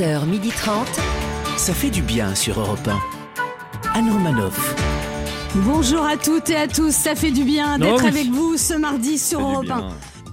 11h30. 0.00 0.86
Ça 1.58 1.74
fait 1.74 1.90
du 1.90 2.00
bien 2.00 2.34
sur 2.34 2.58
Europe 2.58 2.88
1. 2.88 3.98
Anne 3.98 4.10
Romanoff. 4.10 4.74
Bonjour 5.56 6.02
à 6.02 6.16
toutes 6.16 6.48
et 6.48 6.56
à 6.56 6.68
tous, 6.68 6.90
ça 6.90 7.14
fait 7.14 7.30
du 7.30 7.44
bien 7.44 7.78
d'être 7.78 8.06
avec 8.06 8.28
vous 8.28 8.56
ce 8.56 8.72
mardi 8.72 9.18
sur 9.18 9.40
Europe 9.40 9.66
1. 9.70 9.78
bien. 9.78 9.88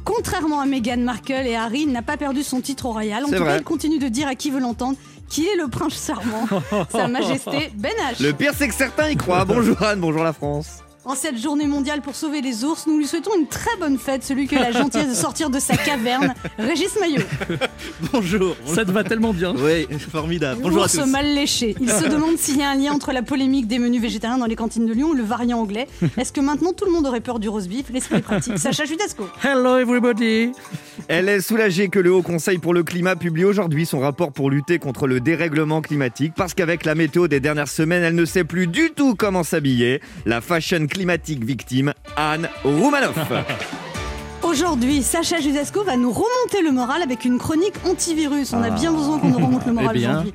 Contrairement 0.06 0.62
à 0.62 0.66
Meghan 0.66 1.00
Markle 1.00 1.46
et 1.46 1.56
Harry, 1.56 1.82
il 1.82 1.92
n'a 1.92 2.02
pas 2.02 2.16
perdu 2.16 2.44
son 2.44 2.62
titre 2.62 2.86
royal. 2.86 3.26
En 3.26 3.28
tout 3.28 3.44
cas, 3.44 3.58
il 3.58 3.64
continue 3.64 4.00
de 4.00 4.08
dire 4.08 4.30
à 4.30 4.36
qui 4.36 4.52
veut 4.52 4.62
l'entendre 4.62 4.98
qu'il 5.28 5.46
est 5.46 5.58
le 5.58 5.68
prince 5.68 6.02
charmant, 6.08 6.48
Sa 6.90 7.10
Majesté 7.10 7.72
Ben 7.76 7.92
H. 8.10 8.24
Le 8.24 8.32
pire, 8.32 8.54
c'est 8.56 8.70
que 8.70 8.76
certains 8.76 9.10
y 9.10 9.18
croient. 9.18 9.44
Bonjour 9.44 9.84
Anne, 9.84 10.00
bonjour 10.00 10.24
la 10.24 10.32
France. 10.32 10.82
En 11.08 11.16
cette 11.16 11.38
journée 11.38 11.68
mondiale 11.68 12.02
pour 12.02 12.16
sauver 12.16 12.42
les 12.42 12.66
ours, 12.66 12.86
nous 12.86 12.98
lui 12.98 13.08
souhaitons 13.08 13.32
une 13.40 13.48
très 13.48 13.78
bonne 13.80 13.98
fête, 13.98 14.26
celui 14.26 14.46
qui 14.46 14.58
a 14.58 14.60
la 14.60 14.74
gentillesse 14.74 15.08
de 15.08 15.14
sortir 15.16 15.50
de 15.50 15.58
sa 15.58 15.78
caverne, 15.78 16.34
Régis 16.60 17.00
Maillot. 17.00 17.22
Bonjour. 18.12 18.58
Ça 18.66 18.84
te 18.84 18.92
va 18.92 19.06
tellement 19.06 19.34
bien. 19.34 19.56
Oui, 19.56 19.88
formidable. 20.12 20.60
Bonjour 20.62 20.84
à 20.84 20.90
tous. 20.90 21.06
mal 21.06 21.34
léché. 21.34 21.78
Il 21.80 21.90
se 21.90 22.04
demande 22.10 22.38
s'il 22.38 22.58
y 22.58 22.62
a 22.62 22.72
un 22.72 22.76
lien 22.76 22.92
entre 22.92 23.14
la 23.14 23.22
polémique 23.22 23.68
des 23.68 23.80
menus 23.80 24.02
végétariens 24.02 24.38
dans 24.38 24.48
les 24.48 24.58
cantines 24.58 24.86
de 24.86 24.92
Lyon 24.92 25.14
et 25.14 25.18
le 25.18 25.24
variant 25.24 25.60
anglais. 25.62 25.88
Est-ce 26.18 26.34
que 26.34 26.42
maintenant 26.42 26.74
tout 26.74 26.84
le 26.84 26.92
monde 26.92 27.08
aurait 27.08 27.22
peur 27.22 27.40
du 27.40 27.48
roast 27.48 27.70
beef? 27.70 27.86
L'esprit 27.90 28.18
est 28.18 28.22
pratique. 28.22 28.60
Sacha 28.60 28.84
Judasco. 28.84 29.30
Hello 29.42 29.78
everybody. 29.78 30.52
Elle 31.08 31.30
est 31.30 31.40
soulagée 31.40 31.88
que 31.88 32.00
le 32.00 32.12
Haut 32.12 32.22
Conseil 32.22 32.58
pour 32.58 32.74
le 32.74 32.84
climat 32.84 33.16
publie 33.16 33.46
aujourd'hui 33.46 33.86
son 33.86 34.00
rapport 34.00 34.34
pour 34.34 34.50
lutter 34.50 34.78
contre 34.78 35.08
le 35.08 35.22
dérèglement 35.22 35.80
climatique 35.80 36.34
parce 36.36 36.54
qu'avec 36.54 36.84
la 36.84 36.96
météo 36.96 37.30
des 37.30 37.40
dernières 37.40 37.70
semaines, 37.70 38.04
elle 38.04 38.16
ne 38.16 38.26
sait 38.26 38.44
plus 38.44 38.68
du 38.68 38.92
tout 38.92 39.16
comment 39.16 39.44
s'habiller. 39.44 40.02
La 40.26 40.42
fashion 40.42 40.86
climatique 40.98 41.44
victime, 41.44 41.94
Anne 42.16 42.50
Roumanoff. 42.64 43.20
Aujourd'hui, 44.42 45.04
Sacha 45.04 45.40
Judasco 45.40 45.84
va 45.84 45.96
nous 45.96 46.10
remonter 46.12 46.64
le 46.64 46.72
moral 46.72 47.04
avec 47.04 47.24
une 47.24 47.38
chronique 47.38 47.76
antivirus. 47.86 48.52
On 48.54 48.64
a 48.64 48.72
bien 48.72 48.92
besoin 48.92 49.20
qu'on 49.20 49.28
nous 49.28 49.38
remonte 49.38 49.68
le 49.68 49.74
moral 49.80 49.96
Eh 49.96 50.08
aujourd'hui. 50.08 50.34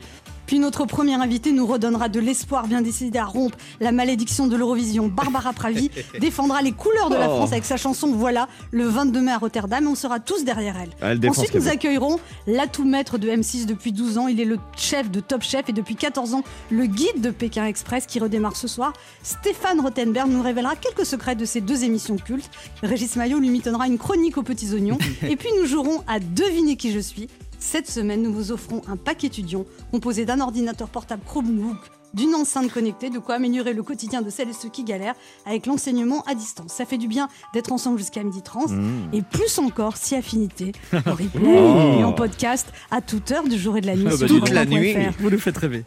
Puis 0.53 0.59
notre 0.59 0.85
premier 0.85 1.15
invité 1.15 1.51
nous 1.51 1.65
redonnera 1.67 2.11
de 2.11 2.21
l'espoir 2.21 2.67
bien 2.67 2.83
décidé 2.83 3.19
à 3.19 3.25
rompre 3.25 3.57
la 3.81 3.91
malédiction 3.91 4.47
de 4.47 4.55
l'Eurovision. 4.55 5.09
Barbara 5.09 5.55
Pravi 5.55 5.91
défendra 6.21 6.61
les 6.61 6.73
couleurs 6.73 7.09
de 7.09 7.15
la 7.15 7.31
Oh. 7.31 7.37
France 7.37 7.53
avec 7.53 7.65
sa 7.65 7.79
chanson 7.79 8.09
Voilà 8.13 8.49
le 8.71 8.85
22 8.85 9.23
mai 9.23 9.33
à 9.33 9.39
Rotterdam. 9.39 9.89
On 9.89 9.95
sera 9.95 10.21
tous 10.21 10.45
derrière 10.45 10.77
elle. 10.77 11.27
Ensuite, 11.27 11.55
nous 11.55 11.69
accueillerons 11.69 12.21
l'atout 12.47 12.85
maître 12.85 13.17
de 13.17 13.31
M6 13.31 13.65
depuis 13.65 13.93
12 13.93 14.19
ans. 14.19 14.29
Il 14.29 14.43
est 14.43 14.45
le 14.45 14.59
chef 14.77 15.11
de 15.11 15.21
Top 15.21 15.43
Chef 15.43 15.71
et 15.71 15.73
depuis 15.73 15.97
14 15.97 16.35
ans, 16.35 16.45
le 16.71 16.85
guide 16.85 17.23
de 17.23 17.31
Pékin 17.31 17.65
Express 17.65 18.05
qui 18.05 18.19
redémarre 18.19 18.57
ce 18.57 18.69
soir. 18.69 18.93
Stéphane 19.23 19.81
Rothenberg 19.81 20.29
nous 20.29 20.43
révélera 20.43 20.77
quelques 20.77 21.07
secrets 21.07 21.35
de 21.35 21.47
ces 21.47 21.63
deux 21.63 21.83
émissions 21.85 22.19
cultes. 22.19 22.51
Régis 22.83 23.17
Maillot 23.17 23.39
lui 23.39 23.49
mitonnera 23.49 23.87
une 23.87 23.97
chronique 23.97 24.37
aux 24.37 24.43
petits 24.43 24.75
oignons. 24.75 24.99
et 25.23 25.37
puis 25.37 25.49
nous 25.59 25.65
jouerons 25.65 26.05
à 26.07 26.21
deviner 26.21 26.77
qui 26.77 26.93
je 26.93 27.01
suis. 27.01 27.29
Cette 27.65 27.89
semaine, 27.89 28.23
nous 28.23 28.33
vous 28.33 28.51
offrons 28.51 28.83
un 28.89 28.97
pack 28.97 29.23
étudiant 29.23 29.65
composé 29.93 30.27
d'un 30.27 30.41
ordinateur 30.41 30.89
portable 30.89 31.23
Chromebook, 31.25 31.79
d'une 32.13 32.35
enceinte 32.35 32.71
connectée, 32.71 33.09
de 33.09 33.21
quoi 33.21 33.37
améliorer 33.37 33.73
le 33.73 33.85
quotidien 33.85 34.21
de 34.21 34.31
celles 34.31 34.51
et 34.51 34.53
ceux 34.53 34.69
qui 34.69 34.83
galèrent 34.83 35.15
avec 35.47 35.67
l'enseignement 35.67 36.23
à 36.25 36.35
distance. 36.35 36.73
Ça 36.73 36.85
fait 36.85 36.99
du 36.99 37.07
bien 37.07 37.29
d'être 37.55 37.73
ensemble 37.73 37.99
jusqu'à 37.99 38.25
12h30 38.25 38.79
et 39.15 39.23
plus 39.23 39.59
encore 39.59 39.97
si 39.97 40.17
affinité 40.17 40.73
en 40.93 41.13
replay 41.13 42.01
et 42.01 42.05
en 42.05 42.13
podcast 42.13 42.67
à 42.91 43.01
toute 43.01 43.31
heure 43.31 43.45
du 43.45 43.57
jour 43.57 43.77
et 43.77 43.81
de 43.81 43.87
la 43.87 43.95
nuit. 43.95 44.09
Ah 44.09 44.17
bah 44.19 44.27
dis 44.27 44.33
donc. 44.33 44.41
Toute 44.41 44.51
la 44.51 44.67
nuit. 44.67 44.97
Vous 45.21 45.31
nous 45.31 45.39
faites 45.39 45.57
rêver. 45.57 45.85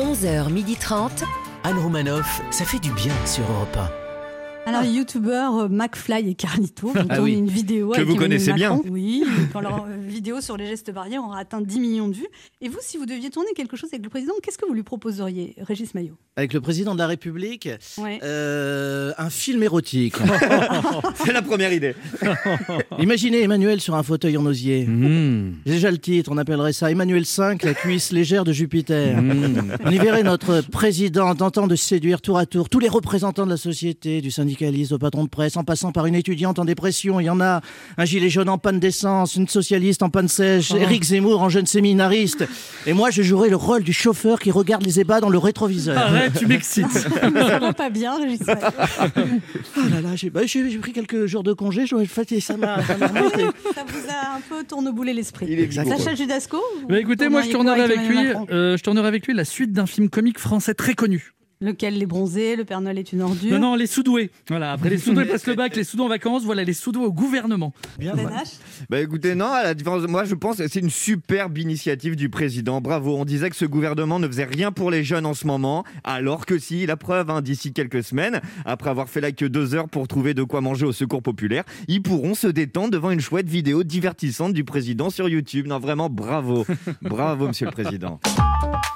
11h30. 0.00 1.24
Anne 1.62 1.78
Romanoff, 1.78 2.40
ça 2.50 2.64
fait 2.64 2.80
du 2.80 2.90
bien 2.92 3.12
sur 3.26 3.44
Europe 3.52 3.76
1. 3.76 3.99
Alors, 4.66 4.82
les 4.82 4.90
youtubeurs 4.90 5.56
euh, 5.56 5.68
McFly 5.68 6.28
et 6.30 6.34
Carlito 6.34 6.92
Ah 6.96 7.02
tourner 7.16 7.20
oui. 7.20 7.32
une 7.38 7.48
vidéo 7.48 7.90
Que 7.90 7.96
avec 7.96 8.08
vous 8.08 8.14
connaissez 8.16 8.52
bien. 8.52 8.70
Macron. 8.76 8.88
Oui, 8.90 9.24
quand 9.52 9.60
leur 9.60 9.86
euh, 9.86 9.96
vidéo 10.06 10.40
sur 10.40 10.56
les 10.56 10.66
gestes 10.66 10.92
barrières 10.92 11.24
aura 11.24 11.38
atteint 11.40 11.60
10 11.60 11.80
millions 11.80 12.08
de 12.08 12.14
vues. 12.14 12.28
Et 12.60 12.68
vous, 12.68 12.78
si 12.80 12.96
vous 12.96 13.06
deviez 13.06 13.30
tourner 13.30 13.48
quelque 13.56 13.76
chose 13.76 13.88
avec 13.92 14.04
le 14.04 14.10
président, 14.10 14.32
qu'est-ce 14.42 14.58
que 14.58 14.66
vous 14.66 14.74
lui 14.74 14.82
proposeriez, 14.82 15.54
Régis 15.60 15.94
Maillot? 15.94 16.14
Avec 16.36 16.52
le 16.52 16.60
président 16.60 16.94
de 16.94 16.98
la 16.98 17.06
République, 17.06 17.68
Ouais. 17.98 18.20
euh, 18.22 19.12
un 19.18 19.30
film 19.30 19.62
érotique. 19.62 20.14
C'est 21.14 21.32
la 21.32 21.42
première 21.42 21.72
idée. 21.72 21.94
Imaginez 22.98 23.42
Emmanuel 23.42 23.80
sur 23.80 23.94
un 23.94 24.02
fauteuil 24.02 24.36
en 24.36 24.46
osier. 24.46 24.86
Mmh. 24.86 25.54
J'ai 25.66 25.72
déjà 25.72 25.90
le 25.90 25.98
titre, 25.98 26.30
on 26.32 26.38
appellerait 26.38 26.72
ça 26.72 26.90
Emmanuel 26.90 27.24
V, 27.24 27.56
la 27.62 27.74
cuisse 27.74 28.12
légère 28.12 28.44
de 28.44 28.52
Jupiter. 28.52 29.18
On 29.84 29.90
y 29.90 29.98
verrait 29.98 30.22
notre 30.22 30.60
président 30.60 31.34
tentant 31.34 31.66
de 31.66 31.76
séduire 31.76 32.20
tour 32.20 32.38
à 32.38 32.46
tour 32.46 32.68
tous 32.68 32.78
les 32.78 32.88
représentants 32.88 33.44
de 33.46 33.50
la 33.50 33.56
société, 33.56 34.20
du 34.20 34.30
syndicaliste 34.50 34.92
au 34.92 34.98
patron 34.98 35.24
de 35.24 35.28
presse, 35.28 35.56
en 35.56 35.64
passant 35.64 35.92
par 35.92 36.06
une 36.06 36.14
étudiante 36.16 36.58
en 36.58 36.64
dépression. 36.64 37.20
Il 37.20 37.24
y 37.24 37.30
en 37.30 37.40
a 37.40 37.60
un 37.96 38.04
gilet 38.04 38.28
jaune 38.28 38.48
en 38.48 38.58
panne 38.58 38.80
d'essence, 38.80 39.36
une 39.36 39.46
socialiste 39.46 40.02
en 40.02 40.10
panne 40.10 40.28
sèche, 40.28 40.72
Éric 40.72 41.04
Zemmour 41.04 41.40
en 41.40 41.48
jeune 41.48 41.66
séminariste. 41.66 42.46
Et 42.86 42.92
moi, 42.92 43.10
je 43.10 43.22
jouerai 43.22 43.48
le 43.48 43.56
rôle 43.56 43.84
du 43.84 43.92
chauffeur 43.92 44.40
qui 44.40 44.50
regarde 44.50 44.84
les 44.84 44.98
ébats 44.98 45.20
dans 45.20 45.28
le 45.28 45.38
rétroviseur. 45.38 45.96
Arrête, 45.96 46.32
tu 46.38 46.46
m'excites. 46.46 46.90
Ça 46.90 47.58
va 47.58 47.72
pas 47.72 47.90
bien, 47.90 48.18
Régis. 48.18 48.40
Oh 48.48 49.80
là 49.90 50.00
là, 50.00 50.16
j'ai 50.16 50.30
bah, 50.30 50.40
j'ai- 50.46 50.78
pris 50.78 50.92
quelques 50.92 51.26
jours 51.26 51.42
de 51.42 51.52
congé, 51.52 51.86
je 51.86 51.96
fatigué, 52.04 52.40
ça 52.40 52.56
m'a 52.56 52.82
ça 52.82 52.94
vous 52.96 54.08
a 54.08 54.36
un 54.36 54.40
peu 54.48 54.64
tourneboulé 54.64 55.12
l'esprit. 55.12 55.70
Sacha 55.70 56.14
Judasco 56.14 56.58
Bah 56.88 56.98
écoutez, 56.98 57.28
moi 57.28 57.42
je 57.42 57.50
tournerai 57.50 57.82
avec 57.82 58.00
lui. 58.08 58.18
Euh, 58.50 58.76
je 58.76 58.82
tournerai 58.82 59.06
avec 59.06 59.26
lui 59.26 59.34
la 59.34 59.44
suite 59.44 59.72
d'un 59.72 59.86
film 59.86 60.08
comique 60.08 60.38
français 60.38 60.74
très 60.74 60.94
connu. 60.94 61.32
Lequel 61.62 61.98
Les 61.98 62.06
Bronzés, 62.06 62.56
Le 62.56 62.64
Père 62.64 62.80
Noël 62.80 62.96
est 62.96 63.12
une 63.12 63.20
ordure. 63.20 63.52
Non, 63.52 63.58
non, 63.58 63.74
les 63.74 63.86
sous-doués. 63.86 64.30
Voilà, 64.48 64.72
après 64.72 64.88
les 64.88 64.96
sous-doués 64.96 65.26
passent 65.26 65.46
le 65.46 65.54
bac, 65.54 65.76
les 65.76 65.84
sous-doués 65.84 66.06
en 66.06 66.08
vacances, 66.08 66.42
voilà 66.42 66.64
les 66.64 66.72
sous-doués 66.72 67.04
au 67.04 67.12
gouvernement. 67.12 67.74
Bien, 67.98 68.14
Ben 68.14 68.30
Bah 68.88 68.98
écoutez, 68.98 69.34
non, 69.34 69.52
à 69.52 69.62
la 69.64 69.74
différence, 69.74 70.08
moi 70.08 70.24
je 70.24 70.34
pense 70.34 70.56
que 70.56 70.66
c'est 70.68 70.80
une 70.80 70.88
superbe 70.88 71.58
initiative 71.58 72.16
du 72.16 72.30
président. 72.30 72.80
Bravo. 72.80 73.14
On 73.14 73.26
disait 73.26 73.50
que 73.50 73.56
ce 73.56 73.66
gouvernement 73.66 74.18
ne 74.18 74.26
faisait 74.26 74.46
rien 74.46 74.72
pour 74.72 74.90
les 74.90 75.04
jeunes 75.04 75.26
en 75.26 75.34
ce 75.34 75.46
moment, 75.46 75.84
alors 76.02 76.46
que 76.46 76.58
si, 76.58 76.86
la 76.86 76.96
preuve, 76.96 77.28
hein, 77.28 77.42
d'ici 77.42 77.74
quelques 77.74 78.04
semaines, 78.04 78.40
après 78.64 78.88
avoir 78.88 79.10
fait 79.10 79.20
là 79.20 79.30
que 79.30 79.44
deux 79.44 79.74
heures 79.74 79.90
pour 79.90 80.08
trouver 80.08 80.32
de 80.32 80.44
quoi 80.44 80.62
manger 80.62 80.86
au 80.86 80.92
secours 80.92 81.22
populaire, 81.22 81.64
ils 81.88 82.00
pourront 82.00 82.32
se 82.32 82.46
détendre 82.46 82.88
devant 82.88 83.10
une 83.10 83.20
chouette 83.20 83.50
vidéo 83.50 83.82
divertissante 83.82 84.54
du 84.54 84.64
président 84.64 85.10
sur 85.10 85.28
YouTube. 85.28 85.66
Non, 85.66 85.78
vraiment, 85.78 86.08
bravo. 86.08 86.64
Bravo, 87.02 87.48
monsieur 87.48 87.66
le 87.66 87.72
président. 87.72 88.18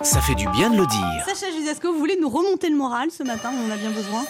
Ça 0.01 0.23
fait 0.23 0.35
du 0.35 0.47
bien 0.49 0.71
de 0.71 0.79
le 0.79 0.87
dire. 0.87 1.25
Sacha 1.27 1.53
Judasco, 1.55 1.93
vous 1.93 1.99
voulez 1.99 2.17
nous 2.21 2.29
remonter 2.29 2.53
le 2.62 2.76
moral 2.76 3.10
ce 3.10 3.22
matin 3.22 3.50
On 3.53 3.69
en 3.69 3.70
a 3.72 3.76
bien 3.76 3.91
besoin. 3.91 4.25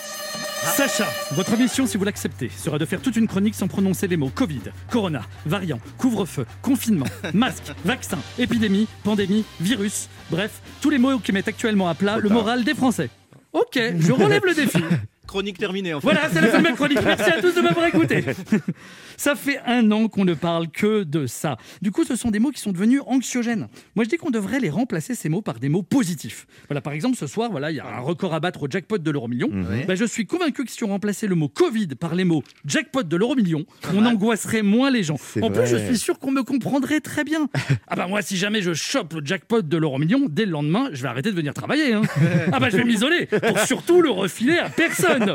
Sacha, 0.77 1.07
votre 1.33 1.57
mission, 1.59 1.87
si 1.87 1.99
vous 1.99 2.05
l'acceptez, 2.05 2.49
sera 2.49 2.79
de 2.79 2.87
faire 2.87 3.01
toute 3.01 3.17
une 3.17 3.29
chronique 3.29 3.55
sans 3.55 3.69
prononcer 3.69 4.09
les 4.09 4.17
mots 4.17 4.31
Covid, 4.35 4.63
Corona, 4.91 5.23
variant, 5.45 5.79
couvre-feu, 5.99 6.47
confinement, 6.63 7.07
masque, 7.35 7.73
vaccin, 7.85 8.19
épidémie, 8.39 8.89
pandémie, 9.05 9.45
virus, 9.61 10.09
bref, 10.31 10.63
tous 10.81 10.91
les 10.91 10.99
mots 10.99 11.19
qui 11.19 11.33
mettent 11.33 11.49
actuellement 11.49 11.89
à 11.89 11.95
plat 11.95 12.17
le 12.19 12.31
moral 12.31 12.65
des 12.65 12.75
Français. 12.75 13.11
Ok, 13.53 13.79
je 13.99 14.13
relève 14.23 14.45
le 14.45 14.55
défi. 14.55 14.83
Chronique 15.27 15.59
terminée 15.59 15.95
en 15.95 16.01
fait. 16.01 16.07
Voilà, 16.07 16.29
c'est 16.33 16.41
la 16.41 16.49
fin 16.49 16.59
de 16.59 16.63
ma 16.63 16.73
chronique. 16.73 17.01
Merci 17.05 17.31
à 17.31 17.41
tous 17.41 17.55
de 17.55 17.61
m'avoir 17.61 17.87
écouté. 17.87 18.25
Ça 19.17 19.35
fait 19.35 19.59
un 19.67 19.91
an 19.93 20.09
qu'on 20.09 20.25
ne 20.25 20.35
parle 20.35 20.69
que 20.69 21.03
de 21.05 21.27
ça. 21.27 21.57
Du 21.83 21.91
coup, 21.91 22.05
ce 22.05 22.17
sont 22.17 22.31
des 22.31 22.39
mots 22.39 22.51
qui 22.51 22.61
sont 22.61 22.73
devenus 22.73 23.01
anxiogènes. 23.07 23.69
Moi, 23.95 24.05
je 24.05 24.09
dis 24.11 24.17
qu'on 24.17 24.31
devrait 24.31 24.61
les 24.61 24.71
remplacer 24.71 25.15
ces 25.15 25.29
mots 25.29 25.43
par 25.43 25.59
des 25.61 25.69
mots 25.69 25.83
positifs. 25.83 26.47
Voilà, 26.69 26.81
par 26.81 26.93
exemple, 26.93 27.17
ce 27.17 27.27
soir, 27.27 27.51
voilà, 27.51 27.71
il 27.71 27.77
y 27.77 27.81
a 27.81 27.87
un 27.87 28.01
record 28.01 28.35
à 28.35 28.41
battre 28.41 28.63
au 28.65 28.69
jackpot 28.71 28.99
de 28.99 29.11
l'euro 29.11 29.29
million. 29.29 29.49
Bah, 29.87 29.95
je 29.95 30.05
suis 30.05 30.27
convaincu 30.27 30.65
que 30.65 30.71
si 30.71 30.83
on 30.85 30.89
remplaçait 30.89 31.27
le 31.27 31.35
mot 31.35 31.49
Covid 31.49 31.89
par 31.99 32.15
les 32.15 32.25
mots 32.25 32.43
jackpot 32.67 33.03
de 33.03 33.17
l'euro 33.17 33.35
million, 33.37 33.65
on 33.95 34.05
angoisserait 34.07 34.63
moins 34.63 34.91
les 34.91 35.03
gens. 35.03 35.17
En 35.43 35.51
plus, 35.51 35.67
je 35.67 35.77
suis 35.77 35.99
sûr 35.99 36.19
qu'on 36.19 36.31
me 36.31 36.43
comprendrait 36.43 37.01
très 37.01 37.25
bien. 37.25 37.49
Ah 37.89 37.97
bah 37.97 38.07
moi, 38.09 38.23
si 38.23 38.37
jamais 38.37 38.63
je 38.63 38.73
chope 38.73 39.13
le 39.15 39.25
jackpot 39.25 39.63
de 39.63 39.77
l'euro 39.77 39.99
million, 39.99 40.27
dès 40.29 40.47
le 40.47 40.51
lendemain, 40.53 40.89
je 40.93 41.03
vais 41.03 41.09
arrêter 41.09 41.31
de 41.31 41.37
venir 41.37 41.55
travailler. 41.55 41.93
hein. 41.93 42.03
Ah 42.53 42.59
bah 42.59 42.69
je 42.71 42.77
vais 42.77 42.85
m'isoler 42.85 43.27
pour 43.27 43.59
surtout 43.61 44.01
le 44.01 44.11
refiler 44.11 44.59
à 44.59 44.69
personne. 44.71 45.35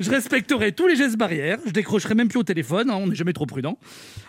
Je 0.00 0.10
respecterai 0.10 0.72
tous 0.72 0.86
les 0.86 0.96
gestes 0.96 1.16
barrières, 1.16 1.58
je 1.66 1.70
décrocherai 1.72 2.14
même 2.14 2.28
plus 2.28 2.38
au 2.38 2.42
téléphone, 2.44 2.88
hein, 2.90 2.96
on 2.98 3.06
n'est 3.08 3.14
jamais 3.18 3.32
trop 3.34 3.44
prudent. 3.46 3.78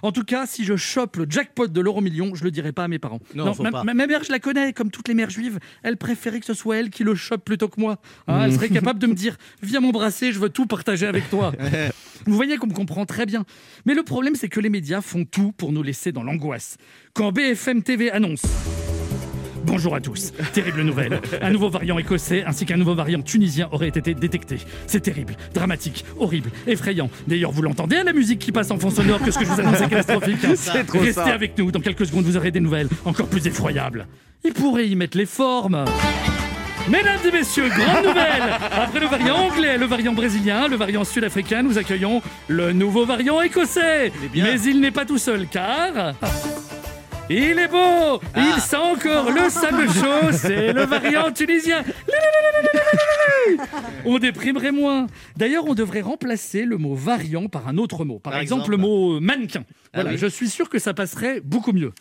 En 0.01 0.11
tout 0.11 0.23
cas, 0.23 0.45
si 0.45 0.66
je 0.66 0.75
chope 0.75 1.16
le 1.17 1.25
jackpot 1.29 1.68
de 1.68 1.81
l'euro 1.81 2.01
million, 2.01 2.36
je 2.36 2.44
le 2.44 2.51
dirai 2.51 2.71
pas 2.74 2.83
à 2.83 2.88
mes 2.88 3.00
parents. 3.00 3.19
Non, 3.36 3.53
faut 3.53 3.63
ma, 3.63 3.71
pas. 3.71 3.83
ma- 3.83 3.94
ma 3.94 4.07
mère, 4.07 4.24
je 4.24 4.31
la 4.31 4.39
connais, 4.39 4.74
comme 4.74 4.91
toutes 4.91 5.07
les 5.07 5.13
mères 5.13 5.30
juives, 5.30 5.59
elle 5.83 5.97
préférait 5.97 6.39
que 6.39 6.45
ce 6.45 6.53
soit 6.53 6.77
elle 6.77 6.89
qui 6.89 7.03
le 7.03 7.15
chope 7.15 7.45
plutôt 7.45 7.68
que 7.69 7.80
moi. 7.80 8.01
Hein, 8.27 8.41
Elle 8.45 8.53
serait 8.53 8.69
capable 8.69 9.00
de 9.00 9.07
me 9.07 9.13
dire 9.13 9.38
Viens 9.62 9.80
m'embrasser, 9.80 10.31
je 10.33 10.39
veux 10.39 10.50
tout 10.50 10.65
partager 10.65 11.06
avec 11.07 11.30
toi. 11.30 11.53
Vous 12.25 12.36
voyez 12.36 12.57
qu'on 12.57 12.68
me 12.68 12.74
comprend 12.74 13.06
très 13.06 13.25
bien. 13.25 13.45
Mais 13.86 13.94
le 13.94 14.03
problème, 14.03 14.36
c'est 14.36 14.50
que 14.50 14.59
les 14.59 14.69
médias 14.69 15.00
font 15.01 15.24
tout 15.24 15.53
pour 15.53 15.71
nous 15.71 15.83
laisser 15.83 16.12
dans 16.12 16.24
l'angoisse. 16.24 16.77
Quand 17.13 17.31
BFM 17.31 17.81
TV 17.81 18.12
annonce. 18.12 18.41
Bonjour 19.65 19.95
à 19.95 20.00
tous. 20.01 20.31
Terrible 20.53 20.81
nouvelle. 20.81 21.21
Un 21.41 21.50
nouveau 21.51 21.69
variant 21.69 21.97
écossais 22.00 22.44
ainsi 22.45 22.65
qu'un 22.65 22.77
nouveau 22.77 22.95
variant 22.95 23.21
tunisien 23.21 23.67
auraient 23.71 23.89
été 23.89 24.13
détectés. 24.13 24.59
C'est 24.88 25.01
terrible, 25.01 25.35
dramatique, 25.53 26.06
horrible, 26.17 26.50
effrayant. 26.67 27.09
D'ailleurs, 27.27 27.51
vous 27.51 27.61
l'entendez 27.61 27.97
à 27.97 28.03
la 28.03 28.13
musique 28.13 28.39
qui 28.39 28.51
passe 28.51 28.71
en 28.71 28.79
fond 28.79 28.89
sonore 28.89 29.19
que 29.21 29.31
ce 29.31 29.39
que 29.39 29.45
je 29.45 29.50
vous 29.51 29.59
annonce 29.59 29.81
est 29.81 29.89
catastrophique. 29.89 30.44
hein. 30.45 30.53
C'est 30.56 30.85
trop 30.85 31.00
Restez 31.00 31.13
ça. 31.13 31.25
avec 31.33 31.57
nous. 31.57 31.71
Dans 31.71 31.79
quelques 31.81 32.06
secondes, 32.06 32.25
vous 32.25 32.38
aurez 32.38 32.51
des 32.51 32.59
nouvelles 32.59 32.89
encore 33.06 33.27
plus 33.27 33.45
effroyables. 33.47 34.07
Ils 34.44 34.53
pourraient 34.53 34.88
y 34.88 34.95
mettre 34.95 35.17
les 35.17 35.25
formes. 35.25 35.85
Mesdames 36.89 37.19
et 37.27 37.31
messieurs, 37.31 37.69
grande 37.69 38.05
nouvelle 38.05 38.44
Après 38.71 39.00
le 39.00 39.05
variant 39.07 39.35
anglais, 39.35 39.77
le 39.77 39.85
variant 39.85 40.13
brésilien, 40.13 40.67
le 40.67 40.75
variant 40.75 41.03
sud-africain, 41.03 41.62
nous 41.62 41.77
accueillons 41.77 42.21
le 42.47 42.71
nouveau 42.73 43.05
variant 43.05 43.41
écossais. 43.41 44.12
Mais 44.33 44.59
il 44.62 44.79
n'est 44.79 44.91
pas 44.91 45.05
tout 45.05 45.17
seul, 45.19 45.47
car... 45.51 46.15
Il 47.29 47.59
est 47.59 47.67
beau 47.67 48.19
Il 48.35 48.59
sent 48.59 48.75
encore 48.75 49.31
le 49.31 49.49
sable 49.49 49.87
chaud, 49.89 50.31
c'est 50.31 50.73
le 50.73 50.83
variant 50.83 51.31
tunisien 51.31 51.83
On 54.05 54.17
déprimerait 54.19 54.71
moins. 54.71 55.07
D'ailleurs, 55.35 55.65
on 55.67 55.75
devrait 55.75 56.01
remplacer 56.01 56.65
le 56.65 56.77
mot 56.77 56.95
variant 56.95 57.47
par 57.47 57.67
un 57.67 57.77
autre 57.77 58.05
mot. 58.05 58.19
Par, 58.19 58.33
Par 58.33 58.41
exemple, 58.41 58.61
exemple 58.61 58.71
le 58.71 58.77
mot 58.77 59.19
mannequin. 59.19 59.63
Voilà, 59.93 60.11
oui. 60.11 60.17
Je 60.17 60.27
suis 60.27 60.49
sûr 60.49 60.69
que 60.69 60.79
ça 60.79 60.93
passerait 60.93 61.41
beaucoup 61.41 61.71
mieux. 61.73 61.93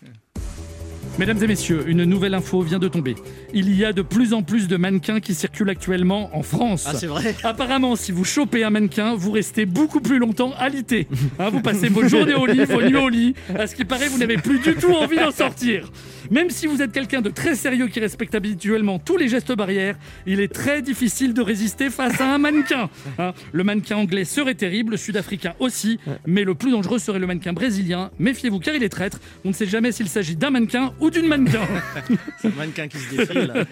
Mesdames 1.19 1.43
et 1.43 1.49
messieurs, 1.49 1.83
une 1.89 2.05
nouvelle 2.05 2.33
info 2.35 2.61
vient 2.61 2.79
de 2.79 2.87
tomber. 2.87 3.17
Il 3.53 3.75
y 3.75 3.85
a 3.85 3.93
de 3.93 4.03
plus 4.03 4.33
en 4.33 4.45
plus 4.45 4.69
de 4.69 4.77
mannequins 4.77 5.19
qui 5.19 5.35
circulent 5.35 5.69
actuellement 5.69 6.31
en 6.33 6.45
France. 6.45 6.85
Ah, 6.87 6.95
c'est 6.95 7.09
vrai 7.09 7.35
Apparemment, 7.43 7.97
si 7.97 8.13
vous 8.13 8.23
chopez 8.23 8.63
un 8.63 8.71
mannequin, 8.71 9.17
vous 9.17 9.33
restez 9.33 9.67
beaucoup 9.67 10.01
plus 10.01 10.21
longtemps 10.21 10.53
alité. 10.57 11.09
Hein, 11.41 11.49
vous 11.51 11.61
passez 11.61 11.89
vos 11.89 12.07
journées 12.07 12.35
au 12.35 12.47
lit, 12.47 12.65
vos 12.65 12.83
nuits 12.83 12.95
au 12.95 13.09
lit. 13.09 13.35
À 13.59 13.67
ce 13.67 13.75
qui 13.75 13.85
paraît, 13.85 14.07
vous 14.07 14.19
n'avez 14.19 14.37
plus 14.37 14.61
du 14.61 14.77
tout 14.77 14.93
envie 14.93 15.17
d'en 15.17 15.33
sortir. 15.33 15.91
Même 16.31 16.51
si 16.51 16.69
vous 16.69 16.83
êtes 16.83 16.93
quelqu'un 16.93 17.21
de 17.21 17.31
très 17.31 17.57
sérieux 17.57 17.89
qui 17.89 17.99
respecte 17.99 18.37
habituellement 18.37 19.01
tous 19.01 19.17
les 19.17 19.29
gestes 19.29 19.53
barrières, 19.53 19.97
il 20.27 20.41
est 20.41 20.53
très 20.53 20.83
difficile 20.83 21.35
de 21.35 21.43
résister 21.43 21.91
face 21.91 22.21
à 22.21 22.33
un 22.33 22.39
mannequin. 22.39 22.91
Hein, 23.19 23.33
le 23.51 23.65
mannequin 23.65 23.97
anglais 23.97 24.25
serait 24.25 24.55
terrible, 24.55 24.93
le 24.93 24.97
sud-africain 24.97 25.55
aussi, 25.59 25.99
mais 26.27 26.45
le 26.45 26.55
plus 26.55 26.71
dangereux 26.71 27.01
serait 27.01 27.19
le 27.19 27.27
mannequin 27.27 27.53
brésilien. 27.53 28.11
Méfiez-vous 28.21 28.61
car 28.61 28.77
il 28.77 28.85
est 28.85 28.89
traître. 28.89 29.19
On 29.45 29.49
ne 29.49 29.55
sait 29.55 29.67
jamais 29.67 29.91
s'il 29.91 30.09
s'agit 30.09 30.37
d'un 30.37 30.51
mannequin 30.51 30.93
ou 31.01 31.08
d'une 31.11 31.27
mannequin. 31.27 31.67
C'est 32.39 32.49
le 32.51 32.57
mannequin 32.57 32.89
qui 32.89 32.99
se 32.99 33.15
défile. 33.17 33.67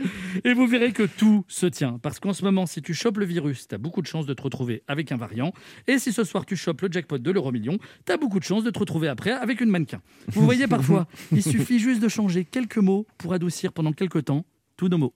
Et 0.45 0.53
vous 0.55 0.67
verrez 0.67 0.93
que 0.93 1.03
tout 1.05 1.45
se 1.49 1.67
tient. 1.67 1.99
Parce 2.03 2.21
qu'en 2.21 2.33
ce 2.33 2.45
moment, 2.45 2.67
si 2.67 2.83
tu 2.83 2.95
chopes 2.95 3.19
le 3.19 3.25
virus, 3.27 3.69
t'as 3.69 3.79
beaucoup 3.79 4.03
de 4.03 4.07
chances 4.07 4.27
de 4.27 4.35
te 4.35 4.43
retrouver 4.43 4.83
avec 4.89 5.13
un 5.13 5.17
variant. 5.17 5.53
Et 5.87 5.99
si 5.99 6.13
ce 6.13 6.25
soir 6.25 6.45
tu 6.47 6.57
chopes 6.57 6.81
le 6.83 6.89
jackpot 6.91 7.19
de 7.19 7.31
l'euro 7.31 7.53
million, 7.53 7.79
t'as 8.05 8.17
beaucoup 8.17 8.39
de 8.39 8.45
chances 8.45 8.65
de 8.65 8.71
te 8.71 8.79
retrouver 8.79 9.09
après 9.09 9.33
avec 9.33 9.61
une 9.61 9.71
mannequin. 9.71 10.01
Vous 10.29 10.43
voyez 10.45 10.67
parfois, 10.67 11.07
il 11.33 11.43
suffit 11.43 11.79
juste 11.79 12.01
de 12.01 12.09
changer 12.09 12.45
quelques 12.45 12.79
mots 12.79 13.07
pour 13.19 13.33
adoucir 13.33 13.73
pendant 13.73 13.93
quelques 13.93 14.25
temps 14.25 14.45
tous 14.77 14.89
nos 14.89 14.99
mots. 14.99 15.15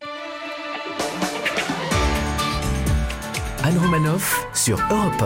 Anne 3.63 3.77
Romanoff 3.79 4.47
sur 4.55 4.79
Europe 4.91 5.25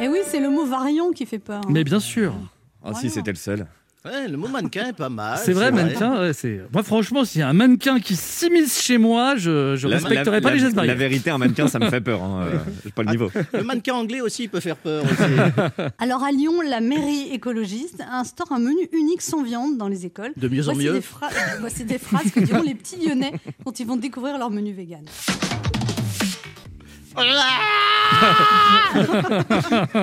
Et 0.00 0.04
Eh 0.04 0.08
oui, 0.08 0.20
c'est 0.24 0.40
le 0.40 0.48
mot 0.48 0.64
variant 0.64 1.10
qui 1.10 1.26
fait 1.26 1.38
peur. 1.38 1.60
hein. 1.64 1.68
Mais 1.70 1.84
bien 1.84 2.00
sûr. 2.00 2.34
Ah 2.82 2.94
si, 2.94 3.10
c'était 3.10 3.30
le 3.30 3.36
seul. 3.36 3.66
Ouais, 4.04 4.26
le 4.26 4.36
mot 4.36 4.48
mannequin 4.48 4.86
est 4.88 4.92
pas 4.94 5.08
mal. 5.08 5.38
C'est 5.40 5.52
vrai, 5.52 5.70
mannequin. 5.70 6.20
ouais, 6.22 6.32
c'est... 6.32 6.60
Moi, 6.72 6.82
franchement, 6.82 7.24
s'il 7.24 7.38
y 7.40 7.44
a 7.44 7.48
un 7.48 7.52
mannequin 7.52 8.00
qui 8.00 8.16
s'immisce 8.16 8.80
chez 8.82 8.98
moi, 8.98 9.36
je, 9.36 9.76
je 9.76 9.86
La- 9.86 9.98
respecterai 9.98 10.36
la- 10.36 10.40
pas 10.40 10.48
la- 10.48 10.54
les 10.54 10.60
gestes 10.60 10.72
La 10.74 10.76
barrières. 10.82 10.96
vérité, 10.96 11.30
un 11.30 11.38
mannequin, 11.38 11.68
ça 11.68 11.78
me 11.78 11.88
fait 11.88 12.00
peur. 12.00 12.20
Hein. 12.20 12.46
euh, 12.52 12.58
J'ai 12.84 12.90
pas 12.90 13.04
le 13.04 13.10
niveau. 13.12 13.30
Le 13.52 13.62
mannequin 13.62 13.94
anglais 13.94 14.20
aussi 14.20 14.48
peut 14.48 14.58
faire 14.58 14.74
peur. 14.74 15.04
Aussi. 15.04 15.82
Alors 16.00 16.24
à 16.24 16.32
Lyon, 16.32 16.62
la 16.68 16.80
mairie 16.80 17.28
écologiste 17.32 18.02
instaure 18.10 18.50
un 18.50 18.58
menu 18.58 18.88
unique 18.92 19.22
sans 19.22 19.44
viande 19.44 19.78
dans 19.78 19.86
les 19.86 20.04
écoles. 20.04 20.32
De 20.36 20.48
mieux 20.48 20.62
en 20.68 20.72
Voici 20.72 20.88
mieux. 20.88 20.92
Des 20.94 21.02
Voici 21.60 21.84
des 21.84 21.98
phrases 21.98 22.32
que 22.32 22.40
diront 22.40 22.62
les 22.62 22.74
petits 22.74 22.96
Lyonnais 23.06 23.32
quand 23.64 23.78
ils 23.78 23.86
vont 23.86 23.96
découvrir 23.96 24.36
leur 24.36 24.50
menu 24.50 24.72
vegan. 24.72 25.04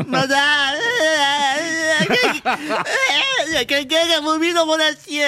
Madame 0.07 0.75
Il 3.47 3.53
y 3.53 3.57
a 3.57 3.65
quelqu'un 3.65 3.97
qui 4.07 4.13
a 4.13 4.21
vomi 4.21 4.53
dans 4.53 4.65
mon 4.65 4.73
assiette 4.73 5.25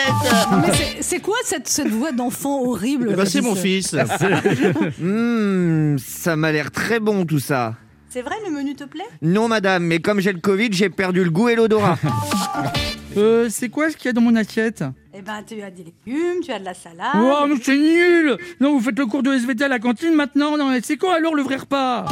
Mais 0.62 1.01
c'est- 1.01 1.19
quoi 1.19 1.36
cette, 1.45 1.68
cette 1.68 1.88
voix 1.89 2.12
d'enfant 2.12 2.62
horrible 2.63 3.10
Eh 3.12 3.16
ben, 3.16 3.25
C'est 3.25 3.42
mon 3.42 3.56
ça 3.56 3.62
fils. 3.62 3.95
Hum, 5.01 5.98
ça 6.00 6.36
m'a 6.36 6.51
l'air 6.51 6.72
très 6.72 7.00
bon 7.00 7.25
tout 7.25 7.39
ça. 7.39 7.75
C'est 8.10 8.22
vrai, 8.22 8.36
le 8.45 8.51
menu 8.51 8.75
te 8.75 8.83
plaît? 8.83 9.07
Non, 9.22 9.48
madame, 9.48 9.83
mais 9.86 10.00
comme 10.00 10.19
j'ai 10.19 10.33
le 10.33 10.39
Covid, 10.39 10.69
j'ai 10.72 10.89
perdu 10.89 11.24
le 11.24 11.30
goût 11.30 11.48
et 11.50 11.56
l'odorat. 11.56 11.98
Euh, 13.18 13.48
c'est 13.50 13.69
quoi 13.69 13.90
ce 13.90 13.98
qu'il 13.98 14.06
y 14.06 14.10
a 14.10 14.13
dans 14.13 14.22
mon 14.22 14.36
assiette? 14.36 14.84
Eh 15.13 15.22
ben, 15.22 15.44
tu 15.46 15.62
as 15.62 15.69
des 15.69 15.84
légumes, 15.84 16.40
tu 16.44 16.52
as 16.52 16.60
de 16.60 16.66
la 16.66 16.74
salade. 16.74 17.08
Oh, 17.16 17.46
mais 17.48 17.56
c'est 17.62 17.78
nul 17.78 18.38
Non, 18.62 18.78
vous 18.78 18.80
faites 18.80 18.98
le 18.98 19.06
cours 19.06 19.22
de 19.24 19.34
SVT 19.34 19.66
à 19.66 19.68
la 19.68 19.80
cantine 19.80 20.16
maintenant 20.16 20.58
Non, 20.58 20.78
c'est 20.81 20.98
quoi 20.98 21.16
alors 21.16 21.36
le 21.36 21.42
vrai 21.42 21.58
repas? 21.58 22.06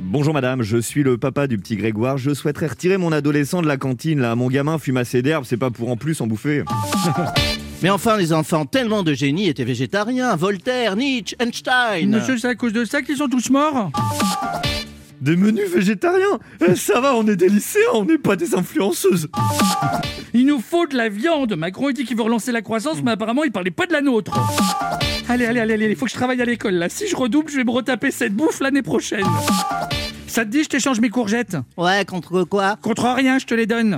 Bonjour 0.00 0.34
madame, 0.34 0.62
je 0.62 0.78
suis 0.78 1.02
le 1.02 1.18
papa 1.18 1.46
du 1.46 1.58
petit 1.58 1.76
Grégoire. 1.76 2.18
Je 2.18 2.32
souhaiterais 2.34 2.66
retirer 2.68 2.96
mon 2.96 3.12
adolescent 3.12 3.62
de 3.62 3.68
la 3.68 3.76
cantine. 3.76 4.20
Là, 4.20 4.34
mon 4.34 4.48
gamin 4.48 4.78
fume 4.78 4.96
assez 4.96 5.22
d'herbe, 5.22 5.44
c'est 5.46 5.56
pas 5.56 5.70
pour 5.70 5.90
en 5.90 5.96
plus 5.96 6.20
en 6.20 6.26
bouffer. 6.26 6.64
Mais 7.82 7.90
enfin, 7.90 8.16
les 8.16 8.32
enfants 8.32 8.64
tellement 8.64 9.02
de 9.02 9.12
génie 9.12 9.48
étaient 9.48 9.64
végétariens. 9.64 10.34
Voltaire, 10.34 10.96
Nietzsche, 10.96 11.36
Einstein. 11.38 12.08
Monsieur, 12.10 12.38
c'est 12.38 12.48
à 12.48 12.54
cause 12.54 12.72
de 12.72 12.84
ça 12.84 13.02
qu'ils 13.02 13.18
sont 13.18 13.28
tous 13.28 13.50
morts? 13.50 13.90
Des 15.20 15.36
menus 15.36 15.68
végétariens 15.70 16.38
Eh, 16.66 16.74
Ça 16.76 17.00
va, 17.00 17.14
on 17.14 17.26
est 17.26 17.36
des 17.36 17.48
lycéens, 17.48 17.82
on 17.94 18.04
n'est 18.04 18.18
pas 18.18 18.36
des 18.36 18.54
influenceuses. 18.54 19.28
Il 20.34 20.46
nous 20.46 20.60
faut 20.60 20.86
de 20.86 20.96
la 20.96 21.08
viande. 21.08 21.54
Macron 21.56 21.88
il 21.88 21.94
dit 21.94 22.04
qu'il 22.04 22.16
veut 22.16 22.22
relancer 22.22 22.52
la 22.52 22.62
croissance, 22.62 23.02
mais 23.02 23.12
apparemment 23.12 23.44
il 23.44 23.52
parlait 23.52 23.70
pas 23.70 23.86
de 23.86 23.92
la 23.92 24.00
nôtre. 24.02 24.38
Allez, 25.28 25.46
allez, 25.46 25.60
allez, 25.60 25.74
allez, 25.74 25.86
il 25.90 25.96
faut 25.96 26.04
que 26.06 26.10
je 26.10 26.16
travaille 26.16 26.40
à 26.40 26.44
l'école 26.44 26.74
là. 26.74 26.88
Si 26.88 27.08
je 27.08 27.16
redouble, 27.16 27.50
je 27.50 27.56
vais 27.56 27.64
me 27.64 27.70
retaper 27.70 28.10
cette 28.10 28.34
bouffe 28.34 28.60
l'année 28.60 28.82
prochaine. 28.82 29.24
Ça 30.26 30.44
te 30.44 30.50
dit, 30.50 30.64
je 30.64 30.68
t'échange 30.68 31.00
mes 31.00 31.08
courgettes 31.08 31.56
Ouais, 31.76 32.04
contre 32.04 32.44
quoi? 32.44 32.76
Contre 32.82 33.04
rien, 33.14 33.38
je 33.38 33.46
te 33.46 33.54
les 33.54 33.66
donne. 33.66 33.96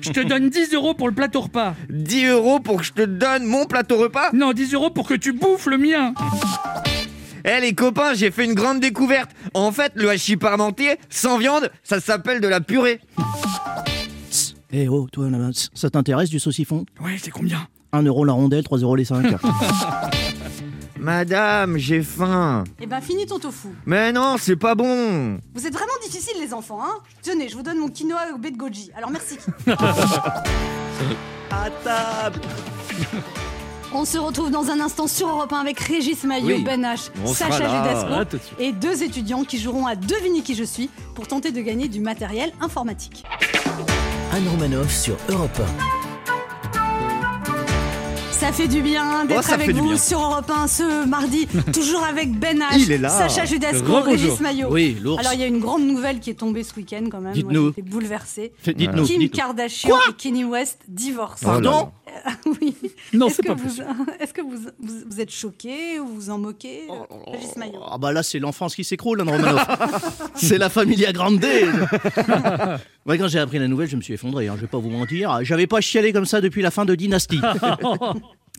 Je 0.00 0.10
te 0.10 0.20
donne 0.20 0.50
10 0.50 0.74
euros 0.74 0.94
pour 0.94 1.08
le 1.08 1.14
plateau 1.14 1.40
repas. 1.40 1.74
10 1.90 2.26
euros 2.26 2.60
pour 2.60 2.78
que 2.78 2.84
je 2.84 2.92
te 2.92 3.02
donne 3.02 3.44
mon 3.44 3.64
plateau 3.64 3.96
repas? 3.96 4.30
Non, 4.32 4.52
10 4.52 4.74
euros 4.74 4.90
pour 4.90 5.08
que 5.08 5.14
tu 5.14 5.32
bouffes 5.32 5.66
le 5.66 5.78
mien. 5.78 6.12
Eh 7.48 7.60
les 7.60 7.76
copains, 7.76 8.12
j'ai 8.14 8.32
fait 8.32 8.44
une 8.44 8.54
grande 8.54 8.80
découverte. 8.80 9.30
En 9.54 9.70
fait, 9.70 9.92
le 9.94 10.10
hachis 10.10 10.36
parmentier, 10.36 10.96
sans 11.08 11.38
viande, 11.38 11.70
ça 11.84 12.00
s'appelle 12.00 12.40
de 12.40 12.48
la 12.48 12.60
purée. 12.60 13.00
Eh 14.72 14.88
oh, 14.88 15.06
toi 15.12 15.28
ça 15.72 15.88
t'intéresse 15.88 16.28
du 16.28 16.40
saucifon 16.40 16.84
Ouais, 17.00 17.16
c'est 17.22 17.30
combien? 17.30 17.68
1 17.92 18.02
euro 18.02 18.24
la 18.24 18.32
rondelle, 18.32 18.64
3 18.64 18.78
euros 18.78 18.96
les 18.96 19.04
5. 19.04 19.36
Madame, 20.98 21.78
j'ai 21.78 22.02
faim. 22.02 22.64
Eh 22.80 22.86
ben, 22.86 23.00
finis 23.00 23.26
ton 23.26 23.38
tofu. 23.38 23.68
Mais 23.86 24.10
non, 24.10 24.34
c'est 24.40 24.56
pas 24.56 24.74
bon. 24.74 25.38
Vous 25.54 25.66
êtes 25.68 25.72
vraiment 25.72 25.92
difficiles, 26.02 26.40
les 26.40 26.52
enfants, 26.52 26.80
hein? 26.82 26.98
Tenez, 27.22 27.48
je 27.48 27.54
vous 27.54 27.62
donne 27.62 27.78
mon 27.78 27.88
quinoa 27.88 28.22
au 28.34 28.38
baie 28.38 28.50
de 28.50 28.56
goji. 28.56 28.90
Alors, 28.96 29.10
merci. 29.10 29.38
à 31.50 31.70
table 31.84 32.40
On 33.98 34.04
se 34.04 34.18
retrouve 34.18 34.50
dans 34.50 34.68
un 34.70 34.78
instant 34.80 35.06
sur 35.06 35.26
Europe 35.26 35.54
1 35.54 35.56
avec 35.58 35.80
Régis 35.80 36.22
Maillot, 36.24 36.56
Oui. 36.58 36.62
Ben 36.62 36.82
H, 36.82 37.08
On 37.24 37.32
Sacha. 37.32 37.56
Judasco 37.66 38.08
Ah, 38.12 38.60
et 38.62 38.72
deux 38.72 39.02
étudiants 39.02 39.42
qui 39.42 39.58
joueront 39.58 39.86
à 39.86 39.96
deviner 39.96 40.42
qui 40.42 40.54
je 40.54 40.64
suis 40.64 40.90
pour 41.14 41.26
tenter 41.26 41.50
de 41.50 41.62
gagner 41.62 41.88
du 41.88 42.00
matériel 42.00 42.52
informatique. 42.60 43.24
Anne 44.32 44.46
Romanoff 44.48 44.94
sur 44.94 45.16
Europe 45.30 45.58
Ça 48.38 48.52
fait 48.52 48.68
du 48.68 48.82
bien 48.82 49.24
d'être 49.24 49.38
Oh, 49.38 49.42
ça 49.42 49.54
avec 49.54 49.74
vous 49.74 49.96
sur 49.96 50.20
Europe 50.20 50.50
1 50.50 50.66
ce 50.66 51.06
mardi, 51.06 51.46
toujours 51.72 52.04
avec 52.04 52.38
Ben 52.38 52.58
H, 52.58 52.64
Il 52.78 52.92
est 52.92 52.98
là. 52.98 53.08
Sacha 53.08 53.46
Judasco. 53.46 54.00
Régis 54.02 54.40
Maillot. 54.40 54.68
Oui, 54.70 54.96
l'ours. 55.02 55.20
Alors 55.20 55.32
il 55.32 55.40
y 55.40 55.42
a 55.42 55.46
une 55.46 55.58
grande 55.58 55.86
nouvelle 55.86 56.20
qui 56.20 56.30
est 56.30 56.34
tombée 56.34 56.62
ce 56.62 56.74
week-end 56.74 57.04
quand 57.10 57.20
même. 57.20 57.32
Dites-nous. 57.32 57.62
Moi, 57.62 57.72
j'étais 57.76 57.88
bouleversée. 57.88 58.52
Dites-nous, 58.66 59.04
Kim 59.04 59.20
dites-nous. 59.20 59.38
Kardashian 59.38 59.96
et 60.10 60.12
Kanye 60.12 60.44
West 60.44 60.80
divorcent. 60.86 61.46
Oh 61.56 61.60
là 61.60 61.70
là. 61.70 62.32
oui. 62.60 62.74
Non, 63.12 63.26
Est-ce 63.26 63.36
c'est 63.36 63.42
que, 63.42 63.48
pas 63.48 63.54
vous, 63.54 63.64
possible. 63.64 63.86
est-ce 64.20 64.32
que 64.34 64.40
vous, 64.42 64.56
vous, 64.80 64.94
vous 65.10 65.20
êtes 65.20 65.30
choqué 65.30 65.98
ou 65.98 66.06
vous 66.06 66.30
en 66.30 66.38
moquez 66.38 66.82
euh, 66.90 67.32
Régis 67.32 67.56
Maillot. 67.56 67.80
Ah 67.90 67.96
bah 67.98 68.12
là, 68.12 68.22
c'est 68.22 68.38
l'enfance 68.38 68.74
qui 68.74 68.84
s'écroule, 68.84 69.20
Anne 69.22 69.30
Romanoff. 69.30 69.66
c'est 70.34 70.58
la 70.58 70.68
familia 70.68 71.12
grande. 71.12 71.42
ouais, 73.06 73.18
quand 73.18 73.28
j'ai 73.28 73.38
appris 73.38 73.58
la 73.58 73.68
nouvelle, 73.68 73.88
je 73.88 73.96
me 73.96 74.02
suis 74.02 74.14
effondré, 74.14 74.48
hein, 74.48 74.54
je 74.56 74.62
vais 74.62 74.66
pas 74.66 74.78
vous 74.78 74.90
mentir. 74.90 75.38
J'avais 75.42 75.66
pas 75.66 75.80
chialé 75.80 76.12
comme 76.12 76.26
ça 76.26 76.40
depuis 76.40 76.62
la 76.62 76.70
fin 76.70 76.84
de 76.84 76.94
Dynasty. 76.94 77.40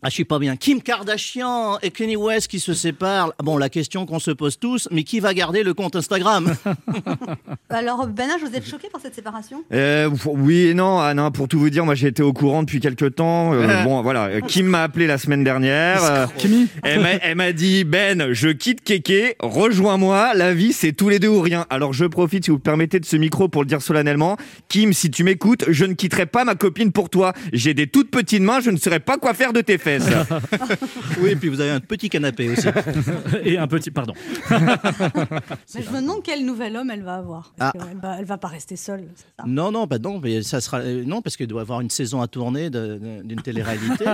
Ah, 0.04 0.10
je 0.10 0.13
suis 0.13 0.25
pas 0.25 0.38
bien. 0.38 0.56
Kim 0.56 0.82
Kardashian 0.82 1.80
et 1.82 1.89
Kanye 1.89 2.16
West 2.18 2.48
qui 2.50 2.60
se 2.60 2.74
séparent. 2.75 3.34
Bon, 3.44 3.58
la 3.58 3.68
question 3.70 4.06
qu'on 4.06 4.20
se 4.20 4.30
pose 4.32 4.60
tous, 4.60 4.88
mais 4.92 5.04
qui 5.04 5.20
va 5.20 5.34
garder 5.34 5.63
le 5.63 5.74
compte 5.74 5.96
Instagram? 5.96 6.54
Alors 7.70 8.06
Ben 8.08 8.27
H, 8.30 8.48
vous 8.48 8.56
êtes 8.56 8.68
choqué 8.68 8.89
par 8.92 9.01
cette 9.01 9.16
séparation? 9.16 9.63
Euh, 9.74 10.10
oui 10.25 10.68
et 10.68 10.74
non, 10.74 11.00
Anne, 11.00 11.20
hein, 11.20 11.32
pour 11.32 11.48
tout 11.48 11.58
vous 11.60 11.70
dire, 11.70 11.84
moi 11.84 11.96
j'ai 11.96 12.08
été 12.08 12.22
au 12.22 12.32
courant 12.32 12.62
depuis 12.62 12.80
quelques 12.80 13.16
temps. 13.16 13.54
Euh, 13.54 13.84
bon, 13.84 14.01
voilà, 14.04 14.25
euh, 14.25 14.42
Kim 14.42 14.68
m'a 14.68 14.84
appelé 14.84 15.08
la 15.08 15.18
semaine 15.18 15.44
dernière. 15.44 16.04
euh, 16.04 16.25
Kimi? 16.38 16.68
elle 16.84 17.01
m'a- 17.01 17.13
elle 17.16 17.36
m'a 17.36 17.51
dit 17.51 17.84
Ben, 17.84 18.34
je 18.34 18.50
quitte 18.50 18.82
Kéké, 18.84 19.36
rejoins-moi. 19.39 20.34
La 20.36 20.54
vie, 20.54 20.74
c'est 20.74 20.94
tous 20.94 21.10
les 21.10 21.18
deux 21.20 21.27
ou 21.30 21.42
rien. 21.42 21.66
Alors 21.72 21.94
je 21.94 22.06
profite, 22.06 22.46
si 22.46 22.51
vous 22.51 22.60
permettez, 22.60 23.00
de 23.00 23.06
ce 23.06 23.18
micro 23.18 23.48
pour 23.48 23.63
le 23.63 23.68
dire 23.68 23.82
solennellement. 23.82 24.38
Kim, 24.70 24.94
si 24.94 25.10
tu 25.10 25.24
m'écoutes, 25.24 25.66
je 25.70 25.86
ne 25.86 25.94
quitterai 25.94 26.27
pas 26.27 26.44
ma 26.46 26.54
copine 26.56 26.92
pour 26.92 27.10
toi. 27.10 27.34
J'ai 27.51 27.74
des 27.74 27.88
toutes 27.88 28.12
petites 28.12 28.42
mains, 28.44 28.60
je 28.62 28.70
ne 28.70 28.77
saurais 28.77 29.00
pas 29.00 29.18
quoi 29.18 29.34
faire 29.34 29.54
de 29.54 29.62
tes 29.62 29.77
fesses. 29.80 29.87
Oui, 31.22 31.32
et 31.32 31.36
puis 31.36 31.50
vous 31.50 31.60
avez 31.62 31.72
un 31.72 31.79
petit 31.79 32.10
canapé 32.10 32.50
aussi. 32.50 32.67
Et 33.44 33.58
un 33.58 33.67
petit, 33.67 33.91
pardon. 33.91 34.13
Mais 34.50 35.82
je 35.84 35.89
me 35.91 36.01
demande 36.01 36.22
quel 36.24 36.46
nouvel 36.46 36.75
homme 36.75 36.89
elle 36.91 37.03
va 37.03 37.15
avoir. 37.15 37.53
Parce 37.58 37.74
Ah. 37.75 37.84
va, 38.01 38.15
elle 38.20 38.25
va 38.25 38.38
pas 38.38 38.48
rester 38.48 38.75
seule. 38.75 39.06
c'est 39.15 39.24
ça 39.39 39.44
Non, 39.48 39.72
non, 39.72 39.86
bah 39.88 39.98
non, 40.00 40.20
mais 40.20 40.41
ça 40.44 40.62
sera 40.62 40.79
euh, 40.79 41.03
non 41.06 41.22
parce 41.22 41.38
qu'il 41.38 41.48
doit 41.48 41.62
avoir 41.62 41.82
une 41.82 41.89
saison 41.89 42.22
à 42.22 42.27
tourner 42.27 42.70
d'une 42.70 43.41
télé-réalité. 43.44 44.06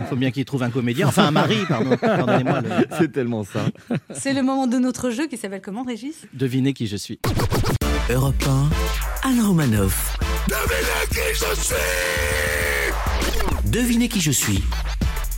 Il 0.00 0.06
faut 0.06 0.16
bien 0.16 0.30
qu'il 0.30 0.44
trouve 0.44 0.62
un 0.62 0.70
comédien, 0.70 1.08
enfin 1.08 1.26
un 1.26 1.30
mari, 1.30 1.56
pardon. 1.68 1.96
Pardonnez-moi. 1.96 2.60
le- 2.60 2.86
c'est 2.98 3.12
tellement 3.12 3.44
ça. 3.44 3.60
C'est 4.12 4.32
le 4.32 4.42
moment 4.42 4.66
de 4.66 4.78
notre 4.78 5.10
jeu 5.10 5.26
qui 5.26 5.36
s'appelle 5.36 5.62
comment, 5.62 5.82
Régis? 5.82 6.26
Devinez 6.32 6.72
qui 6.74 6.86
je 6.86 6.96
suis. 6.96 7.18
Europe 8.10 8.34
1, 9.24 9.28
Anne 9.28 9.40
Romanoff. 9.40 10.18
Devinez 13.64 14.08
qui 14.08 14.20
je 14.20 14.30
suis. 14.30 14.62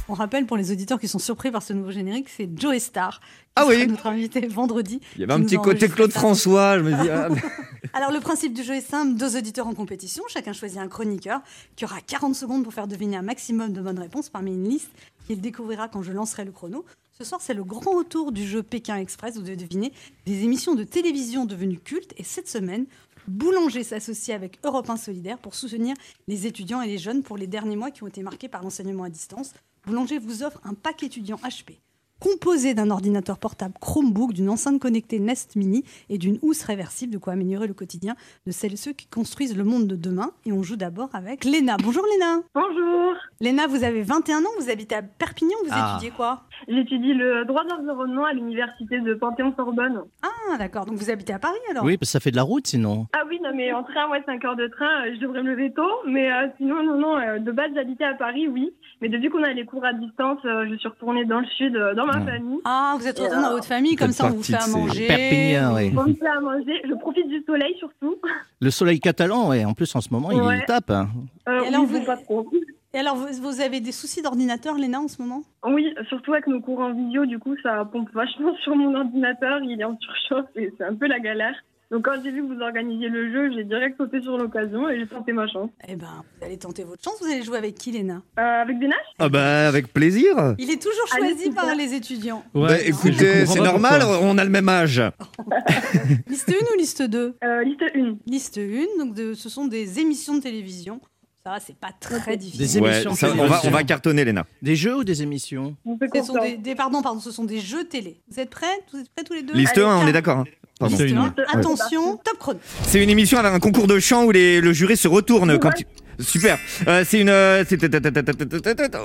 On 0.08 0.14
rappelle 0.14 0.46
pour 0.46 0.56
les 0.56 0.72
auditeurs 0.72 0.98
qui 0.98 1.06
sont 1.06 1.18
surpris 1.18 1.50
par 1.50 1.62
ce 1.62 1.74
nouveau 1.74 1.90
générique, 1.90 2.28
c'est 2.30 2.48
Joe 2.58 2.78
Star. 2.78 3.20
Ah 3.56 3.66
oui. 3.66 3.86
Notre 3.86 4.06
invité 4.06 4.46
vendredi. 4.46 5.00
Il 5.16 5.20
y 5.20 5.24
avait 5.24 5.34
un 5.34 5.42
petit 5.42 5.56
côté 5.56 5.88
Claude. 5.88 6.12
François, 6.12 6.78
je 6.78 6.84
me 6.84 6.90
dis. 6.90 7.10
ah, 7.10 7.28
Alors 7.92 8.10
le 8.10 8.20
principe 8.20 8.54
du 8.54 8.62
jeu 8.62 8.74
est 8.74 8.80
simple, 8.80 9.18
deux 9.18 9.36
auditeurs 9.36 9.66
en 9.66 9.74
compétition, 9.74 10.24
chacun 10.28 10.52
choisit 10.52 10.78
un 10.78 10.88
chroniqueur 10.88 11.40
qui 11.76 11.84
aura 11.84 12.00
40 12.00 12.34
secondes 12.34 12.64
pour 12.64 12.72
faire 12.72 12.88
deviner 12.88 13.16
un 13.16 13.22
maximum 13.22 13.72
de 13.72 13.80
bonnes 13.80 13.98
réponses 13.98 14.30
parmi 14.30 14.52
une 14.52 14.68
liste 14.68 14.90
qu'il 15.26 15.40
découvrira 15.40 15.88
quand 15.88 16.02
je 16.02 16.12
lancerai 16.12 16.44
le 16.44 16.52
chrono. 16.52 16.84
Ce 17.18 17.24
soir, 17.24 17.40
c'est 17.42 17.54
le 17.54 17.64
grand 17.64 17.96
retour 17.96 18.32
du 18.32 18.46
jeu 18.46 18.62
Pékin 18.62 18.96
Express, 18.96 19.36
vous 19.36 19.42
devez 19.42 19.56
deviner 19.56 19.92
des 20.24 20.44
émissions 20.44 20.74
de 20.74 20.84
télévision 20.84 21.44
devenues 21.44 21.80
cultes 21.80 22.14
et 22.16 22.24
cette 22.24 22.48
semaine, 22.48 22.86
Boulanger 23.26 23.82
s'associe 23.82 24.34
avec 24.34 24.58
Europe 24.64 24.88
1 24.88 24.96
Solidaire 24.96 25.38
pour 25.38 25.54
soutenir 25.54 25.94
les 26.28 26.46
étudiants 26.46 26.80
et 26.80 26.86
les 26.86 26.96
jeunes 26.96 27.22
pour 27.22 27.36
les 27.36 27.46
derniers 27.46 27.76
mois 27.76 27.90
qui 27.90 28.02
ont 28.02 28.06
été 28.06 28.22
marqués 28.22 28.48
par 28.48 28.62
l'enseignement 28.62 29.04
à 29.04 29.10
distance. 29.10 29.52
Boulanger 29.88 30.18
vous 30.18 30.42
offre 30.42 30.60
un 30.64 30.74
pack 30.74 31.02
étudiant 31.02 31.36
HP 31.36 31.78
composé 32.20 32.74
d'un 32.74 32.90
ordinateur 32.90 33.38
portable 33.38 33.74
Chromebook, 33.80 34.32
d'une 34.32 34.48
enceinte 34.50 34.80
connectée 34.80 35.18
Nest 35.20 35.56
Mini 35.56 35.84
et 36.08 36.18
d'une 36.18 36.38
housse 36.42 36.64
réversible, 36.64 37.12
de 37.12 37.18
quoi 37.18 37.34
améliorer 37.34 37.66
le 37.66 37.74
quotidien 37.74 38.14
de 38.46 38.50
celles 38.52 38.72
et 38.72 38.76
ceux 38.76 38.92
qui 38.92 39.06
construisent 39.06 39.56
le 39.56 39.64
monde 39.64 39.86
de 39.86 39.96
demain. 39.96 40.30
Et 40.46 40.52
on 40.52 40.62
joue 40.62 40.76
d'abord 40.76 41.10
avec 41.14 41.44
Léna. 41.44 41.76
Bonjour 41.82 42.04
Léna. 42.12 42.40
Bonjour, 42.54 43.14
Léna, 43.40 43.66
vous 43.66 43.84
avez 43.84 44.02
21 44.02 44.38
ans, 44.44 44.48
vous 44.58 44.70
habitez 44.70 44.96
à 44.96 45.02
Perpignan, 45.02 45.56
vous 45.64 45.70
Ah. 45.72 45.92
étudiez 45.94 46.10
quoi? 46.10 46.42
J'étudie 46.66 47.14
le 47.14 47.44
droit 47.44 47.62
de 47.64 47.68
l'environnement 47.70 48.24
à 48.24 48.32
l'université 48.32 48.98
de 49.00 49.14
Panthéon-Sorbonne. 49.14 50.02
Ah 50.22 50.58
d'accord, 50.58 50.86
donc 50.86 50.96
vous 50.96 51.10
habitez 51.10 51.32
à 51.32 51.38
Paris 51.38 51.54
alors? 51.70 51.84
Oui, 51.84 51.96
parce 51.96 52.08
que 52.08 52.12
ça 52.12 52.20
fait 52.20 52.32
de 52.32 52.36
la 52.36 52.42
route 52.42 52.66
sinon. 52.66 53.06
Ah 53.12 53.22
oui, 53.28 53.38
non 53.44 53.50
mais 53.54 53.72
en 53.72 53.84
train, 53.84 54.10
ouais, 54.10 54.22
5 54.26 54.44
heures 54.44 54.56
de 54.56 54.66
train, 54.66 55.06
euh, 55.06 55.14
je 55.14 55.20
devrais 55.20 55.42
me 55.44 55.50
lever 55.50 55.72
tôt, 55.72 55.88
mais 56.06 56.32
euh, 56.32 56.48
sinon, 56.56 56.82
non, 56.82 56.98
non, 56.98 57.16
euh, 57.16 57.38
de 57.38 57.52
base 57.52 57.70
j'habitais 57.74 58.04
à 58.04 58.14
Paris, 58.14 58.48
oui, 58.48 58.72
mais 59.00 59.08
depuis 59.08 59.28
qu'on 59.30 59.44
a 59.44 59.52
les 59.52 59.64
cours 59.64 59.84
à 59.84 59.92
distance, 59.92 60.40
euh, 60.44 60.66
je 60.68 60.74
suis 60.76 60.88
retournée 60.88 61.24
dans 61.24 61.38
le 61.40 61.46
sud, 61.46 61.76
euh, 61.76 61.94
dans 61.94 62.06
ma 62.12 62.18
Ouais. 62.24 62.32
famille. 62.32 62.58
Ah, 62.64 62.96
vous 62.98 63.06
êtes 63.06 63.18
retourné 63.18 63.42
dans 63.42 63.50
votre 63.52 63.66
famille, 63.66 63.96
comme 63.96 64.12
ça 64.12 64.26
on 64.26 64.30
vous 64.30 64.42
fait 64.42 64.54
à 64.54 64.66
manger. 64.66 65.06
Perpignan, 65.06 65.74
oui. 65.76 65.92
On 65.96 66.08
me 66.08 66.14
fait 66.14 66.26
à 66.26 66.40
manger, 66.40 66.80
je 66.88 66.94
profite 66.94 67.28
du 67.28 67.42
soleil 67.44 67.74
surtout. 67.78 68.16
Le 68.60 68.70
soleil 68.70 69.00
catalan, 69.00 69.48
ouais, 69.50 69.64
en 69.64 69.74
plus 69.74 69.94
en 69.94 70.00
ce 70.00 70.08
moment, 70.12 70.30
il 70.30 70.64
tape. 70.66 70.90
Euh, 70.90 71.04
Et 71.46 71.68
alors, 71.68 71.84
vous- 71.84 71.98
bon, 71.98 72.04
pas 72.04 72.16
trop. 72.16 72.46
Et 72.94 72.98
alors, 72.98 73.16
vous, 73.16 73.60
avez 73.60 73.80
des 73.80 73.92
soucis 73.92 74.22
d'ordinateur, 74.22 74.74
Léna, 74.74 74.98
en 75.00 75.08
ce 75.08 75.20
moment? 75.20 75.42
Oui, 75.66 75.94
surtout 76.08 76.32
avec 76.32 76.46
nos 76.46 76.60
cours 76.60 76.80
en 76.80 76.92
visio, 76.94 77.26
du 77.26 77.38
coup, 77.38 77.54
ça 77.62 77.84
pompe 77.92 78.08
vachement 78.14 78.54
sur 78.64 78.74
mon 78.74 78.94
ordinateur, 78.94 79.60
il 79.62 79.78
est 79.80 79.84
en 79.84 79.96
surchauffe 79.98 80.48
et 80.56 80.72
c'est 80.78 80.84
un 80.84 80.94
peu 80.94 81.06
la 81.06 81.20
galère. 81.20 81.54
Donc 81.90 82.04
quand 82.04 82.20
j'ai 82.22 82.30
vu 82.30 82.42
que 82.46 82.52
vous 82.54 82.60
organisiez 82.60 83.08
le 83.08 83.32
jeu, 83.32 83.50
j'ai 83.56 83.64
direct 83.64 83.96
sauté 83.96 84.20
sur 84.20 84.36
l'occasion 84.36 84.90
et 84.90 84.98
j'ai 84.98 85.06
tenté 85.06 85.32
ma 85.32 85.46
chance. 85.48 85.70
Eh 85.88 85.96
ben, 85.96 86.22
vous 86.38 86.44
allez 86.44 86.58
tenter 86.58 86.84
votre 86.84 87.02
chance, 87.02 87.14
vous 87.20 87.26
allez 87.32 87.42
jouer 87.42 87.56
avec 87.56 87.76
qui, 87.76 87.92
Léna? 87.92 88.20
Euh, 88.38 88.42
avec 88.42 88.78
des 88.78 88.88
nages 88.88 88.98
Ah 89.18 89.30
bah 89.30 89.66
avec 89.68 89.90
plaisir. 89.92 90.54
Il 90.58 90.70
est 90.70 90.82
toujours 90.82 91.06
choisi 91.06 91.50
par 91.50 91.74
les 91.74 91.94
étudiants. 91.94 92.44
Ouais, 92.54 92.68
Bah, 92.68 92.80
écoutez, 92.82 93.46
c'est 93.46 93.60
normal, 93.60 94.00
pourquoi. 94.02 94.20
on 94.22 94.36
a 94.36 94.44
le 94.44 94.50
même 94.50 94.68
âge. 94.68 95.00
Liste 96.28 96.50
1 96.50 96.52
ou 96.74 96.78
liste 96.78 97.02
2 97.02 97.36
euh, 97.42 97.64
Liste 97.64 97.82
1. 97.94 98.16
Liste 98.26 98.58
1, 98.58 98.98
donc 99.04 99.14
de- 99.14 99.32
ce 99.32 99.48
sont 99.48 99.66
des 99.66 99.98
émissions 99.98 100.36
de 100.36 100.42
télévision. 100.42 101.00
Ça, 101.44 101.56
c'est 101.58 101.76
pas 101.78 101.92
très 101.98 102.36
difficile. 102.36 102.66
Des 102.66 102.80
Ouais, 102.80 102.92
émissions 102.92 103.14
ça, 103.14 103.28
de 103.28 103.32
on, 103.32 103.36
va, 103.36 103.42
télévision. 103.44 103.70
on 103.70 103.72
va 103.72 103.84
cartonner, 103.84 104.24
Léna. 104.26 104.44
Des 104.60 104.76
jeux 104.76 104.96
ou 104.98 105.04
des 105.04 105.22
émissions? 105.22 105.74
On 105.86 105.96
fait 105.96 106.08
Ce 106.14 106.22
sont 106.24 106.38
des, 106.38 106.58
des- 106.58 106.74
pardon, 106.74 107.00
pardon, 107.00 107.20
ce 107.20 107.30
sont 107.30 107.44
des 107.44 107.60
jeux 107.60 107.84
télé. 107.84 108.20
Vous 108.30 108.38
êtes 108.40 108.50
prêts? 108.50 108.66
Vous 108.92 108.98
êtes 109.00 109.08
prêts 109.14 109.24
tous 109.24 109.32
les 109.32 109.42
deux? 109.42 109.54
Liste 109.54 109.78
Allez, 109.78 109.86
1, 109.86 109.96
on 109.96 110.06
est 110.06 110.12
d'accord. 110.12 110.44
Hein. 110.80 110.86
Pardon. 110.88 110.96
Liste 110.96 111.04
Liste 111.06 111.16
1. 111.16 111.20
un. 111.20 111.24
Ouais. 111.24 111.44
Attention, 111.54 112.16
top 112.24 112.38
chrono. 112.38 112.58
C'est 112.82 113.02
une 113.02 113.10
émission 113.10 113.38
avec 113.38 113.52
un 113.52 113.58
concours 113.58 113.86
de 113.86 113.98
chant 113.98 114.24
où 114.24 114.30
les, 114.30 114.60
le 114.60 114.72
jury 114.72 114.96
se 114.96 115.08
retourne 115.08 115.58
quand 115.58 115.70
il- 115.78 115.86
Super. 116.20 116.58
Euh, 116.88 117.04
c'est 117.06 117.20
une. 117.20 117.28
euh, 117.28 117.62
c'est- 117.68 117.78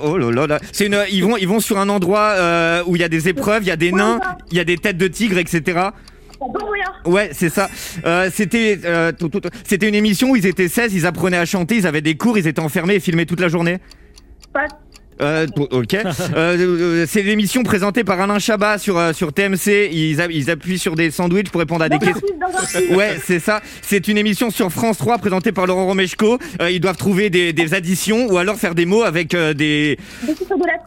Oh 0.02 0.18
là 0.18 0.30
là 0.32 0.46
là. 0.48 0.58
C'est 0.72 0.86
une. 0.86 0.98
Ils 1.12 1.22
vont, 1.22 1.36
ils 1.36 1.46
vont 1.46 1.60
sur 1.60 1.78
un 1.78 1.88
endroit 1.88 2.30
euh, 2.36 2.82
où 2.86 2.96
il 2.96 3.02
y 3.02 3.04
a 3.04 3.08
des 3.08 3.28
épreuves, 3.28 3.62
il 3.62 3.68
y 3.68 3.70
a 3.70 3.76
des 3.76 3.92
nains, 3.92 4.18
il 4.50 4.56
y 4.56 4.60
a 4.60 4.64
des 4.64 4.76
têtes 4.78 4.96
de 4.98 5.06
tigres, 5.06 5.38
etc. 5.38 5.90
Ouais, 7.06 7.30
c'est 7.32 7.50
ça. 7.50 7.68
Euh, 8.04 8.30
c'était, 8.34 8.80
euh, 8.84 9.12
c'était 9.64 9.88
une 9.88 9.94
émission 9.94 10.30
où 10.30 10.36
ils 10.36 10.44
étaient 10.46 10.68
16, 10.68 10.92
ils 10.92 11.06
apprenaient 11.06 11.36
à 11.36 11.46
chanter, 11.46 11.76
ils 11.76 11.86
avaient 11.86 12.00
des 12.00 12.16
cours, 12.16 12.36
ils 12.36 12.46
étaient 12.48 12.60
enfermés 12.60 12.96
et 12.96 13.00
filmés 13.00 13.26
toute 13.26 13.40
la 13.40 13.48
journée. 13.48 13.78
Pas 14.52 14.66
Euh, 15.20 15.46
ok. 15.56 15.94
Euh, 15.94 16.04
euh, 16.36 17.06
c'est 17.08 17.22
l'émission 17.22 17.62
présentée 17.62 18.02
par 18.04 18.20
Alain 18.20 18.38
Chabat 18.38 18.78
sur 18.78 18.98
euh, 18.98 19.12
sur 19.12 19.32
TMC. 19.32 19.88
Ils, 19.92 20.20
a- 20.20 20.26
ils 20.30 20.50
appuient 20.50 20.78
sur 20.78 20.94
des 20.96 21.10
sandwichs 21.10 21.50
pour 21.50 21.60
répondre 21.60 21.84
à 21.84 21.88
des 21.88 21.98
questions. 21.98 22.26
Ouais, 22.96 23.18
c'est 23.24 23.38
ça. 23.38 23.62
C'est 23.82 24.08
une 24.08 24.18
émission 24.18 24.50
sur 24.50 24.70
France 24.72 24.98
3 24.98 25.18
présentée 25.18 25.52
par 25.52 25.66
Laurent 25.66 25.86
Romeshko. 25.86 26.38
Euh, 26.60 26.70
ils 26.70 26.80
doivent 26.80 26.96
trouver 26.96 27.30
des, 27.30 27.52
des 27.52 27.74
additions 27.74 28.26
ou 28.26 28.38
alors 28.38 28.56
faire 28.56 28.74
des 28.74 28.86
mots 28.86 29.02
avec 29.04 29.34
euh, 29.34 29.54
des. 29.54 29.98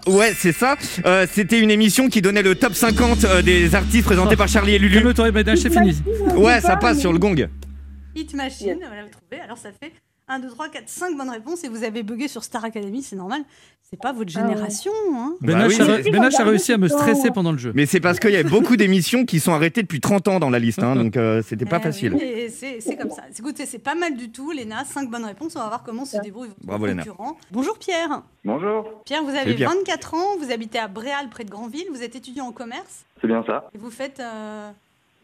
Ouais, 0.07 0.33
c'est 0.37 0.51
ça. 0.51 0.75
Euh, 1.05 1.25
C'était 1.31 1.59
une 1.59 1.71
émission 1.71 2.09
qui 2.09 2.21
donnait 2.21 2.41
le 2.43 2.55
top 2.55 2.73
50 2.73 3.23
euh, 3.23 3.41
des 3.41 3.75
artistes 3.75 4.05
présentés 4.05 4.35
par 4.35 4.47
Charlie 4.47 4.75
et 4.75 4.79
Lulu. 4.79 4.95
Calme-toi, 4.97 5.27
Ebeda, 5.29 5.55
c'est 5.55 5.71
fini. 5.71 5.95
Ouais, 6.35 6.59
ça 6.61 6.75
passe 6.75 6.99
sur 6.99 7.13
le 7.13 7.19
gong. 7.19 7.47
Hit 8.15 8.33
Machine, 8.33 8.77
voilà, 8.79 9.03
vous 9.03 9.09
trouvez. 9.11 9.41
Alors 9.43 9.57
ça 9.57 9.69
fait 9.79 9.91
1, 10.29 10.39
2, 10.39 10.49
3, 10.49 10.69
4, 10.69 10.89
5 10.89 11.17
bonnes 11.17 11.29
réponses 11.29 11.63
et 11.63 11.69
vous 11.69 11.83
avez 11.83 12.03
bugué 12.03 12.27
sur 12.27 12.43
Star 12.43 12.63
Academy, 12.65 13.01
c'est 13.01 13.15
normal. 13.15 13.43
C'est 13.89 13.97
pas 13.97 14.11
votre 14.11 14.29
Ah 14.35 14.41
génération, 14.45 14.91
hein 15.13 15.35
Benache, 15.39 15.75
oui, 15.79 15.81
a, 15.81 15.85
mais- 15.87 15.97
re- 16.01 16.11
Benache 16.11 16.39
a 16.41 16.43
réussi 16.43 16.73
à 16.73 16.77
me 16.77 16.89
stresser 16.89 17.31
pendant 17.31 17.53
le 17.53 17.57
jeu. 17.57 17.71
Mais 17.73 17.85
c'est 17.85 18.01
parce 18.01 18.19
qu'il 18.19 18.31
y 18.31 18.35
a 18.35 18.43
beaucoup 18.43 18.75
d'émissions 18.75 19.23
qui 19.23 19.39
sont 19.39 19.53
arrêtées 19.53 19.81
depuis 19.81 20.01
30 20.01 20.27
ans 20.27 20.39
dans 20.39 20.49
la 20.49 20.59
liste, 20.59 20.83
hein, 20.83 20.97
donc 20.97 21.15
euh, 21.15 21.41
c'était 21.47 21.63
pas 21.63 21.77
Eh 21.79 21.83
facile. 21.83 22.13
oui, 22.13 22.49
c'est 22.49 22.97
comme 22.97 23.09
ça. 23.11 23.21
Écoutez, 23.39 23.65
c'est 23.65 23.79
pas 23.79 23.95
mal 23.95 24.17
du 24.17 24.29
tout, 24.29 24.51
Léna. 24.51 24.83
5 24.83 25.09
bonnes 25.09 25.23
réponses. 25.23 25.55
On 25.55 25.59
va 25.59 25.67
voir 25.69 25.83
comment 25.83 26.03
se 26.03 26.17
débrouille 26.17 26.49
votre 26.49 26.59
Bravo, 26.65 26.85
Léna. 26.87 27.03
concurrent. 27.03 27.37
Bonjour 27.51 27.77
Pierre. 27.79 28.23
Bonjour, 28.43 29.03
Pierre, 29.05 29.23
vous 29.23 29.29
avez 29.29 29.39
Salut, 29.39 29.55
Pierre. 29.55 29.69
24 29.69 30.13
ans, 30.15 30.35
vous 30.41 30.51
habitez 30.51 30.79
à 30.79 30.89
Bréal, 30.89 31.29
près 31.29 31.45
de 31.45 31.49
Grandville, 31.49 31.85
vous 31.93 32.03
êtes 32.03 32.17
étudiant 32.17 32.47
en 32.47 32.51
commerce 32.51 33.05
c'est 33.21 33.27
bien 33.27 33.43
ça. 33.47 33.69
et 33.73 33.77
vous 33.77 33.89
faites, 33.89 34.19
euh, 34.19 34.69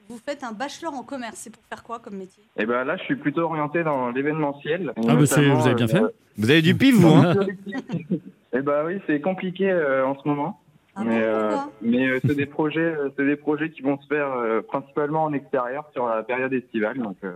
vous 0.10 0.18
faites 0.18 0.44
un 0.44 0.52
bachelor 0.52 0.94
en 0.94 1.04
commerce. 1.04 1.36
C'est 1.38 1.50
pour 1.54 1.64
faire 1.66 1.84
quoi 1.84 2.00
comme 2.00 2.16
métier? 2.18 2.44
Et 2.58 2.66
ben 2.66 2.84
là, 2.84 2.98
je 2.98 3.04
suis 3.04 3.16
plutôt 3.16 3.42
orienté 3.42 3.84
dans 3.84 4.10
l'événementiel. 4.12 4.94
Ah, 4.96 5.16
bah, 5.16 5.26
c'est- 5.26 5.50
vous 5.50 5.66
avez 5.66 5.76
bien 5.76 5.88
fait. 5.88 6.02
Vous 6.38 6.50
avez 6.50 6.62
du 6.62 6.76
pif, 6.76 6.96
vous, 6.96 7.08
hein 7.08 7.34
Et 8.54 8.62
bah 8.62 8.84
oui, 8.86 9.00
c'est 9.08 9.20
compliqué 9.22 9.70
euh, 9.70 10.06
en 10.06 10.16
ce 10.22 10.28
moment. 10.28 10.60
Ah 10.96 11.04
mais 11.04 11.22
bon, 11.22 11.26
euh, 11.26 11.58
mais 11.82 12.08
euh, 12.08 12.20
c'est 12.24 12.36
des 12.36 12.46
projets, 12.46 12.80
euh, 12.82 13.10
c'est 13.18 13.26
des 13.26 13.36
projets 13.36 13.72
qui 13.72 13.82
vont 13.82 14.00
se 14.00 14.06
faire 14.06 14.32
euh, 14.32 14.62
principalement 14.62 15.24
en 15.24 15.34
extérieur 15.34 15.86
sur 15.92 16.08
la 16.08 16.22
période 16.22 16.54
estivale. 16.54 17.00
Donc 17.00 17.18
euh, 17.24 17.34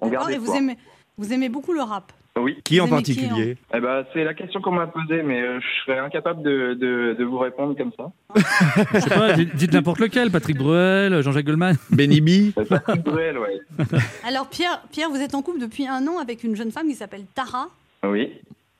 on 0.00 0.06
D'accord, 0.06 0.28
garde 0.28 0.32
Et 0.32 0.38
vous 0.38 0.44
espoir. 0.44 0.58
aimez, 0.58 0.78
vous 1.18 1.32
aimez 1.32 1.48
beaucoup 1.48 1.72
le 1.72 1.82
rap? 1.82 2.12
Oui. 2.38 2.58
Qui 2.64 2.80
en 2.80 2.84
qui, 2.84 2.90
particulier? 2.90 3.56
Eh 3.74 3.80
ben 3.80 4.04
c'est 4.12 4.24
la 4.24 4.34
question 4.34 4.60
qu'on 4.60 4.70
m'a 4.72 4.86
posée, 4.86 5.22
mais 5.22 5.42
euh, 5.42 5.58
je 5.60 5.66
serais 5.84 5.98
incapable 5.98 6.42
de, 6.42 6.74
de, 6.74 7.14
de 7.18 7.24
vous 7.24 7.38
répondre 7.38 7.76
comme 7.76 7.92
ça. 7.96 8.12
Je 8.94 9.00
sais 9.00 9.10
pas, 9.10 9.32
dites, 9.32 9.54
dites 9.56 9.72
n'importe 9.72 9.98
lequel. 9.98 10.30
Patrick 10.30 10.56
Bruel, 10.56 11.22
Jean-Jacques 11.22 11.44
Goldman. 11.44 11.76
Benny 11.90 12.20
B 12.20 12.52
C'est 12.56 12.68
pas 12.68 12.94
Bruel, 12.94 13.36
ouais. 13.38 13.60
Alors 14.26 14.48
Pierre, 14.48 14.80
Pierre, 14.92 15.10
vous 15.10 15.20
êtes 15.20 15.34
en 15.34 15.42
couple 15.42 15.58
depuis 15.60 15.86
un 15.86 16.06
an 16.06 16.18
avec 16.18 16.44
une 16.44 16.54
jeune 16.56 16.70
femme 16.70 16.86
qui 16.86 16.94
s'appelle 16.94 17.24
Tara. 17.34 17.66
Oui. 18.04 18.32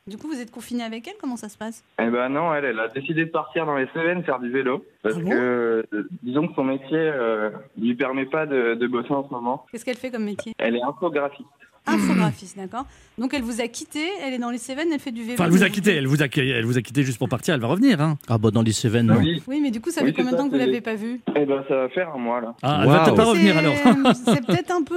Du 0.06 0.16
coup, 0.16 0.28
vous 0.28 0.40
êtes 0.40 0.50
confiné 0.50 0.82
avec 0.82 1.06
elle 1.06 1.14
Comment 1.20 1.36
ça 1.36 1.48
se 1.48 1.58
passe? 1.58 1.84
Eh 2.00 2.08
ben 2.08 2.28
non, 2.30 2.54
elle, 2.54 2.64
elle 2.64 2.80
a 2.80 2.88
décidé 2.88 3.24
de 3.26 3.30
partir 3.30 3.66
dans 3.66 3.76
les 3.76 3.86
Cévennes 3.92 4.24
faire 4.24 4.38
du 4.40 4.50
vélo 4.50 4.84
parce 5.02 5.16
Ah 5.18 5.20
bon? 5.20 5.28
que 5.30 5.84
euh, 5.92 6.08
disons 6.22 6.48
que 6.48 6.54
son 6.54 6.64
métier 6.64 6.86
euh, 6.96 7.50
lui 7.78 7.94
permet 7.94 8.26
pas 8.26 8.46
de, 8.46 8.74
de 8.74 8.86
bosser 8.86 9.12
en 9.12 9.26
ce 9.28 9.32
moment. 9.32 9.66
Qu'est-ce 9.70 9.84
qu'elle 9.84 9.96
fait 9.98 10.10
comme 10.10 10.24
métier? 10.24 10.52
Elle 10.58 10.76
est 10.76 10.82
infographiste. 10.82 11.46
Infographiste, 11.86 12.56
d'accord. 12.56 12.86
Donc 13.18 13.34
elle 13.34 13.42
vous 13.42 13.60
a 13.60 13.66
quitté, 13.68 14.00
elle 14.22 14.34
est 14.34 14.38
dans 14.38 14.50
les 14.50 14.58
Cévennes, 14.58 14.88
elle 14.92 15.00
fait 15.00 15.10
du 15.12 15.22
vélo. 15.22 15.34
Enfin, 15.34 15.44
elle 15.46 15.50
vous 15.50 15.62
a 15.64 15.68
quitté. 15.68 15.94
Elle 15.96 16.06
vous 16.06 16.22
a, 16.22 16.26
elle 16.36 16.64
vous 16.64 16.78
a 16.78 16.82
quitté 16.82 17.02
juste 17.02 17.18
pour 17.18 17.28
partir. 17.28 17.54
Elle 17.54 17.60
va 17.60 17.66
revenir. 17.68 18.00
Hein. 18.00 18.16
Ah 18.28 18.38
bah 18.38 18.50
dans 18.50 18.62
les 18.62 18.72
Cévennes, 18.72 19.06
non. 19.06 19.16
Oui. 19.18 19.42
Oui, 19.46 19.60
mais 19.60 19.70
du 19.70 19.80
coup, 19.80 19.90
ça 19.90 20.02
Oui, 20.02 20.08
fait 20.08 20.14
combien 20.14 20.32
de 20.32 20.36
temps 20.36 20.46
que 20.46 20.52
vous 20.52 20.58
c'est- 20.60 20.66
l'avez 20.66 20.80
pas 20.80 20.94
vue? 20.94 21.20
Eh 21.36 21.44
ben 21.46 21.64
ça 21.68 21.74
va 21.76 21.88
faire 21.88 22.10
un 22.14 22.18
mois 22.18 22.40
là. 22.40 22.54
Ah, 22.62 22.80
elle 22.82 22.88
va 22.90 23.04
peut-être 23.04 23.16
pas 23.16 23.24
revenir 23.24 23.56
alors. 23.58 23.74
C'est 24.14 24.32
c'est 24.34 24.46
peut-être 24.46 24.70
un 24.70 24.82
peu. 24.82 24.94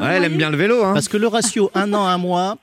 Ouais, 0.00 0.14
elle 0.16 0.24
aime 0.24 0.36
bien 0.36 0.50
le 0.50 0.56
vélo, 0.56 0.82
hein 0.84 0.94
Parce 0.94 1.08
que 1.08 1.16
le 1.16 1.26
ratio 1.26 1.70
un 1.74 1.92
an, 1.94 2.04
un 2.06 2.18
mois, 2.18 2.56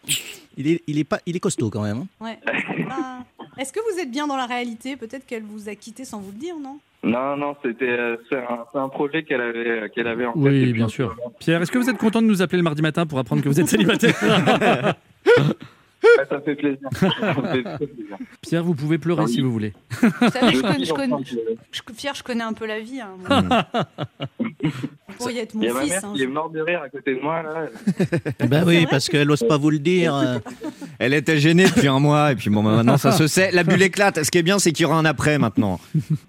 il 0.57 0.67
est, 0.67 0.83
il 0.87 0.97
est, 0.97 1.03
pas, 1.03 1.19
il 1.25 1.35
est 1.35 1.39
costaud 1.39 1.69
quand 1.69 1.83
même. 1.83 2.05
hein. 2.21 2.25
Ouais. 2.25 2.39
Ah. 2.89 3.19
Est-ce 3.57 3.73
que 3.73 3.79
vous 3.93 3.99
êtes 3.99 4.09
bien 4.11 4.27
dans 4.27 4.37
la 4.37 4.45
réalité? 4.45 4.95
Peut-être 4.95 5.25
qu'elle 5.25 5.43
vous 5.43 5.67
a 5.67 5.75
quitté 5.75 6.05
sans 6.05 6.19
vous 6.19 6.31
le 6.31 6.37
dire, 6.39 6.55
non? 6.61 6.77
Non 7.07 7.37
non, 7.37 7.55
c'était 7.63 7.89
euh, 7.89 8.17
c'est 8.29 8.37
un, 8.77 8.89
projet 8.89 9.23
qu'elle 9.23 9.41
avait 9.41 9.69
euh, 9.69 9.87
qu'elle 9.87 10.07
avait 10.07 10.25
en 10.25 10.33
tête. 10.33 10.41
Oui, 10.41 10.73
bien 10.73 10.87
sûr. 10.87 11.09
moment. 11.09 11.33
Pierre, 11.39 11.61
est-ce 11.61 11.71
que 11.71 11.77
vous 11.77 11.89
êtes 11.89 11.97
content 11.97 12.21
de 12.21 12.27
nous 12.27 12.41
appeler 12.41 12.57
le 12.57 12.63
mardi 12.63 12.81
matin 12.81 13.05
pour 13.05 13.19
apprendre 13.19 13.41
que 13.41 13.49
vous 13.49 13.59
êtes 13.59 13.67
célibataire 13.67 14.15
Ouais, 16.03 16.25
ça 16.29 16.39
fait 16.41 16.55
plaisir. 16.55 16.87
Ça 16.93 17.09
fait 17.09 17.63
très 17.63 17.77
plaisir. 17.77 18.17
Pierre, 18.41 18.63
vous 18.63 18.75
pouvez 18.75 18.97
pleurer 18.97 19.23
Ah 19.23 19.27
oui. 19.27 19.33
si 19.33 19.41
vous 19.41 19.51
voulez. 19.51 19.73
Vous 19.89 20.29
savez, 20.29 20.53
je 20.53 20.93
connais, 20.93 21.15
je 21.23 21.35
je- 21.71 21.81
Pierre, 21.93 22.13
je 22.13 22.23
connais 22.23 22.43
un 22.43 22.53
peu 22.53 22.67
la 22.67 22.79
vie. 22.79 23.01
Hein, 23.01 23.65
être 25.35 25.55
mon 25.55 25.61
Il 25.61 25.67
y 25.67 25.69
a 25.69 25.73
ma 25.73 25.81
fils. 25.81 25.89
mère 25.89 26.05
hein, 26.05 26.13
qui 26.15 26.23
est 26.23 26.27
morte 26.27 26.53
de 26.53 26.61
rire 26.61 26.81
à 26.83 26.89
côté 26.89 27.15
de 27.15 27.19
moi 27.21 27.41
là. 27.41 27.67
Eh 28.39 28.47
ben 28.47 28.63
oui, 28.65 28.85
parce 28.89 29.09
qu'elle 29.09 29.27
n'ose 29.27 29.43
pas 29.47 29.57
vous 29.57 29.69
le 29.71 29.79
dire. 29.79 30.39
Elle 30.99 31.13
était 31.13 31.39
gênée 31.39 31.65
depuis 31.65 31.87
un 31.87 31.99
mois, 31.99 32.31
et 32.31 32.35
puis 32.35 32.49
bon, 32.49 32.63
bah, 32.63 32.71
maintenant 32.71 32.97
ça 32.97 33.11
se 33.11 33.27
sait. 33.27 33.51
La 33.51 33.63
bulle 33.63 33.81
éclate. 33.81 34.23
Ce 34.23 34.31
qui 34.31 34.37
est 34.37 34.43
bien, 34.43 34.59
c'est 34.59 34.71
qu'il 34.71 34.83
y 34.83 34.85
aura 34.85 34.97
un 34.97 35.05
après 35.05 35.37
maintenant. 35.37 35.79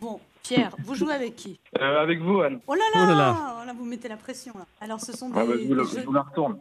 Bon, 0.01 0.19
Pierre, 0.49 0.71
vous 0.85 0.95
jouez 0.95 1.13
avec 1.13 1.37
qui? 1.37 1.59
Euh, 1.81 2.03
avec 2.03 2.21
vous, 2.21 2.41
Anne. 2.41 2.61
Oh 2.67 2.75
là 2.75 2.81
là, 2.95 3.01
Oh 3.05 3.15
là 3.15 3.37
oh 3.63 3.67
là. 3.67 3.73
vous 3.79 3.85
mettez 3.85 4.09
la 4.09 4.17
pression 4.17 4.53
là. 4.57 4.65
Alors 4.81 5.01
ce 5.01 5.15
sont 5.17 5.29
des, 5.29 5.35
Ah 5.39 5.45
bah, 5.45 5.53
je, 5.61 5.67
vous 5.69 5.75
la, 5.75 5.83
des 5.85 5.91
jeux- 5.91 6.01
je 6.01 6.07
vous 6.07 6.13
la 6.13 6.23
retourne. 6.23 6.59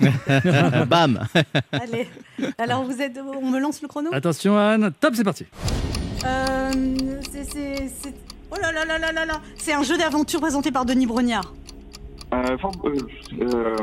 Bam 0.88 1.20
Allez. 1.72 2.08
Alors 2.58 2.82
vous 2.84 3.00
êtes, 3.00 3.18
on 3.18 3.50
me 3.50 3.58
lance 3.60 3.80
le 3.82 3.88
chrono? 3.88 4.10
Attention 4.12 4.56
Anne, 4.58 4.92
top, 5.00 5.14
c'est 5.14 5.24
parti. 5.24 5.46
Euh, 6.24 6.70
c'est, 7.30 7.44
c'est, 7.44 7.88
c'est- 8.02 8.14
Oh 8.50 8.56
là 8.60 8.72
là 8.72 8.84
là 8.84 8.98
là 8.98 9.12
là 9.12 9.24
là 9.26 9.40
C'est 9.56 9.72
un 9.74 9.82
jeu 9.82 9.96
d'aventure 9.98 10.40
présenté 10.40 10.72
par 10.72 10.84
Denis 10.84 11.06
Brognard. 11.06 11.52
Euh, 12.32 12.58
for- 12.58 12.72
euh, 12.84 12.96
euh. 13.40 13.76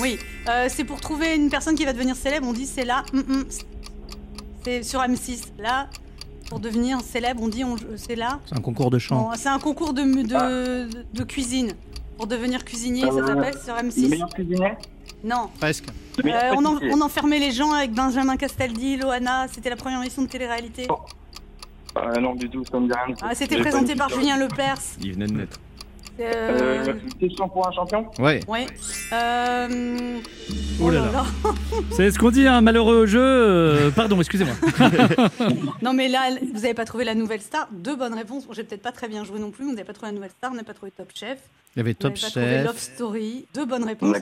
Oui. 0.00 0.18
Euh, 0.48 0.66
c'est 0.68 0.84
pour 0.84 1.00
trouver 1.00 1.34
une 1.36 1.50
personne 1.50 1.74
qui 1.74 1.84
va 1.84 1.92
devenir 1.92 2.16
célèbre. 2.16 2.46
On 2.48 2.52
dit 2.52 2.66
c'est 2.66 2.84
là. 2.84 3.02
hum, 3.12 3.22
hum. 3.28 3.44
C'est 4.64 4.82
sur 4.82 5.00
M6. 5.00 5.48
Là, 5.58 5.88
pour 6.48 6.60
devenir 6.60 7.00
célèbre, 7.00 7.42
on 7.42 7.48
dit 7.48 7.64
on- 7.64 7.76
c'est 7.96 8.16
là. 8.16 8.40
C'est 8.46 8.56
un 8.56 8.60
concours 8.60 8.90
de 8.90 8.98
chant. 8.98 9.22
Bon, 9.22 9.30
c'est 9.36 9.48
un 9.48 9.58
concours 9.58 9.92
de, 9.94 10.02
de, 10.02 10.88
de- 10.88 11.04
de 11.12 11.24
cuisine. 11.24 11.72
Pour 12.16 12.26
devenir 12.26 12.64
cuisinier, 12.64 13.02
ça 13.02 13.08
Euh, 13.08 13.26
s'appelle 13.26 13.54
sur 13.64 13.74
M6. 13.74 14.08
Meilleur 14.08 14.28
cuisinier 14.28 14.72
Non. 15.24 15.48
Presque. 15.58 15.86
Euh, 16.24 16.30
on, 16.56 16.64
en- 16.64 16.74
pâtissier. 16.74 16.94
on 16.94 17.00
enfermait 17.00 17.38
les 17.40 17.50
gens 17.50 17.72
avec 17.72 17.92
Benjamin 17.92 18.36
Castaldi, 18.36 18.96
Loana. 18.96 19.46
C'était 19.52 19.70
la 19.70 19.76
première 19.76 20.00
émission 20.00 20.22
de 20.22 20.28
télé-réalité. 20.28 20.86
Oh. 20.90 20.98
Euh, 21.96 22.20
non, 22.20 22.34
du 22.34 22.48
tout, 22.50 22.64
ça 22.70 22.78
me 22.78 22.86
dit 22.86 22.92
rien. 23.06 23.14
Ah, 23.22 23.34
c'était 23.34 23.58
présenté 23.58 23.94
par 23.96 24.08
Julien 24.10 24.36
Lepers. 24.36 24.78
Il 25.00 25.12
venait 25.14 25.26
de 25.26 25.32
naître. 25.32 25.58
Euh, 26.20 26.84
Euh, 26.86 26.94
question 27.18 27.48
pour 27.48 27.66
un 27.68 27.72
champion 27.72 28.06
Ouais. 28.18 28.40
ouais. 28.48 28.66
Euh... 29.12 30.18
Oh 30.80 30.90
là 30.90 31.00
là. 31.12 31.24
C'est 31.92 32.10
ce 32.10 32.18
qu'on 32.18 32.30
dit, 32.30 32.46
un 32.46 32.60
malheureux 32.60 33.06
jeu. 33.06 33.20
euh, 33.20 33.90
Pardon, 33.90 34.18
excusez-moi. 34.20 34.54
Non 35.82 35.92
mais 35.92 36.08
là, 36.08 36.30
vous 36.40 36.60
n'avez 36.60 36.74
pas 36.74 36.84
trouvé 36.84 37.04
la 37.04 37.14
nouvelle 37.14 37.40
star. 37.40 37.68
Deux 37.72 37.96
bonnes 37.96 38.14
réponses. 38.14 38.46
J'ai 38.52 38.64
peut-être 38.64 38.82
pas 38.82 38.92
très 38.92 39.08
bien 39.08 39.24
joué 39.24 39.38
non 39.38 39.50
plus. 39.50 39.64
Vous 39.64 39.70
n'avez 39.72 39.84
pas 39.84 39.92
trouvé 39.92 40.10
la 40.10 40.14
nouvelle 40.16 40.30
star. 40.30 40.50
Vous 40.50 40.56
n'avez 40.56 40.66
pas 40.66 40.74
trouvé 40.74 40.92
Top 40.92 41.10
Chef. 41.14 41.38
Il 41.74 41.78
y 41.78 41.80
avait 41.80 41.94
Top 41.94 42.14
pas 42.14 42.28
trouvé 42.30 42.62
Love 42.62 42.72
Chef. 42.74 42.94
Story. 42.94 43.46
Deux 43.54 43.66
bonnes 43.66 43.84
réponses. 43.84 44.16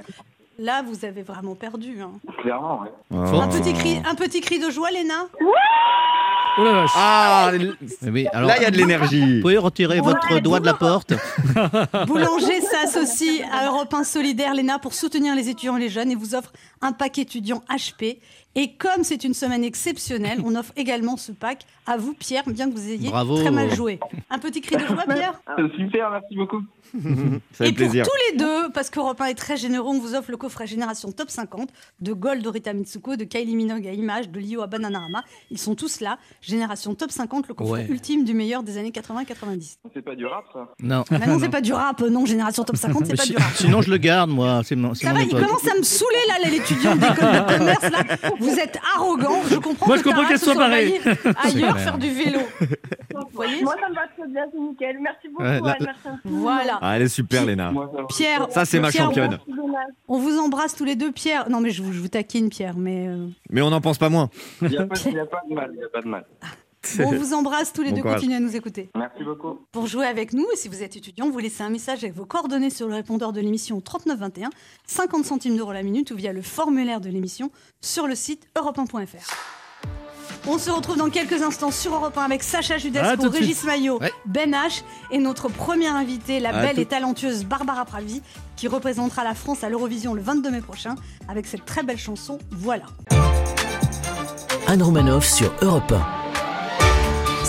Là, 0.59 0.83
vous 0.83 1.05
avez 1.05 1.23
vraiment 1.23 1.55
perdu. 1.55 2.01
hein. 2.03 2.13
Clairement, 2.43 2.83
ouais. 2.83 2.91
Un 3.11 3.49
petit 3.49 3.73
cri, 3.73 4.01
un 4.09 4.15
petit 4.15 4.41
cri 4.41 4.59
de 4.59 4.71
joie, 4.71 4.91
Léna. 4.91 5.15
Oh 6.59 6.65
la 6.65 6.73
vache. 6.73 6.91
Ah, 6.95 7.51
Oui, 8.03 8.27
alors, 8.31 8.49
là, 8.49 8.57
il 8.59 8.63
y 8.63 8.67
a 8.67 8.71
de 8.71 8.77
l'énergie. 8.77 9.37
vous 9.37 9.41
pouvez 9.41 9.57
retirer 9.57 10.01
votre 10.01 10.39
doigt 10.41 10.61
de 10.61 10.67
la 10.67 10.75
porte 10.75 11.15
Boulanger 12.07 12.61
s'associe 12.61 13.43
à 13.51 13.67
Europe 13.69 13.93
1 13.95 14.05
Solidaire, 14.05 14.53
Léna, 14.53 14.79
pour 14.79 14.93
soutenir 14.93 15.35
les 15.35 15.49
étudiants 15.49 15.79
et 15.79 15.81
les 15.81 15.89
jeunes 15.89 16.11
et 16.11 16.15
vous 16.15 16.35
offre 16.35 16.53
un 16.83 16.93
pack 16.93 17.19
étudiant 17.19 17.63
HP. 17.71 18.19
Et 18.55 18.73
comme 18.75 19.03
c'est 19.03 19.25
une 19.25 19.33
semaine 19.35 19.65
exceptionnelle, 19.65 20.41
on 20.45 20.55
offre 20.57 20.73
également 20.77 21.17
ce 21.17 21.33
pack 21.33 21.65
à 21.87 21.97
vous, 21.97 22.13
Pierre, 22.15 22.45
bien 22.47 22.71
que 22.71 22.75
vous 22.77 22.89
ayez 22.91 23.09
Bravo. 23.09 23.41
très 23.41 23.51
mal 23.51 23.75
joué. 23.75 23.99
Un 24.31 24.39
petit 24.39 24.61
cri 24.61 24.77
de 24.77 24.87
joie, 24.87 25.05
Pierre 25.09 25.41
Super, 25.77 26.11
merci 26.11 26.37
beaucoup. 26.37 26.63
Ça 27.53 27.65
Et 27.65 27.69
pour 27.71 27.77
plaisir. 27.77 28.05
tous 28.05 28.33
les 28.33 28.39
deux, 28.39 28.71
parce 28.75 28.91
qu'Europe 28.91 29.19
1 29.21 29.25
est 29.27 29.35
très 29.35 29.57
généreux, 29.57 29.89
on 29.89 29.99
vous 29.99 30.15
offre 30.15 30.31
le 30.31 30.37
coffret 30.37 30.67
Génération 30.67 31.11
Top 31.11 31.31
50 31.31 31.71
de 32.01 32.13
Gold 32.13 32.43
Dorita 32.43 32.75
Mitsuko, 32.75 33.17
de 33.17 33.25
Kylie 33.25 33.57
Minogue 33.57 33.87
à 33.89 33.93
Image, 33.93 34.29
de 34.29 34.39
Lio 34.39 34.61
à 34.61 34.67
Bananarama. 34.67 35.23
Ils 35.51 35.57
sont 35.59 35.75
tous 35.75 36.01
là. 36.01 36.19
Génération 36.43 36.95
Top 36.95 37.11
50, 37.11 37.49
le 37.49 37.55
coffret 37.55 37.73
Ouais. 37.73 37.87
ultime 37.89 38.25
du 38.25 38.35
meilleur 38.35 38.63
des 38.63 38.77
années 38.77 38.91
80-90. 38.91 39.79
C'est 39.95 40.03
pas 40.03 40.15
du 40.15 40.27
rap, 40.27 40.45
ça 40.53 40.69
Non. 40.81 41.05
Ah 41.11 41.27
non, 41.27 41.39
c'est 41.41 41.49
pas 41.51 41.63
du 41.63 41.73
rap, 41.73 42.01
non, 42.03 42.27
Génération 42.27 42.63
Top 42.65 42.77
50, 42.77 43.07
c'est 43.07 43.17
pas 43.17 43.23
si- 43.23 43.31
du 43.33 43.39
rap. 43.39 43.53
Sinon, 43.55 43.81
je 43.81 43.91
le 43.91 43.97
garde, 43.97 44.31
moi. 44.31 44.61
C'est 44.63 44.77
mon, 44.77 44.93
c'est 44.93 45.07
Ça 45.07 45.15
va, 45.15 45.23
il 45.23 45.31
commence 45.31 45.67
à 45.67 45.75
me 45.79 45.83
saouler 45.83 46.17
là, 46.29 46.51
l'étudiant 46.51 46.95
d'école 46.95 47.15
de 47.33 47.59
commerce 47.59 47.91
là. 47.91 48.05
Vous 48.43 48.59
êtes 48.59 48.79
arrogant. 48.97 49.43
Je 49.49 49.57
comprends. 49.57 49.87
Moi, 49.87 49.97
que 49.97 50.03
je 50.03 50.09
comprends 50.09 50.27
qu'elle 50.29 50.39
soit 50.39 50.55
envahie 50.55 50.95
Ailleurs, 51.43 51.79
faire 51.79 51.99
du 51.99 52.11
vélo. 52.11 52.41
Vous 53.15 53.29
voyez 53.35 53.63
Moi, 53.63 53.75
ça 53.81 53.89
me 53.89 53.95
va 53.95 54.03
très 54.17 54.27
bien, 54.29 54.43
c'est 54.53 54.59
nickel. 54.59 54.99
Merci 55.01 55.29
beaucoup, 55.29 55.43
Ouais, 55.43 55.61
là- 55.61 55.75
Anne. 55.79 55.87
Merci. 56.05 56.19
Voilà. 56.25 56.79
Ah, 56.83 56.97
elle 56.97 57.03
est 57.03 57.09
super, 57.09 57.45
Léna. 57.47 57.73
Pierre. 58.09 58.47
Ça, 58.51 58.65
c'est 58.65 58.81
ma 58.81 58.91
Pierre, 58.91 59.07
championne. 59.07 59.39
On 60.09 60.19
vous 60.19 60.39
embrasse 60.39 60.75
tous 60.75 60.85
les 60.85 60.97
deux, 60.97 61.13
Pierre. 61.13 61.49
Non, 61.49 61.61
mais 61.61 61.71
je 61.71 61.83
vous, 61.83 61.93
je 61.93 62.01
vous 62.01 62.09
taquine, 62.09 62.49
Pierre. 62.51 62.77
Mais 62.77 63.07
euh, 63.09 63.29
Mais 63.51 63.63
on 63.63 63.71
n'en 63.71 63.81
pense 63.81 63.99
pas 63.99 64.09
moins. 64.09 64.29
Il 64.63 64.69
n'y 64.69 64.77
a, 64.79 64.87
pas- 64.87 64.95
il 65.07 65.13
y 65.15 65.19
a 65.21 65.27
pas 65.27 65.43
de 65.49 65.55
mal, 65.55 65.71
il 65.75 65.79
n'y 65.79 65.85
a 65.85 65.89
pas 65.89 66.03
de 66.03 66.09
mal. 66.09 66.25
Bon, 66.99 67.05
on 67.07 67.17
vous 67.17 67.35
embrasse 67.35 67.73
tous 67.73 67.83
les 67.83 67.91
Bon 67.91 67.97
deux. 67.97 68.03
courage. 68.03 68.17
Continuez 68.17 68.37
à 68.37 68.41
nous 68.41 68.57
écouter. 68.57 68.91
Merci 68.97 69.25
beaucoup. 69.25 69.61
Pour 69.73 69.87
jouer 69.87 70.07
avec 70.07 70.33
nous, 70.33 70.47
et 70.53 70.57
si 70.57 70.69
vous 70.69 70.83
êtes 70.83 70.97
étudiant, 70.97 71.31
vous 71.31 71.39
laissez 71.39 71.63
un 71.63 71.71
message 71.71 72.03
avec 72.05 72.15
vos 72.17 72.25
coordonnées 72.27 72.71
sur 72.71 72.89
le 72.89 72.95
répondeur 72.95 73.33
de 73.33 73.41
l'émission 73.41 73.77
au 73.79 73.81
3921, 73.81 74.51
50 74.87 75.25
centimes 75.25 75.57
d'euros 75.57 75.73
la 75.73 75.83
minute 75.83 76.11
ou 76.11 76.17
via 76.17 76.33
le 76.33 76.43
formulaire 76.43 77.01
de 77.01 77.09
l'émission 77.09 77.51
sur 77.81 78.07
le 78.07 78.15
site 78.15 78.47
europe1.fr. 78.57 79.35
On 80.49 80.59
se 80.59 80.71
retrouve 80.73 80.97
dans 80.97 81.09
quelques 81.09 81.41
instants 81.41 81.71
sur 81.71 81.95
Europe 81.95 82.19
1 82.19 82.23
avec 82.23 82.43
Sacha 82.43 82.77
tout 82.81 82.91
de 82.91 83.29
Régis. 83.29 83.63
Maillot, 83.63 84.01
Ouais. 84.01 84.11
Ben 84.27 84.51
H 84.53 84.83
et 85.13 85.19
notre 85.19 85.49
première 85.49 85.95
invitée, 85.95 86.41
la 86.41 86.51
belle 86.53 86.75
tout- 86.75 86.81
et 86.81 86.87
talentueuse 86.87 87.45
Barbara 87.45 87.85
Pravi, 87.85 88.23
qui 88.57 88.67
représentera 88.67 89.23
la 89.23 89.35
France 89.35 89.63
à 89.63 89.69
l'Eurovision 89.69 90.15
le 90.15 90.21
22 90.23 90.51
mai 90.51 90.61
prochain 90.61 90.97
avec 91.29 91.47
cette 91.47 91.65
très 91.65 91.85
belle 91.85 91.99
chanson 91.99 92.39
Voilà. 92.51 92.87
Anne 94.67 94.83
Romanoff 94.83 95.29
sur 95.29 95.53
Europe 95.63 95.93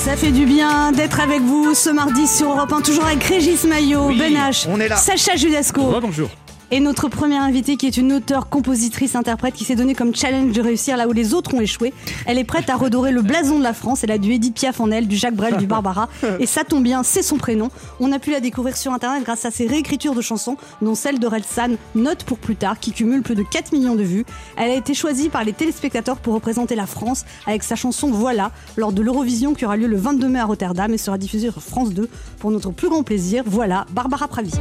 Ça 0.04 0.18
fait 0.18 0.32
du 0.32 0.46
bien 0.46 0.92
d'être 0.92 1.22
avec 1.22 1.40
vous 1.40 1.74
ce 1.74 1.90
mardi 1.90 2.28
sur 2.28 2.50
Europe 2.50 2.74
1, 2.74 2.82
toujours 2.82 3.06
avec 3.06 3.24
Régis 3.24 3.64
Maillot, 3.64 4.08
Oui, 4.08 4.18
Ben 4.20 4.34
H, 4.34 4.68
on 4.70 4.78
est 4.82 4.90
là. 4.90 4.98
Sacha 4.98 5.38
Judasco. 5.38 5.82
Oh, 5.96 6.00
bonjour. 6.02 6.30
Et 6.74 6.80
notre 6.80 7.08
première 7.08 7.44
invitée 7.44 7.78
qui 7.78 7.86
est 7.86 7.98
une 7.98 8.12
auteure, 8.14 8.50
compositrice, 8.50 9.16
interprète 9.16 9.54
qui 9.54 9.64
s'est 9.64 9.76
donnée 9.76 9.94
comme 9.94 10.16
challenge 10.16 10.54
de 10.54 10.60
réussir 10.60 10.98
là 10.98 11.08
où 11.08 11.12
les 11.12 11.36
autres 11.36 11.54
ont 11.54 11.62
échoué. 11.62 11.94
Elle 12.26 12.40
est 12.40 12.44
prête 12.44 12.68
à 12.68 12.76
redorer 12.76 13.12
le 13.12 13.22
blason 13.22 13.60
de 13.60 13.64
la 13.64 13.74
France. 13.74 14.04
Elle 14.04 14.10
a 14.10 14.18
du 14.18 14.32
Edith 14.32 14.56
Piaf 14.56 14.80
en 14.80 14.90
elle, 14.90 15.08
du 15.08 15.16
Jacques 15.16 15.36
Brel, 15.36 15.58
du 15.58 15.68
Barbara. 15.68 16.10
Et 16.40 16.48
ça 16.48 16.64
tombe 16.64 16.82
bien, 16.82 17.04
c'est 17.04 17.22
son 17.22 17.38
prénom. 17.38 17.70
On 18.00 18.12
a 18.12 18.18
pu 18.18 18.32
la 18.32 18.40
découvrir 18.40 18.76
sur 18.76 18.92
internet 18.92 19.22
grâce 19.24 19.46
à 19.46 19.52
ses 19.52 19.68
réécritures 19.68 20.16
de 20.16 20.22
chansons, 20.22 20.58
dont 20.82 20.96
celle 20.96 21.20
de 21.20 21.28
Relsan, 21.28 21.76
Note 21.94 22.24
pour 22.24 22.40
plus 22.40 22.56
tard, 22.56 22.80
qui 22.80 22.92
cumule 22.92 23.22
plus 23.22 23.36
de 23.36 23.44
4 23.44 23.72
millions 23.72 23.94
de 23.94 24.02
vues. 24.02 24.26
Elle 24.58 24.72
a 24.72 24.76
été 24.76 24.96
choisie 24.96 25.30
par 25.30 25.44
les 25.44 25.54
téléspectateurs 25.54 26.18
pour 26.18 26.34
représenter 26.34 26.74
la 26.74 26.88
France 26.88 27.24
avec 27.46 27.62
sa 27.62 27.76
chanson 27.76 28.10
Voilà 28.10 28.50
lors 28.78 28.94
de 28.94 29.04
l'Eurovision 29.04 29.54
qui 29.54 29.64
aura 29.66 29.78
lieu 29.78 29.86
le 29.86 29.98
22 29.98 30.28
mai 30.28 30.40
à 30.40 30.46
Rotterdam 30.46 30.92
et 30.92 30.98
sera 30.98 31.20
diffusée 31.20 31.52
sur 31.52 31.62
France 31.62 31.94
2 31.94 32.10
pour 32.40 32.50
notre 32.50 32.72
plus 32.72 32.90
grand 32.90 33.04
plaisir. 33.04 33.44
Voilà, 33.46 33.86
Barbara 33.92 34.28
Pravi. 34.28 34.54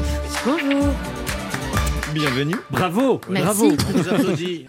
Bonjour. 0.44 0.92
Bienvenue. 2.14 2.56
Bravo. 2.70 3.22
Merci. 3.30 3.68
Bravo. 3.68 3.76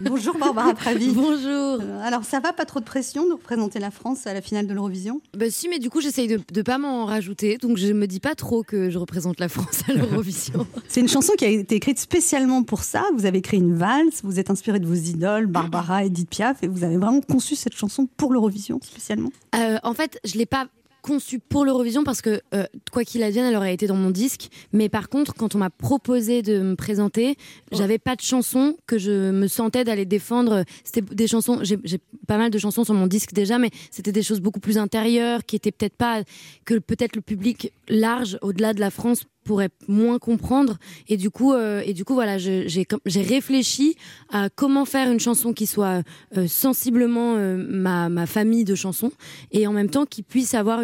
Bonjour 0.00 0.38
Barbara 0.38 0.72
Pravi. 0.72 1.12
Bonjour. 1.12 1.78
Euh, 1.82 2.00
Alors 2.02 2.24
ça 2.24 2.40
va, 2.40 2.54
pas 2.54 2.64
trop 2.64 2.80
de 2.80 2.84
pression 2.84 3.26
de 3.26 3.32
représenter 3.32 3.78
la 3.80 3.90
France 3.90 4.26
à 4.26 4.32
la 4.32 4.40
finale 4.40 4.66
de 4.66 4.72
l'Eurovision? 4.72 5.20
Bah 5.36 5.50
si, 5.50 5.68
mais 5.68 5.78
du 5.78 5.90
coup, 5.90 6.00
j'essaye 6.00 6.26
de, 6.26 6.40
de 6.50 6.62
pas 6.62 6.78
m'en 6.78 7.04
rajouter, 7.04 7.58
donc 7.58 7.76
je 7.76 7.92
me 7.92 8.06
dis 8.06 8.20
pas 8.20 8.34
trop 8.34 8.62
que 8.62 8.88
je 8.88 8.98
représente 8.98 9.40
la 9.40 9.50
France 9.50 9.82
à 9.88 9.92
l'Eurovision. 9.92 10.66
C'est 10.88 11.00
une 11.00 11.08
chanson 11.08 11.34
qui 11.36 11.44
a 11.44 11.48
été 11.48 11.74
écrite 11.74 11.98
spécialement 11.98 12.62
pour 12.62 12.82
ça. 12.82 13.04
Vous 13.14 13.26
avez 13.26 13.38
écrit 13.38 13.58
une 13.58 13.74
valse, 13.74 14.22
vous 14.24 14.40
êtes 14.40 14.48
inspiré 14.48 14.80
de 14.80 14.86
vos 14.86 14.94
idoles, 14.94 15.46
Barbara, 15.46 16.04
Edith 16.04 16.30
Piaf, 16.30 16.62
et 16.62 16.66
vous 16.66 16.82
avez 16.82 16.96
vraiment 16.96 17.20
conçu 17.20 17.56
cette 17.56 17.74
chanson 17.74 18.08
pour 18.16 18.32
l'Eurovision 18.32 18.80
spécialement? 18.82 19.30
Euh, 19.54 19.76
en 19.82 19.92
fait, 19.92 20.18
je 20.24 20.38
l'ai 20.38 20.46
pas 20.46 20.66
conçue 21.04 21.38
pour 21.38 21.66
l'Eurovision 21.66 22.02
parce 22.02 22.22
que 22.22 22.40
euh, 22.54 22.64
quoi 22.90 23.04
qu'il 23.04 23.22
advienne, 23.22 23.44
elle 23.44 23.56
aurait 23.56 23.74
été 23.74 23.86
dans 23.86 23.94
mon 23.94 24.10
disque. 24.10 24.48
Mais 24.72 24.88
par 24.88 25.10
contre, 25.10 25.34
quand 25.34 25.54
on 25.54 25.58
m'a 25.58 25.68
proposé 25.68 26.40
de 26.40 26.60
me 26.60 26.76
présenter, 26.76 27.36
j'avais 27.72 27.98
pas 27.98 28.16
de 28.16 28.22
chansons 28.22 28.76
que 28.86 28.96
je 28.96 29.30
me 29.30 29.46
sentais 29.46 29.84
d'aller 29.84 30.06
défendre. 30.06 30.64
C'était 30.82 31.02
des 31.02 31.26
chansons. 31.26 31.58
J'ai 31.62 31.78
j'ai 31.84 31.98
pas 32.26 32.38
mal 32.38 32.50
de 32.50 32.58
chansons 32.58 32.84
sur 32.84 32.94
mon 32.94 33.06
disque 33.06 33.34
déjà, 33.34 33.58
mais 33.58 33.70
c'était 33.90 34.12
des 34.12 34.22
choses 34.22 34.40
beaucoup 34.40 34.60
plus 34.60 34.78
intérieures 34.78 35.44
qui 35.44 35.56
étaient 35.56 35.72
peut-être 35.72 35.96
pas 35.96 36.22
que 36.64 36.78
peut-être 36.78 37.16
le 37.16 37.22
public 37.22 37.70
large 37.88 38.38
au-delà 38.40 38.72
de 38.72 38.80
la 38.80 38.90
France 38.90 39.24
pourrait 39.44 39.68
moins 39.86 40.18
comprendre. 40.18 40.78
Et 41.08 41.16
du 41.16 41.30
coup 41.30 41.52
euh, 41.52 41.82
et 41.84 41.92
du 41.92 42.04
coup 42.04 42.14
voilà 42.14 42.38
j'ai 42.38 42.86
réfléchi 43.06 43.96
à 44.30 44.48
comment 44.50 44.84
faire 44.84 45.10
une 45.10 45.20
chanson 45.20 45.52
qui 45.52 45.66
soit 45.66 46.02
euh, 46.36 46.46
sensiblement 46.48 47.34
euh, 47.36 47.56
ma, 47.56 48.26
famille 48.26 48.64
de 48.64 48.74
chansons 48.74 49.12
et 49.52 49.66
en 49.66 49.72
même 49.72 49.90
temps 49.90 50.06
qui 50.06 50.22
puisse 50.22 50.54
avoir 50.54 50.80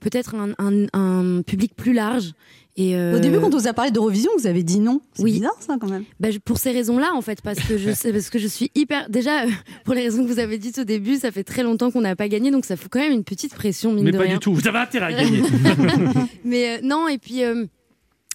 peut-être 0.00 0.34
un 0.34 1.42
public 1.42 1.74
plus 1.74 1.92
large 1.92 2.32
et 2.76 2.96
euh, 2.96 3.16
Au 3.16 3.20
début, 3.20 3.38
quand 3.38 3.52
on 3.54 3.58
vous 3.58 3.66
a 3.68 3.72
parlé 3.74 3.90
d'Eurovision, 3.90 4.30
vous 4.38 4.46
avez 4.46 4.62
dit 4.62 4.80
non. 4.80 5.00
C'est 5.12 5.22
Oui. 5.22 5.32
bizarre 5.32 5.56
ça 5.60 5.76
quand 5.80 5.88
même. 5.90 6.04
bah, 6.20 6.30
je- 6.30 6.38
pour 6.38 6.56
ces 6.58 6.70
raisons-là, 6.72 7.10
en 7.14 7.20
fait, 7.20 7.42
parce 7.42 7.58
que 7.60 7.76
je 7.76 7.90
sais, 7.94 8.12
parce 8.12 8.30
que 8.30 8.38
je 8.38 8.46
suis 8.46 8.70
hyper. 8.74 9.10
Déjà, 9.10 9.42
euh, 9.44 9.48
pour 9.84 9.92
les 9.94 10.02
raisons 10.02 10.24
que 10.24 10.28
vous 10.32 10.38
avez 10.38 10.56
dites 10.58 10.78
au 10.78 10.84
début, 10.84 11.16
ça 11.16 11.30
fait 11.30 11.44
très 11.44 11.62
longtemps 11.62 11.90
qu'on 11.90 12.00
n'a 12.00 12.16
pas 12.16 12.28
gagné, 12.28 12.50
donc 12.50 12.64
ça 12.64 12.76
fout 12.76 12.88
quand 12.90 13.00
même 13.00 13.12
une 13.12 13.24
petite 13.24 13.54
pression, 13.54 13.92
mine 13.92 14.04
Mais 14.04 14.10
de 14.12 14.16
pas 14.16 14.22
rien. 14.24 14.34
du 14.34 14.38
tout. 14.38 14.54
Vous 14.54 14.66
avez 14.68 14.78
intérêt 14.78 15.06
à 15.14 15.22
gagner. 15.22 15.42
Mais 16.44 16.78
euh, 16.78 16.80
non, 16.82 17.08
et 17.08 17.18
puis. 17.18 17.42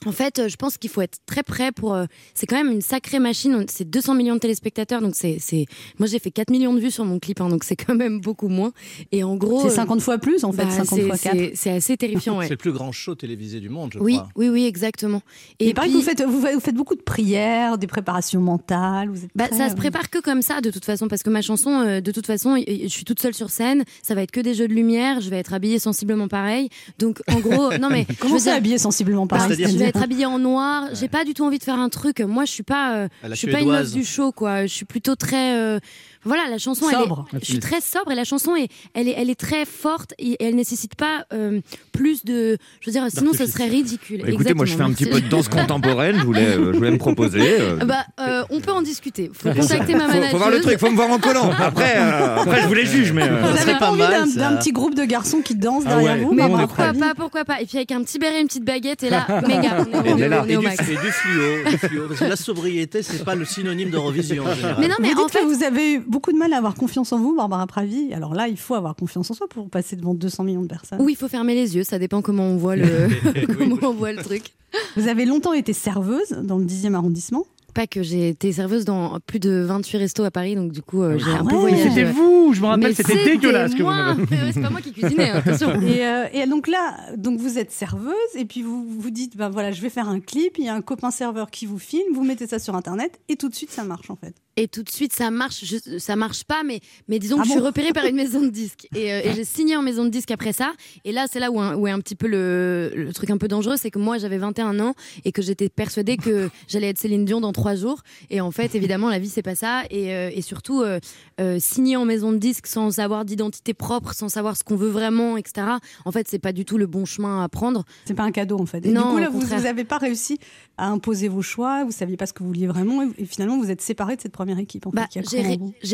Euh, 0.06 0.10
En 0.10 0.12
fait, 0.12 0.40
euh, 0.40 0.48
je 0.48 0.56
pense 0.56 0.78
qu'il 0.78 0.90
faut 0.90 1.02
être 1.02 1.18
très 1.26 1.44
prêt 1.44 1.72
pour. 1.72 1.94
euh, 1.94 2.06
c'est 2.34 2.46
quand 2.46 2.56
même 2.58 2.72
une 2.72 2.82
sacrée 2.82 3.20
machine. 3.20 3.66
C'est 3.70 3.90
200 3.90 4.16
millions 4.16 4.36
de 4.36 4.40
téléspectateurs, 4.40 5.02
donc 5.02 5.16
c'est. 5.16 5.38
c'est- 5.40 5.66
Moi, 6.00 6.08
j'ai 6.08 6.20
fait 6.20 6.32
4 6.32 6.50
millions 6.52 6.74
de 6.74 6.80
vues 6.80 6.92
sur 6.92 7.06
mon 7.06 7.20
clip, 7.20 7.42
hein, 7.42 7.50
donc 7.50 7.64
c'est 7.64 7.76
quand 7.76 7.96
même 7.96 8.20
beaucoup 8.20 8.48
moins. 8.48 8.72
Et 9.12 9.24
en 9.24 9.36
gros. 9.36 9.62
C'est 9.62 9.68
euh, 9.68 9.76
50 9.76 10.02
fois 10.02 10.18
plus 10.18 10.44
en 10.44 10.52
fait, 10.52 10.64
bah, 10.66 10.72
50 10.72 11.02
fois 11.02 11.18
c'est- 11.18 11.30
4. 11.30 11.36
c'est- 11.38 11.52
C'est 11.56 11.72
assez 11.72 11.98
terrifiant, 11.98 12.38
ouais. 12.38 12.46
C'est 12.46 12.52
le 12.52 12.58
plus 12.58 12.72
grand 12.72 12.92
show 12.92 13.16
télévisé 13.16 13.60
du 13.60 13.70
monde, 13.70 13.92
je 13.94 14.00
Oui, 14.00 14.14
crois. 14.16 14.30
oui, 14.36 14.50
oui, 14.50 14.66
exactement. 14.66 15.22
Et 15.60 15.74
puis, 15.74 15.92
vous 15.92 16.02
faites, 16.02 16.22
vous, 16.24 16.40
faites- 16.42 16.54
vous 16.54 16.60
faites 16.60 16.76
beaucoup 16.76 16.96
de 16.96 17.02
prières, 17.02 17.78
des 17.78 17.88
préparations 17.88 18.40
mentales. 18.42 19.10
Vous 19.10 19.24
êtes 19.26 19.32
bah, 19.36 19.48
ça 19.52 19.68
se 19.70 19.74
euh, 19.74 19.76
prépare 19.76 20.10
que 20.10 20.20
comme 20.20 20.42
ça, 20.42 20.62
de 20.62 20.70
toute 20.72 20.86
façon, 20.86 21.08
parce 21.08 21.24
que 21.24 21.30
ma 21.30 21.42
chanson, 21.42 21.72
euh, 21.82 22.02
de 22.02 22.12
toute 22.12 22.26
façon, 22.28 22.56
je 22.68 22.88
suis 22.88 23.04
toute 23.04 23.20
seule 23.20 23.34
sur 23.34 23.50
scène. 23.50 23.84
Ça 24.04 24.16
va 24.16 24.22
être 24.22 24.32
que 24.32 24.40
des 24.40 24.54
jeux 24.54 24.68
de 24.68 24.74
lumière. 24.74 25.20
Je 25.22 25.30
vais 25.30 25.38
être 25.38 25.54
habillée 25.54 25.80
sensiblement 25.80 26.28
pareil. 26.28 26.70
Donc, 27.00 27.22
en 27.28 27.40
gros, 27.40 27.70
non 27.82 27.90
mais. 27.90 28.06
je 28.10 28.16
Comment 28.20 28.34
veux 28.36 28.40
ça 28.40 28.52
dire, 28.52 28.58
habillé 28.58 28.78
sensiblement 28.78 29.28
pareil 29.28 29.58
être 29.88 30.02
habillée 30.04 30.26
en 30.26 30.40
noir. 30.40 30.86
J'ai 30.94 31.08
pas 31.08 31.24
du 31.26 31.34
tout 31.34 31.44
envie 31.46 31.60
de 31.60 31.64
faire 31.64 31.80
un 31.80 31.90
truc. 31.90 32.20
Moi, 32.22 32.46
je 32.46 32.52
suis 32.52 32.64
pas, 32.64 32.96
euh, 32.96 33.08
je 33.30 33.34
suis 33.36 33.52
pas 33.52 33.62
une 33.62 33.70
meuf 33.72 33.92
du 33.92 34.04
show, 34.06 34.32
quoi. 34.32 34.66
Je 34.66 34.74
suis 34.74 34.86
plutôt 34.86 35.16
très. 35.16 35.56
euh, 35.58 35.80
Voilà, 36.28 36.44
la 36.50 36.58
chanson, 36.58 36.90
Sobre. 36.90 37.26
elle 37.32 37.38
est, 37.38 37.42
je 37.46 37.50
suis 37.52 37.60
très 37.60 37.82
sobre 37.82 38.12
et 38.12 38.16
la 38.16 38.24
chanson 38.24 38.56
est, 38.56 38.68
elle 38.94 39.08
est, 39.08 39.16
elle 39.18 39.30
est 39.30 39.40
très 39.40 39.66
forte 39.66 40.14
et 40.20 40.38
elle 40.44 40.56
nécessite 40.56 40.96
pas 40.96 41.26
euh, 41.34 41.62
plus 41.92 42.24
de, 42.26 42.58
je 42.82 42.86
veux 42.90 42.92
dire, 42.92 43.06
sinon 43.10 43.32
ce 43.34 43.46
serait 43.46 43.68
ridicule. 43.68 44.22
Bah, 44.22 44.30
Écoutez, 44.32 44.54
moi 44.54 44.66
je 44.66 44.76
fais 44.76 44.84
un 44.84 44.92
petit 44.92 45.06
peu 45.06 45.22
de 45.22 45.28
danse 45.28 45.48
contemporaine, 45.48 46.18
je 46.20 46.26
voulais, 46.26 46.46
euh, 46.46 46.72
je 46.74 46.78
voulais 46.78 46.92
me 46.92 46.98
proposer. 46.98 47.60
euh. 47.60 47.78
Bah, 47.88 48.06
euh, 48.20 48.44
on 48.50 48.60
peut 48.60 48.72
en 48.72 48.82
discuter. 48.82 49.32
Faut 49.34 49.50
contacter 49.52 49.94
ma 49.96 50.02
faut, 50.02 50.08
manager. 50.10 50.32
faut 50.32 50.38
voir 50.38 50.50
le 50.52 50.60
truc, 50.62 50.78
faut 50.80 50.90
me 50.92 50.96
voir 50.96 51.10
en 51.10 51.20
collant. 51.20 51.50
Après, 51.58 51.94
euh, 51.98 52.36
après 52.42 52.62
je 52.64 52.68
vous 52.68 52.74
les 52.74 52.86
juge, 52.86 53.14
mais. 53.14 53.24
euh, 53.24 53.42
Vous 53.50 53.56
Ça 53.58 53.64
avez 53.64 53.76
pas 53.80 53.90
envie 53.92 54.00
mal, 54.00 54.34
d'un 54.34 54.52
ça. 54.52 54.58
petit 54.58 54.72
groupe 54.74 54.94
de 54.96 55.06
garçons 55.06 55.40
qui 55.42 55.56
dansent 55.56 55.84
Ah 55.86 55.96
derrière 55.96 56.14
ouais. 56.18 56.24
vous 56.24 56.34
Mais 56.34 56.44
pourquoi 56.48 56.94
pas, 56.94 57.14
pourquoi 57.16 57.46
pas. 57.46 57.62
Et 57.62 57.66
puis 57.66 57.78
avec 57.78 57.92
un 57.94 58.04
petit 58.04 58.20
béret, 58.20 58.42
une 58.42 58.48
petite 58.48 58.66
baguette, 58.66 59.04
et 59.04 59.10
là, 59.10 59.26
méga, 59.48 59.86
on 59.94 60.04
est, 60.18 60.22
est- 60.22 60.28
là. 60.30 60.44
Et 60.48 60.58
au 60.58 60.60
du, 60.60 60.66
max. 60.68 60.82
et 60.82 60.92
du 60.96 61.12
fluo, 61.12 61.70
du 61.70 61.78
fluo. 61.78 62.08
Parce 62.10 62.20
que 62.20 62.26
la 62.26 62.36
sobriété, 62.36 63.02
c'est 63.04 63.24
pas 63.24 63.36
le 63.36 63.46
synonyme 63.46 63.90
d'Eurovision. 63.90 64.44
Mais 64.80 64.88
non, 64.90 64.96
mais 65.00 65.14
en 65.16 65.28
fait, 65.30 65.44
vous 65.46 65.64
avez 65.64 65.94
eu 65.94 66.00
beaucoup 66.18 66.32
de 66.32 66.38
mal 66.40 66.52
à 66.52 66.58
avoir 66.58 66.74
confiance 66.74 67.14
en 67.14 67.20
vous, 67.20 67.36
Barbara 67.36 67.68
Pravi. 67.68 68.12
Alors 68.12 68.34
là, 68.34 68.48
il 68.48 68.58
faut 68.58 68.74
avoir 68.74 68.96
confiance 68.96 69.30
en 69.30 69.36
soi 69.36 69.48
pour 69.48 69.70
passer 69.70 69.96
devant 69.96 70.16
200 70.16 70.46
millions 70.46 70.64
de 70.64 70.68
personnes. 70.68 71.00
oui, 71.00 71.14
il 71.14 71.16
faut 71.16 71.28
fermer 71.28 71.54
les 71.54 71.76
yeux, 71.76 71.84
ça 71.84 72.00
dépend 72.00 72.24
comment 72.24 72.46
on 72.46 72.58
voit 72.58 72.76
le, 72.76 73.10
comment 73.60 73.78
on 73.84 73.94
voit 73.94 74.14
le 74.14 74.24
truc. 74.24 74.56
Vous 74.96 75.08
avez 75.08 75.26
longtemps 75.26 75.54
été 75.54 75.74
serveuse 75.74 76.32
dans 76.42 76.58
le 76.58 76.66
10e 76.66 76.96
arrondissement. 76.96 77.46
Pas 77.76 77.86
que 77.86 78.02
j'ai 78.02 78.30
été 78.30 78.52
serveuse 78.52 78.84
dans 78.84 79.20
plus 79.28 79.40
de 79.40 79.64
28 79.68 79.98
restos 80.00 80.24
à 80.24 80.32
Paris, 80.32 80.56
donc 80.56 80.72
du 80.72 80.82
coup, 80.82 81.04
euh, 81.04 81.20
j'ai 81.20 81.30
Ah 81.30 81.42
un 81.42 81.46
peu 81.46 81.56
voyagé. 81.56 81.90
C'était 81.90 82.06
vous, 82.06 82.52
je 82.52 82.62
me 82.62 82.66
rappelle, 82.66 82.96
c'était 82.96 83.24
dégueulasse 83.24 83.76
que 83.76 83.84
vous 83.84 84.26
C'est 84.52 84.60
pas 84.60 84.72
moi 84.72 84.82
qui 84.82 84.94
cuisinais, 84.94 85.30
hein, 85.30 85.44
attention. 85.46 85.80
Et, 85.84 86.04
euh, 86.04 86.26
et 86.34 86.48
donc 86.48 86.68
là, 86.68 86.98
donc 87.16 87.40
vous 87.40 87.60
êtes 87.60 87.70
serveuse 87.70 88.16
et 88.36 88.46
puis 88.46 88.64
vous 88.64 88.84
vous 88.90 89.12
dites, 89.12 89.38
ben 89.38 89.50
voilà, 89.50 89.72
je 89.72 89.84
vais 89.84 89.92
faire 89.92 90.10
un 90.10 90.20
clip. 90.20 90.58
Il 90.58 90.66
y 90.66 90.70
a 90.70 90.74
un 90.74 90.82
copain 90.82 91.12
serveur 91.12 91.52
qui 91.52 91.68
vous 91.68 91.78
filme, 91.78 92.16
vous 92.16 92.24
mettez 92.24 92.48
ça 92.48 92.58
sur 92.58 92.74
internet 92.74 93.20
et 93.30 93.36
tout 93.36 93.50
de 93.50 93.54
suite 93.54 93.70
ça 93.70 93.84
marche 93.84 94.10
en 94.10 94.16
fait. 94.16 94.34
Et 94.58 94.68
tout 94.68 94.82
de 94.84 94.90
suite, 94.90 95.14
ça 95.14 95.30
marche. 95.32 95.64
Je- 95.64 96.00
ça 96.00 96.16
marche 96.16 96.44
pas, 96.44 96.64
mais, 96.66 96.80
mais 97.08 97.20
disons 97.20 97.38
Ah 97.40 97.44
que 97.44 97.48
je 97.48 97.52
suis 97.54 97.62
repérée 97.62 97.94
par 97.94 98.06
une 98.06 98.16
maison 98.24 98.42
de 98.42 98.50
disques. 98.50 98.88
Et, 98.96 99.14
euh, 99.14 99.22
et 99.24 99.34
j'ai 99.36 99.44
signé 99.46 99.76
en 99.78 99.82
maison 99.84 100.04
de 100.04 100.10
disques 100.10 100.32
après 100.32 100.52
ça. 100.52 100.74
Et 101.06 101.12
là, 101.12 101.26
c'est 101.32 101.40
là 101.40 101.52
où, 101.52 101.60
un- 101.62 101.76
où 101.76 101.88
est 101.88 101.92
un 101.92 102.00
petit 102.00 102.16
peu 102.16 102.28
le, 102.28 102.92
le 102.96 103.14
truc 103.14 103.30
un 103.30 103.38
peu 103.38 103.48
dangereux. 103.48 103.76
C'est 103.78 103.92
que 103.92 104.00
moi, 104.00 104.18
j'avais 104.18 104.38
21 104.40 104.80
ans 104.80 104.96
et 105.26 105.32
que 105.32 105.42
j'étais 105.44 105.70
persuadée 105.70 106.18
que 106.18 106.50
j'allais 106.68 106.90
être 106.90 106.98
Céline 106.98 107.24
Dion 107.24 107.40
dans 107.40 107.52
trois 107.54 107.76
jours. 107.76 108.02
Et 108.32 108.42
en 108.42 108.50
fait, 108.52 108.74
évidemment, 108.76 109.10
la 109.10 109.20
vie, 109.20 109.30
c'est 109.30 109.44
pas 109.44 109.56
ça. 109.56 109.84
Et, 109.92 110.12
euh, 110.14 110.32
et 110.34 110.42
surtout, 110.42 110.82
euh, 110.82 111.00
euh, 111.40 111.58
signer 111.60 111.96
en 111.96 112.06
maison 112.06 112.32
de 112.32 112.38
disques 112.38 112.66
sans 112.68 112.98
avoir 113.00 113.26
d'identité 113.26 113.76
propre, 113.76 114.14
sans 114.14 114.28
savoir 114.30 114.58
ce 114.58 114.64
qu'on 114.64 114.76
veut 114.76 114.90
vraiment, 114.90 115.38
etc. 115.38 115.68
En 116.06 116.12
fait, 116.12 116.28
c'est 116.28 116.40
pas 116.40 116.52
du 116.52 116.66
tout 116.66 116.80
le 116.80 116.88
bon 116.88 117.06
chemin 117.06 117.44
à 117.44 117.48
prendre. 117.50 117.86
C'est 118.06 118.16
pas 118.16 118.24
un 118.24 118.32
cadeau 118.32 118.58
en 118.60 118.66
fait. 118.66 118.84
Et 118.86 118.90
Non, 118.90 119.10
du 119.10 119.12
coup 119.14 119.18
là, 119.20 119.30
vous 119.30 119.46
n'avez 119.64 119.84
pas 119.84 119.98
réussi 120.00 120.40
à 120.78 120.88
imposer 120.88 121.28
vos 121.28 121.44
choix. 121.44 121.84
Vous 121.84 121.92
saviez 121.92 122.18
pas 122.18 122.26
ce 122.26 122.34
que 122.34 122.40
vous 122.42 122.48
vouliez 122.48 122.66
vraiment 122.68 123.04
et, 123.04 123.10
et 123.20 123.26
finalement 123.26 123.58
vous 123.60 123.70
êtes 123.70 123.82
séparés 123.82 124.16
de 124.16 124.22
cette 124.22 124.32
première 124.32 124.47
équipe. 124.56 124.86
En 124.88 124.92
Bah, 124.92 125.08
fait, 125.12 125.24
j'ai, 125.30 125.42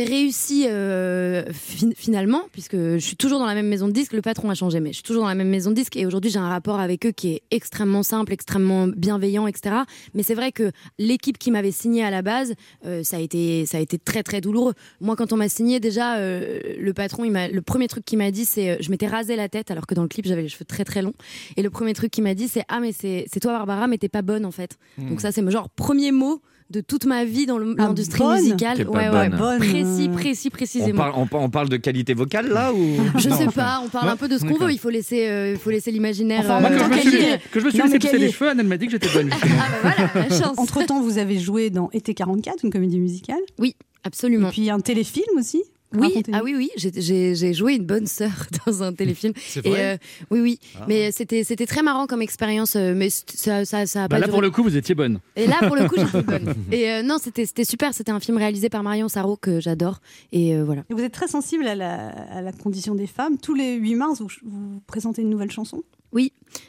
ré- 0.03 0.05
réussi 0.05 0.65
euh, 0.67 1.43
fin- 1.53 1.89
finalement, 1.95 2.41
puisque 2.51 2.75
je 2.75 2.97
suis 2.99 3.15
toujours 3.15 3.39
dans 3.39 3.45
la 3.45 3.55
même 3.55 3.67
maison 3.67 3.87
de 3.87 3.93
disques. 3.93 4.13
Le 4.13 4.21
patron 4.21 4.49
a 4.49 4.55
changé, 4.55 4.79
mais 4.79 4.89
je 4.89 4.95
suis 4.95 5.03
toujours 5.03 5.23
dans 5.23 5.29
la 5.29 5.35
même 5.35 5.49
maison 5.49 5.69
de 5.71 5.75
disques. 5.75 5.95
Et 5.97 6.05
aujourd'hui, 6.05 6.29
j'ai 6.31 6.39
un 6.39 6.49
rapport 6.49 6.79
avec 6.79 7.05
eux 7.05 7.11
qui 7.11 7.29
est 7.29 7.41
extrêmement 7.51 8.03
simple, 8.03 8.33
extrêmement 8.33 8.87
bienveillant, 8.87 9.47
etc. 9.47 9.75
Mais 10.13 10.23
c'est 10.23 10.35
vrai 10.35 10.51
que 10.51 10.71
l'équipe 10.99 11.37
qui 11.37 11.51
m'avait 11.51 11.71
signé 11.71 12.03
à 12.03 12.11
la 12.11 12.21
base, 12.21 12.53
euh, 12.85 13.03
ça, 13.03 13.17
a 13.17 13.19
été, 13.19 13.65
ça 13.65 13.77
a 13.77 13.81
été 13.81 13.97
très, 13.97 14.23
très 14.23 14.41
douloureux. 14.41 14.73
Moi, 15.01 15.15
quand 15.15 15.33
on 15.33 15.37
m'a 15.37 15.49
signé, 15.49 15.79
déjà, 15.79 16.17
euh, 16.17 16.59
le 16.77 16.93
patron, 16.93 17.23
il 17.23 17.31
m'a, 17.31 17.47
le 17.47 17.61
premier 17.61 17.87
truc 17.87 18.03
qu'il 18.05 18.17
m'a 18.17 18.31
dit, 18.31 18.45
c'est 18.45 18.69
euh, 18.71 18.75
je 18.79 18.89
m'étais 18.91 19.07
rasé 19.07 19.35
la 19.35 19.49
tête, 19.49 19.71
alors 19.71 19.87
que 19.87 19.95
dans 19.95 20.03
le 20.03 20.07
clip, 20.09 20.25
j'avais 20.25 20.41
les 20.43 20.49
cheveux 20.49 20.65
très, 20.65 20.83
très 20.83 21.01
longs. 21.01 21.13
Et 21.57 21.61
le 21.61 21.69
premier 21.69 21.93
truc 21.93 22.11
qu'il 22.11 22.23
m'a 22.23 22.33
dit, 22.33 22.47
c'est 22.47 22.63
Ah, 22.67 22.79
mais 22.79 22.91
c'est, 22.91 23.25
c'est 23.31 23.39
toi, 23.39 23.53
Barbara, 23.53 23.87
mais 23.87 23.97
t'es 23.97 24.09
pas 24.09 24.21
bonne, 24.21 24.45
en 24.45 24.51
fait. 24.51 24.77
Donc, 24.97 25.21
ça, 25.21 25.31
c'est 25.31 25.41
mon 25.41 25.51
genre 25.51 25.69
premier 25.69 26.11
mot 26.11 26.41
de 26.73 26.81
toute 26.81 27.05
ma 27.05 27.23
vie 27.23 27.45
dans 27.45 27.59
Ah, 27.59 27.83
l'industrie 27.87 28.19
bonne 28.19 28.41
musicale. 28.41 28.87
Ouais, 28.89 29.07
ouais, 29.09 29.29
bonne. 29.29 29.59
Précis, 29.59 30.07
euh, 30.09 30.13
précis, 30.13 30.47
on, 30.51 30.55
précisément. 30.55 30.97
parle, 30.97 31.13
on, 31.31 31.37
on 31.37 31.49
parle 31.49 31.69
de 31.69 31.77
qualité 31.77 32.13
vocale 32.15 32.49
là 32.49 32.73
ou? 32.73 32.77
Je 33.17 33.29
Non, 33.29 33.37
sais 33.37 33.47
enfin, 33.47 33.61
pas, 33.61 33.81
on 33.85 33.89
parle 33.89 34.09
un 34.09 34.15
peu 34.17 34.27
de 34.27 34.37
ce 34.37 34.43
qu'on 34.43 34.57
veut. 34.57 34.71
Il 34.71 34.79
faut 34.79 34.89
laisser, 34.89 35.27
euh, 35.27 35.51
il 35.51 35.59
faut 35.59 35.69
laisser 35.69 35.91
l'imaginaire. 35.91 36.41
Enfin, 36.43 36.59
même 36.59 36.73
que 36.73 37.47
que 37.49 37.59
je 37.59 37.65
me 37.65 37.69
suis 37.69 37.79
Non, 37.79 37.85
laissé 37.85 37.99
pousser 37.99 38.17
les 38.17 38.31
cheveux, 38.31 38.49
Anne, 38.49 38.59
elle 38.59 38.67
m'a 38.67 38.77
dit 38.77 38.87
que 38.87 38.91
j'étais 38.91 39.09
bonne. 39.13 39.29
Ah 39.43 39.65
bah 39.83 39.93
voilà, 40.13 40.27
la 40.29 40.35
chance. 40.35 40.57
Entre 40.57 40.83
temps, 40.85 41.01
vous 41.01 41.17
avez 41.19 41.37
joué 41.39 41.69
dans 41.69 41.89
Été 41.93 42.13
44, 42.15 42.63
une 42.65 42.71
comédie 42.71 42.99
musicale, 42.99 43.37
et 43.63 43.75
Absolument. 44.03 44.49
puis 44.49 44.69
un 44.69 44.79
téléfilm 44.79 45.37
aussi. 45.37 45.61
Oui, 45.93 46.07
Racontez-nous. 46.07 46.37
ah 46.37 46.41
oui, 46.43 46.53
oui, 46.57 46.69
j'ai- 46.75 46.91
j'ai 46.95 47.35
j'ai 47.35 47.53
joué 47.53 47.73
une 47.75 47.85
bonne 47.85 48.07
sœur 48.07 48.31
dans 48.65 48.83
un 48.83 48.93
téléfilm. 48.93 49.33
C'est 49.37 49.65
Et 49.65 49.69
vrai 49.69 49.93
euh, 49.93 49.97
oui, 50.31 50.39
oui, 50.41 50.59
Ah. 50.79 50.85
mais 50.87 51.11
c'était 51.11 51.43
c'était 51.43 51.65
très 51.65 51.81
marrant 51.83 52.07
comme 52.07 52.21
expérience, 52.21 52.75
euh, 52.75 52.93
mais 52.95 53.09
c- 53.09 53.23
ça 53.27 53.63
ça 53.65 53.85
ça 53.85 54.03
a 54.05 54.07
Bah 54.07 54.15
pas 54.15 54.19
là, 54.19 54.25
duré. 54.25 54.31
pour 54.31 54.41
le 54.41 54.49
coup, 54.51 54.63
vous 54.63 54.75
étiez 54.75 54.95
bonne. 54.95 55.19
Et 55.35 55.47
là, 55.47 55.57
pour 55.67 55.75
le 55.75 55.87
coup, 55.87 55.95
j'étais 55.97 56.21
bonne. 56.23 56.53
Et 56.71 56.89
euh, 56.89 57.03
non, 57.03 57.17
c'était 57.21 57.45
c'était 57.45 57.65
super. 57.65 57.93
C'était 57.93 58.11
un 58.11 58.19
film 58.19 58.37
réalisé 58.37 58.69
par 58.69 58.83
Marion 58.83 59.07
Sarro 59.07 59.37
que 59.37 59.59
j'adore. 59.59 59.99
Et 60.31 60.55
euh, 60.55 60.63
voilà. 60.63 60.83
Et 60.89 60.93
vous 60.93 61.01
êtes 61.01 61.13
très 61.13 61.27
sensible 61.27 61.67
à 61.67 61.75
la, 61.75 62.09
à 62.09 62.41
la 62.41 62.51
condition 62.51 62.95
des 62.95 63.07
femmes. 63.07 63.37
Tous 63.37 63.53
les 63.53 63.75
8 63.75 63.95
mars, 63.95 64.21
vous, 64.21 64.27
vous 64.43 64.81
présentez 64.87 65.21
une 65.21 65.29
nouvelle 65.29 65.51
chanson? 65.51 65.83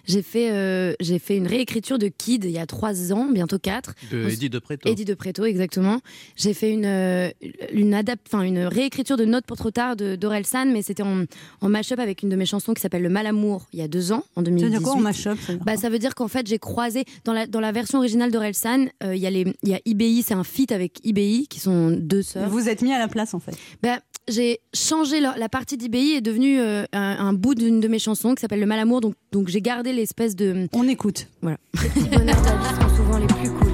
J'ai 0.06 0.22
fait 0.22 0.50
euh, 0.50 0.94
j'ai 0.98 1.18
fait 1.18 1.36
une 1.36 1.46
réécriture 1.46 1.98
de 1.98 2.08
Kid 2.08 2.44
il 2.44 2.50
y 2.52 2.58
a 2.58 2.64
trois 2.64 3.12
ans, 3.12 3.28
bientôt 3.30 3.58
quatre. 3.58 3.94
De 4.10 4.28
Eddie 4.30 4.48
de 4.48 4.58
Preto. 4.58 4.88
Eddie 4.88 5.04
de 5.04 5.12
Preto, 5.12 5.44
exactement. 5.44 6.00
J'ai 6.36 6.54
fait 6.54 6.72
une, 6.72 6.86
euh, 6.86 7.30
une, 7.70 7.94
une 8.32 8.58
réécriture 8.66 9.18
de 9.18 9.26
Notes 9.26 9.44
pour 9.44 9.58
trop 9.58 9.70
tard 9.70 9.94
de 9.96 10.16
d'Orelsan, 10.16 10.66
mais 10.72 10.80
c'était 10.80 11.02
en, 11.02 11.24
en 11.60 11.68
mash-up 11.68 11.98
avec 11.98 12.22
une 12.22 12.30
de 12.30 12.36
mes 12.36 12.46
chansons 12.46 12.72
qui 12.72 12.80
s'appelle 12.80 13.02
Le 13.02 13.10
Malamour 13.10 13.66
il 13.74 13.78
y 13.78 13.82
a 13.82 13.88
deux 13.88 14.10
ans, 14.12 14.24
en 14.36 14.42
Ça 14.44 14.50
veut 14.50 14.56
2018. 14.56 14.70
dire 14.70 14.82
quoi 14.82 14.92
en 14.94 15.00
mash-up 15.00 15.38
ça 15.38 15.52
veut 15.52 15.58
dire 15.58 15.66
bah, 15.66 15.76
ça 15.76 15.90
veut 15.90 15.98
dire 15.98 16.14
qu'en 16.14 16.28
fait, 16.28 16.46
j'ai 16.46 16.58
croisé 16.58 17.04
dans 17.24 17.34
la, 17.34 17.46
dans 17.46 17.60
la 17.60 17.72
version 17.72 17.98
originale 17.98 18.30
d'Orelsan, 18.30 18.86
euh, 19.02 19.14
il 19.14 19.20
y, 19.20 19.26
a 19.26 19.30
les- 19.30 19.52
y 19.64 19.74
a 19.74 19.80
IBI, 19.84 20.22
c'est 20.22 20.32
un 20.34 20.44
feat 20.44 20.72
avec 20.72 21.00
IBI, 21.04 21.46
qui 21.48 21.60
sont 21.60 21.90
deux 21.90 22.22
sœurs. 22.22 22.48
Vous 22.48 22.70
êtes 22.70 22.80
mis 22.80 22.92
à 22.92 22.98
la 22.98 23.08
place 23.08 23.34
en 23.34 23.38
fait. 23.40 23.52
Bah, 23.82 24.00
j'ai 24.28 24.60
changé 24.74 25.20
la, 25.20 25.36
la 25.36 25.48
partie 25.48 25.76
d'IBI 25.76 26.12
est 26.12 26.20
devenue 26.20 26.60
euh, 26.60 26.84
un, 26.92 27.16
un 27.18 27.32
bout 27.32 27.54
d'une 27.54 27.80
de 27.80 27.88
mes 27.88 27.98
chansons 27.98 28.34
qui 28.34 28.40
s'appelle 28.40 28.60
Le 28.60 28.66
Malamour, 28.66 29.00
donc, 29.00 29.14
donc 29.32 29.48
j'ai 29.48 29.60
gardé 29.60 29.92
l'espèce 29.92 30.34
de. 30.36 30.68
On 30.72 30.88
écoute. 30.88 31.28
Les 31.42 31.56
petits 31.88 32.08
bonheurs 32.08 32.40
de 32.40 32.46
la 32.46 32.56
vie 32.56 32.80
sont 32.80 32.96
souvent 32.96 33.18
les 33.18 33.26
plus 33.26 33.50
cool. 33.50 33.72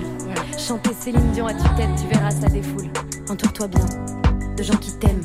Chanter 0.59 0.91
Céline 0.99 1.33
Dion 1.33 1.47
à 1.47 1.55
tue-tête, 1.55 1.89
tu 2.01 2.07
verras, 2.13 2.31
ça 2.31 2.49
défoule. 2.49 2.91
Entoure-toi 3.29 3.69
bien 3.69 3.87
de 4.57 4.63
gens 4.63 4.77
qui 4.77 4.93
t'aiment. 4.99 5.25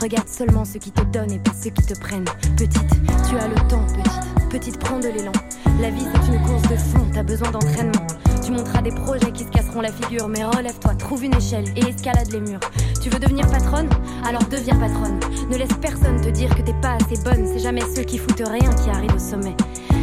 Regarde 0.00 0.28
seulement 0.28 0.64
ceux 0.64 0.80
qui 0.80 0.90
te 0.90 1.02
donnent 1.12 1.30
et 1.32 1.38
pas 1.38 1.52
ceux 1.52 1.70
qui 1.70 1.86
te 1.86 1.98
prennent. 1.98 2.24
Petite, 2.56 2.82
tu 3.28 3.36
as 3.36 3.48
le 3.48 3.54
temps, 3.68 3.86
petite. 3.86 4.33
Petite, 4.54 4.78
prends 4.78 5.00
de 5.00 5.08
l'élan. 5.08 5.32
La 5.80 5.90
vie, 5.90 6.04
c'est 6.04 6.32
une 6.32 6.40
course 6.42 6.62
de 6.62 6.76
fond, 6.76 7.04
t'as 7.12 7.24
besoin 7.24 7.50
d'entraînement. 7.50 8.06
Tu 8.40 8.52
monteras 8.52 8.82
des 8.82 8.92
projets 8.92 9.32
qui 9.32 9.42
se 9.42 9.48
casseront 9.48 9.80
la 9.80 9.90
figure, 9.90 10.28
mais 10.28 10.44
relève-toi, 10.44 10.94
trouve 10.94 11.24
une 11.24 11.34
échelle 11.34 11.64
et 11.74 11.88
escalade 11.88 12.30
les 12.30 12.38
murs. 12.38 12.60
Tu 13.02 13.10
veux 13.10 13.18
devenir 13.18 13.48
patronne? 13.48 13.88
Alors 14.24 14.44
deviens 14.44 14.76
patronne. 14.76 15.18
Ne 15.50 15.56
laisse 15.56 15.72
personne 15.82 16.20
te 16.20 16.28
dire 16.28 16.54
que 16.54 16.62
t'es 16.62 16.72
pas 16.74 16.92
assez 16.92 17.20
bonne. 17.24 17.48
C'est 17.48 17.58
jamais 17.58 17.80
ceux 17.96 18.04
qui 18.04 18.16
foutent 18.16 18.44
rien 18.48 18.70
qui 18.74 18.90
arrivent 18.90 19.16
au 19.16 19.18
sommet. 19.18 19.56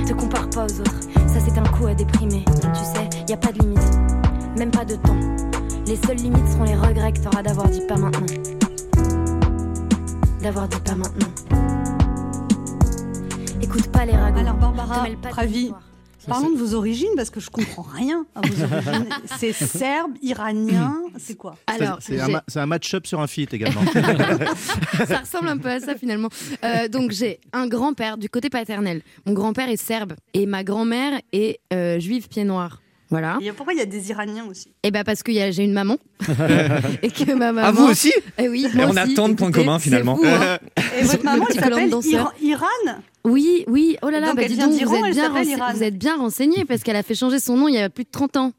Te 0.06 0.12
compare 0.12 0.50
pas 0.50 0.66
aux 0.66 0.82
autres, 0.82 1.00
ça 1.28 1.40
c'est 1.40 1.58
un 1.58 1.64
coup 1.72 1.88
à 1.88 1.94
déprimer. 1.94 2.44
Tu 2.62 2.84
sais, 2.84 3.10
y 3.30 3.34
a 3.34 3.38
pas 3.38 3.54
de 3.54 3.60
limite, 3.60 4.00
même 4.58 4.72
pas 4.72 4.84
de 4.84 4.96
temps. 4.96 5.20
Les 5.88 5.96
seules 5.96 6.18
limites 6.18 6.50
seront 6.50 6.66
les 6.66 6.76
regrets 6.76 7.14
que 7.14 7.20
t'auras 7.20 7.42
d'avoir 7.42 7.70
dit 7.70 7.88
pas 7.88 7.96
maintenant. 7.96 8.26
D'avoir 10.44 10.68
dit 10.68 10.82
pas 10.82 10.96
maintenant. 10.96 11.81
Écoute 13.62 13.88
pas 13.92 14.06
les 14.06 14.14
ragots. 14.16 14.40
Alors 14.40 14.56
Barbara 14.56 15.06
Pravi, 15.30 15.72
parlons 16.28 16.52
de 16.52 16.58
vos 16.58 16.74
origines 16.74 17.10
parce 17.16 17.30
que 17.30 17.40
je 17.40 17.50
comprends 17.50 17.84
rien 17.84 18.26
à 18.36 18.42
vos 18.42 18.64
origines. 18.64 19.10
C'est 19.38 19.54
serbe, 19.54 20.14
iranien, 20.22 20.96
c'est 21.18 21.36
quoi 21.36 21.56
Alors, 21.68 21.98
c'est 22.02 22.20
un, 22.20 22.26
j'ai- 22.28 22.32
ma- 22.34 22.44
c'est 22.48 22.60
un 22.60 22.66
match-up 22.66 23.06
sur 23.08 23.20
un 23.22 23.28
feat 23.28 23.54
également. 23.54 23.82
ça 25.08 25.18
ressemble 25.20 25.48
un 25.50 25.58
peu 25.58 25.70
à 25.70 25.80
ça 25.80 25.96
finalement. 25.96 26.30
Euh, 26.64 26.88
donc 26.88 27.12
j'ai 27.12 27.40
un 27.54 27.68
grand-père 27.68 28.18
du 28.18 28.30
côté 28.30 28.50
paternel. 28.50 29.02
Mon 29.26 29.34
grand-père 29.34 29.70
est 29.70 29.78
serbe 29.78 30.14
et 30.34 30.46
ma 30.46 30.64
grand-mère 30.64 31.20
est 31.34 31.60
euh, 31.74 32.00
juive 32.00 32.28
pied 32.28 32.44
noir. 32.44 32.81
Voilà. 33.12 33.38
Et 33.42 33.52
pourquoi 33.52 33.74
il 33.74 33.78
y 33.78 33.82
a 33.82 33.86
des 33.86 34.10
Iraniens 34.10 34.46
aussi? 34.50 34.72
Et 34.84 34.90
bah 34.90 35.04
parce 35.04 35.22
que 35.22 35.32
y 35.32 35.40
a- 35.42 35.52
j'ai 35.52 35.64
une 35.64 35.74
maman. 35.74 35.98
et 37.04 37.12
que 37.12 37.26
ma 37.34 37.52
maman. 37.52 37.62
Ah, 37.68 37.72
vous 37.72 37.84
aussi? 37.86 38.12
Eh 38.40 38.48
oui, 38.50 38.66
Et 38.74 38.76
moi 38.78 38.88
on 38.90 38.96
a 38.98 39.08
tant 39.08 39.30
de 39.30 39.34
points 39.36 39.52
communs, 39.52 39.78
finalement. 39.80 40.16
fou, 40.16 40.24
hein. 40.26 40.58
Et 40.98 41.04
votre 41.04 41.24
maman, 41.24 41.46
elle 41.50 41.56
s'appelle. 41.60 41.90
Iran, 42.06 42.30
Iran? 42.42 42.66
Oui, 43.26 43.66
oui. 43.68 43.98
Oh 44.02 44.10
là 44.10 44.20
là, 44.20 44.28
Donc, 44.28 44.38
bah 44.38 44.48
dis 44.48 44.58
donc, 44.58 44.72
vous, 44.72 44.96
êtes 45.06 45.14
bien 45.14 45.30
rense- 45.30 45.76
vous 45.76 45.84
êtes 45.84 45.98
bien 45.98 46.18
renseigné 46.18 46.66
parce 46.66 46.82
qu'elle 46.82 46.96
a 46.96 47.04
fait 47.04 47.14
changer 47.16 47.40
son 47.40 47.56
nom 47.58 47.68
il 47.68 47.76
y 47.76 47.78
a 47.80 47.90
plus 47.90 48.04
de 48.06 48.10
30 48.10 48.38
ans. 48.38 48.54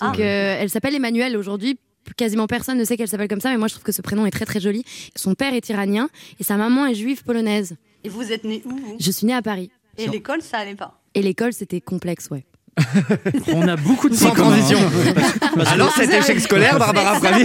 Donc 0.00 0.16
Ah. 0.18 0.20
euh, 0.20 0.56
elle 0.58 0.70
s'appelle 0.70 0.94
Emmanuel 0.94 1.36
aujourd'hui. 1.36 1.78
Quasiment 2.16 2.46
personne 2.46 2.78
ne 2.78 2.84
sait 2.84 2.96
qu'elle 2.96 3.06
s'appelle 3.08 3.28
comme 3.28 3.40
ça, 3.42 3.50
mais 3.50 3.58
moi 3.58 3.68
je 3.68 3.74
trouve 3.74 3.84
que 3.84 3.92
ce 3.92 4.00
prénom 4.02 4.24
est 4.24 4.30
très 4.30 4.46
très 4.46 4.58
joli. 4.60 4.82
Son 5.14 5.34
père 5.34 5.52
est 5.52 5.68
iranien 5.68 6.08
et 6.40 6.44
sa 6.44 6.56
maman 6.56 6.86
est 6.86 6.94
juive 6.94 7.22
polonaise. 7.22 7.76
Et 8.02 8.08
vous 8.08 8.32
êtes 8.32 8.44
né 8.44 8.62
où 8.64 8.70
vous? 8.70 8.96
Je 8.98 9.10
suis 9.10 9.26
née 9.26 9.34
à 9.34 9.42
Paris. 9.42 9.70
Et 9.98 10.08
l'école, 10.08 10.40
ça 10.40 10.58
allait 10.58 10.74
pas? 10.74 10.98
Et 11.14 11.20
l'école 11.22 11.52
c'était 11.52 11.80
complexe, 11.82 12.28
ouais. 12.30 12.44
On 13.52 13.66
a 13.68 13.76
beaucoup 13.76 14.08
de 14.08 14.14
Sans 14.14 14.30
transition. 14.30 14.78
Alors, 15.66 15.92
cet 15.92 16.10
échec 16.12 16.40
scolaire, 16.40 16.78
Barbara 16.78 17.18
Pravi 17.20 17.44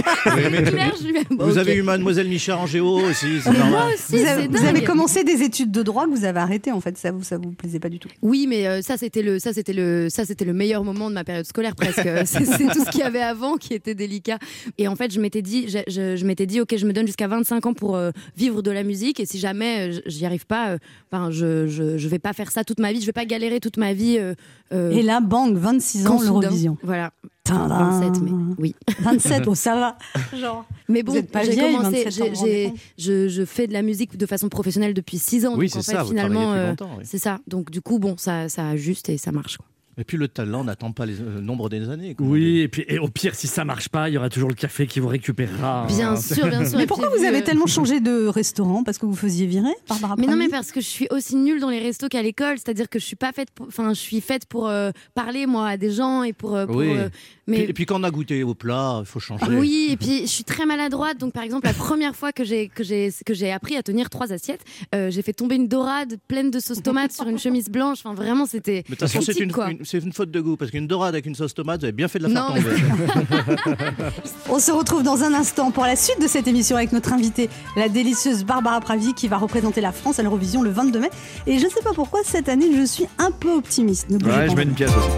Vous 1.30 1.58
avez 1.58 1.74
eu 1.74 1.82
Mademoiselle 1.82 2.28
Michard 2.28 2.60
en 2.62 2.66
géo 2.66 3.00
aussi, 3.00 3.40
c'est 3.42 3.50
Moi 3.50 3.58
normal. 3.58 3.92
aussi, 3.94 4.16
Vous 4.16 4.26
avez, 4.26 4.48
vous 4.48 4.64
avez 4.64 4.84
commencé 4.84 5.24
des 5.24 5.42
études 5.42 5.70
de 5.70 5.82
droit 5.82 6.04
que 6.06 6.10
vous 6.10 6.24
avez 6.24 6.38
arrêté 6.40 6.72
en 6.72 6.80
fait, 6.80 6.96
ça 6.96 7.10
vous 7.12 7.22
ça 7.22 7.38
vous 7.38 7.50
plaisait 7.52 7.80
pas 7.80 7.88
du 7.88 7.98
tout. 7.98 8.08
Oui, 8.22 8.46
mais 8.48 8.66
euh, 8.66 8.82
ça 8.82 8.96
c'était 8.96 9.22
le 9.22 9.38
ça 9.38 9.52
c'était 9.52 9.72
le 9.72 10.08
ça 10.10 10.24
c'était 10.24 10.44
le 10.44 10.52
meilleur 10.52 10.84
moment 10.84 11.08
de 11.10 11.14
ma 11.14 11.24
période 11.24 11.44
scolaire 11.46 11.74
presque. 11.74 12.08
c'est 12.24 12.44
tout 12.72 12.84
ce 12.84 12.90
qu'il 12.90 13.00
y 13.00 13.04
avait 13.04 13.22
avant 13.22 13.56
qui 13.56 13.74
était 13.74 13.94
délicat. 13.94 14.38
Et 14.78 14.88
en 14.88 14.96
fait, 14.96 15.12
je 15.12 15.20
m'étais 15.20 15.42
dit 15.42 15.68
je, 15.68 15.78
je- 15.88 16.16
je 16.16 16.24
m'étais 16.24 16.46
dit 16.46 16.60
OK, 16.60 16.74
je 16.76 16.86
me 16.86 16.92
donne 16.92 17.06
jusqu'à 17.06 17.28
25 17.28 17.66
ans 17.66 17.74
pour 17.74 17.96
euh, 17.96 18.10
vivre 18.36 18.62
de 18.62 18.70
la 18.70 18.82
musique 18.84 19.20
et 19.20 19.26
si 19.26 19.38
jamais 19.38 19.88
euh, 19.96 20.00
j'y 20.06 20.24
arrive 20.24 20.46
pas 20.46 20.70
euh, 20.70 20.78
ben 21.12 21.30
je, 21.30 21.66
je 21.66 21.98
je 21.98 22.08
vais 22.08 22.18
pas 22.18 22.32
faire 22.32 22.50
ça 22.50 22.64
toute 22.64 22.80
ma 22.80 22.92
vie, 22.92 23.00
je 23.00 23.06
vais 23.06 23.12
pas 23.12 23.24
galérer 23.24 23.60
toute 23.60 23.76
ma 23.76 23.92
vie 23.92 24.16
euh, 24.18 24.34
euh, 24.72 24.90
Et 24.90 25.02
là, 25.02 25.15
bang, 25.20 25.56
26 25.56 26.06
ans 26.06 26.20
l'Eurovision. 26.20 26.76
Voilà. 26.82 27.10
Tadam. 27.44 28.00
27 28.00 28.22
mais 28.22 28.30
oui. 28.58 28.74
27, 29.00 29.44
bon 29.44 29.54
ça 29.54 29.74
va. 29.76 29.98
Genre. 30.36 30.64
Mais 30.88 31.02
Vous 31.02 31.12
bon, 31.12 31.18
êtes 31.18 31.30
pas 31.30 31.44
j'ai 31.44 31.52
vieille, 31.52 31.76
commencé, 31.76 32.04
27 32.04 32.06
ans, 32.06 32.10
j'ai- 32.10 32.28
vous 32.30 32.34
vous 32.34 32.40
rendez 32.40 32.52
j'ai- 32.52 32.68
compte 32.70 32.78
je, 32.98 33.28
je 33.28 33.44
fais 33.44 33.66
de 33.68 33.72
la 33.72 33.82
musique 33.82 34.16
de 34.16 34.26
façon 34.26 34.48
professionnelle 34.48 34.94
depuis 34.94 35.18
6 35.18 35.46
ans. 35.46 35.54
Oui, 35.56 35.68
c'est 35.70 35.82
ça, 35.82 36.04
finalement, 36.04 36.52
euh, 36.54 36.70
longtemps, 36.70 36.90
oui. 36.98 37.04
c'est 37.06 37.18
ça. 37.18 37.38
Donc 37.46 37.70
du 37.70 37.80
coup, 37.80 37.98
bon, 38.00 38.16
ça, 38.16 38.48
ça 38.48 38.68
ajuste 38.68 39.08
et 39.10 39.16
ça 39.18 39.30
marche. 39.30 39.58
quoi. 39.58 39.66
Et 39.98 40.04
puis 40.04 40.18
le 40.18 40.28
talent 40.28 40.62
n'attend 40.62 40.92
pas 40.92 41.06
les- 41.06 41.14
le 41.16 41.40
nombre 41.40 41.70
des 41.70 41.88
années. 41.88 42.14
Oui, 42.18 42.58
et 42.58 42.68
puis 42.68 42.84
et 42.86 42.98
au 42.98 43.08
pire, 43.08 43.34
si 43.34 43.46
ça 43.46 43.64
marche 43.64 43.88
pas, 43.88 44.10
il 44.10 44.12
y 44.14 44.18
aura 44.18 44.28
toujours 44.28 44.50
le 44.50 44.54
café 44.54 44.86
qui 44.86 45.00
vous 45.00 45.08
récupérera. 45.08 45.86
Bien 45.88 46.12
hein. 46.12 46.16
sûr, 46.20 46.46
bien 46.48 46.66
sûr. 46.68 46.76
Mais 46.76 46.86
pourquoi 46.86 47.08
vous 47.08 47.24
avez 47.24 47.38
euh, 47.38 47.42
tellement 47.44 47.66
changé 47.66 48.00
de 48.00 48.26
restaurant? 48.26 48.84
Parce 48.84 48.98
que 48.98 49.06
vous 49.06 49.16
faisiez 49.16 49.46
virer, 49.46 49.70
Barbara 49.88 50.16
Mais 50.18 50.26
non, 50.26 50.36
mais 50.36 50.48
parce 50.48 50.70
que 50.70 50.82
je 50.82 50.86
suis 50.86 51.06
aussi 51.10 51.36
nulle 51.36 51.60
dans 51.60 51.70
les 51.70 51.78
restos 51.78 52.08
qu'à 52.08 52.20
l'école, 52.20 52.58
c'est-à-dire 52.58 52.90
que 52.90 52.98
je 52.98 53.06
suis 53.06 53.16
pas 53.16 53.32
faite, 53.32 53.48
pour- 53.54 53.68
enfin, 53.68 53.94
je 53.94 53.98
suis 54.00 54.20
faite 54.20 54.44
pour 54.44 54.68
euh, 54.68 54.90
parler 55.14 55.46
moi 55.46 55.66
à 55.68 55.76
des 55.78 55.90
gens 55.90 56.22
et 56.24 56.34
pour. 56.34 56.54
euh, 56.56 56.66
pour, 56.66 56.76
Oui. 56.76 56.88
euh, 56.90 57.08
mais 57.46 57.56
Puis- 57.62 57.70
et 57.70 57.72
puis 57.72 57.86
quand 57.86 57.98
on 57.98 58.04
a 58.04 58.10
goûté 58.10 58.42
au 58.42 58.54
plat, 58.54 58.98
il 59.00 59.06
faut 59.06 59.20
changer. 59.20 59.46
oui, 59.48 59.88
et 59.92 59.96
puis 59.96 60.22
je 60.22 60.26
suis 60.26 60.44
très 60.44 60.66
maladroite. 60.66 61.16
Donc, 61.18 61.32
par 61.32 61.42
exemple, 61.42 61.66
la 61.66 61.72
première 61.72 62.14
fois 62.14 62.32
que 62.32 62.44
j'ai 62.44 62.68
que 62.68 62.84
j'ai 62.84 63.10
que 63.24 63.32
j'ai 63.32 63.50
appris 63.50 63.76
à 63.76 63.82
tenir 63.82 64.10
trois 64.10 64.30
assiettes, 64.34 64.62
euh, 64.94 65.10
j'ai 65.10 65.22
fait 65.22 65.32
tomber 65.32 65.54
une 65.54 65.68
dorade 65.68 66.18
pleine 66.28 66.50
de 66.50 66.58
sauce 66.60 66.82
tomate 66.82 67.12
sur 67.12 67.26
une 67.28 67.38
chemise 67.38 67.70
blanche. 67.70 68.00
Enfin, 68.04 68.12
vraiment, 68.14 68.44
c'était. 68.44 68.84
Mais 68.90 68.96
de 68.96 69.00
toute 69.00 69.08
façon, 69.08 69.20
c'est 69.22 69.38
une, 69.40 69.52
une- 69.70 69.85
c'est 69.86 69.98
une 69.98 70.12
faute 70.12 70.30
de 70.30 70.40
goût 70.40 70.56
parce 70.56 70.70
qu'une 70.70 70.86
dorade 70.86 71.14
avec 71.14 71.26
une 71.26 71.34
sauce 71.34 71.54
tomate, 71.54 71.80
vous 71.80 71.84
avez 71.86 71.92
bien 71.92 72.08
fait 72.08 72.18
de 72.18 72.26
la 72.26 72.30
faire 72.30 72.46
tomber. 72.46 73.80
On 74.50 74.58
se 74.58 74.72
retrouve 74.72 75.02
dans 75.02 75.22
un 75.22 75.32
instant 75.34 75.70
pour 75.70 75.84
la 75.84 75.96
suite 75.96 76.20
de 76.20 76.26
cette 76.26 76.46
émission 76.48 76.76
avec 76.76 76.92
notre 76.92 77.12
invitée, 77.12 77.48
la 77.76 77.88
délicieuse 77.88 78.44
Barbara 78.44 78.80
Pravi, 78.80 79.14
qui 79.14 79.28
va 79.28 79.36
représenter 79.38 79.80
la 79.80 79.92
France 79.92 80.18
à 80.18 80.22
l'Eurovision 80.22 80.62
le 80.62 80.70
22 80.70 80.98
mai. 81.00 81.10
Et 81.46 81.58
je 81.58 81.64
ne 81.64 81.70
sais 81.70 81.82
pas 81.82 81.92
pourquoi, 81.94 82.20
cette 82.24 82.48
année, 82.48 82.66
je 82.76 82.84
suis 82.84 83.06
un 83.18 83.30
peu 83.30 83.52
optimiste. 83.52 84.10
Ne 84.10 84.16
Ouais, 84.16 84.20
pas. 84.22 84.48
je 84.48 84.54
mets 84.56 84.62
une 84.64 84.74
pièce 84.74 84.90
aussi. 84.90 85.08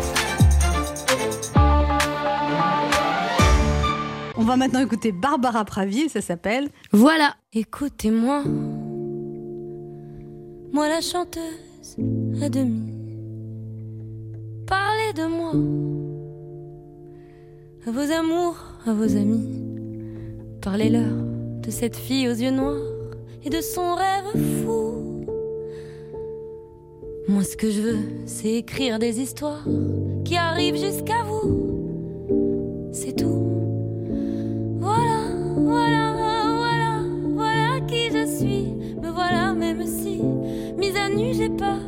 On 4.36 4.44
va 4.44 4.56
maintenant 4.56 4.80
écouter 4.80 5.12
Barbara 5.12 5.64
Pravi 5.64 6.08
ça 6.08 6.20
s'appelle 6.20 6.68
Voilà. 6.92 7.34
Écoutez-moi, 7.52 8.44
moi 10.72 10.88
la 10.88 11.00
chanteuse 11.00 11.96
à 12.42 12.48
demi. 12.48 12.97
Parlez 14.68 15.12
de 15.14 15.26
moi, 15.26 15.52
à 17.86 17.90
vos 17.90 18.12
amours, 18.12 18.56
à 18.86 18.92
vos 18.92 19.16
amis. 19.16 19.64
Parlez-leur 20.60 21.16
de 21.62 21.70
cette 21.70 21.96
fille 21.96 22.28
aux 22.28 22.34
yeux 22.34 22.50
noirs 22.50 22.76
et 23.44 23.48
de 23.48 23.62
son 23.62 23.94
rêve 23.94 24.42
fou. 24.62 25.24
Moi, 27.28 27.44
ce 27.44 27.56
que 27.56 27.70
je 27.70 27.80
veux, 27.80 27.98
c'est 28.26 28.52
écrire 28.52 28.98
des 28.98 29.20
histoires 29.20 29.64
qui 30.24 30.36
arrivent 30.36 30.78
jusqu'à 30.78 31.22
vous. 31.24 32.90
C'est 32.92 33.16
tout. 33.16 33.44
Voilà, 34.80 35.30
voilà, 35.56 36.14
voilà, 36.56 37.02
voilà 37.34 37.80
qui 37.86 38.10
je 38.10 38.26
suis. 38.26 38.74
Me 39.00 39.10
voilà, 39.10 39.54
même 39.54 39.86
si, 39.86 40.20
mise 40.76 40.96
à 40.96 41.08
nu, 41.08 41.32
j'ai 41.32 41.48
peur. 41.48 41.87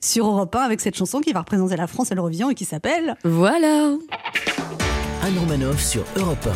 Sur 0.00 0.26
Europe 0.26 0.54
1 0.54 0.60
avec 0.60 0.80
cette 0.80 0.96
chanson 0.96 1.20
qui 1.20 1.32
va 1.32 1.40
représenter 1.40 1.76
la 1.76 1.86
France 1.86 2.12
à 2.12 2.14
l'Eurovision 2.14 2.50
et 2.50 2.54
qui 2.54 2.64
s'appelle 2.64 3.16
Voilà. 3.24 3.94
Anne 5.22 5.38
Romanoff 5.38 5.82
sur 5.82 6.04
Europe 6.16 6.48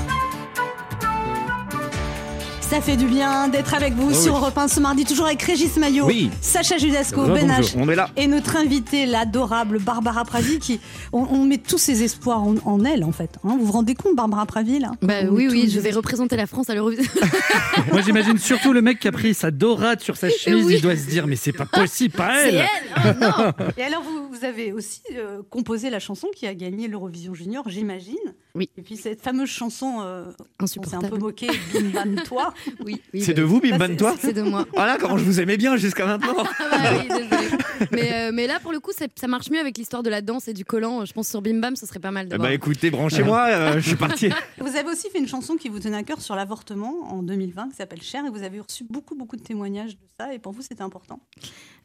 Ça 2.70 2.80
fait 2.80 2.96
du 2.96 3.06
bien 3.06 3.48
d'être 3.48 3.74
avec 3.74 3.94
vous 3.94 4.10
Oh 4.10 4.14
sur 4.14 4.34
oui. 4.34 4.38
Europe 4.40 4.56
1 4.56 4.68
ce 4.68 4.78
mardi, 4.78 5.04
toujours 5.04 5.26
avec 5.26 5.42
Régis 5.42 5.76
Maillot, 5.76 6.06
Oui. 6.06 6.30
Sacha 6.40 6.78
Judasco, 6.78 7.26
Ben 7.26 7.48
H 7.50 7.74
on 7.76 7.88
est 7.88 7.96
là. 7.96 8.08
et 8.16 8.28
notre 8.28 8.56
invitée, 8.56 9.06
l'adorable 9.06 9.80
Barbara 9.80 10.24
Pravi, 10.24 10.60
qui 10.60 10.80
on, 11.12 11.22
on 11.24 11.44
met 11.44 11.58
tous 11.58 11.78
ses 11.78 12.04
espoirs 12.04 12.40
en, 12.44 12.54
en 12.64 12.84
elle 12.84 13.02
en 13.02 13.10
fait. 13.10 13.30
hein. 13.42 13.56
vous 13.58 13.66
vous 13.66 13.72
rendez 13.72 13.96
compte, 13.96 14.14
Barbara 14.14 14.46
Pravi 14.46 14.78
là? 14.78 14.92
Bah 15.02 15.14
On 15.24 15.30
oui, 15.34 15.48
oui, 15.50 15.68
je 15.68 15.80
vais 15.80 15.90
représenter 15.90 16.36
la 16.36 16.46
France 16.46 16.70
à 16.70 16.74
l'Eurovision. 16.76 17.10
Moi, 17.92 18.02
j'imagine 18.02 18.38
surtout 18.38 18.72
le 18.72 18.82
mec 18.82 19.00
qui 19.00 19.08
a 19.08 19.12
pris 19.12 19.34
sa 19.34 19.50
dorade 19.50 20.00
sur 20.00 20.16
sa 20.16 20.30
chemise. 20.30 20.64
Oui. 20.66 20.74
Il 20.76 20.80
doit 20.80 20.96
se 20.96 21.06
dire, 21.08 21.26
mais 21.26 21.36
c'est 21.36 21.52
pas 21.52 21.66
possible, 21.66 22.14
pas 22.14 22.34
C'est 22.40 22.54
elle. 22.54 22.66
elle 23.04 23.16
Oh 23.20 23.24
non 23.24 23.66
Et 23.78 23.82
alors, 23.82 24.02
vous, 24.02 24.28
vous 24.38 24.44
avez 24.44 24.72
aussi 24.72 25.00
euh, 25.16 25.40
composé 25.50 25.90
la 25.90 25.98
chanson 25.98 26.28
qui 26.36 26.46
a 26.46 26.54
gagné 26.54 26.86
l'Eurovision 26.86 27.34
Junior, 27.34 27.64
j'imagine. 27.68 28.14
Oui. 28.54 28.70
Et 28.76 28.82
puis 28.82 28.96
cette 28.96 29.20
fameuse 29.20 29.48
chanson, 29.48 29.98
euh, 30.00 30.24
on 30.60 30.66
s'est 30.66 30.80
un 30.94 31.00
peu 31.00 31.18
moqué, 31.18 31.48
Bim 31.72 31.90
Bam 31.92 32.16
Toi. 32.24 32.52
Oui, 32.84 33.00
oui, 33.12 33.22
C'est 33.22 33.34
bah, 33.34 33.40
de 33.40 33.46
vous, 33.46 33.60
Bim 33.60 33.70
Ça, 33.70 33.78
Bam 33.78 33.96
Toi 33.96 34.14
C'est 34.18 34.32
de 34.32 34.42
moi. 34.42 34.66
Voilà 34.72 34.96
comment 34.98 35.18
je 35.18 35.24
vous 35.24 35.40
aimais 35.40 35.56
bien 35.56 35.76
jusqu'à 35.76 36.06
maintenant. 36.06 36.34
Ah 36.58 36.64
bah 36.70 36.78
oui, 36.98 37.08
désolée. 37.08 37.48
mais, 37.92 38.12
euh, 38.12 38.30
mais 38.32 38.46
là, 38.46 38.58
pour 38.60 38.72
le 38.72 38.80
coup, 38.80 38.90
ça 38.92 39.26
marche 39.26 39.50
mieux 39.50 39.60
avec 39.60 39.78
l'histoire 39.78 40.02
de 40.02 40.10
la 40.10 40.20
danse 40.22 40.48
et 40.48 40.52
du 40.52 40.64
collant. 40.64 41.04
Je 41.04 41.12
pense 41.12 41.28
sur 41.28 41.42
Bim 41.42 41.58
Bam, 41.60 41.76
ce 41.76 41.86
serait 41.86 42.00
pas 42.00 42.10
mal. 42.10 42.28
Bah 42.28 42.52
écoutez, 42.52 42.90
branchez-moi, 42.90 43.46
euh, 43.50 43.74
je 43.80 43.88
suis 43.88 43.96
parti. 43.96 44.30
Vous 44.58 44.76
avez 44.76 44.90
aussi 44.90 45.08
fait 45.10 45.18
une 45.18 45.28
chanson 45.28 45.56
qui 45.56 45.68
vous 45.68 45.78
tenait 45.78 45.96
à 45.96 46.02
cœur 46.02 46.20
sur 46.20 46.34
l'avortement 46.34 47.12
en 47.12 47.22
2020 47.22 47.70
qui 47.70 47.76
s'appelle 47.76 48.02
Cher 48.02 48.24
et 48.26 48.30
vous 48.30 48.42
avez 48.42 48.60
reçu 48.60 48.84
beaucoup 48.88 49.14
beaucoup 49.14 49.36
de 49.36 49.42
témoignages 49.42 49.92
de 49.96 50.02
ça 50.18 50.34
et 50.34 50.38
pour 50.38 50.52
vous 50.52 50.62
c'était 50.62 50.82
important. 50.82 51.20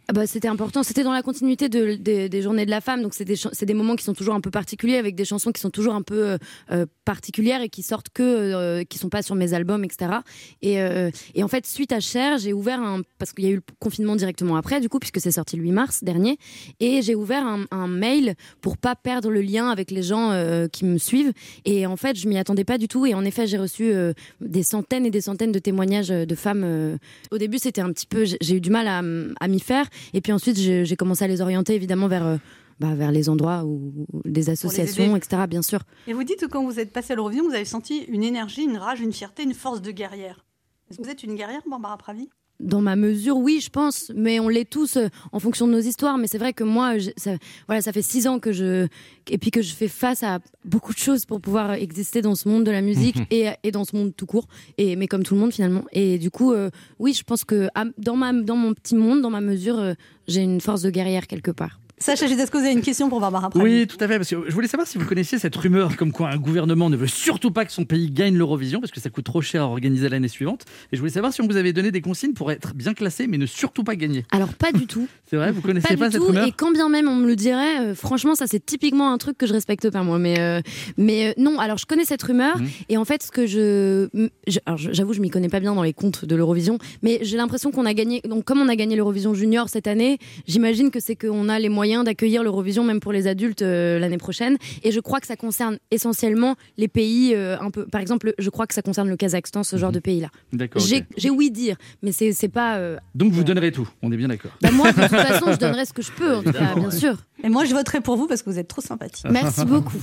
Ah 0.08 0.14
bah, 0.14 0.28
c'était 0.28 0.48
important. 0.48 0.84
C'était 0.84 1.04
dans 1.04 1.14
la 1.14 1.24
continuité 1.24 1.68
de- 1.68 1.96
des- 1.96 2.42
journées 2.44 2.66
de 2.66 2.70
la 2.70 2.82
femme. 2.82 3.02
Donc, 3.02 3.16
c'est 3.16 3.26
des, 3.26 3.74
moments 3.74 3.96
qui 3.96 4.04
sont 4.04 4.14
toujours 4.14 4.36
un 4.36 4.42
peu 4.42 4.52
particuliers, 4.52 4.98
avec 4.98 5.16
des 5.16 5.26
chansons 5.26 5.52
qui 5.52 5.60
sont 5.60 5.72
toujours 5.72 5.96
un 5.96 6.04
peu 6.04 6.30
euh, 6.30 6.38
euh, 6.72 6.86
particulières 7.06 7.62
et 7.64 7.70
qui 7.70 7.82
sortent 7.82 8.10
que, 8.14 8.22
euh, 8.22 8.84
qui 8.84 9.00
sont 9.00 9.10
pas 9.10 9.24
sur 9.24 9.34
mes 9.34 9.54
albums, 9.54 9.84
etc. 9.84 10.18
Et, 10.62 10.80
euh, 10.80 11.10
et 11.34 11.42
en 11.44 11.48
fait, 11.48 11.66
suite 11.66 11.92
à 11.92 12.00
Cher, 12.00 12.38
j'ai 12.38 12.54
ouvert 12.54 12.80
un. 12.82 13.02
Parce 13.18 13.32
qu'il 13.34 13.46
y 13.46 13.48
a 13.48 13.52
eu 13.52 13.56
le 13.56 13.64
confinement 13.80 14.16
directement 14.16 14.58
après, 14.58 14.80
du 14.80 14.90
coup, 14.90 15.00
puisque 15.00 15.20
c'est 15.20 15.32
sorti 15.32 15.58
le 15.58 15.64
8 15.64 15.72
mars 15.72 16.04
dernier. 16.04 16.38
Et 16.80 17.02
j'ai 17.02 17.16
ouvert 17.16 17.44
un, 17.72 17.88
mail 17.88 18.36
pour 18.62 18.78
pas 18.78 18.96
perdre 18.96 19.30
le 19.32 19.42
lien 19.42 19.70
avec 19.70 19.92
les 19.92 20.04
gens 20.04 20.32
qui 20.72 20.86
me 20.86 20.98
suivent. 20.98 21.32
Et 21.66 21.86
en 21.86 21.96
fait, 21.98 22.18
je 22.18 22.28
m'y 22.28 22.38
attendais 22.38 22.64
pas 22.64 22.78
du 22.78 22.88
tout. 22.88 23.06
Et 23.06 23.14
en 23.14 23.24
effet, 23.24 23.48
j'ai 23.48 23.58
reçu 23.58 23.92
des 24.42 24.64
centaines 24.64 25.06
et 25.06 25.12
des 25.12 25.22
centaines 25.22 25.52
de 25.52 25.60
témoignages 25.60 26.10
de 26.10 26.36
femmes. 26.36 26.98
Au 27.32 27.38
début, 27.38 27.60
c'était 27.60 27.82
un 27.82 27.92
petit 27.92 28.08
peu. 28.08 28.26
j'ai- 28.26 28.56
eu 28.56 28.62
du 28.62 28.70
mal 28.70 28.88
à 28.88 29.48
m'y 29.48 29.60
faire. 29.60 29.88
Et 30.14 30.22
puis 30.22 30.32
ensuite, 30.32 30.58
j'ai 30.58 30.96
commencé 30.96 31.24
à 31.24 31.28
les 31.28 31.42
orienter 31.42 31.76
évidemment 31.76 32.08
vers, 32.08 32.26
euh, 32.26 32.38
bah, 32.80 32.94
vers 32.96 33.12
les 33.12 33.30
endroits 33.30 33.64
où- 33.66 34.06
des 34.26 34.50
associations, 34.50 35.16
etc. 35.16 35.44
Bien 35.48 35.62
sûr. 35.62 35.80
Et 36.08 36.14
vous 36.14 36.24
dites 36.24 36.40
que 36.42 36.46
quand 36.46 36.64
vous 36.64 36.80
êtes 36.80 36.92
passé 36.92 37.14
à 37.14 37.16
l'Eurovision, 37.16 37.46
vous 37.48 37.54
avez 37.56 37.66
senti 37.66 38.00
une 38.10 38.24
énergie, 38.24 38.64
une 38.64 38.78
rage, 38.78 39.00
une 39.02 39.14
fierté, 39.14 39.44
une 39.44 39.54
force 39.54 39.82
de 39.82 39.92
guerrière. 39.92 40.46
Est-ce 40.90 40.98
que 41.00 41.04
vous 41.04 41.10
êtes 41.10 41.24
une 41.24 41.36
guerrière, 41.36 41.62
Barbara 41.70 41.98
Pravi? 41.98 42.30
Dans 42.62 42.80
ma 42.82 42.96
mesure, 42.96 43.36
oui, 43.38 43.60
je 43.62 43.70
pense, 43.70 44.12
mais 44.16 44.40
on 44.40 44.48
l'est 44.48 44.70
tous 44.70 44.96
euh, 44.96 45.08
en 45.34 45.40
fonction 45.40 45.68
de 45.68 45.74
nos 45.74 45.80
histoires. 45.82 46.18
Mais 46.18 46.28
c'est 46.28 46.38
vrai 46.38 46.54
que 46.54 46.64
moi, 46.64 46.98
je- 46.98 47.10
ça, 47.18 47.32
voilà, 47.68 47.82
ça 47.82 47.92
fait 47.92 48.02
six 48.02 48.28
ans 48.28 48.40
que 48.40 48.54
je 48.54 48.88
et 49.30 49.38
puis 49.38 49.52
que 49.52 49.62
je 49.62 49.74
fais 49.74 49.90
face 49.90 50.24
à 50.24 50.40
beaucoup 50.64 50.94
de 50.94 50.98
choses 50.98 51.26
pour 51.26 51.42
pouvoir 51.42 51.74
exister 51.74 52.22
dans 52.22 52.34
ce 52.36 52.48
monde 52.48 52.64
de 52.64 52.72
la 52.72 52.82
musique 52.82 53.18
et, 53.30 53.48
et 53.64 53.72
dans 53.72 53.84
ce 53.84 53.96
monde 53.96 54.16
tout 54.16 54.26
court. 54.26 54.48
Et 54.78 54.96
mais 54.96 55.08
comme 55.08 55.24
tout 55.24 55.34
le 55.34 55.42
monde 55.42 55.52
finalement. 55.52 55.84
Et 55.92 56.18
du 56.18 56.32
coup, 56.32 56.54
euh, 56.54 56.70
oui, 56.98 57.14
je 57.14 57.24
pense 57.24 57.44
que 57.44 57.68
à- 57.76 57.86
dans 57.98 58.16
ma 58.16 58.32
dans 58.32 58.56
mon 58.56 58.74
petit 58.74 58.96
monde, 58.96 59.22
dans 59.22 59.30
ma 59.32 59.42
mesure, 59.42 59.78
euh, 59.78 59.94
j'ai 60.30 60.42
une 60.42 60.62
force 60.62 60.82
de 60.82 60.90
guerrière 60.92 61.28
quelque 61.28 61.52
part. 61.52 61.80
Sacha 61.98 62.28
Judasco, 62.28 62.58
vous 62.60 62.66
avez 62.66 62.74
une 62.74 62.82
question 62.82 63.08
pour 63.08 63.22
Barbara 63.22 63.50
Pravi 63.50 63.64
Oui, 63.66 63.88
tout 63.88 63.96
à 64.02 64.08
fait. 64.10 64.18
Parce 64.18 64.30
que 64.30 64.36
je 64.50 64.54
voulais 64.54 64.68
savoir 64.68 64.86
si 64.86 64.98
vous 64.98 65.06
connaissiez 65.06 65.40
cette 65.40 65.56
rumeur 65.56 65.96
comme 65.96 66.12
quoi 66.12 66.30
un 66.30 66.36
gouvernement 66.36 66.90
ne 66.90 66.98
veut 66.98 67.08
surtout 67.08 67.52
pas 67.52 67.64
que 67.64 67.72
son 67.72 67.86
pays 67.86 68.12
gagne 68.12 68.36
l'Eurovision 68.38 68.82
parce 68.82 68.92
que 68.92 69.00
ça 69.00 69.10
coûte 69.10 69.24
trop 69.24 69.42
cher 69.42 69.62
à 69.64 69.66
organiser 69.68 70.10
l'année 70.10 70.28
suivante. 70.28 70.64
Et 70.92 70.98
je 70.98 71.00
voulais 71.02 71.14
savoir 71.14 71.32
si 71.32 71.42
on 71.42 71.48
vous 71.48 71.56
avait 71.56 71.72
donné 71.72 71.92
des 71.92 72.02
consignes 72.02 72.34
pour 72.34 72.52
être 72.52 72.74
bien 72.76 72.94
classé 72.94 73.28
mais 73.28 73.38
ne 73.38 73.46
surtout 73.46 73.86
pas 73.86 73.96
gagner. 73.96 74.26
Alors 74.32 74.54
pas 74.54 74.74
du 74.74 74.88
tout. 74.88 75.08
C'est 75.30 75.38
vrai, 75.38 75.54
vous 75.54 75.62
connaissez 75.62 75.88
Pas 75.88 75.96
pas, 75.96 76.06
du 76.10 76.12
cette 76.14 76.22
tout. 76.22 76.28
rumeur 76.28 76.46
Et 76.46 76.52
quand 76.52 76.72
bien 76.74 76.90
même 76.90 77.08
on 77.08 77.16
me 77.16 77.28
le 77.28 77.36
dirait, 77.38 77.80
euh, 77.80 77.96
franchement, 77.96 78.36
ça 78.36 78.46
c'est 78.46 78.64
typiquement 78.64 79.14
un 79.14 79.18
truc 79.18 79.38
que 79.38 79.48
je 79.48 79.54
respecte 79.54 79.90
pas 79.90 80.04
moi. 80.04 80.20
Mais 80.20 80.38
euh, 80.38 80.60
mais 80.98 81.30
euh, 81.30 81.34
non. 81.38 81.60
Alors 81.60 81.78
je 81.78 81.86
connais 81.86 82.04
cette 82.06 82.22
rumeur 82.24 82.58
Mhm. 82.58 82.68
et 82.90 82.98
en 82.98 83.06
fait 83.06 83.24
ce 83.24 83.32
que 83.32 83.48
je, 83.48 84.10
je- 84.48 84.60
alors, 84.66 84.78
je- 84.78 84.92
j'avoue 84.92 85.14
je 85.14 85.22
m'y 85.22 85.30
connais 85.30 85.50
pas 85.50 85.62
bien 85.62 85.74
dans 85.74 85.84
les 85.84 85.94
comptes 85.94 86.26
de 86.26 86.36
l'Eurovision, 86.36 86.78
mais 87.04 87.20
j'ai 87.22 87.38
l'impression 87.38 87.72
qu'on 87.72 87.86
a 87.86 87.94
gagné. 87.94 88.22
Donc 88.28 88.44
comme 88.44 88.60
on 88.60 88.68
a 88.68 88.76
gagné 88.76 88.98
l'Eurovision 88.98 89.34
Junior 89.34 89.70
cette 89.70 89.88
année, 89.88 90.18
j'imagine 90.46 90.92
que 90.92 91.00
c'est 91.00 91.16
qu'on 91.16 91.48
a 91.48 91.58
les 91.58 91.70
moyens 91.70 91.85
d'accueillir 92.04 92.44
l'Eurovision 92.44 92.84
même 92.84 93.00
pour 93.00 93.12
les 93.12 93.28
adultes 93.28 93.62
euh, 93.62 94.00
l'année 94.00 94.18
prochaine. 94.18 94.58
Et 94.84 94.92
je 94.92 95.00
crois 95.00 95.20
que 95.20 95.28
ça 95.28 95.36
concerne 95.36 95.78
essentiellement 95.92 96.56
les 96.78 96.88
pays 96.88 97.34
euh, 97.36 97.58
un 97.60 97.70
peu. 97.72 97.86
Par 97.86 98.02
exemple, 98.02 98.34
je 98.38 98.50
crois 98.50 98.68
que 98.68 98.74
ça 98.74 98.82
concerne 98.82 99.08
le 99.10 99.16
Kazakhstan, 99.18 99.64
ce 99.64 99.78
genre 99.78 99.92
de 99.92 100.00
pays 100.00 100.20
là. 100.20 100.30
D'accord. 100.54 100.82
J'ai 100.82 101.06
j'ai 101.18 101.30
ouï 101.30 101.52
dire, 101.52 101.76
mais 102.02 102.12
c'est 102.12 102.34
c'est 102.34 102.50
pas. 102.50 102.78
euh, 102.78 102.98
Donc 103.14 103.32
vous 103.34 103.44
donnerez 103.44 103.72
tout, 103.72 103.88
on 104.02 104.12
est 104.12 104.18
bien 104.18 104.28
d'accord. 104.28 104.52
bah, 104.62 104.72
moi, 104.72 104.92
de 104.92 105.02
toute 105.02 105.10
façon, 105.10 105.52
je 105.52 105.58
donnerai 105.58 105.86
ce 105.86 105.94
que 105.94 106.02
je 106.02 106.12
peux, 106.12 106.36
en 106.36 106.44
tout 106.44 106.52
cas, 106.52 106.76
bien 106.76 106.92
sûr. 106.92 107.16
Et 107.44 107.50
moi, 107.50 107.66
je 107.66 107.74
voterai 107.74 108.02
pour 108.02 108.18
vous 108.18 108.28
parce 108.28 108.42
que 108.42 108.50
vous 108.50 108.58
êtes 108.60 108.68
trop 108.68 108.82
sympathique. 108.82 109.26
Merci 109.30 109.66
beaucoup. 109.66 109.94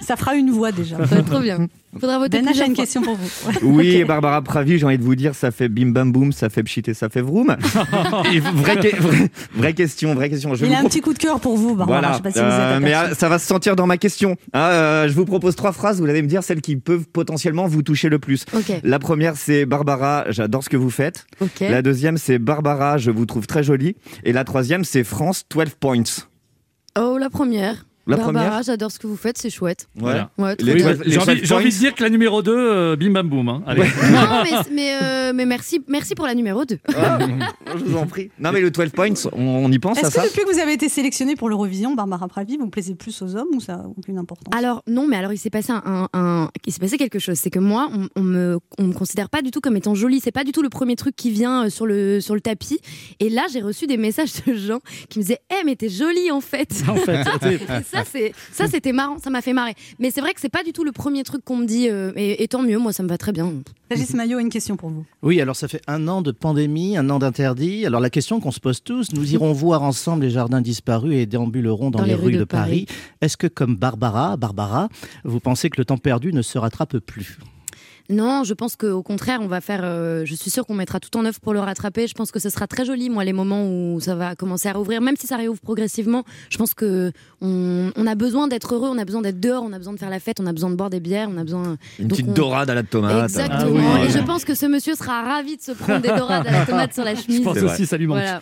Ça 0.00 0.16
fera 0.16 0.34
une 0.36 0.50
voix 0.50 0.72
déjà. 0.72 0.96
Ça 0.98 1.04
va 1.06 1.16
être 1.18 1.26
trop 1.30 1.40
bien. 1.40 1.66
Faudra 2.00 2.18
voter 2.18 2.42
Ben 2.42 2.52
une 2.66 2.74
question 2.74 3.02
pour 3.02 3.14
vous. 3.16 3.28
Oui. 3.62 4.02
Barbara 4.04 4.42
Pravi, 4.42 4.78
j'ai 4.78 4.84
envie 4.86 4.98
de 4.98 5.02
vous 5.04 5.14
dire, 5.14 5.34
ça 5.34 5.50
fait 5.52 5.68
bim 5.68 5.90
bam 5.92 6.10
boum, 6.10 6.32
ça 6.32 6.50
fait 6.50 6.62
pchit 6.64 6.82
et 6.88 6.94
ça 6.94 7.08
fait 7.08 7.20
vroom. 7.20 7.56
Et 8.32 8.40
vraie, 8.40 8.76
que- 8.76 8.96
vraie- 9.00 9.30
vraie 9.54 9.74
question, 9.74 10.14
vraie 10.14 10.28
question. 10.28 10.54
Je 10.54 10.66
Il 10.66 10.72
a 10.74 10.78
un 10.78 10.80
pro- 10.80 10.88
petit 10.88 11.00
coup 11.00 11.12
de 11.12 11.18
cœur 11.18 11.38
pour 11.40 11.56
vous, 11.56 11.76
Barbara. 11.76 12.00
Voilà, 12.00 12.12
Je 12.12 12.16
sais 12.16 12.22
pas 12.22 12.30
si 12.32 12.38
vous 12.38 12.44
Euh, 12.44 12.80
mais 12.82 12.94
euh, 12.94 13.14
ça 13.14 13.28
va 13.28 13.38
se 13.38 13.46
sentir 13.46 13.76
dans 13.76 13.86
ma 13.86 13.96
question. 13.96 14.36
hein. 14.52 14.60
Euh, 14.60 15.08
je 15.08 15.14
vous 15.14 15.24
propose 15.24 15.54
trois 15.54 15.70
phrases, 15.72 16.00
vous 16.00 16.08
allez 16.08 16.22
me 16.22 16.26
dire 16.28 16.42
celles 16.42 16.60
qui 16.60 16.74
peuvent 16.76 17.06
potentiellement 17.12 17.66
vous 17.68 17.82
toucher 17.82 18.08
le 18.08 18.18
plus. 18.18 18.44
La 18.82 18.98
première, 18.98 19.36
c'est 19.36 19.64
Barbara, 19.64 20.24
j'adore 20.30 20.64
ce 20.64 20.68
que 20.68 20.76
vous 20.76 20.90
faites. 20.90 21.26
La 21.60 21.80
deuxième, 21.82 22.18
c'est 22.18 22.38
Barbara, 22.38 22.98
je 22.98 23.10
vous 23.12 23.24
trouve 23.26 23.46
très 23.46 23.62
jolie. 23.62 23.94
Et 24.24 24.32
la 24.32 24.42
troisième, 24.44 24.82
c'est 24.84 25.04
France 25.04 25.44
12 25.50 25.70
points. 25.78 25.93
Oh, 26.98 27.18
la 27.18 27.30
première. 27.30 27.84
La 28.06 28.16
Barbara, 28.16 28.44
première 28.44 28.62
j'adore 28.62 28.90
ce 28.90 28.98
que 28.98 29.06
vous 29.06 29.16
faites, 29.16 29.38
c'est 29.38 29.50
chouette. 29.50 29.88
Voilà. 29.96 30.30
Ouais, 30.36 30.56
très 30.56 30.66
Les 30.66 30.74
bien. 30.74 30.84
toiles- 30.94 31.02
les 31.06 31.12
J'ai 31.12 31.18
envie, 31.18 31.36
12 31.40 31.44
j'ai 31.48 31.54
envie 31.54 31.64
de 31.64 31.70
points. 31.70 31.78
dire 31.80 31.94
que 31.94 32.02
la 32.02 32.10
numéro 32.10 32.42
2, 32.42 32.96
bim 32.96 33.10
bam 33.12 33.28
boum. 33.28 33.48
hein. 33.48 33.62
Allez. 33.66 33.82
Non, 33.82 33.88
mais, 34.44 34.50
mais, 34.72 34.98
euh, 35.02 35.32
mais 35.34 35.46
merci, 35.46 35.80
merci 35.88 36.14
pour 36.14 36.26
la 36.26 36.34
numéro 36.34 36.64
2. 36.64 36.78
Ah, 36.94 37.18
je 37.78 37.84
vous 37.84 37.96
en 37.96 38.06
prie. 38.06 38.30
Non, 38.38 38.52
mais 38.52 38.60
le 38.60 38.70
12 38.70 38.90
points, 38.90 39.08
on, 39.32 39.42
on 39.42 39.72
y 39.72 39.78
pense 39.78 39.98
à 39.98 40.02
Est-ce 40.02 40.10
ça 40.10 40.22
que 40.22 40.28
depuis 40.28 40.42
que 40.44 40.52
vous 40.52 40.58
avez 40.60 40.74
été 40.74 40.88
sélectionnée 40.88 41.34
pour 41.34 41.48
l'Eurovision, 41.48 41.94
Barbara 41.94 42.28
Pravi, 42.28 42.56
vous 42.58 42.68
plaisez 42.68 42.94
plus 42.94 43.22
aux 43.22 43.36
hommes 43.36 43.48
ou 43.54 43.60
ça 43.60 43.76
n'a 43.76 43.84
aucune 43.96 44.18
importance? 44.18 44.54
Alors 44.54 44.82
non, 44.86 45.06
mais 45.08 45.16
alors 45.16 45.32
il 45.32 45.38
s'est 45.38 45.50
passé 45.50 45.72
un, 45.72 45.82
un- 45.86 46.08
un- 46.12 46.50
il 46.66 46.72
s'est 46.72 46.80
passé 46.80 46.98
quelque 46.98 47.18
chose. 47.18 47.36
C'est 47.38 47.50
que 47.50 47.58
moi, 47.58 47.88
on, 47.94 48.08
on 48.16 48.22
me, 48.22 48.58
on 48.78 48.84
me 48.84 48.92
considère 48.92 49.30
pas 49.30 49.40
du 49.40 49.50
tout 49.50 49.60
comme 49.60 49.76
étant 49.76 49.94
jolie. 49.94 50.20
C'est 50.20 50.30
pas 50.32 50.44
du 50.44 50.52
tout 50.52 50.62
le 50.62 50.68
premier 50.68 50.96
truc 50.96 51.16
qui 51.16 51.30
vient 51.30 51.64
euh, 51.66 51.70
sur 51.70 51.86
le 51.86 52.20
sur 52.20 52.34
le 52.34 52.40
tapis. 52.42 52.80
Et 53.20 53.30
là, 53.30 53.42
j'ai 53.52 53.60
reçu 53.62 53.86
des 53.86 53.96
messages 53.96 54.32
de 54.46 54.54
gens 54.54 54.80
qui 55.08 55.18
me 55.20 55.24
disaient, 55.24 55.40
"Eh, 55.50 55.64
mais 55.64 55.74
t'es 55.76 55.88
jolie 55.88 56.30
en 56.30 56.40
fait." 56.42 56.82
En 56.88 56.96
fait, 56.96 57.24
Et 57.93 57.93
ça, 57.94 58.04
c'est 58.04 58.32
ça, 58.52 58.66
c'était 58.66 58.92
marrant. 58.92 59.18
Ça 59.18 59.30
m'a 59.30 59.42
fait 59.42 59.52
marrer. 59.52 59.74
Mais 59.98 60.10
c'est 60.10 60.20
vrai 60.20 60.34
que 60.34 60.40
c'est 60.40 60.48
pas 60.48 60.62
du 60.62 60.72
tout 60.72 60.84
le 60.84 60.92
premier 60.92 61.22
truc 61.22 61.44
qu'on 61.44 61.56
me 61.56 61.66
dit. 61.66 61.88
euh, 61.88 62.12
et, 62.16 62.42
et 62.42 62.48
tant 62.48 62.62
mieux. 62.62 62.78
Moi, 62.78 62.92
ça 62.92 63.02
me 63.02 63.08
va 63.08 63.18
très 63.18 63.32
bien. 63.32 63.52
Régis 63.90 64.14
Maillot 64.14 64.38
a 64.38 64.40
une 64.40 64.48
question 64.48 64.76
pour 64.76 64.90
vous. 64.90 65.04
Oui, 65.22 65.40
alors 65.40 65.56
ça 65.56 65.68
fait 65.68 65.82
un 65.86 66.08
an 66.08 66.22
de 66.22 66.32
pandémie, 66.32 66.96
un 66.96 67.08
an 67.10 67.18
d'interdit. 67.18 67.86
Alors 67.86 68.00
la 68.00 68.10
question 68.10 68.40
qu'on 68.40 68.50
se 68.50 68.60
pose 68.60 68.82
tous, 68.82 69.12
nous 69.12 69.32
irons 69.32 69.52
voir 69.64 69.82
ensemble 69.82 70.24
les 70.24 70.30
jardins 70.30 70.60
disparus 70.60 71.14
et 71.14 71.26
déambulerons 71.26 71.90
dans, 71.90 72.02
les, 72.02 72.14
rues, 72.14 72.32
de, 72.32 72.44
Paris. 72.44 72.86
Est-ce 73.20 73.36
que 73.36 73.46
comme 73.46 73.76
Barbara, 73.76 74.36
Barbara, 74.36 74.88
vous 75.24 75.40
pensez 75.40 75.70
que 75.70 75.80
le 75.80 75.84
temps 75.84 75.98
perdu 75.98 76.32
ne 76.32 76.42
se 76.42 76.58
rattrape 76.58 76.98
plus? 76.98 77.38
Non, 78.10 78.44
je 78.44 78.52
pense 78.52 78.76
qu'au 78.76 79.02
contraire, 79.02 79.40
on 79.42 79.46
va 79.46 79.62
faire. 79.62 79.80
euh, 79.82 80.24
je 80.26 80.34
suis 80.34 80.50
sûre 80.50 80.66
qu'on 80.66 80.74
mettra 80.74 81.00
tout 81.00 81.16
en 81.16 81.24
œuvre 81.24 81.40
pour 81.40 81.54
le 81.54 81.60
rattraper. 81.60 82.06
Je 82.06 82.12
pense 82.12 82.30
que 82.30 82.38
ce 82.38 82.50
sera 82.50 82.66
très 82.66 82.84
joli, 82.84 83.08
moi, 83.08 83.24
les 83.24 83.32
moments 83.32 83.66
où 83.66 83.98
ça 84.00 84.14
va 84.14 84.34
commencer 84.36 84.68
à 84.68 84.72
rouvrir, 84.74 85.00
même 85.00 85.16
si 85.16 85.26
ça 85.26 85.36
réouvre 85.36 85.60
progressivement. 85.60 86.22
Je 86.50 86.58
pense 86.58 86.74
que 86.74 87.12
on, 87.40 87.90
on 87.96 88.06
a 88.06 88.14
besoin 88.14 88.46
d'être 88.46 88.74
heureux, 88.74 88.90
on 88.92 88.98
a 88.98 89.06
besoin 89.06 89.22
d'être 89.22 89.40
dehors, 89.40 89.62
on 89.62 89.72
a 89.72 89.78
besoin 89.78 89.94
de 89.94 89.98
faire 89.98 90.10
la 90.10 90.20
fête, 90.20 90.38
on 90.38 90.46
a 90.46 90.52
besoin 90.52 90.68
de 90.70 90.74
boire 90.76 90.90
des 90.90 91.00
bières, 91.00 91.28
on 91.32 91.38
a 91.38 91.44
besoin. 91.44 91.78
Une 91.98 92.08
Donc 92.08 92.18
petite 92.18 92.28
on- 92.28 92.32
dorade 92.34 92.68
à 92.68 92.74
la 92.74 92.82
tomate. 92.82 93.24
Exactement. 93.24 93.80
Ah 93.94 93.98
oui. 94.02 94.06
Et 94.06 94.10
je 94.10 94.18
pense 94.18 94.44
que 94.44 94.54
ce 94.54 94.66
monsieur 94.66 94.94
sera 94.96 95.22
ravi 95.22 95.56
de 95.56 95.62
se 95.62 95.72
prendre 95.72 96.00
des 96.02 96.08
dorades 96.08 96.46
à 96.46 96.50
la 96.52 96.66
tomate 96.66 96.92
sur 96.92 97.04
la 97.04 97.14
Je 97.14 97.22
chemise. 97.22 97.40
pense 97.42 97.54
C'est 97.54 97.60
vrai. 97.60 97.72
aussi, 97.72 97.86
ça 97.86 97.96
lui 97.96 98.06
manque. 98.06 98.18
Voilà. 98.18 98.40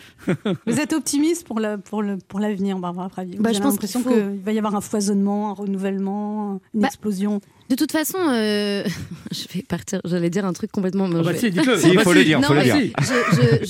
Vous 0.67 0.81
êtes 0.81 0.93
optimiste 0.93 1.47
pour 1.47 1.61
la- 1.61 1.79
pour 1.79 2.03
le 2.03 2.19
pour 2.29 2.41
l'avenir, 2.41 2.79
Barbara 2.79 3.09
Pravi? 3.09 3.37
Bah, 3.39 3.53
je 3.53 3.61
pense 3.61 3.75
l'impression 3.75 4.03
qu'il 4.03 4.11
faut- 4.11 4.17
qu'il 4.19 4.41
va 4.45 4.53
y 4.53 4.59
avoir 4.59 4.75
un 4.75 4.81
foisonnement, 4.81 5.51
un 5.51 5.55
renouvellement, 5.55 6.61
une 6.75 6.81
Bah, 6.81 6.89
explosion? 6.89 7.41
De 7.73 7.77
toute 7.77 7.91
façon, 7.93 8.19
euh, 8.29 8.85
je 9.31 9.45
vais 9.55 9.63
partir. 9.63 10.03
J'allais 10.05 10.29
dire 10.29 10.45
un 10.45 10.53
truc 10.53 10.71
complètement. 10.71 11.09
Ah 11.11 11.23
bah 11.23 11.33
je 11.33 11.39
si. 11.39 11.53
Si, 11.81 11.89
il 11.89 12.01
faut 12.01 12.13
le 12.13 12.23
dire, 12.23 12.39
Non, 12.39 12.49
faut 12.49 12.53
le 12.53 12.61
mais 12.61 12.65
dire. 12.71 12.93
Je, 13.01 13.07
je, 13.07 13.65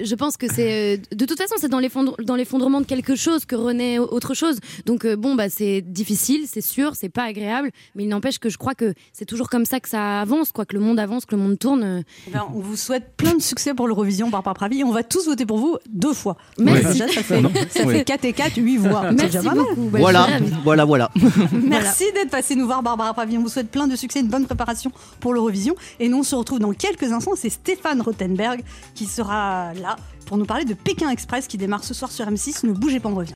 je, 0.00 0.04
je 0.06 0.14
pense 0.14 0.38
que 0.38 0.46
c'est. 0.50 0.96
euh, 0.96 0.96
De 1.14 1.26
toute 1.26 1.36
façon, 1.36 1.56
c'est 1.58 1.68
dans 1.68 1.78
l'effondre- 1.78 2.16
dans 2.24 2.34
l'effondrement 2.34 2.80
de 2.80 2.86
quelque 2.86 3.14
chose 3.14 3.44
que 3.44 3.54
renaît 3.54 3.98
au- 3.98 4.08
autre 4.10 4.32
chose. 4.32 4.56
Donc, 4.86 5.04
euh, 5.04 5.16
bon, 5.16 5.34
bah, 5.34 5.50
c'est 5.50 5.82
difficile, 5.82 6.44
c'est 6.50 6.62
sûr, 6.62 6.92
c'est 6.96 7.10
pas 7.10 7.24
agréable. 7.24 7.70
Mais 7.94 8.04
il 8.04 8.08
n'empêche 8.08 8.38
que 8.38 8.48
je 8.48 8.56
crois 8.56 8.74
que 8.74 8.94
c'est 9.12 9.26
toujours 9.26 9.50
comme 9.50 9.66
ça 9.66 9.80
que 9.80 9.88
ça 9.90 10.22
avance, 10.22 10.50
quoi, 10.50 10.64
que 10.64 10.72
le 10.74 10.80
monde 10.80 10.98
avance, 10.98 11.26
que 11.26 11.36
le 11.36 11.42
monde 11.42 11.58
tourne. 11.58 11.82
euh. 11.82 12.00
Ben, 12.32 12.44
on 12.54 12.60
vous 12.60 12.76
souhaite 12.76 13.12
plein 13.18 13.34
de 13.34 13.42
succès 13.42 13.74
pour 13.74 13.86
l'Eurovision 13.86 14.30
par 14.30 14.42
par 14.42 14.54
Pravi. 14.54 14.82
On 14.82 14.92
va 14.92 15.02
tous 15.02 15.26
voter 15.26 15.44
pour 15.44 15.58
vous 15.58 15.76
deux 15.90 16.14
fois. 16.14 16.38
Merci. 16.58 17.00
Déjà, 17.00 17.08
ça 17.08 17.22
fait, 17.22 17.42
ça 17.68 17.84
Oui. 17.84 17.96
fait 17.96 18.04
4 18.04 18.24
et 18.24 18.32
4, 18.32 18.56
8 18.56 18.76
voix. 18.78 19.02
C'est 19.10 19.14
Merci 19.16 19.36
déjà 19.38 19.50
beaucoup. 19.50 19.90
Bah, 19.92 19.98
Voilà, 20.00 20.22
ravie. 20.22 20.52
voilà, 20.64 20.84
voilà. 20.92 21.10
Merci 21.52 22.04
d'être 22.14 22.30
passé 22.30 22.54
nous 22.56 22.64
voir, 22.64 22.82
Barbara 22.82 23.12
Pravi. 23.12 23.36
On 23.42 23.46
vous 23.46 23.50
souhaite 23.50 23.72
plein 23.72 23.88
de 23.88 23.96
succès, 23.96 24.20
une 24.20 24.28
bonne 24.28 24.46
préparation 24.46 24.92
pour 25.18 25.34
l'Eurovision. 25.34 25.74
Et 25.98 26.08
nous, 26.08 26.18
on 26.18 26.22
se 26.22 26.36
retrouve 26.36 26.60
dans 26.60 26.72
quelques 26.72 27.10
instants. 27.10 27.32
C'est 27.34 27.50
Stéphane 27.50 28.00
Rothenberg 28.00 28.62
qui 28.94 29.04
sera 29.04 29.74
là 29.74 29.96
pour 30.26 30.36
nous 30.36 30.44
parler 30.44 30.64
de 30.64 30.74
Pékin 30.74 31.10
Express 31.10 31.48
qui 31.48 31.58
démarre 31.58 31.82
ce 31.82 31.92
soir 31.92 32.12
sur 32.12 32.24
M6. 32.24 32.64
Ne 32.64 32.72
bougez 32.72 33.00
pas, 33.00 33.08
on 33.08 33.16
revient. 33.16 33.34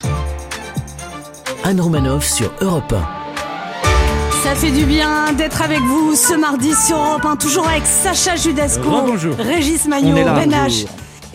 Anne 1.64 1.80
Romanoff 1.80 2.24
sur 2.24 2.52
Europe 2.60 2.92
1. 2.92 3.04
Ça 4.44 4.54
fait 4.54 4.70
du 4.70 4.84
bien 4.84 5.32
d'être 5.32 5.60
avec 5.60 5.80
vous 5.80 6.14
ce 6.14 6.34
mardi 6.34 6.72
sur 6.72 6.96
Europe 6.96 7.24
1, 7.24 7.34
toujours 7.34 7.66
avec 7.66 7.84
Sacha 7.84 8.36
Judasco. 8.36 8.88
Régis 9.40 9.88
Magnot. 9.88 10.14
Ben 10.14 10.52
H. 10.52 10.86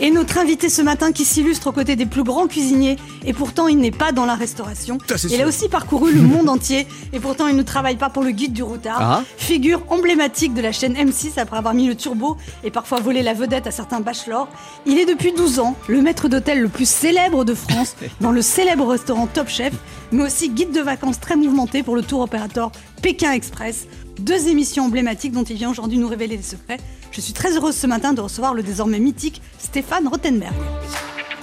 Et 0.04 0.10
notre 0.10 0.38
invité 0.38 0.68
ce 0.68 0.82
matin 0.82 1.12
qui 1.12 1.24
s'illustre 1.24 1.68
aux 1.68 1.72
côtés 1.72 1.94
des 1.94 2.06
plus 2.06 2.24
grands 2.24 2.48
cuisiniers 2.48 2.96
et 3.24 3.32
pourtant 3.32 3.68
il 3.68 3.78
n'est 3.78 3.92
pas 3.92 4.10
dans 4.10 4.26
la 4.26 4.34
restauration. 4.34 4.98
Il 5.30 5.40
a 5.40 5.46
aussi 5.46 5.68
parcouru 5.68 6.12
le 6.12 6.20
monde 6.22 6.48
entier 6.48 6.88
et 7.12 7.20
pourtant 7.20 7.46
il 7.46 7.54
ne 7.54 7.62
travaille 7.62 7.94
pas 7.94 8.10
pour 8.10 8.24
le 8.24 8.32
guide 8.32 8.52
du 8.52 8.64
routard. 8.64 8.98
Ah. 9.00 9.22
Figure 9.36 9.84
emblématique 9.90 10.54
de 10.54 10.60
la 10.60 10.72
chaîne 10.72 10.94
M6 10.94 11.38
après 11.38 11.56
avoir 11.56 11.72
mis 11.72 11.86
le 11.86 11.94
turbo 11.94 12.36
et 12.64 12.72
parfois 12.72 12.98
volé 12.98 13.22
la 13.22 13.32
vedette 13.32 13.68
à 13.68 13.70
certains 13.70 14.00
bachelors. 14.00 14.48
Il 14.86 14.98
est 14.98 15.06
depuis 15.06 15.32
12 15.34 15.60
ans 15.60 15.76
le 15.86 16.02
maître 16.02 16.28
d'hôtel 16.28 16.60
le 16.60 16.68
plus 16.68 16.88
célèbre 16.88 17.44
de 17.44 17.54
France 17.54 17.94
dans 18.20 18.32
le 18.32 18.42
célèbre 18.42 18.88
restaurant 18.88 19.28
Top 19.28 19.46
Chef, 19.48 19.72
mais 20.10 20.24
aussi 20.24 20.48
guide 20.48 20.72
de 20.72 20.80
vacances 20.80 21.20
très 21.20 21.36
mouvementé 21.36 21.84
pour 21.84 21.94
le 21.94 22.02
tour 22.02 22.22
opérateur 22.22 22.72
Pékin 23.02 23.30
Express. 23.30 23.86
Deux 24.18 24.48
émissions 24.48 24.84
emblématiques 24.84 25.32
dont 25.32 25.42
il 25.42 25.56
vient 25.56 25.70
aujourd'hui 25.70 25.98
nous 25.98 26.08
révéler 26.08 26.36
les 26.36 26.42
secrets. 26.42 26.78
Je 27.10 27.20
suis 27.20 27.32
très 27.32 27.56
heureuse 27.56 27.76
ce 27.76 27.86
matin 27.86 28.12
de 28.12 28.20
recevoir 28.20 28.54
le 28.54 28.62
désormais 28.62 29.00
mythique 29.00 29.40
Stéphane 29.58 30.06
Rothenberg. 30.06 30.54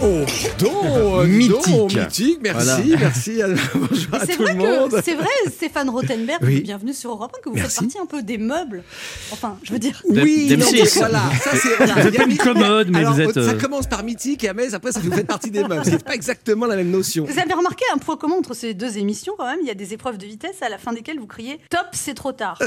Oh, 0.01 0.23
donc, 0.59 1.27
Mythique. 1.27 1.51
donc, 1.75 1.93
mythique, 1.93 2.39
merci, 2.41 2.65
Voilà. 2.65 2.99
merci. 2.99 3.39
Bonjour 3.75 4.13
à 4.13 4.25
C'est 4.25 4.35
tout 4.37 4.43
vrai 4.43 4.53
le 4.53 4.57
monde. 4.59 4.91
que 4.91 5.01
c'est 5.03 5.15
vrai 5.15 5.27
Stéphane 5.51 5.89
Rothenberg, 5.89 6.39
Oui. 6.41 6.61
bienvenue 6.61 6.93
sur 6.93 7.09
Europe 7.11 7.33
1, 7.37 7.41
que 7.43 7.49
vous 7.49 7.55
Merci. 7.55 7.79
faites 7.79 7.83
partie 7.93 7.99
un 7.99 8.05
peu 8.05 8.23
des 8.23 8.37
meubles. 8.37 8.83
Enfin, 9.31 9.57
je 9.63 9.73
veux 9.73 9.79
dire. 9.79 10.01
Oui, 10.07 10.47
D'M6. 10.49 10.57
non, 10.57 10.85
voilà, 10.95 11.21
ça 11.43 11.51
c'est 11.53 12.23
une 12.25 12.37
commode, 12.37 12.89
mais 12.91 12.99
Alors, 12.99 13.13
vous 13.13 13.19
êtes, 13.21 13.33
Ça 13.33 13.39
euh, 13.41 13.57
commence 13.59 13.87
par 13.87 14.03
mythique 14.03 14.43
et 14.45 14.49
à 14.49 14.53
Metz, 14.53 14.73
après 14.73 14.93
ça 14.93 15.01
fait 15.01 15.07
vous 15.09 15.15
faites 15.15 15.27
partie 15.27 15.51
des 15.51 15.63
meubles. 15.63 15.81
C'est 15.83 16.01
pas 16.03 16.15
exactement 16.15 16.65
la 16.65 16.77
même 16.77 16.91
notion. 16.91 17.25
Vous 17.25 17.37
avez 17.39 17.53
remarqué 17.53 17.83
un 17.93 17.97
point 17.97 18.15
commun 18.15 18.35
entre 18.35 18.53
ces 18.53 18.73
deux 18.73 18.97
émissions 18.97 19.33
quand 19.37 19.47
même 19.47 19.59
Il 19.61 19.67
y 19.67 19.71
a 19.71 19.75
des 19.75 19.93
épreuves 19.93 20.17
de 20.17 20.25
vitesse 20.25 20.61
à 20.61 20.69
la 20.69 20.77
fin 20.77 20.93
desquelles 20.93 21.19
vous 21.19 21.27
criez 21.27 21.59
Top, 21.69 21.87
c'est 21.91 22.13
trop 22.13 22.31
tard. 22.31 22.57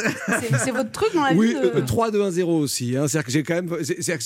C'est 0.62 0.70
votre 0.70 0.90
truc 0.92 1.14
dans 1.14 1.22
la 1.24 1.32
Oui, 1.32 1.48
vie 1.48 1.54
de- 1.54 1.78
euh, 1.78 1.82
3, 1.86 2.10
2, 2.10 2.22
1, 2.22 2.30
0 2.30 2.58
aussi. 2.58 2.94
hein. 2.96 3.08
C'est-à-dire 3.08 3.24
que 3.26 3.32
j'ai 3.32 3.42
quand 3.42 3.54
même, 3.54 3.70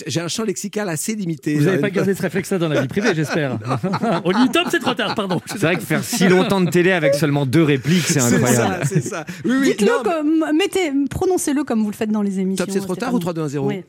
j'ai 0.06 0.20
un 0.20 0.28
champ 0.28 0.42
lexical 0.44 0.88
assez 0.88 1.14
limité. 1.14 1.54
Vous 1.54 1.66
n'avez 1.66 1.78
pas 1.78 1.90
gardé 1.90 2.14
ce 2.14 2.22
réflexe-là 2.22 2.58
dans 2.58 2.68
la 2.68 2.80
vie 2.82 2.88
privée, 3.00 3.14
j'espère. 3.14 3.58
On 4.24 4.32
dit 4.32 4.48
top, 4.50 4.68
c'est 4.70 4.78
trop 4.78 4.94
tard, 4.94 5.14
pardon. 5.14 5.40
C'est 5.46 5.58
vrai 5.60 5.76
que 5.76 5.82
faire 5.82 6.02
si 6.04 6.28
longtemps 6.28 6.60
de 6.60 6.70
télé 6.70 6.92
avec 6.92 7.14
seulement 7.14 7.46
deux 7.46 7.62
répliques, 7.62 8.06
c'est 8.06 8.20
C'est 8.20 8.34
incroyable. 8.36 8.84
ça, 8.84 8.88
c'est 8.88 9.00
ça. 9.00 9.24
Oui, 9.44 9.52
oui. 9.60 9.66
Dites-le 9.70 9.86
non, 9.86 10.02
mais- 10.04 10.10
comme. 10.10 10.56
Mettez, 10.56 10.92
prononcez-le 11.10 11.64
comme 11.64 11.82
vous 11.82 11.90
le 11.90 11.96
faites 11.96 12.10
dans 12.10 12.22
les 12.22 12.40
émissions. 12.40 12.64
Top, 12.64 12.72
c'est 12.74 12.80
trop 12.80 12.96
tard 12.96 13.12
ou 13.14 13.18
3, 13.18 13.32
2, 13.32 13.42
1, 13.42 13.48
0 13.48 13.66
Oui, 13.68 13.82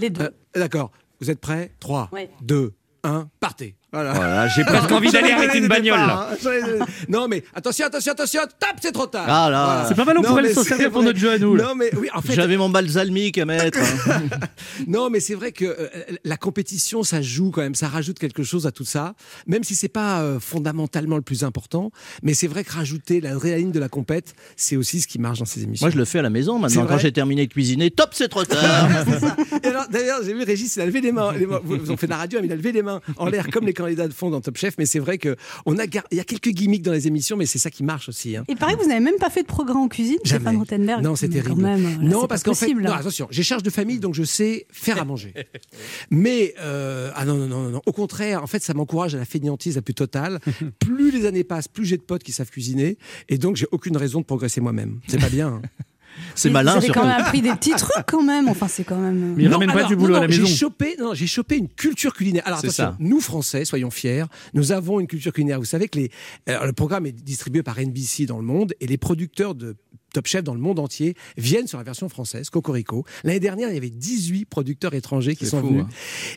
les 0.00 0.10
deux. 0.10 0.22
Euh, 0.22 0.30
D'accord. 0.54 0.90
Vous 1.20 1.30
êtes 1.30 1.40
prêts? 1.40 1.72
3, 1.80 2.08
Ouais. 2.12 2.28
2, 2.42 2.72
1, 3.04 3.28
partez. 3.40 3.76
Voilà. 3.94 4.12
Voilà, 4.12 4.48
j'ai 4.48 4.64
presque 4.64 4.90
envie 4.92 5.10
d'aller 5.10 5.30
arrêter 5.30 5.58
une 5.58 5.68
bagnole 5.68 5.98
là. 5.98 6.30
hein. 6.32 6.86
Non 7.08 7.28
mais 7.28 7.44
attention, 7.54 7.86
attention, 7.86 8.12
attention, 8.12 8.40
tape, 8.58 8.76
c'est 8.82 8.92
trop 8.92 9.06
tard. 9.06 9.24
Ah 9.28 9.48
là. 9.50 9.84
C'est 9.88 9.94
pas 9.94 10.04
mal, 10.04 10.18
on 10.18 10.22
Non, 10.22 10.28
pourrait 10.30 10.42
mais 10.42 10.48
le 10.48 10.54
s'en 10.54 10.62
c'est 10.62 10.70
servir 10.70 10.90
pour 10.90 11.00
vrai. 11.02 11.08
notre 11.10 11.18
jeu 11.18 11.30
à 11.30 11.38
nous. 11.38 11.54
là. 11.54 11.64
Non 11.68 11.74
mais 11.74 11.90
oui, 11.96 12.08
en 12.14 12.20
fait, 12.20 12.34
J'avais 12.34 12.56
mon 12.56 12.68
balsamique 12.68 13.38
à 13.38 13.44
mettre. 13.44 13.78
hein. 13.78 14.20
non 14.88 15.10
mais 15.10 15.20
c'est 15.20 15.34
vrai 15.34 15.52
que 15.52 15.64
euh, 15.64 15.88
la 16.24 16.36
compétition, 16.36 17.02
ça 17.02 17.22
joue 17.22 17.50
quand 17.50 17.60
même, 17.62 17.74
ça 17.74 17.88
rajoute 17.88 18.18
quelque 18.18 18.42
chose 18.42 18.66
à 18.66 18.72
tout 18.72 18.84
ça, 18.84 19.14
même 19.46 19.64
si 19.64 19.74
c'est 19.74 19.88
pas 19.88 20.20
euh, 20.22 20.40
fondamentalement 20.40 21.16
le 21.16 21.22
plus 21.22 21.44
important. 21.44 21.90
Mais 22.22 22.34
c'est 22.34 22.46
vrai 22.48 22.64
que 22.64 22.72
rajouter 22.72 23.20
l'adrénaline 23.20 23.70
de 23.72 23.78
la 23.80 23.88
compète, 23.88 24.34
c'est 24.56 24.76
aussi 24.76 25.00
ce 25.00 25.06
qui 25.06 25.18
marche 25.18 25.38
dans 25.38 25.44
ces 25.44 25.62
émissions. 25.62 25.86
Moi, 25.86 25.90
je 25.92 25.98
le 25.98 26.04
fais 26.04 26.18
à 26.18 26.22
la 26.22 26.30
maison 26.30 26.56
C'est 26.56 26.62
maintenant. 26.62 26.82
vrai 26.84 26.94
Quand 26.94 26.98
j'ai 27.00 27.12
terminé 27.12 27.46
de 27.46 27.52
cuisiner, 27.52 27.90
top, 27.90 28.10
c'est 28.12 28.28
trop 28.28 28.44
tard. 28.44 28.88
Et 29.62 29.68
alors, 29.68 29.84
D'ailleurs, 29.90 30.20
j'ai 30.24 30.32
vu 30.34 30.42
Régis, 30.42 30.74
il 30.76 30.82
a 30.82 30.86
levé 30.86 31.00
les 31.00 31.12
mains. 31.12 31.32
les 31.32 31.46
mains- 31.46 31.60
Vous, 31.62 31.76
vous 31.78 31.90
en 31.90 31.96
faites 31.96 32.08
de 32.08 32.14
la 32.14 32.18
radio, 32.18 32.40
mais 32.40 32.46
il 32.46 32.52
a 32.52 32.56
levé 32.56 32.72
les 32.72 32.82
mains 32.82 33.00
en 33.16 33.26
l'air 33.28 33.46
comme 33.52 33.66
les 33.66 33.72
candidats 33.84 34.08
de 34.08 34.12
fond 34.12 34.30
dans 34.30 34.40
Top 34.40 34.56
Chef. 34.56 34.74
Mais 34.78 34.86
c'est 34.86 34.98
vrai 34.98 35.18
on 35.66 35.78
a, 35.78 35.86
gar- 35.86 36.04
y 36.12 36.20
a 36.20 36.24
quelques 36.24 36.50
gimmicks 36.50 36.82
dans 36.82 36.92
les 36.92 37.06
émissions, 37.06 37.36
mais 37.36 37.46
c'est 37.46 37.58
ça 37.58 37.70
qui 37.70 37.82
marche 37.84 38.08
aussi. 38.08 38.36
hein. 38.36 38.44
Il 38.48 38.56
paraît 38.56 38.74
que 38.76 38.82
vous 38.82 38.88
n'avez 38.88 39.00
même 39.04 39.16
pas 39.18 39.30
fait 39.30 39.42
de 39.42 39.46
programme 39.46 39.78
en 39.78 39.88
cuisine. 39.88 40.18
Stéphane 40.24 40.56
Rothenberg. 40.56 41.02
Non, 41.02 41.16
c'est 41.16 41.28
terrible. 41.28 41.50
Quand 41.50 41.56
même, 41.56 41.82
là, 42.02 42.08
non, 42.08 42.26
parce 42.26 42.42
qu'en 42.42 42.54
fait, 42.54 42.72
non, 42.74 42.92
attention, 42.92 43.28
j'ai 43.30 43.42
charge 43.42 43.62
de 43.62 43.70
famille, 43.70 43.98
donc 43.98 44.14
je 44.14 44.22
sais 44.24 44.66
faire 44.70 45.00
à 45.00 45.04
manger. 45.04 45.32
Mais 46.10 46.54
euh, 46.60 47.10
ah 47.14 47.24
non, 47.24 47.36
non, 47.36 47.46
non, 47.46 47.62
non, 47.64 47.70
non. 47.70 47.82
Au 47.86 47.92
contraire, 47.92 48.42
en 48.42 48.46
fait, 48.46 48.62
ça 48.62 48.74
m'encourage 48.74 49.14
à 49.14 49.18
la 49.18 49.24
fainéantise 49.24 49.76
la 49.76 49.82
plus 49.82 49.94
totale. 49.94 50.40
plus 50.78 51.10
les 51.10 51.26
années 51.26 51.44
passent, 51.44 51.68
plus 51.68 51.84
j'ai 51.84 51.96
de 51.96 52.02
potes 52.02 52.22
qui 52.22 52.32
savent 52.32 52.50
cuisiner, 52.50 52.98
et 53.28 53.38
donc 53.38 53.56
j'ai 53.56 53.66
aucune 53.72 53.96
raison 53.96 54.20
de 54.20 54.24
progresser 54.26 54.60
moi-même. 54.60 55.00
C'est 55.08 55.20
pas 55.20 55.28
bien. 55.30 55.48
hein. 55.48 55.62
C'est 56.34 56.48
Mais 56.48 56.54
malin 56.54 56.72
Vous 56.72 56.84
avez 56.84 56.88
quand 56.92 57.06
même 57.06 57.20
appris 57.20 57.42
des 57.42 57.52
petits 57.52 57.70
trucs 57.70 58.06
quand 58.06 58.22
même. 58.22 58.48
Enfin, 58.48 58.68
c'est 58.68 58.84
quand 58.84 58.96
même. 58.96 59.34
Mais 59.36 59.44
il 59.44 59.48
Non, 59.48 59.54
ramène 59.58 59.68
pas 59.72 59.76
alors, 59.78 59.88
du 59.88 59.96
boulot 59.96 60.12
non, 60.14 60.18
à 60.18 60.22
la 60.22 60.28
maison. 60.28 60.44
J'ai 60.44 60.54
chopé, 60.54 60.96
non, 60.98 61.14
j'ai 61.14 61.26
chopé 61.26 61.56
une 61.56 61.68
culture 61.68 62.12
culinaire. 62.14 62.42
Alors 62.46 62.60
C'est 62.60 62.66
attention, 62.66 62.84
ça. 62.84 62.96
nous 62.98 63.20
Français, 63.20 63.64
soyons 63.64 63.90
fiers, 63.90 64.24
nous 64.54 64.72
avons 64.72 65.00
une 65.00 65.06
culture 65.06 65.32
culinaire. 65.32 65.58
Vous 65.58 65.64
savez 65.64 65.88
que 65.88 65.98
les, 65.98 66.10
alors, 66.46 66.66
le 66.66 66.72
programme 66.72 67.06
est 67.06 67.12
distribué 67.12 67.62
par 67.62 67.78
NBC 67.78 68.26
dans 68.26 68.38
le 68.38 68.44
monde 68.44 68.74
et 68.80 68.86
les 68.86 68.96
producteurs 68.98 69.54
de 69.54 69.76
Top 70.12 70.26
Chef 70.28 70.44
dans 70.44 70.54
le 70.54 70.60
monde 70.60 70.78
entier 70.78 71.14
viennent 71.36 71.66
sur 71.66 71.78
la 71.78 71.84
version 71.84 72.08
française, 72.08 72.48
Cocorico. 72.48 73.04
L'année 73.24 73.40
dernière, 73.40 73.68
il 73.70 73.74
y 73.74 73.78
avait 73.78 73.90
18 73.90 74.44
producteurs 74.44 74.94
étrangers 74.94 75.34
qui 75.34 75.44
sont 75.46 75.60
fou, 75.60 75.68
venus. 75.68 75.82
hein. 75.82 75.88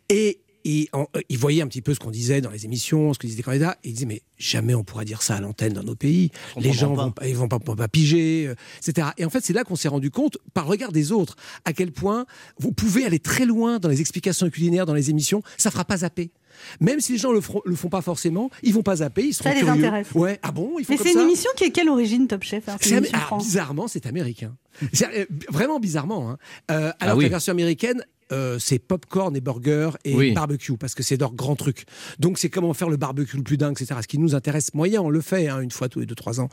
Et 0.09 0.41
et 0.69 0.89
en- 0.91 1.07
euh, 1.15 1.21
ils 1.29 1.37
voyaient 1.37 1.61
un 1.61 1.67
petit 1.67 1.81
peu 1.81 1.93
ce 1.93 1.99
qu'on 1.99 2.11
disait 2.11 2.41
dans 2.41 2.49
les 2.51 2.65
émissions, 2.65 3.13
ce 3.13 3.19
que 3.19 3.25
disaient 3.25 3.37
les 3.37 3.43
candidats, 3.43 3.77
et 3.83 3.89
ils 3.89 3.93
disaient 3.93 4.05
mais 4.05 4.21
jamais 4.37 4.75
on 4.75 4.83
pourra 4.83 5.05
dire 5.05 5.21
ça 5.21 5.35
à 5.35 5.39
l'antenne 5.41 5.71
dans 5.73 5.83
nos 5.83 5.95
pays. 5.95 6.29
On 6.57 6.59
Les 6.59 6.73
gens 6.73 6.93
vont 6.93 7.13
ils 7.25 7.35
vont 7.35 7.47
pas, 7.47 7.59
pas 7.59 7.87
piger, 7.87 8.47
euh, 8.47 8.55
etc. 8.85 9.07
Et 9.17 9.23
en 9.25 9.29
fait, 9.29 9.43
c'est 9.43 9.53
là 9.53 9.63
qu'on 9.63 9.75
s'est 9.77 9.87
rendu 9.87 10.11
compte, 10.11 10.37
par 10.53 10.65
le 10.65 10.71
regard 10.71 10.91
des 10.91 11.11
autres, 11.13 11.35
à 11.65 11.71
quel 11.73 11.91
point 11.91 12.25
vous 12.59 12.71
pouvez 12.73 13.05
aller 13.05 13.19
très 13.19 13.45
loin 13.45 13.79
dans 13.79 13.89
les 13.89 14.01
explications 14.01 14.49
culinaires, 14.49 14.85
dans 14.85 14.93
les 14.93 15.09
émissions, 15.09 15.41
ça 15.57 15.71
fera 15.71 15.85
pas 15.85 15.97
zapper. 15.97 16.31
Même 16.79 16.99
si 16.99 17.13
les 17.13 17.17
gens 17.17 17.31
le, 17.31 17.41
feront- 17.41 17.61
le 17.65 17.75
font 17.75 17.89
pas 17.89 18.01
forcément, 18.01 18.49
ils 18.63 18.73
vont 18.73 18.83
pas 18.83 18.97
zapper, 18.97 19.23
ils 19.25 19.33
seront 19.33 19.49
Ça 19.49 19.55
les 19.55 19.61
curieux. 19.61 19.73
intéresse. 19.83 20.07
Ouais, 20.13 20.39
ah 20.43 20.51
bon, 20.51 20.73
ils 20.79 20.85
font 20.85 20.93
Mais 20.93 20.97
c'est 21.01 21.13
une 21.13 21.19
émission 21.21 21.49
qui 21.55 21.63
est 21.65 21.71
quelle 21.71 21.89
origine, 21.89 22.27
Top 22.27 22.43
Chef 22.43 22.67
alors, 22.67 22.79
alors, 23.13 23.25
France. 23.27 23.45
bizarrement, 23.45 23.87
c'est 23.87 24.05
américain. 24.05 24.55
C'est, 24.93 25.07
euh, 25.21 25.25
vraiment 25.49 25.79
bizarrement. 25.79 26.29
hein. 26.31 26.37
Euh, 26.69 26.91
alors 26.99 27.15
que 27.15 27.19
oui. 27.19 27.23
la 27.25 27.29
version 27.29 27.51
américaine, 27.51 28.03
euh, 28.31 28.59
c'est 28.59 28.77
popcorn 28.77 29.35
et 29.35 29.41
burger 29.41 29.91
et 30.05 30.13
Oui. 30.13 30.33
barbecue 30.33 30.77
parce 30.77 30.93
que 30.93 31.01
c'est 31.01 31.17
leur 31.17 31.33
grand 31.33 31.55
truc. 31.55 31.85
Donc 32.19 32.37
c'est 32.37 32.49
comment 32.49 32.73
faire 32.75 32.89
le 32.89 32.97
barbecue 32.97 33.37
le 33.37 33.43
plus 33.43 33.57
dingue, 33.57 33.71
etc. 33.71 33.99
Ce 34.03 34.07
qui 34.07 34.19
nous 34.19 34.35
intéresse 34.35 34.73
moyen, 34.75 35.01
on 35.01 35.09
le 35.09 35.21
fait 35.21 35.47
hein, 35.47 35.61
une 35.61 35.71
fois 35.71 35.89
tous 35.89 35.99
les 36.01 36.05
deux 36.05 36.13
trois 36.13 36.39
ans. 36.41 36.49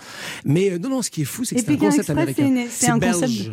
Mais 0.46 0.70
euh, 0.70 0.78
non, 0.78 0.88
non, 0.88 1.02
ce 1.02 1.11
qui 1.11 1.22
est 1.22 1.24
fou, 1.26 1.44
c'est 1.44 1.55
que 1.57 1.61
c'est 1.61 1.70
un 1.72 1.76
concept 1.76 2.09
Express, 2.09 2.11
américain. 2.38 2.66
c'est 2.70 2.88
un 2.88 2.96
belge. 2.98 3.14
concept 3.20 3.50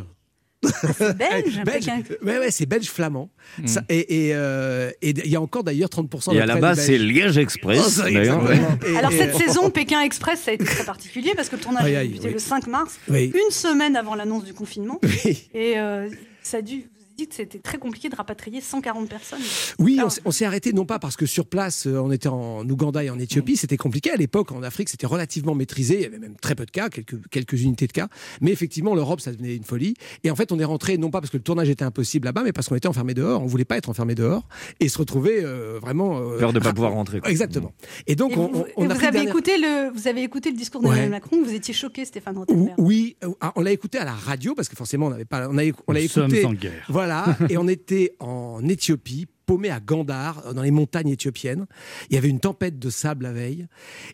C'est 0.64 1.18
belge, 1.18 1.64
belge. 1.66 1.86
Pékin- 1.86 2.03
Ouais, 2.24 2.38
ouais, 2.39 2.51
c'est 2.51 2.66
belge 2.66 2.88
flamand. 2.89 3.30
Ça- 3.66 3.82
et 3.89 4.28
et, 4.28 4.36
euh, 4.36 4.91
et 5.01 5.09
il 5.09 5.28
y 5.32 5.36
a 5.36 5.41
encore 5.41 5.64
d'ailleurs 5.64 5.89
30% 5.89 6.32
Et 6.34 6.36
de 6.36 6.41
à 6.41 6.45
la 6.45 6.57
base, 6.57 6.80
c'est. 6.86 6.97
Liège 6.97 7.38
Oh, 7.38 7.41
Express. 7.41 7.88
c'est 8.03 8.12
d'ailleurs. 8.14 8.41
Et- 8.88 8.95
Alors 8.97 9.12
et- 9.12 9.18
cette 9.18 9.36
saison, 9.36 9.70
Pékin 9.70 10.01
Express, 10.01 10.41
ça 10.41 10.51
a 10.51 10.53
été 10.53 10.64
très 10.66 10.84
particulier 10.86 11.32
parce 11.36 11.49
que 11.49 11.55
le 11.55 11.62
tournage 11.62 11.84
a 11.93 12.03
débuté 12.03 12.28
oui. 12.28 12.34
le 12.34 12.39
5 12.39 12.68
mars, 12.68 12.99
Oui. 13.09 13.32
une 13.34 13.51
semaine 13.51 13.95
avant 13.95 14.16
l'annonce 14.16 14.43
du 14.43 14.53
confinement. 14.53 14.99
Oui. 15.26 15.49
Et 15.53 15.80
euh, 15.80 16.09
ça 16.43 16.57
a 16.57 16.62
dû. 16.62 16.84
Dites 17.22 17.34
c'était 17.34 17.60
très 17.60 17.78
compliqué 17.78 18.10
de 18.10 18.16
rapatrier 18.16 18.62
140 18.62 19.08
personnes. 19.08 19.42
Oui, 19.78 20.00
Ah. 20.02 20.08
on 20.26 20.32
s'est- 20.32 20.46
arrêté 20.46 20.74
non 20.74 20.86
pas 20.86 20.98
parce 20.98 21.16
que 21.16 21.28
sur 21.28 21.46
place, 21.46 21.86
euh, 21.86 22.00
on 22.02 22.12
était 22.12 22.28
en 22.30 22.68
Ouganda 22.68 23.04
et 23.04 23.12
en 23.12 23.20
Éthiopie, 23.20 23.58
c'était 23.58 23.78
compliqué 23.78 24.10
à 24.10 24.16
l'époque. 24.16 24.52
En 24.52 24.64
Afrique, 24.64 24.90
c'était 24.90 25.06
relativement 25.06 25.54
maîtrisé. 25.54 25.98
Il 25.98 26.02
y 26.02 26.06
avait 26.06 26.18
même 26.18 26.36
très 26.42 26.56
peu 26.56 26.66
de 26.66 26.72
cas, 26.72 26.90
quelques, 26.90 27.16
quelques 27.30 27.62
unités 27.62 27.86
de 27.86 27.92
cas. 27.92 28.08
Mais 28.42 28.52
effectivement, 28.52 28.96
l'Europe, 28.96 29.22
ça 29.22 29.32
devenait 29.32 29.56
une 29.56 29.64
folie. 29.64 29.94
Et 30.24 30.32
en 30.32 30.36
fait, 30.36 30.52
on 30.52 30.58
est 30.58 30.64
rentré 30.66 30.98
non 30.98 31.12
pas 31.12 31.22
parce 31.22 31.30
que 31.30 31.38
le 31.38 31.44
tournage 31.44 31.70
était 31.70 31.84
impossible 31.86 32.26
là-bas, 32.26 32.42
mais 32.44 32.54
parce 32.54 32.70
qu'on 32.70 32.76
était 32.76 32.88
enfermé 32.88 33.14
dehors. 33.14 33.44
On 33.44 33.46
voulait 33.46 33.66
pas 33.66 33.78
être 33.78 33.90
enfermé 33.90 34.16
dehors 34.16 34.48
et 34.80 34.90
se 34.90 34.98
retrouver 34.98 35.44
euh, 35.44 35.78
vraiment. 35.80 36.18
euh, 36.20 36.40
Peur 36.40 36.54
de 36.54 36.60
pas 36.60 36.70
ra- 36.70 36.74
pouvoir 36.74 36.94
rentrer. 36.94 37.20
quoi. 37.20 37.30
Exactement. 37.30 37.72
Et 38.08 38.16
donc, 38.16 38.32
Et 38.32 38.38
on, 38.38 38.48
vous, 38.48 38.60
on- 38.60 38.66
on 38.78 38.84
et 38.84 38.92
a 38.92 38.94
vous 38.96 39.04
avez 39.04 39.12
dernière- 39.12 39.30
écouté 39.30 39.58
le, 39.60 39.92
vous 39.94 40.08
avez 40.08 40.24
écouté 40.24 40.50
le 40.50 40.58
discours 40.58 40.82
Ouais. 40.82 40.88
d'Emmanuel 40.90 41.12
Macron. 41.12 41.44
Vous 41.44 41.54
étiez 41.54 41.74
choqué, 41.76 42.04
Stéphane 42.04 42.36
Rothenberg. 42.40 42.74
Oui, 42.80 43.16
ah, 43.42 43.52
on 43.56 43.62
l'a 43.62 43.72
écouté 43.72 44.00
à 44.00 44.06
la 44.06 44.14
radio 44.14 44.56
parce 44.56 44.70
que 44.70 44.76
forcément 44.76 45.06
on 45.06 45.10
n'avait 45.12 45.26
pas, 45.26 45.48
on 45.50 45.58
a, 45.60 45.64
on 45.88 45.92
l'a 45.92 46.02
Nous 46.02 46.08
sommes 46.08 46.26
écouté. 46.32 46.46
en 46.46 46.54
guerre. 46.54 46.86
Voilà, 47.12 47.38
et 47.49 47.57
on 47.57 47.68
était 47.68 48.16
en 48.20 48.66
Éthiopie, 48.68 49.28
paumé 49.45 49.70
à 49.70 49.80
Gandhar, 49.82 50.53
dans 50.53 50.62
les 50.62 50.72
montagnes 50.72 51.09
éthiopiennes. 51.09 51.66
Il 52.09 52.16
y 52.16 52.18
avait 52.18 52.30
une 52.30 52.39
tempête 52.39 52.80
de 52.80 52.89
sable 52.89 53.24
la 53.24 53.34
veille. 53.34 53.68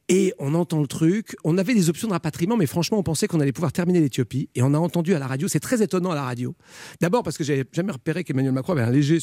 Et 0.10 0.34
on 0.40 0.56
entend 0.56 0.82
le 0.82 0.88
truc. 0.88 1.36
On 1.44 1.58
avait 1.60 1.76
des 1.76 1.90
options 1.90 2.08
de 2.08 2.14
rapatriement, 2.14 2.58
mais 2.58 2.66
franchement, 2.66 2.98
on 2.98 3.04
pensait 3.04 3.28
qu'on 3.28 3.40
allait 3.40 3.52
pouvoir 3.52 3.72
terminer 3.72 4.00
l'Éthiopie. 4.00 4.50
Et 4.56 4.64
on 4.64 4.74
a 4.74 4.80
entendu 4.80 5.14
à 5.14 5.20
la 5.20 5.28
radio, 5.28 5.48
c'est 5.48 5.60
très 5.60 5.84
étonnant 5.84 6.10
à 6.12 6.16
la 6.16 6.24
radio. 6.24 6.56
D'abord 7.02 7.22
parce 7.22 7.38
que 7.38 7.44
j'avais 7.44 7.66
jamais 7.72 7.92
repéré 7.92 8.24
qu'Emmanuel 8.24 8.54
Macron 8.54 8.74
avait 8.74 8.82
un 8.82 8.90
léger 8.90 9.20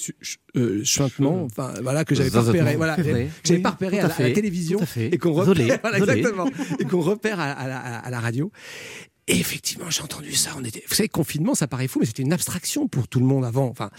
euh, 0.56 0.84
chuintement, 0.84 1.42
enfin 1.44 1.74
voilà, 1.82 2.04
que 2.04 2.14
j'avais 2.14 2.30
pas 2.30 2.42
repéré. 2.42 2.76
Voilà, 2.76 2.94
que 2.96 3.02
j'avais 3.44 3.60
pas 3.62 3.70
repéré 3.70 3.98
à 3.98 4.02
la, 4.02 4.14
à 4.14 4.18
la 4.20 4.26
fait. 4.26 4.32
télévision 4.34 4.78
et 4.96 5.18
qu'on 5.18 5.32
repère, 5.32 5.54
Zolé, 5.54 5.72
voilà, 5.82 5.98
zolé. 5.98 6.12
exactement, 6.18 6.46
et 6.78 6.84
qu'on 6.84 7.00
repère 7.00 7.40
à, 7.40 7.50
à 7.50 7.66
la, 7.66 7.78
à 7.78 8.10
la 8.10 8.20
radio. 8.20 8.52
Et 9.26 9.38
effectivement, 9.40 9.88
j'ai 9.88 10.02
entendu 10.02 10.32
ça. 10.34 10.50
On 10.58 10.64
était, 10.64 10.82
vous 10.86 10.94
savez, 10.94 11.08
confinement, 11.08 11.54
ça 11.54 11.66
paraît 11.66 11.88
fou, 11.88 11.98
mais 12.00 12.04
c'était 12.06 12.22
une 12.22 12.32
abstraction 12.34 12.88
pour 12.88 13.08
tout 13.08 13.20
le 13.20 13.24
monde 13.24 13.44
avant. 13.46 13.66
Enfin, 13.68 13.90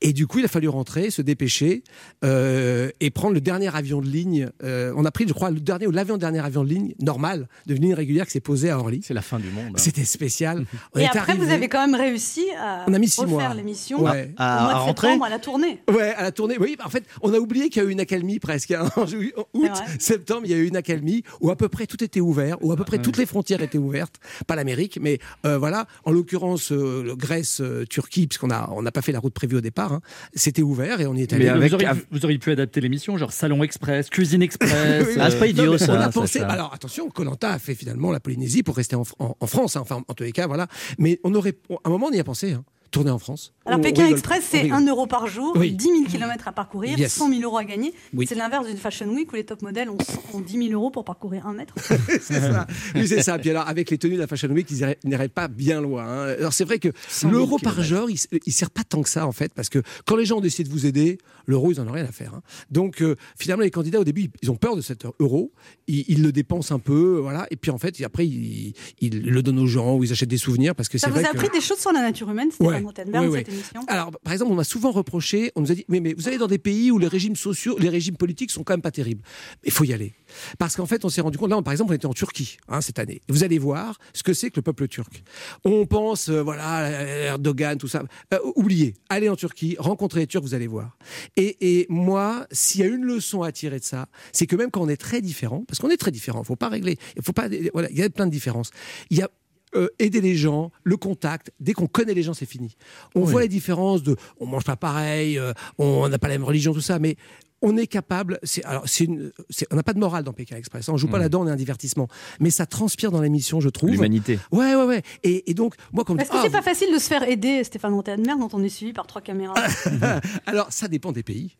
et 0.00 0.14
du 0.14 0.26
coup, 0.26 0.38
il 0.38 0.44
a 0.46 0.48
fallu 0.48 0.68
rentrer, 0.68 1.10
se 1.10 1.20
dépêcher 1.20 1.82
euh, 2.24 2.90
et 3.00 3.10
prendre 3.10 3.34
le 3.34 3.40
dernier 3.42 3.74
avion 3.74 4.00
de 4.00 4.06
ligne. 4.08 4.48
Euh, 4.62 4.94
on 4.96 5.04
a 5.04 5.10
pris, 5.10 5.26
je 5.28 5.34
crois, 5.34 5.50
le 5.50 5.60
dernier 5.60 5.86
ou 5.86 5.90
l'avant-dernier 5.90 6.38
avion 6.40 6.64
de 6.64 6.68
ligne 6.70 6.94
normal, 7.00 7.46
de 7.66 7.74
ligne 7.74 7.92
régulière, 7.92 8.24
qui 8.24 8.32
s'est 8.32 8.40
posé 8.40 8.70
à 8.70 8.78
Orly. 8.78 9.00
C'est 9.04 9.12
la 9.14 9.20
fin 9.22 9.38
du 9.38 9.50
monde. 9.50 9.66
hein. 9.74 9.76
C'était 9.76 10.04
spécial. 10.06 10.64
On 10.94 10.98
Et 10.98 11.02
est 11.02 11.06
après, 11.14 11.34
vous 11.36 11.50
avez 11.50 11.68
quand 11.68 11.86
même 11.86 11.94
réussi 12.00 12.46
à 12.58 12.84
On 12.88 12.94
a 12.94 12.98
mis 12.98 13.08
six 13.08 13.20
refaire 13.20 13.36
mois. 13.36 13.54
l'émission 13.54 14.02
Ouais. 14.02 14.32
À- 14.38 14.62
mois 14.62 14.70
à 14.70 14.74
de 14.74 14.78
rentrer? 14.80 15.06
septembre 15.08 15.24
à 15.26 15.28
la 15.28 15.38
tournée. 15.38 15.82
Ouais, 15.90 16.14
à 16.14 16.22
la 16.22 16.32
tournée. 16.32 16.56
Oui, 16.58 16.76
en 16.82 16.88
fait, 16.88 17.04
on 17.20 17.34
a 17.34 17.38
oublié 17.38 17.68
qu'il 17.68 17.82
y 17.82 17.84
a 17.84 17.88
eu 17.88 17.92
une 17.92 18.00
accalmie 18.00 18.38
presque. 18.38 18.70
hein. 18.70 18.88
En 18.96 19.02
août, 19.04 19.70
septembre, 19.98 20.42
il 20.44 20.50
y 20.50 20.54
a 20.54 20.56
eu 20.56 20.66
une 20.68 20.76
accalmie 20.76 21.22
où 21.40 21.50
à 21.50 21.56
peu 21.56 21.68
près 21.68 21.86
tout 21.86 22.02
était 22.02 22.20
ouvert, 22.20 22.56
où 22.64 22.72
à 22.72 22.76
peu 22.76 22.84
près 22.84 22.98
toutes 22.98 23.18
les 23.18 23.26
frontières 23.26 23.60
étaient 23.62 23.76
ouvertes. 23.78 24.16
Pas 24.46 24.54
l'Amérique, 24.70 24.98
mais 25.00 25.18
euh, 25.44 25.58
voilà. 25.58 25.86
En 26.04 26.12
l'occurrence, 26.12 26.70
euh, 26.72 27.14
Grèce, 27.16 27.60
euh, 27.60 27.84
Turquie, 27.88 28.26
puisqu'on 28.26 28.50
a 28.50 28.70
on 28.72 28.82
n'a 28.82 28.92
pas 28.92 29.02
fait 29.02 29.12
la 29.12 29.18
route 29.18 29.34
prévue 29.34 29.56
au 29.56 29.60
départ. 29.60 29.92
hein. 29.92 30.00
C'était 30.34 30.62
ouvert 30.62 31.00
et 31.00 31.06
on 31.06 31.14
y 31.14 31.22
est 31.22 31.32
allé. 31.32 31.50
Mais 31.50 31.68
vous, 31.68 31.74
auriez, 31.74 31.88
vous 32.10 32.24
auriez 32.24 32.38
pu 32.38 32.50
adapter 32.52 32.80
l'émission, 32.80 33.16
genre 33.16 33.32
salon 33.32 33.62
express, 33.62 34.08
cuisine 34.10 34.42
express. 34.42 35.06
Oui, 35.06 35.14
Ah, 35.20 35.30
c'est 35.30 35.38
pas 35.38 35.46
idiot, 35.48 35.76
ça, 35.78 35.92
On 35.92 35.96
a 35.96 36.04
ça, 36.04 36.12
pensé. 36.12 36.38
ça. 36.40 36.46
Alors 36.48 36.72
attention, 36.72 37.10
Colanta 37.10 37.50
a 37.52 37.58
fait 37.58 37.74
finalement 37.74 38.10
la 38.12 38.20
Polynésie 38.20 38.62
pour 38.62 38.76
rester 38.76 38.96
en- 38.96 39.04
en 39.18 39.46
France. 39.46 39.76
hein. 39.76 39.80
Enfin, 39.80 40.02
en 40.06 40.14
tous 40.14 40.22
les 40.24 40.32
cas, 40.32 40.46
voilà. 40.46 40.66
Mais 40.98 41.18
on 41.24 41.34
aurait, 41.34 41.54
à 41.70 41.88
un 41.88 41.90
moment, 41.90 42.06
on 42.10 42.12
y 42.12 42.20
a 42.20 42.24
pensé. 42.24 42.52
hein. 42.52 42.64
Tourner 42.90 43.10
en 43.12 43.18
France. 43.20 43.52
Alors 43.66 43.80
Pékin 43.80 44.02
rigole 44.02 44.18
Express, 44.18 44.44
c'est 44.50 44.62
rigole. 44.62 44.78
1 44.78 44.86
euro 44.88 45.06
par 45.06 45.28
jour, 45.28 45.52
Oui. 45.56 45.72
10 45.72 45.84
000 45.84 45.96
km 46.10 46.48
à 46.48 46.52
parcourir, 46.52 46.98
Yes. 46.98 47.12
100 47.12 47.28
000 47.28 47.42
euros 47.42 47.56
à 47.58 47.62
gagner. 47.64 47.92
Oui. 48.14 48.26
C'est 48.28 48.34
l'inverse 48.34 48.66
d'une 48.66 48.76
Fashion 48.78 49.06
Week 49.08 49.32
où 49.32 49.36
les 49.36 49.44
top 49.44 49.62
modèles 49.62 49.88
ont, 49.90 49.98
ont 50.34 50.40
10 50.40 50.68
000 50.68 50.72
euros 50.72 50.90
pour 50.90 51.04
parcourir 51.04 51.46
un 51.46 51.52
mètre. 51.52 51.74
c'est 52.20 52.40
ça. 52.40 52.66
Oui, 52.96 53.06
c'est 53.06 53.22
ça. 53.22 53.38
Puis 53.38 53.50
alors, 53.50 53.68
avec 53.68 53.90
les 53.90 53.98
tenues 53.98 54.14
de 54.14 54.20
la 54.20 54.26
Fashion 54.26 54.48
Week, 54.48 54.66
ils 54.70 54.78
iraient- 54.78 54.98
ils 55.04 55.10
n'iraient 55.10 55.28
pas 55.28 55.46
bien 55.46 55.80
loin. 55.80 56.04
hein. 56.04 56.34
Alors, 56.38 56.52
c'est 56.52 56.64
vrai 56.64 56.80
que 56.80 56.88
000 57.08 57.32
l'euro 57.32 57.58
par 57.58 57.80
jour, 57.80 58.10
il, 58.10 58.18
il 58.44 58.52
sert 58.52 58.70
pas 58.70 58.82
tant 58.82 59.02
que 59.02 59.08
ça, 59.08 59.24
en 59.26 59.32
fait, 59.32 59.54
parce 59.54 59.68
que 59.68 59.80
quand 60.04 60.16
les 60.16 60.24
gens 60.24 60.38
ont 60.38 60.40
décidé 60.40 60.68
de 60.68 60.72
vous 60.74 60.84
aider, 60.86 61.18
l'euro, 61.46 61.70
ils 61.70 61.80
en 61.80 61.86
ont 61.86 61.92
rien 61.92 62.04
à 62.06 62.12
faire. 62.12 62.34
hein. 62.34 62.42
Donc, 62.72 63.02
euh, 63.02 63.14
finalement, 63.38 63.62
les 63.62 63.70
candidats, 63.70 64.00
au 64.00 64.04
début, 64.04 64.30
ils- 64.42 64.50
ont 64.50 64.56
peur 64.56 64.74
de 64.74 64.80
cet 64.80 65.04
euro. 65.20 65.52
Ils, 65.86 66.04
ils 66.08 66.22
le 66.24 66.32
dépensent 66.32 66.74
un 66.74 66.80
peu, 66.80 67.18
voilà. 67.22 67.46
Et 67.52 67.56
puis, 67.56 67.70
en 67.70 67.78
fait, 67.78 68.02
après, 68.02 68.26
ils, 68.26 68.74
ils 69.00 69.22
le 69.22 69.42
donnent 69.44 69.60
aux 69.60 69.66
gens 69.68 69.94
ou 69.96 70.02
ils 70.02 70.10
achètent 70.10 70.28
des 70.28 70.38
souvenirs 70.38 70.74
parce 70.74 70.88
que 70.88 70.98
Ça 70.98 71.06
c'est 71.06 71.12
vous 71.12 71.20
vrai 71.20 71.28
a 71.28 71.32
que... 71.32 71.36
appris 71.38 71.50
des 71.56 71.60
choses 71.64 71.78
sur 71.78 71.92
la 71.92 72.00
nature 72.00 72.28
humaine, 72.28 72.50
Stéphane 72.50 72.74
Ouais, 72.74 72.79
Ouais, 72.84 73.38
cette 73.38 73.48
émission 73.48 73.82
Alors, 73.86 74.10
par 74.22 74.32
exemple, 74.32 74.52
on 74.52 74.56
m'a 74.56 74.64
souvent 74.64 74.90
reproché, 74.90 75.52
on 75.56 75.62
nous 75.62 75.72
a 75.72 75.74
dit, 75.74 75.84
mais, 75.88 76.00
mais 76.00 76.14
vous 76.14 76.28
allez 76.28 76.38
dans 76.38 76.46
des 76.46 76.58
pays 76.58 76.90
où 76.90 76.98
les 76.98 77.08
régimes 77.08 77.36
sociaux, 77.36 77.76
les 77.78 77.88
régimes 77.88 78.16
politiques 78.16 78.50
sont 78.50 78.64
quand 78.64 78.72
même 78.72 78.82
pas 78.82 78.90
terribles. 78.90 79.22
Mais 79.62 79.68
il 79.68 79.72
faut 79.72 79.84
y 79.84 79.92
aller. 79.92 80.14
Parce 80.58 80.76
qu'en 80.76 80.86
fait, 80.86 81.04
on 81.04 81.08
s'est 81.08 81.20
rendu 81.20 81.38
compte, 81.38 81.50
là, 81.50 81.60
par 81.62 81.72
exemple, 81.72 81.92
on 81.92 81.94
était 81.94 82.06
en 82.06 82.12
Turquie 82.12 82.56
hein, 82.68 82.80
cette 82.80 82.98
année. 82.98 83.20
Vous 83.28 83.44
allez 83.44 83.58
voir 83.58 83.98
ce 84.12 84.22
que 84.22 84.32
c'est 84.32 84.50
que 84.50 84.56
le 84.56 84.62
peuple 84.62 84.88
turc. 84.88 85.22
On 85.64 85.86
pense, 85.86 86.28
euh, 86.28 86.42
voilà, 86.42 86.68
à 86.68 86.90
Erdogan, 86.90 87.78
tout 87.78 87.88
ça. 87.88 88.02
Euh, 88.34 88.38
oubliez, 88.56 88.94
allez 89.08 89.28
en 89.28 89.36
Turquie, 89.36 89.76
rencontrez 89.78 90.20
les 90.20 90.26
Turcs, 90.26 90.42
vous 90.42 90.54
allez 90.54 90.66
voir. 90.66 90.96
Et, 91.36 91.56
et 91.60 91.86
moi, 91.88 92.46
s'il 92.52 92.80
y 92.80 92.84
a 92.84 92.86
une 92.86 93.04
leçon 93.04 93.42
à 93.42 93.52
tirer 93.52 93.78
de 93.78 93.84
ça, 93.84 94.06
c'est 94.32 94.46
que 94.46 94.56
même 94.56 94.70
quand 94.70 94.82
on 94.82 94.88
est 94.88 94.96
très 94.96 95.20
différent, 95.20 95.64
parce 95.66 95.78
qu'on 95.78 95.90
est 95.90 95.96
très 95.96 96.10
différent, 96.10 96.42
il 96.42 96.46
faut 96.46 96.56
pas 96.56 96.68
régler, 96.68 96.96
il 97.16 97.22
faut 97.22 97.32
pas, 97.32 97.48
voilà, 97.72 97.90
il 97.90 97.98
y 97.98 98.02
a 98.02 98.10
plein 98.10 98.26
de 98.26 98.30
différences. 98.30 98.70
Il 99.10 99.18
y 99.18 99.22
a 99.22 99.30
euh, 99.74 99.88
aider 99.98 100.20
les 100.20 100.36
gens, 100.36 100.70
le 100.82 100.96
contact. 100.96 101.52
Dès 101.60 101.72
qu'on 101.72 101.86
connaît 101.86 102.14
les 102.14 102.22
gens, 102.22 102.34
c'est 102.34 102.46
fini. 102.46 102.76
On 103.14 103.20
voit 103.20 103.42
les 103.42 103.48
différences 103.48 104.02
de, 104.02 104.16
on 104.38 104.46
mange 104.46 104.64
pas 104.64 104.76
pareil, 104.76 105.38
euh, 105.38 105.52
on 105.78 106.08
n'a 106.08 106.18
pas 106.18 106.28
la 106.28 106.34
même 106.34 106.44
religion, 106.44 106.72
tout 106.72 106.80
ça, 106.80 106.98
mais 106.98 107.16
on 107.62 107.76
est 107.76 107.86
capable. 107.86 108.38
C'est 108.42 108.64
alors, 108.64 108.82
c'est 108.86 109.04
une, 109.04 109.32
c'est- 109.50 109.66
on 109.70 109.76
n'a 109.76 109.82
pas 109.82 109.92
de 109.92 109.98
morale 109.98 110.24
dans 110.24 110.32
Pékin 110.32 110.56
Express. 110.56 110.88
hein, 110.88 110.92
On 110.94 110.96
joue 110.96 111.08
pas 111.08 111.18
là-dedans, 111.18 111.42
on 111.42 111.46
est 111.46 111.50
un 111.50 111.56
divertissement. 111.56 112.08
Mais 112.40 112.50
ça 112.50 112.66
transpire 112.66 113.10
dans 113.10 113.20
l'émission, 113.20 113.60
je 113.60 113.68
trouve. 113.68 113.90
L'humanité. 113.90 114.38
Ouais, 114.52 114.74
ouais, 114.74 114.84
ouais. 114.84 115.02
Et, 115.24 115.50
et 115.50 115.54
donc, 115.54 115.74
moi, 115.92 116.04
comme 116.04 116.18
Est-ce 116.20 116.30
que 116.30 116.36
Ah, 116.38 116.42
c'est 116.44 116.50
pas 116.50 116.62
facile 116.62 116.92
de 116.92 116.98
se 116.98 117.06
faire 117.08 117.22
aider, 117.28 117.62
Stéphane 117.64 117.92
Rothenberg, 117.94 118.38
quand 118.40 118.54
on 118.54 118.62
est 118.62 118.68
suivi 118.68 118.92
par 118.92 119.06
trois 119.06 119.20
caméras 119.20 119.54
alors 120.46 120.68
ça 120.70 120.88
dépend 120.88 121.12
des 121.12 121.22
pays. 121.22 121.56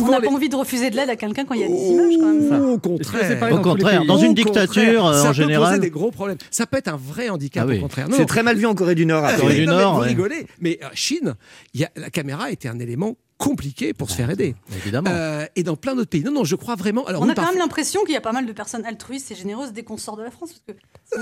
On 0.00 0.08
n'a 0.08 0.18
les- 0.20 0.26
pas 0.28 0.32
envie 0.32 0.48
de 0.48 0.56
refuser 0.56 0.90
de 0.90 0.96
l'aide 0.96 1.10
à 1.10 1.16
quelqu'un 1.16 1.44
quand 1.44 1.54
il 1.54 1.60
y 1.60 1.64
a 1.64 1.68
des 1.68 1.74
images, 1.74 2.14
quand 2.18 2.32
même. 2.32 2.70
Au 2.70 2.78
contraire. 2.78 3.42
Au 3.52 3.56
dans 3.56 3.62
contraire, 3.62 4.04
dans 4.04 4.18
une 4.18 4.30
Au 4.30 4.34
dictature, 4.34 5.06
euh, 5.06 5.12
ça 5.14 5.20
en 5.20 5.22
peut 5.22 5.28
poser 5.28 5.42
général. 5.42 5.80
des 5.80 5.90
gros 5.90 6.10
problèmes. 6.10 6.38
Ça 6.50 6.66
peut 6.66 6.76
être 6.76 6.88
un 6.88 6.96
vrai 6.96 7.28
handicap 7.28 7.64
Ah 7.66 7.70
oui. 7.70 7.78
au 7.78 7.82
contraire. 7.82 8.08
Non, 8.08 8.14
C'est 8.16 8.22
non. 8.22 8.26
très 8.26 8.42
mal 8.42 8.56
vu 8.56 8.66
en 8.66 8.74
Corée 8.74 8.94
du 8.94 9.06
Nord. 9.06 9.24
Ah, 9.24 9.34
Corée 9.34 9.54
du 9.56 9.66
Nord, 9.66 9.94
vous 9.96 10.00
rigolez. 10.00 10.46
Mais 10.60 10.78
euh, 10.82 10.86
Chine, 10.94 11.34
il 11.74 11.80
y 11.80 11.84
a, 11.84 11.90
la 11.96 12.10
caméra 12.10 12.50
était 12.50 12.68
un 12.68 12.78
élément 12.78 13.16
compliqué 13.40 13.94
pour 13.94 14.10
se 14.10 14.16
faire 14.16 14.28
aider. 14.30 14.54
Évidemment. 14.82 15.10
Euh, 15.10 15.46
et 15.56 15.62
dans 15.62 15.74
plein 15.76 15.94
d'autres 15.96 16.10
pays. 16.10 16.22
Non, 16.22 16.30
non, 16.30 16.44
je 16.44 16.54
crois 16.56 16.76
vraiment. 16.76 17.06
Alors, 17.06 17.22
On 17.22 17.24
a 17.24 17.28
quand 17.28 17.34
parfois- 17.36 17.52
même 17.54 17.62
l'impression 17.62 18.02
qu'il 18.04 18.12
y 18.12 18.16
a 18.16 18.20
pas 18.20 18.32
mal 18.32 18.44
de 18.46 18.52
personnes 18.52 18.84
altruistes 18.84 19.30
et 19.32 19.34
généreuses 19.34 19.72
dès 19.72 19.82
qu'on 19.82 19.96
sort 19.96 20.16
de 20.16 20.22
la 20.22 20.30
France. 20.30 20.50
Parce 20.66 20.76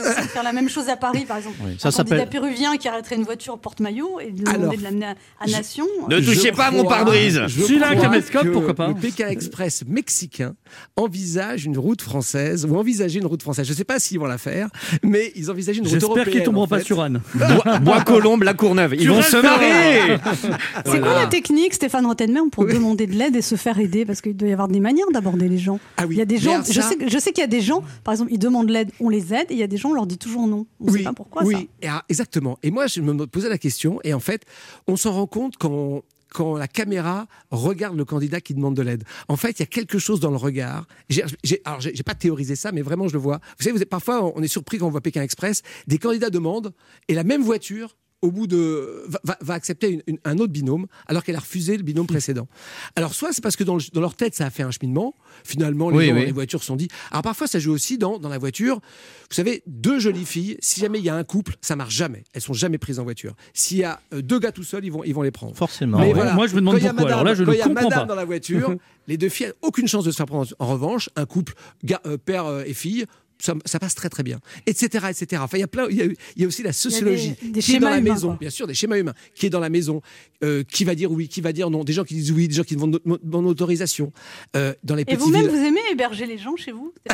que 0.04 0.12
c'est 0.22 0.28
faire 0.28 0.42
la 0.42 0.52
même 0.52 0.68
chose 0.68 0.88
à 0.88 0.96
Paris, 0.96 1.24
par 1.26 1.36
exemple. 1.38 1.56
Oui, 1.64 1.74
Un 1.74 1.78
ça 1.78 1.90
candidat 1.96 2.16
s'appelle- 2.18 2.28
péruvien 2.28 2.76
qui 2.76 2.88
arrêterait 2.88 3.14
une 3.16 3.22
voiture 3.24 3.58
porte-maillot 3.58 4.18
et 4.20 4.32
de 4.32 4.42
demander 4.42 4.76
de 4.76 4.82
l'amener 4.82 5.06
à, 5.06 5.10
à 5.40 5.46
je- 5.46 5.52
Nation. 5.52 5.86
Ne 6.08 6.20
Je 6.20 6.32
touchez 6.32 6.50
pas 6.52 6.66
à 6.66 6.70
mon 6.72 6.84
pare-brise. 6.84 7.38
un 7.38 7.46
crois 7.46 7.94
caméscope, 7.96 8.42
que 8.42 8.48
pourquoi 8.48 8.74
pas 8.74 8.88
Le 8.88 8.94
Pékin 8.94 9.28
Express 9.28 9.84
mexicain 9.86 10.54
envisage 10.96 11.64
une 11.66 11.78
route 11.78 12.02
française 12.02 12.66
ou 12.68 12.76
envisager 12.76 13.20
une 13.20 13.26
route 13.26 13.42
française. 13.42 13.64
Je 13.66 13.72
ne 13.72 13.76
sais 13.76 13.84
pas 13.84 13.98
s'ils 14.00 14.18
vont 14.18 14.26
la 14.26 14.38
faire, 14.38 14.68
mais 15.04 15.32
ils 15.36 15.50
envisagent 15.50 15.76
une 15.78 15.84
route 15.84 15.92
J'espère 15.92 16.10
européenne. 16.10 16.34
qu'ils 16.34 16.42
tomberont 16.42 16.64
en 16.64 16.68
pas 16.68 16.80
sur 16.80 17.00
Anne. 17.00 17.20
Bois, 17.34 17.78
Bois 17.78 18.00
Colombe, 18.02 18.42
la 18.42 18.54
Courneuve. 18.54 18.94
Ils 18.94 19.00
Tu 19.02 19.08
vont 19.08 19.22
se 19.22 19.36
marier. 19.36 20.18
C'est 20.84 21.00
quoi 21.00 21.14
la 21.14 21.26
technique, 21.26 21.74
Stéphane 21.74 22.06
Rothenberg, 22.08 22.50
pour 22.50 22.66
demander 22.66 23.06
de 23.06 23.14
l'aide 23.14 23.36
et 23.36 23.42
se 23.42 23.54
faire 23.56 23.78
aider 23.78 24.04
Parce 24.04 24.20
qu'il 24.20 24.36
doit 24.36 24.48
y 24.48 24.52
avoir 24.52 24.68
des 24.68 24.80
manières 24.80 25.06
d'aborder 25.12 25.48
les 25.48 25.58
gens. 25.58 25.78
Ah 25.96 26.06
oui, 26.06 26.14
Il 26.16 26.18
y 26.18 26.22
a 26.22 26.24
des 26.24 26.38
gens, 26.38 26.62
je 26.62 26.80
sais, 26.80 26.96
que- 26.96 27.08
je 27.08 27.18
sais 27.18 27.32
qu'il 27.32 27.42
y 27.42 27.44
a 27.44 27.48
des 27.48 27.60
gens, 27.60 27.82
par 28.04 28.12
exemple, 28.14 28.32
ils 28.32 28.38
demandent 28.38 28.70
l'aide, 28.70 28.90
on 29.00 29.08
les 29.08 29.32
aide, 29.34 29.46
et 29.50 29.54
il 29.54 29.58
y 29.58 29.62
a 29.62 29.66
des 29.66 29.76
gens, 29.76 29.90
on 29.90 29.94
leur 29.94 30.06
dit 30.06 30.18
toujours 30.18 30.46
non. 30.46 30.66
On 30.80 30.86
ne 30.86 30.90
oui, 30.90 30.98
sait 30.98 31.04
pas 31.04 31.12
pourquoi 31.12 31.44
oui, 31.44 31.54
ça. 31.54 31.60
et 31.82 31.88
alors, 31.88 32.02
exactement. 32.08 32.58
Et 32.62 32.70
moi, 32.70 32.86
je 32.86 33.00
me 33.00 33.26
posais 33.26 33.48
la 33.48 33.58
question, 33.58 34.00
et 34.04 34.12
en 34.14 34.20
fait, 34.20 34.42
on 34.86 34.96
s'en 34.96 35.12
rend 35.12 35.26
compte 35.26 35.56
quand, 35.58 36.02
quand 36.32 36.56
la 36.58 36.68
caméra 36.68 37.26
regarde 37.50 37.96
le 37.96 38.04
candidat 38.04 38.40
qui 38.40 38.52
demande 38.54 38.74
de 38.76 38.82
l'aide. 38.82 39.04
En 39.28 39.36
fait, 39.36 39.58
il 39.58 39.60
y 39.60 39.62
a 39.62 39.66
quelque 39.66 39.98
chose 39.98 40.20
dans 40.20 40.30
le 40.30 40.36
regard. 40.36 40.86
J'ai, 41.08 41.24
j'ai- 41.42 41.62
alors, 41.64 41.80
j'ai 41.80 42.02
pas 42.02 42.14
théorisé 42.14 42.54
ça, 42.54 42.70
mais 42.72 42.82
vraiment, 42.82 43.08
je 43.08 43.14
le 43.14 43.18
vois. 43.18 43.40
Vous 43.58 43.64
savez, 43.64 43.74
vous 43.76 43.82
êtes- 43.82 43.88
parfois, 43.88 44.32
on 44.36 44.42
est 44.42 44.48
surpris 44.48 44.78
quand 44.78 44.86
on 44.86 44.90
voit 44.90 45.00
Pékin 45.00 45.22
Express, 45.22 45.62
des 45.86 45.98
candidats 45.98 46.30
demandent, 46.30 46.72
et 47.08 47.14
la 47.14 47.24
même 47.24 47.42
voiture 47.42 47.96
au 48.20 48.32
bout 48.32 48.46
de 48.48 49.04
va, 49.40 49.54
accepter 49.54 49.90
une- 49.90 50.02
une- 50.08 50.18
un 50.24 50.38
autre 50.38 50.52
binôme 50.52 50.86
alors 51.06 51.22
qu'elle 51.22 51.36
a 51.36 51.40
refusé 51.40 51.76
le 51.76 51.82
binôme 51.84 52.06
précédent. 52.08 52.48
Alors 52.96 53.14
soit 53.14 53.32
c'est 53.32 53.42
parce 53.42 53.54
que 53.56 53.62
dans, 53.64 53.76
le- 53.76 53.82
dans 53.92 54.00
leur 54.00 54.14
tête 54.16 54.34
ça 54.34 54.46
a 54.46 54.50
fait 54.50 54.64
un 54.64 54.70
cheminement. 54.72 55.14
Finalement 55.44 55.90
les, 55.90 55.96
Oui, 55.98 56.06
gens, 56.08 56.14
oui. 56.14 56.26
les 56.26 56.32
voitures 56.32 56.60
se 56.60 56.66
sont 56.66 56.76
dit. 56.76 56.88
Alors 57.12 57.22
parfois 57.22 57.46
ça 57.46 57.58
joue 57.58 57.72
aussi 57.72 57.96
dans, 57.96 58.18
dans 58.18 58.28
la 58.28 58.38
voiture. 58.38 58.76
Vous 58.76 59.34
savez 59.34 59.62
deux 59.66 59.98
jolies 60.00 60.24
filles. 60.24 60.56
Si 60.60 60.80
jamais 60.80 60.98
il 60.98 61.04
y 61.04 61.08
a 61.10 61.14
un 61.14 61.22
couple, 61.24 61.54
ça 61.60 61.76
marche 61.76 61.94
jamais. 61.94 62.24
Elles 62.32 62.42
sont 62.42 62.52
jamais 62.54 62.78
prises 62.78 62.98
en 62.98 63.04
voiture. 63.04 63.34
S'il 63.54 63.78
y 63.78 63.84
a 63.84 64.00
euh, 64.12 64.20
deux 64.22 64.38
gars 64.40 64.50
tout 64.52 64.64
seuls, 64.64 64.84
ils 64.84 64.90
vont 64.92 65.04
ils 65.04 65.14
vont 65.14 65.22
les 65.22 65.30
prendre. 65.30 65.54
Forcément. 65.56 65.98
Mais 65.98 66.08
ouais. 66.08 66.12
voilà, 66.14 66.34
Moi, 66.34 66.46
je 66.48 66.54
me 66.54 66.60
demande 66.60 66.74
quand 66.74 66.80
il 66.80 66.84
y 66.84 66.88
a 66.88 66.94
pourquoi. 66.94 67.12
Alors 67.12 67.24
là, 67.24 67.34
je 67.34 67.44
quand 67.44 67.50
ne 67.50 67.56
il 67.56 67.58
y 67.58 67.62
a 67.62 67.66
comprends 67.66 67.84
madame 67.84 68.00
pas. 68.00 68.06
dans 68.06 68.14
la 68.16 68.24
voiture, 68.24 68.74
les 69.06 69.16
deux 69.16 69.28
filles 69.28 69.46
n'ont 69.48 69.68
aucune 69.68 69.86
chance 69.86 70.04
de 70.04 70.10
se 70.10 70.16
faire 70.16 70.26
prendre. 70.26 70.48
En 70.58 70.66
revanche, 70.66 71.08
un 71.14 71.24
couple, 71.26 71.54
gars, 71.84 72.00
euh, 72.06 72.16
père 72.18 72.46
euh, 72.46 72.64
et 72.66 72.74
fille, 72.74 73.04
ça, 73.40 73.54
ça 73.64 73.78
passe 73.78 73.94
très 73.94 74.08
très 74.08 74.22
bien, 74.22 74.38
etc., 74.66 75.06
etc. 75.10 75.42
Enfin, 75.44 75.56
il 75.58 75.60
y 75.60 75.64
a 75.64 75.68
plein, 75.68 75.86
il 75.90 75.96
y 75.96 76.02
a, 76.02 76.04
il 76.04 76.42
y 76.42 76.44
a 76.44 76.48
aussi 76.48 76.62
la 76.62 76.72
sociologie 76.72 77.34
des- 77.42 77.48
des 77.50 77.60
qui 77.60 77.76
est 77.76 77.78
dans 77.78 77.88
la 77.90 77.98
humains, 77.98 78.14
maison, 78.14 78.28
quoi. 78.28 78.36
bien 78.40 78.50
sûr, 78.50 78.66
des 78.66 78.74
schémas 78.74 78.98
humains, 78.98 79.14
qui 79.34 79.46
est 79.46 79.50
dans 79.50 79.60
la 79.60 79.68
maison, 79.70 80.00
euh, 80.44 80.62
qui 80.64 80.84
va 80.84 80.94
dire 80.94 81.10
oui, 81.12 81.28
qui 81.28 81.40
va 81.40 81.52
dire 81.52 81.70
non, 81.70 81.84
des 81.84 81.92
gens 81.92 82.04
qui 82.04 82.14
disent 82.14 82.32
oui, 82.32 82.48
des 82.48 82.54
gens 82.54 82.62
qui 82.64 82.74
demandent 82.74 83.00
demandent 83.22 83.46
autorisation. 83.46 84.12
Euh, 84.56 84.74
dans 84.82 84.94
les 84.94 85.04
Et 85.06 85.16
vous-même, 85.16 85.42
villes. 85.42 85.50
vous 85.50 85.64
aimez 85.64 85.80
héberger 85.90 86.26
les 86.26 86.38
gens 86.38 86.56
chez 86.56 86.72
vous? 86.72 86.92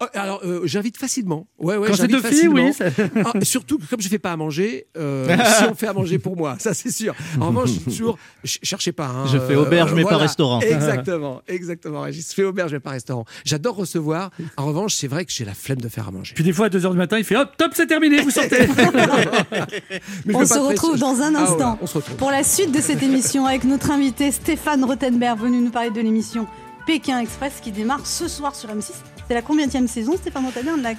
Oh, 0.00 0.06
alors, 0.14 0.40
euh, 0.44 0.62
j'invite 0.64 0.96
facilement. 0.96 1.46
Ouais, 1.58 1.76
ouais, 1.76 1.88
Quand 1.88 1.96
c'est 1.96 2.06
deux 2.08 2.22
filles, 2.22 2.48
oui. 2.48 2.72
ça- 2.72 2.86
Ah, 3.24 3.32
surtout 3.42 3.78
comme 3.90 4.00
je 4.00 4.08
fais 4.08 4.18
pas 4.18 4.32
à 4.32 4.36
manger, 4.36 4.86
euh, 4.96 5.26
si 5.58 5.64
on 5.64 5.74
fait 5.74 5.86
à 5.88 5.92
manger 5.92 6.18
pour 6.18 6.36
moi, 6.36 6.56
ça 6.58 6.74
c'est 6.74 6.90
sûr. 6.90 7.14
En 7.40 7.48
revanche, 7.48 7.68
je 7.68 7.74
suis 7.74 7.82
toujours, 7.84 8.18
ch- 8.44 8.58
cherchez 8.62 8.92
pas. 8.92 9.08
hein, 9.08 9.26
Je 9.26 9.38
fais 9.38 9.56
auberge, 9.56 9.92
mais 9.94 10.04
pas 10.04 10.16
restaurant. 10.16 10.60
Exactement, 10.60 11.42
exactement. 11.48 12.02
Régis, 12.02 12.28
je 12.30 12.34
fais 12.34 12.44
auberge 12.44 12.72
mais 12.72 12.80
pas 12.80 12.90
restaurant. 12.90 13.24
J'adore 13.44 13.76
recevoir. 13.76 14.30
En 14.56 14.66
revanche, 14.66 14.94
c'est 14.94 15.08
vrai 15.08 15.24
que 15.24 15.32
j'ai 15.40 15.46
la 15.46 15.54
flemme 15.54 15.80
de 15.80 15.88
faire 15.88 16.06
à 16.06 16.10
manger. 16.10 16.34
Puis 16.34 16.44
des 16.44 16.52
fois, 16.52 16.66
à 16.66 16.68
2h 16.68 16.90
du 16.90 16.98
matin, 16.98 17.16
il 17.16 17.24
fait 17.24 17.34
hop, 17.36 17.56
top, 17.56 17.72
c'est 17.74 17.86
terminé, 17.86 18.20
vous 18.20 18.28
sortez. 18.30 18.66
Mais 20.26 20.34
je 20.34 20.38
On 20.38 20.44
se 20.44 20.58
retrouve 20.58 20.98
dans 20.98 21.22
un 21.22 21.34
Ah 21.34 21.44
ouais, 21.44 21.48
instant 21.50 21.78
on 21.80 21.86
se 21.86 21.94
retrouve. 21.94 22.16
pour 22.16 22.30
la 22.30 22.42
suite 22.44 22.72
de 22.72 22.80
cette 22.82 23.02
émission 23.02 23.46
avec 23.46 23.64
notre 23.64 23.90
invité 23.90 24.32
Stéphane 24.32 24.84
Rothenberg, 24.84 25.38
venu 25.40 25.60
nous 25.62 25.70
parler 25.70 25.88
de 25.90 26.00
l'émission 26.02 26.46
Pékin 26.86 27.20
Express 27.20 27.54
qui 27.62 27.72
démarre 27.72 28.04
ce 28.06 28.28
soir 28.28 28.54
sur 28.54 28.68
M6. 28.68 28.90
C'est 29.28 29.32
la 29.34 29.40
combienième 29.40 29.88
saison, 29.88 30.14
Stéphane 30.18 30.44
Rothenberg 30.44 30.76
La 30.82 30.94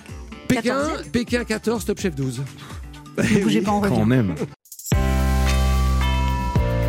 Pékin, 0.47 0.73
14e 0.75 1.09
Pékin 1.11 1.43
14, 1.43 1.85
Top 1.85 1.99
Chef 1.99 2.15
12. 2.15 2.41
Ne 3.19 3.43
bougez 3.43 3.61
pas 3.61 3.71
en 3.71 3.81
Quand 3.81 3.89
revient. 3.91 4.05
même. 4.05 4.33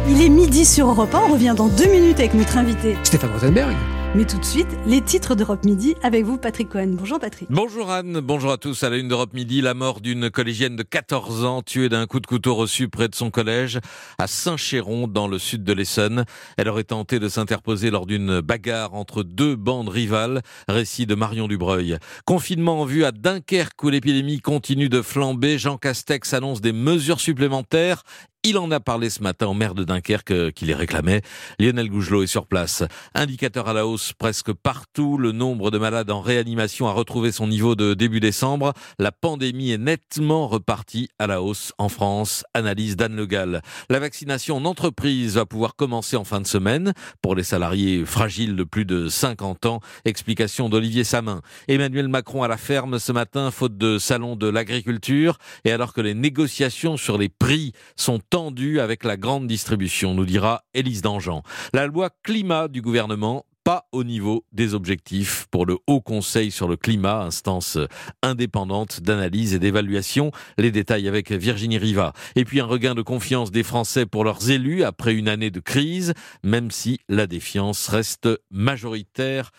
Il 0.08 0.22
est 0.22 0.28
midi 0.30 0.64
sur 0.64 0.88
Europe 0.88 1.14
1, 1.14 1.18
on 1.28 1.32
revient 1.34 1.54
dans 1.56 1.68
deux 1.68 1.86
minutes 1.90 2.18
avec 2.18 2.32
notre 2.32 2.56
invité. 2.56 2.96
Stéphane 3.02 3.30
Rothenberg. 3.32 3.76
Mais 4.14 4.26
tout 4.26 4.38
de 4.38 4.44
suite, 4.44 4.68
les 4.86 5.00
titres 5.00 5.34
d'Europe 5.34 5.64
Midi 5.64 5.94
avec 6.02 6.26
vous, 6.26 6.36
Patrick 6.36 6.68
Cohen. 6.68 6.88
Bonjour 6.98 7.18
Patrick. 7.18 7.48
Bonjour 7.50 7.90
Anne, 7.90 8.20
bonjour 8.20 8.52
à 8.52 8.58
tous. 8.58 8.82
À 8.82 8.90
la 8.90 8.98
une 8.98 9.08
d'Europe 9.08 9.32
Midi, 9.32 9.62
la 9.62 9.72
mort 9.72 10.02
d'une 10.02 10.28
collégienne 10.28 10.76
de 10.76 10.82
14 10.82 11.46
ans 11.46 11.62
tuée 11.62 11.88
d'un 11.88 12.06
coup 12.06 12.20
de 12.20 12.26
couteau 12.26 12.54
reçu 12.54 12.90
près 12.90 13.08
de 13.08 13.14
son 13.14 13.30
collège 13.30 13.80
à 14.18 14.26
Saint-Chéron 14.26 15.08
dans 15.08 15.28
le 15.28 15.38
sud 15.38 15.64
de 15.64 15.72
l'Essonne. 15.72 16.26
Elle 16.58 16.68
aurait 16.68 16.84
tenté 16.84 17.20
de 17.20 17.28
s'interposer 17.30 17.90
lors 17.90 18.04
d'une 18.04 18.42
bagarre 18.42 18.92
entre 18.92 19.22
deux 19.22 19.56
bandes 19.56 19.88
rivales. 19.88 20.42
Récit 20.68 21.06
de 21.06 21.14
Marion 21.14 21.48
Dubreuil. 21.48 21.96
Confinement 22.26 22.82
en 22.82 22.84
vue 22.84 23.06
à 23.06 23.12
Dunkerque 23.12 23.82
où 23.82 23.88
l'épidémie 23.88 24.40
continue 24.40 24.90
de 24.90 25.00
flamber. 25.00 25.56
Jean 25.56 25.78
Castex 25.78 26.34
annonce 26.34 26.60
des 26.60 26.72
mesures 26.72 27.20
supplémentaires 27.20 28.02
il 28.44 28.58
en 28.58 28.72
a 28.72 28.80
parlé 28.80 29.08
ce 29.08 29.22
matin 29.22 29.46
au 29.46 29.54
maire 29.54 29.76
de 29.76 29.84
Dunkerque 29.84 30.32
euh, 30.32 30.50
qui 30.50 30.64
les 30.64 30.74
réclamait. 30.74 31.22
Lionel 31.60 31.88
Gougelot 31.88 32.24
est 32.24 32.26
sur 32.26 32.48
place. 32.48 32.82
Indicateur 33.14 33.68
à 33.68 33.72
la 33.72 33.86
hausse 33.86 34.12
presque 34.14 34.52
partout. 34.52 35.16
Le 35.16 35.30
nombre 35.30 35.70
de 35.70 35.78
malades 35.78 36.10
en 36.10 36.20
réanimation 36.20 36.88
a 36.88 36.92
retrouvé 36.92 37.30
son 37.30 37.46
niveau 37.46 37.76
de 37.76 37.94
début 37.94 38.18
décembre. 38.18 38.72
La 38.98 39.12
pandémie 39.12 39.70
est 39.70 39.78
nettement 39.78 40.48
repartie 40.48 41.08
à 41.20 41.28
la 41.28 41.40
hausse 41.40 41.72
en 41.78 41.88
France. 41.88 42.42
Analyse 42.52 42.96
d'Anne 42.96 43.14
Le 43.14 43.26
Gall. 43.26 43.62
La 43.88 44.00
vaccination 44.00 44.56
en 44.56 44.64
entreprise 44.64 45.36
va 45.36 45.46
pouvoir 45.46 45.76
commencer 45.76 46.16
en 46.16 46.24
fin 46.24 46.40
de 46.40 46.46
semaine 46.48 46.94
pour 47.22 47.36
les 47.36 47.44
salariés 47.44 48.04
fragiles 48.04 48.56
de 48.56 48.64
plus 48.64 48.84
de 48.84 49.06
50 49.06 49.66
ans. 49.66 49.80
Explication 50.04 50.68
d'Olivier 50.68 51.04
Samin. 51.04 51.42
Emmanuel 51.68 52.08
Macron 52.08 52.42
à 52.42 52.48
la 52.48 52.56
ferme 52.56 52.98
ce 52.98 53.12
matin, 53.12 53.52
faute 53.52 53.78
de 53.78 53.98
salon 53.98 54.34
de 54.34 54.48
l'agriculture. 54.48 55.38
Et 55.64 55.70
alors 55.70 55.92
que 55.92 56.00
les 56.00 56.14
négociations 56.14 56.96
sur 56.96 57.18
les 57.18 57.28
prix 57.28 57.72
sont 57.94 58.18
tendu 58.32 58.80
avec 58.80 59.04
la 59.04 59.18
grande 59.18 59.46
distribution, 59.46 60.14
nous 60.14 60.24
dira 60.24 60.64
Élise 60.72 61.02
Dangean. 61.02 61.42
La 61.74 61.86
loi 61.86 62.08
climat 62.22 62.66
du 62.66 62.80
gouvernement 62.80 63.44
pas 63.62 63.86
au 63.92 64.04
niveau 64.04 64.46
des 64.52 64.72
objectifs 64.72 65.46
pour 65.50 65.66
le 65.66 65.76
Haut 65.86 66.00
Conseil 66.00 66.50
sur 66.50 66.66
le 66.66 66.78
climat, 66.78 67.24
instance 67.24 67.76
indépendante 68.22 69.02
d'analyse 69.02 69.52
et 69.52 69.58
d'évaluation. 69.58 70.32
Les 70.56 70.70
détails 70.70 71.08
avec 71.08 71.30
Virginie 71.30 71.76
Riva. 71.76 72.14
Et 72.34 72.46
puis 72.46 72.60
un 72.60 72.64
regain 72.64 72.94
de 72.94 73.02
confiance 73.02 73.50
des 73.50 73.62
Français 73.62 74.06
pour 74.06 74.24
leurs 74.24 74.48
élus 74.48 74.82
après 74.82 75.12
une 75.12 75.28
année 75.28 75.50
de 75.50 75.60
crise, 75.60 76.14
même 76.42 76.70
si 76.70 77.00
la 77.10 77.26
défiance 77.26 77.86
reste 77.88 78.30
majoritaire. 78.50 79.50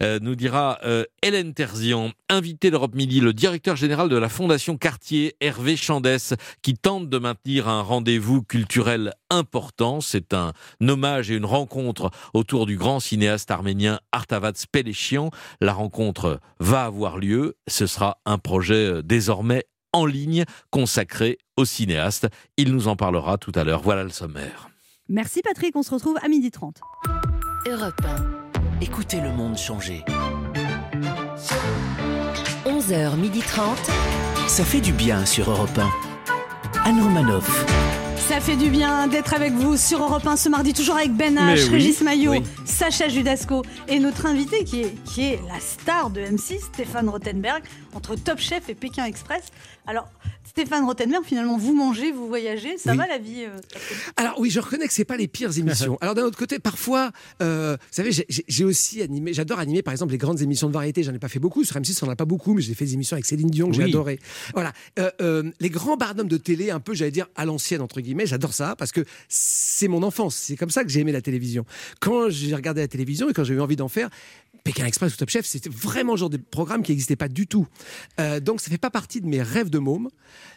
Euh, 0.00 0.20
nous 0.22 0.36
dira 0.36 0.78
euh, 0.84 1.04
Hélène 1.22 1.54
Terzian, 1.54 2.12
invité 2.28 2.70
d'Europe 2.70 2.94
Midi, 2.94 3.20
le 3.20 3.32
directeur 3.32 3.74
général 3.74 4.08
de 4.08 4.16
la 4.16 4.28
Fondation 4.28 4.76
Cartier, 4.76 5.34
Hervé 5.40 5.76
Chandès, 5.76 6.34
qui 6.62 6.74
tente 6.74 7.08
de 7.08 7.18
maintenir 7.18 7.68
un 7.68 7.82
rendez-vous 7.82 8.42
culturel 8.42 9.12
important. 9.28 10.00
C'est 10.00 10.34
un 10.34 10.52
hommage 10.80 11.32
et 11.32 11.34
une 11.34 11.44
rencontre 11.44 12.10
autour 12.32 12.66
du 12.66 12.76
grand 12.76 13.00
cinéaste 13.00 13.50
arménien 13.50 13.98
Artavat 14.12 14.52
Spelechian. 14.54 15.30
La 15.60 15.72
rencontre 15.72 16.38
va 16.60 16.84
avoir 16.84 17.18
lieu. 17.18 17.56
Ce 17.66 17.86
sera 17.88 18.18
un 18.24 18.38
projet 18.38 18.86
euh, 18.86 19.02
désormais 19.02 19.64
en 19.92 20.06
ligne 20.06 20.44
consacré 20.70 21.38
au 21.56 21.64
cinéaste. 21.64 22.28
Il 22.56 22.72
nous 22.72 22.86
en 22.86 22.94
parlera 22.94 23.36
tout 23.36 23.52
à 23.56 23.64
l'heure. 23.64 23.82
Voilà 23.82 24.04
le 24.04 24.10
sommaire. 24.10 24.68
Merci 25.08 25.40
Patrick, 25.42 25.74
on 25.74 25.82
se 25.82 25.90
retrouve 25.90 26.18
à 26.22 26.28
midi 26.28 26.50
30. 26.50 26.76
Europe 27.66 28.00
1. 28.04 28.47
Écoutez 28.80 29.20
le 29.20 29.32
monde 29.32 29.58
changer. 29.58 30.04
11h30. 32.64 33.60
Ça 34.46 34.64
fait 34.64 34.80
du 34.80 34.92
bien 34.92 35.26
sur 35.26 35.50
Europe 35.50 35.76
1. 35.76 36.88
Anne 36.88 37.02
Romanoff. 37.02 37.66
Ça 38.28 38.40
fait 38.40 38.56
du 38.56 38.70
bien 38.70 39.08
d'être 39.08 39.34
avec 39.34 39.52
vous 39.52 39.76
sur 39.76 40.02
Europe 40.02 40.26
1 40.26 40.36
ce 40.36 40.48
mardi, 40.48 40.74
toujours 40.74 40.96
avec 40.96 41.12
Ben 41.12 41.34
H, 41.36 41.64
oui, 41.64 41.70
Régis 41.70 42.02
Maillot, 42.02 42.32
oui. 42.32 42.42
Sacha 42.66 43.08
Judasco 43.08 43.62
et 43.88 43.98
notre 43.98 44.26
invité 44.26 44.64
qui 44.64 44.82
est, 44.82 44.94
qui 45.04 45.22
est 45.24 45.40
la 45.48 45.58
star 45.60 46.10
de 46.10 46.20
M6, 46.20 46.60
Stéphane 46.72 47.08
Rothenberg, 47.08 47.62
entre 47.98 48.14
Top 48.14 48.38
Chef 48.38 48.68
et 48.68 48.74
Pékin 48.76 49.04
Express. 49.06 49.42
Alors, 49.86 50.08
Stéphane 50.44 50.84
Rothenberg, 50.84 51.24
finalement, 51.24 51.58
vous 51.58 51.74
mangez, 51.74 52.12
vous 52.12 52.28
voyagez, 52.28 52.78
ça 52.78 52.92
Oui. 52.92 52.96
va 52.98 53.06
la 53.08 53.18
vie 53.18 53.44
euh, 53.44 53.58
Alors 54.16 54.38
oui, 54.38 54.50
je 54.50 54.60
reconnais 54.60 54.86
que 54.86 54.92
c'est 54.92 55.04
pas 55.04 55.16
les 55.16 55.26
pires 55.26 55.56
émissions. 55.58 55.98
Alors 56.00 56.14
d'un 56.14 56.22
autre 56.22 56.38
côté, 56.38 56.58
parfois, 56.60 57.10
euh, 57.42 57.76
vous 57.80 57.86
savez, 57.90 58.12
j'ai- 58.12 58.24
j'ai 58.28 58.44
j'ai 58.46 58.64
aussi 58.64 59.02
animé, 59.02 59.32
j'adore 59.34 59.58
animer 59.58 59.82
par 59.82 59.92
exemple 59.92 60.12
les 60.12 60.18
grandes 60.18 60.40
émissions 60.40 60.68
de 60.68 60.72
variété. 60.72 61.02
J'en 61.02 61.12
ai 61.12 61.18
pas 61.18 61.28
fait 61.28 61.38
beaucoup 61.40 61.64
sur 61.64 61.76
M6, 61.76 61.98
on 62.02 62.06
en 62.08 62.10
a 62.12 62.16
pas 62.16 62.24
beaucoup, 62.24 62.54
mais 62.54 62.62
j'ai 62.62 62.74
fait 62.74 62.84
des 62.84 62.94
émissions 62.94 63.14
avec 63.14 63.26
Céline 63.26 63.50
Dion 63.50 63.68
que 63.68 63.74
j'ai 63.74 63.82
Oui. 63.84 63.90
adoré. 63.90 64.20
Voilà, 64.54 64.72
Euh, 64.98 65.10
euh, 65.20 65.50
les 65.58 65.70
grands 65.70 65.96
barnums 65.96 66.28
de 66.28 66.36
télé, 66.36 66.70
un 66.70 66.80
peu, 66.80 66.94
j'allais 66.94 67.10
dire 67.10 67.26
à 67.34 67.44
l'ancienne 67.44 67.80
entre 67.80 68.00
guillemets. 68.00 68.26
J'adore 68.26 68.54
ça 68.54 68.76
parce 68.76 68.92
que 68.92 69.04
c'est 69.28 69.88
mon 69.88 70.02
enfance. 70.04 70.36
C'est 70.36 70.56
comme 70.56 70.70
ça 70.70 70.84
que 70.84 70.90
j'ai 70.90 71.00
aimé 71.00 71.12
la 71.12 71.22
télévision. 71.22 71.64
Quand 72.00 72.30
j'ai 72.30 72.54
regardé 72.54 72.80
la 72.80 72.88
télévision 72.88 73.28
et 73.28 73.32
quand 73.32 73.44
j'ai 73.44 73.54
eu 73.54 73.60
envie 73.60 73.76
d'en 73.76 73.88
faire. 73.88 74.08
Pékin 74.64 74.84
Express 74.84 75.14
ou 75.14 75.16
Top 75.16 75.30
Chef, 75.30 75.46
c'était 75.46 75.70
vraiment 75.70 76.12
le 76.12 76.18
genre 76.18 76.28
de 76.28 76.36
programme 76.36 76.82
qui 76.82 76.92
n'existait 76.92 77.16
pas 77.16 77.28
du 77.28 77.46
tout. 77.46 77.66
Euh, 78.20 78.40
donc 78.40 78.60
ça 78.60 78.70
fait 78.70 78.78
pas 78.78 78.90
partie 78.90 79.20
de 79.20 79.26
mes 79.26 79.42
rêves 79.42 79.70
de 79.70 79.78
môme, 79.78 80.08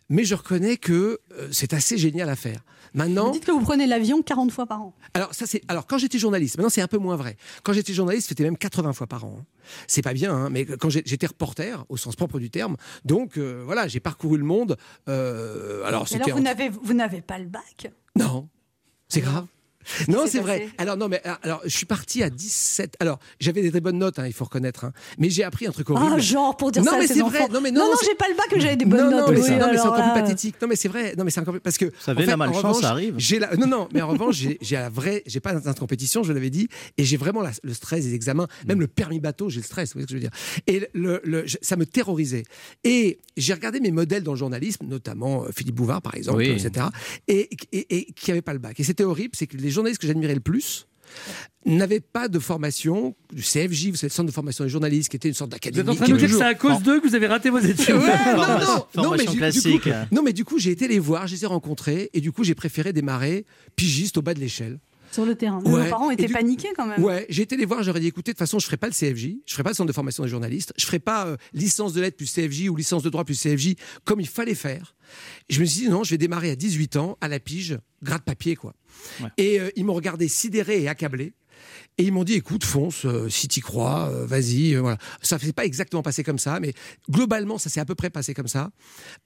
mais 0.10 0.24
je 0.24 0.36
reconnais 0.36 0.78
que 0.78 1.20
euh, 1.34 1.48
c'est 1.52 1.74
assez 1.74 1.98
génial 1.98 2.30
à 2.30 2.36
faire. 2.36 2.62
Maintenant, 2.94 3.28
Vous 3.28 3.32
dites 3.34 3.46
que 3.46 3.52
vous 3.52 3.62
prenez 3.62 3.88
l'avion 3.88 4.22
40 4.22 4.52
fois 4.52 4.66
par 4.66 4.82
an. 4.82 4.94
alors 5.14 5.34
ça 5.34 5.46
c'est 5.46 5.62
alors 5.70 5.88
quand 5.88 5.98
j'étais 5.98 6.20
journaliste, 6.20 6.58
maintenant 6.58 6.70
c'est 6.70 6.82
un 6.82 6.88
peu 6.88 6.98
moins 6.98 7.16
vrai. 7.16 7.38
Quand 7.64 7.74
j'étais 7.74 7.94
journaliste, 7.94 8.28
c'était 8.30 8.44
même 8.44 8.58
80 8.58 8.94
fois 8.94 9.08
par 9.08 9.26
an. 9.26 9.38
hein. 9.40 9.46
C'est 9.88 10.02
pas 10.02 10.14
bien, 10.14 10.34
hein, 10.34 10.50
mais 10.50 10.66
quand 10.66 10.90
j'étais 10.90 11.28
reporter 11.28 11.86
au 11.90 11.98
sens 11.98 12.16
propre 12.16 12.40
du 12.40 12.50
terme, 12.50 12.76
donc 13.06 13.38
euh, 13.38 13.62
voilà, 13.66 13.88
j'ai 13.88 14.00
parcouru 14.00 14.38
le 14.38 14.44
monde. 14.44 14.78
alors 15.08 15.86
alors, 15.88 16.08
vous 16.36 16.40
n'avez, 16.42 16.70
vous 16.70 16.94
n'avez 16.94 17.22
pas 17.22 17.38
le 17.40 17.46
bac? 17.46 17.92
Non, 18.18 18.50
c'est 19.08 19.22
grave. 19.22 19.46
Non, 20.08 20.26
c'est 20.28 20.40
vrai. 20.40 20.68
Alors 20.78 20.98
non, 20.98 21.08
mais 21.08 21.22
ah, 21.26 21.40
alors 21.44 21.62
je 21.64 21.70
suis 21.76 21.86
parti 21.86 22.24
à 22.24 22.30
17. 22.30 22.96
Alors 23.00 23.20
j'avais 23.40 23.62
des 23.62 23.72
très 23.72 23.82
bonnes 23.82 23.98
notes, 23.98 24.20
hein, 24.20 24.28
il 24.28 24.34
faut 24.34 24.46
reconnaître. 24.46 24.86
hein. 24.86 24.94
Mais 25.18 25.30
j'ai 25.30 25.44
appris 25.44 25.68
un 25.68 25.72
truc 25.72 25.90
horrible. 25.90 26.14
Ah, 26.16 26.20
genre, 26.20 26.56
pour 26.58 26.72
dire 26.72 26.84
non, 26.84 26.92
ça 26.92 26.98
à 26.98 27.00
mais 27.00 27.08
ses 27.08 27.16
c'est 27.16 27.22
vrai. 27.22 27.48
Non, 27.52 27.62
mais 27.62 27.72
non, 27.72 27.82
non, 27.82 27.88
non, 27.92 27.98
c'est- 28.00 28.08
j'ai 28.08 28.16
pas 28.16 28.28
le 28.30 28.36
bac, 28.36 28.48
mais 28.54 28.60
j'avais 28.62 28.76
des 28.76 28.86
bonnes 28.86 29.00
non, 29.10 29.12
notes. 29.12 29.28
Non, 29.28 29.32
mais 29.34 29.40
oui, 29.40 29.44
c'est 29.46 29.58
non, 29.58 29.68
mais 29.68 29.74
c'est 29.74 29.80
alors 29.82 29.94
encore 29.94 30.12
plus 30.14 30.22
pathétique. 30.22 30.56
Non, 30.62 30.68
mais 30.68 30.76
c'est 30.76 30.88
vrai. 30.88 31.16
Non, 31.18 31.24
mais 31.24 31.32
c'est 31.32 31.40
encore 31.40 31.54
plus 31.54 31.62
parce 31.62 31.78
que. 31.78 31.92
savez, 32.00 32.18
en 32.20 32.22
fait, 32.26 32.28
la 32.32 32.38
malchance, 32.38 32.64
en 32.64 32.68
revanche, 32.70 32.82
ça 32.82 32.90
arrive. 32.92 33.16
J'ai 33.18 33.40
la... 33.40 33.56
Non, 33.56 33.68
non, 33.68 33.90
mais 33.94 34.02
en 34.02 34.08
revanche, 34.08 34.36
j'ai 34.62 34.76
la 34.76 34.90
vraie. 34.90 35.24
J'ai 35.26 35.40
pas 35.40 35.54
d'instinct 35.54 35.74
de 35.74 35.80
compétition, 35.80 36.24
je 36.24 36.34
l'avais 36.34 36.50
dit, 36.50 36.68
et 36.98 37.04
j'ai 37.04 37.18
vraiment 37.18 37.42
la- 37.42 37.52
le 37.64 37.74
stress 37.74 38.06
des 38.06 38.14
examens, 38.14 38.48
même 38.68 38.80
le 38.80 38.88
permis 38.88 39.20
bateau, 39.20 39.50
j'ai 39.50 39.60
le 39.62 39.66
stress. 39.66 39.90
Vous 39.90 39.94
voyez 40.02 40.04
ce 40.08 40.14
que 40.14 40.20
je 40.20 40.24
veux 40.24 40.30
dire 40.30 40.64
Et 40.68 40.88
le, 40.94 41.22
le- 41.24 41.46
je- 41.48 41.58
ça 41.62 41.76
me 41.76 41.86
terrorisait. 41.86 42.44
Et 42.84 43.20
j'ai 43.38 43.54
regardé 43.54 43.80
mes 43.80 43.92
modèles 43.92 44.24
dans 44.24 44.34
le 44.34 44.38
journalisme, 44.38 44.86
notamment 44.88 45.44
euh, 45.44 45.50
Philippe 45.56 45.76
Bouvard, 45.76 46.02
par 46.02 46.16
exemple, 46.16 46.40
Oui. 46.40 46.50
etc. 46.50 46.88
Et, 47.28 47.50
et, 47.72 47.98
et 47.98 48.06
qui 48.14 48.32
n'avaient 48.32 48.42
pas 48.42 48.54
le 48.54 48.60
bac. 48.60 48.80
Et 48.80 48.84
c'était 48.84 49.04
horrible, 49.04 49.36
c'est 49.36 49.48
que 49.48 49.58
les 49.58 49.70
journalistes 49.72 50.02
que 50.02 50.08
j'admirais 50.08 50.36
le 50.36 50.40
plus 50.42 50.86
n'avaient 51.66 52.00
pas 52.00 52.28
de 52.28 52.40
formation 52.40 53.16
du 53.34 53.42
CFJ, 53.44 53.90
vous 53.90 53.96
savez, 53.96 54.08
le 54.08 54.14
centre 54.14 54.28
de 54.28 54.32
formation 54.34 54.64
des 54.64 54.70
journalistes, 54.70 55.10
qui 55.10 55.18
était 55.18 55.28
une 55.28 55.34
sorte 55.36 55.52
Vous 55.52 55.58
d'académie. 55.58 55.82
êtes 55.84 55.90
en 55.90 55.96
train 55.96 56.06
de 56.08 56.12
nous 56.12 56.18
dire 56.18 56.30
que 56.30 56.36
c'est 56.38 56.42
à 56.44 56.56
cause 56.56 56.82
d'eux 56.82 57.00
que 57.02 57.08
vous 57.08 57.14
avez 57.16 57.28
raté 57.28 57.50
vos 57.50 57.60
études. 57.60 57.96
Ouais, 57.96 58.02
non, 58.02 58.44
Formation- 58.44 58.86
non, 58.96 59.04
non, 59.04 59.12
mais 59.12 59.26
du- 59.26 59.80
coup, 59.80 59.90
non, 60.12 60.24
mais 60.24 60.34
du 60.34 60.46
coup, 60.46 60.58
j'ai 60.58 60.72
été 60.72 60.88
les 60.88 60.98
voir, 61.00 61.28
je 61.28 61.36
les 61.36 61.44
ai 61.44 61.48
rencontrés, 61.48 62.10
et 62.14 62.22
du 62.22 62.32
coup, 62.32 62.44
j'ai 62.44 62.56
préféré 62.56 62.94
démarrer 62.94 63.46
pigiste 63.76 64.18
au 64.18 64.22
bas 64.22 64.34
de 64.34 64.40
l'échelle. 64.40 64.80
Sur 65.12 65.26
le 65.26 65.36
terrain. 65.36 65.62
Ouais. 65.64 65.84
Nos 65.84 65.90
parents 65.90 66.10
Et 66.10 66.14
étaient 66.14 66.28
du- 66.28 66.34
paniqués 66.34 66.70
quand 66.76 66.86
même. 66.86 67.04
Ouais, 67.04 67.26
j'ai 67.30 67.42
été 67.44 67.58
les 67.58 67.66
voir, 67.66 67.84
j'aurais 67.84 68.00
dit 68.00 68.08
écoutez, 68.08 68.32
de 68.32 68.36
toute 68.36 68.40
façon, 68.40 68.60
je 68.60 68.66
ferai 68.66 68.78
pas 68.78 68.88
le 68.88 68.94
CFJ, 68.94 69.36
je 69.46 69.54
ferai 69.54 69.64
pas 69.64 69.70
le 69.72 69.76
centre 69.76 69.88
de 69.88 69.94
formation 69.94 70.24
des 70.24 70.30
journalistes, 70.30 70.74
je 70.78 70.86
ferai 70.86 71.00
pas 71.00 71.28
euh, 71.28 71.38
licence 71.54 71.94
de 71.94 72.02
lettres 72.02 72.18
plus 72.18 72.32
CFJ 72.34 72.70
ou 72.70 72.76
licence 72.76 73.04
de 73.04 73.10
droit 73.10 73.24
plus 73.26 73.40
CFJ 73.42 73.76
comme 74.06 74.20
il 74.22 74.28
fallait 74.28 74.56
faire. 74.56 74.96
Et 75.50 75.54
je 75.54 75.60
me 75.60 75.66
suis 75.66 75.82
dit 75.82 75.90
non, 75.90 76.04
je 76.04 76.12
vais 76.12 76.18
démarrer 76.18 76.52
à 76.52 76.56
18 76.56 76.96
ans, 76.96 77.18
à 77.22 77.28
la 77.28 77.40
pige, 77.40 77.78
gratte 78.02 78.24
papier, 78.24 78.56
quoi. 78.56 78.74
Ouais. 79.22 79.30
Et 79.38 79.60
euh, 79.60 79.70
ils 79.76 79.84
m'ont 79.86 79.94
regardé 79.94 80.28
sidéré 80.28 80.82
et 80.82 80.88
accablé. 80.88 81.34
Et 81.98 82.04
ils 82.06 82.12
m'ont 82.12 82.24
dit, 82.24 82.34
écoute, 82.34 82.64
fonce, 82.64 83.06
euh, 83.06 83.30
si 83.30 83.48
t'y 83.48 83.60
crois, 83.60 84.10
euh, 84.12 84.26
vas-y. 84.26 84.74
euh, 84.76 84.80
voilà. 84.82 84.98
Ça 85.22 85.36
ne 85.36 85.42
s'est 85.42 85.54
pas 85.54 85.66
exactement 85.66 86.02
passé 86.02 86.24
comme 86.24 86.40
ça, 86.40 86.60
mais 86.60 86.74
globalement, 87.10 87.58
ça 87.58 87.70
s'est 87.70 87.80
à 87.82 87.86
peu 87.86 87.96
près 87.96 88.10
passé 88.10 88.34
comme 88.34 88.48
ça. 88.48 88.72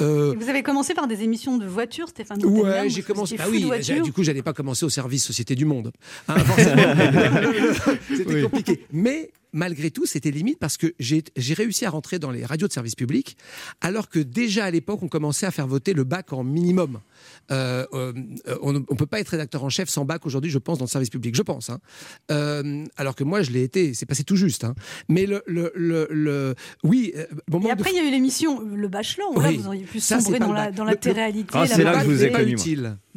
Euh, 0.02 0.34
Vous 0.38 0.50
avez 0.50 0.64
commencé 0.64 0.94
par 0.94 1.08
des 1.08 1.22
émissions 1.24 1.58
de 1.58 1.66
voitures, 1.68 2.10
Stéphane 2.10 2.44
Ouais, 2.46 2.90
j'ai 2.90 3.02
commencé. 3.04 3.38
Bah 3.38 3.46
oui, 3.50 3.64
voitures. 3.64 4.04
du 4.04 4.12
coup, 4.12 4.24
j'allais 4.24 4.42
pas 4.42 4.54
commencer 4.54 4.84
au 4.84 4.90
service 4.90 5.24
Société 5.24 5.56
du 5.56 5.66
Monde. 5.66 5.92
Hein, 6.28 6.36
c'était 8.16 8.42
compliqué. 8.44 8.86
Mais 8.92 9.32
malgré 9.56 9.90
tout, 9.90 10.06
c'était 10.06 10.30
limite 10.30 10.60
parce 10.60 10.78
que 10.78 10.94
j'ai 11.00 11.24
réussi 11.56 11.86
à 11.86 11.90
rentrer 11.90 12.20
dans 12.20 12.30
les 12.30 12.46
radios 12.46 12.68
de 12.68 12.74
service 12.74 12.94
public, 12.94 13.38
alors 13.82 14.10
que 14.10 14.20
déjà 14.20 14.66
à 14.66 14.72
l'époque, 14.72 15.02
on 15.02 15.08
commençait 15.08 15.46
à 15.48 15.52
faire 15.52 15.66
voter 15.66 15.94
le 15.94 16.04
bac 16.04 16.32
en 16.34 16.44
minimum. 16.44 17.00
Euh, 17.52 17.86
euh, 17.94 18.14
on 18.62 18.74
ne 18.74 18.80
peut 18.80 19.06
pas 19.08 19.20
être 19.20 19.30
rédacteur 19.30 19.64
en 19.64 19.70
chef 19.70 19.90
sans 19.90 20.06
bac 20.06 20.26
aujourd'hui, 20.26 20.52
je 20.52 20.60
pense, 20.60 20.78
dans 20.78 20.86
le 20.86 20.90
service 20.90 21.10
public. 21.10 21.34
Je 21.36 21.42
pense. 21.42 21.70
hein. 21.70 21.80
Euh, 22.32 22.84
alors 22.98 23.16
que 23.16 23.24
moi, 23.24 23.42
je 23.42 23.52
l'ai 23.52 23.64
été. 23.64 23.94
C'est 23.94 24.06
passé 24.06 24.24
tout 24.24 24.36
juste. 24.36 24.64
hein. 24.66 24.76
Mais 25.10 25.26
le, 25.26 25.42
le, 25.48 25.72
le, 25.76 26.08
le- 26.12 26.56
oui. 26.84 27.14
Et 27.16 27.72
après, 27.72 27.92
il 27.92 27.96
y 27.96 28.00
a 28.00 28.04
eu 28.08 28.12
l'émission 28.12 28.60
Le 28.62 28.88
Bachelor, 28.88 29.32
où 29.36 29.40
là, 29.40 29.48
Oui. 29.50 29.58
vous 29.58 29.68
auriez 29.68 29.84
pu 29.86 30.00
sombrer 30.00 30.40
dans 30.40 30.54
la, 30.54 30.72
dans 30.72 30.84
la 30.84 30.96
télé-réalité. 30.96 31.50
Ah, 31.54 31.62
la 31.62 31.68
c'est 31.68 31.84
là 31.84 31.94
que 31.94 32.06
je 32.10 32.12
vous 32.12 32.24
ai 32.24 32.32
connu, 32.32 32.56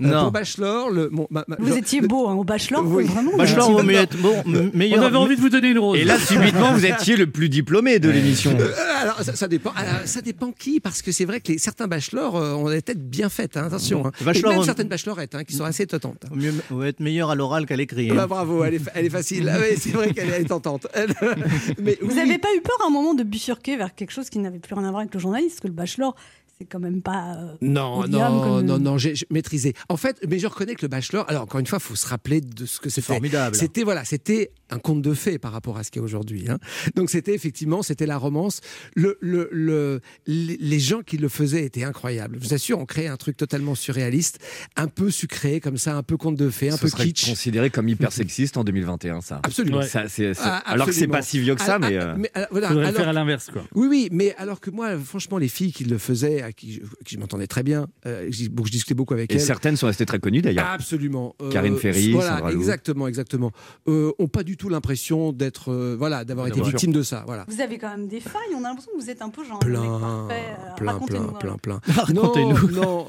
Euh, 0.00 0.20
pour 0.22 0.30
Bachelor, 0.30 0.90
le, 0.90 1.08
mon- 1.10 1.26
ma- 1.30 1.44
ma- 1.48 1.56
Vous 1.58 1.76
étiez 1.76 2.00
beau 2.00 2.28
hein, 2.28 2.34
au 2.34 2.44
bachelor, 2.44 2.84
Oui. 2.86 3.04
vraiment. 3.04 3.36
Bachelor 3.36 3.82
mieux 3.82 3.94
être 3.94 4.16
bon, 4.18 4.34
meilleur. 4.72 5.00
On 5.02 5.06
avait 5.06 5.16
envie 5.16 5.34
de 5.36 5.40
vous 5.40 5.48
donner 5.48 5.70
une 5.70 5.78
rose. 5.80 5.98
Et 5.98 6.04
là, 6.04 6.18
subitement, 6.18 6.72
vous 6.72 6.86
étiez 6.86 7.16
le 7.16 7.28
plus 7.28 7.48
diplômé 7.48 7.98
de 7.98 8.08
l'émission. 8.08 8.56
Euh, 8.58 8.72
alors, 9.02 9.20
ça, 9.22 9.34
ça 9.34 9.48
dépend. 9.48 9.70
alors, 9.76 10.02
ça 10.04 10.20
dépend 10.20 10.52
qui, 10.52 10.78
parce 10.80 11.02
que 11.02 11.10
c'est 11.10 11.24
vrai 11.24 11.40
que 11.40 11.50
les, 11.52 11.58
certains 11.58 11.88
bachelors 11.88 12.36
euh, 12.36 12.54
ont 12.54 12.68
des 12.70 12.80
têtes 12.82 13.02
bien 13.10 13.28
faites. 13.28 13.56
hein, 13.56 13.64
attention. 13.66 14.06
hein. 14.06 14.12
Bachelor, 14.24 14.52
Et 14.52 14.54
même 14.54 14.62
on- 14.62 14.64
certaines 14.66 14.88
bachelorettes 14.88 15.34
hein, 15.34 15.44
qui 15.44 15.54
sont 15.54 15.64
assez 15.64 15.86
tentantes. 15.86 16.22
Vaut 16.30 16.36
mieux 16.36 16.54
vaut 16.70 16.82
être 16.84 17.00
meilleur 17.00 17.30
à 17.30 17.34
l'oral 17.34 17.66
qu'à 17.66 17.76
l'écrit. 17.76 18.08
Bah, 18.10 18.22
hein. 18.22 18.26
bravo, 18.28 18.62
elle 18.64 18.74
est, 18.74 18.78
fa- 18.78 18.92
elle 18.94 19.06
est 19.06 19.10
facile. 19.10 19.48
Ah 19.52 19.58
c'est 19.76 19.90
vrai 19.90 20.12
qu'elle 20.12 20.30
est, 20.30 20.44
tentante. 20.44 20.86
Mais 21.82 21.98
Vous 22.00 22.10
oui. 22.10 22.14
n'avez 22.16 22.38
pas 22.38 22.48
eu 22.56 22.60
peur 22.60 22.76
à 22.82 22.86
un 22.86 22.90
moment 22.90 23.14
de 23.14 23.22
bifurquer 23.22 23.76
vers 23.76 23.94
quelque 23.94 24.10
chose 24.12 24.30
qui 24.30 24.38
n'avait 24.38 24.58
plus 24.58 24.74
rien 24.74 24.84
à 24.84 24.90
voir 24.90 25.00
avec 25.00 25.12
le 25.14 25.20
journaliste 25.20 25.60
que 25.60 25.66
le 25.66 25.72
bachelor, 25.72 26.14
c'est 26.60 26.66
quand 26.66 26.80
même 26.80 27.02
pas. 27.02 27.34
euh, 27.36 27.54
Non, 27.60 28.06
non, 28.08 28.42
comme- 28.42 28.66
non, 28.66 28.78
non, 28.78 28.98
j'ai 28.98 29.14
j'ai 29.14 29.26
maîtrisé. 29.30 29.74
En 29.88 29.96
fait, 29.96 30.18
mais 30.28 30.38
je 30.38 30.46
reconnais 30.46 30.74
que 30.74 30.82
le 30.82 30.88
bachelor, 30.88 31.24
alors 31.28 31.42
encore 31.42 31.60
une 31.60 31.66
fois, 31.66 31.78
il 31.80 31.84
faut 31.84 31.94
se 31.94 32.06
rappeler 32.06 32.40
de 32.40 32.66
ce 32.66 32.80
que 32.80 32.90
c'était. 32.90 33.02
formidable. 33.06 33.54
C'était 33.56 33.84
voilà, 33.84 34.04
c'était 34.04 34.50
un 34.70 34.78
conte 34.78 35.02
de 35.02 35.14
fées 35.14 35.38
par 35.38 35.52
rapport 35.52 35.78
à 35.78 35.84
ce 35.84 35.90
qu'il 35.90 36.00
y 36.00 36.02
a 36.02 36.04
aujourd'hui. 36.04 36.46
hein. 36.48 36.58
Donc 36.94 37.10
c'était 37.10 37.34
effectivement, 37.34 37.82
c'était 37.82 38.06
la 38.06 38.16
romance. 38.18 38.60
Le, 38.94 39.16
le, 39.20 39.48
le- 39.52 40.00
les 40.26 40.78
gens 40.80 41.02
qui 41.02 41.16
le 41.16 41.28
faisaient 41.28 41.64
étaient 41.64 41.84
incroyables. 41.84 42.38
Je 42.40 42.48
vous 42.48 42.54
assure, 42.54 42.78
on 42.78 42.86
créait 42.86 43.06
un 43.08 43.16
truc 43.16 43.36
totalement 43.36 43.74
surréaliste, 43.74 44.38
un 44.76 44.86
peu 44.88 45.10
sucré 45.10 45.60
comme 45.60 45.76
ça, 45.78 45.96
un 45.96 46.02
peu 46.02 46.16
conte 46.16 46.36
de 46.36 46.50
fées, 46.50 46.70
un 46.70 46.76
Ce 46.76 46.82
peu 46.82 46.88
serait 46.88 47.04
kitsch. 47.06 47.28
considéré 47.28 47.70
comme 47.70 47.88
hyper 47.88 48.12
sexiste 48.12 48.56
en 48.56 48.64
2021, 48.64 49.20
ça. 49.20 49.40
Absolument. 49.42 49.82
Ça, 49.82 50.04
Ah, 50.40 50.58
alors 50.66 50.86
que 50.86 50.92
c'est 50.92 51.06
pas 51.08 51.22
si 51.22 51.38
vieux 51.40 51.54
que 51.54 51.62
ça, 51.62 51.74
Ah, 51.76 51.78
mais. 51.78 51.96
ah, 51.96 52.02
euh, 52.08 52.14
mais, 52.18 52.30
alors, 52.34 52.48
voilà, 52.50 52.68
Faudrait 52.68 52.82
le 52.82 52.88
alors- 52.88 53.00
faire 53.00 53.08
à 53.08 53.12
l'inverse, 53.12 53.50
quoi. 53.52 53.64
oui, 53.74 53.86
oui, 53.88 54.08
mais 54.12 54.34
alors 54.36 54.60
que 54.60 54.70
moi, 54.70 54.98
franchement, 54.98 55.38
les 55.38 55.48
filles 55.48 55.72
qui 55.72 55.84
le 55.84 55.98
faisaient, 55.98 56.42
à 56.42 56.52
qui 56.52 56.74
je, 56.74 56.80
qui 57.04 57.14
je 57.14 57.18
m'entendais 57.20 57.46
très 57.46 57.62
bien, 57.62 57.86
euh, 58.06 58.28
donc 58.50 58.66
je 58.66 58.72
discutais 58.72 58.94
beaucoup 58.94 59.14
avec 59.14 59.30
Et 59.32 59.36
elles. 59.36 59.40
certaines 59.40 59.76
sont 59.76 59.86
restées 59.86 60.06
très 60.06 60.18
connues 60.18 60.42
d'ailleurs. 60.42 60.66
Absolument. 60.66 61.34
Euh, 61.40 61.50
Karine 61.50 61.76
Ferry, 61.78 62.12
voilà, 62.12 62.36
Sandra 62.36 62.52
exactement, 62.52 63.08
exactement. 63.08 63.52
Euh, 63.88 64.12
ont 64.18 64.28
pas 64.28 64.42
du 64.42 64.56
tout 64.58 64.68
l'impression 64.68 65.32
d'être, 65.32 65.72
euh, 65.72 65.96
voilà, 65.98 66.24
d'avoir 66.24 66.46
été 66.48 66.60
victime 66.60 66.92
de 66.92 67.02
ça, 67.02 67.22
voilà. 67.26 67.44
Vous 67.48 67.60
avez 67.60 67.78
quand 67.78 67.88
même 67.90 68.08
des 68.08 68.20
failles, 68.20 68.52
on 68.54 68.58
a 68.64 68.68
l'impression 68.68 68.90
que 68.96 69.00
vous 69.02 69.08
êtes 69.10 69.22
un 69.22 69.30
peu 69.30 69.44
genre. 69.44 69.58
Plein, 69.60 69.82
euh, 69.82 70.28
plein, 70.76 70.98
plein, 70.98 71.20
alors. 71.20 71.38
plein, 71.38 71.56
plein. 71.62 71.80
Racontez-nous. 71.88 72.70
Non, 72.70 73.06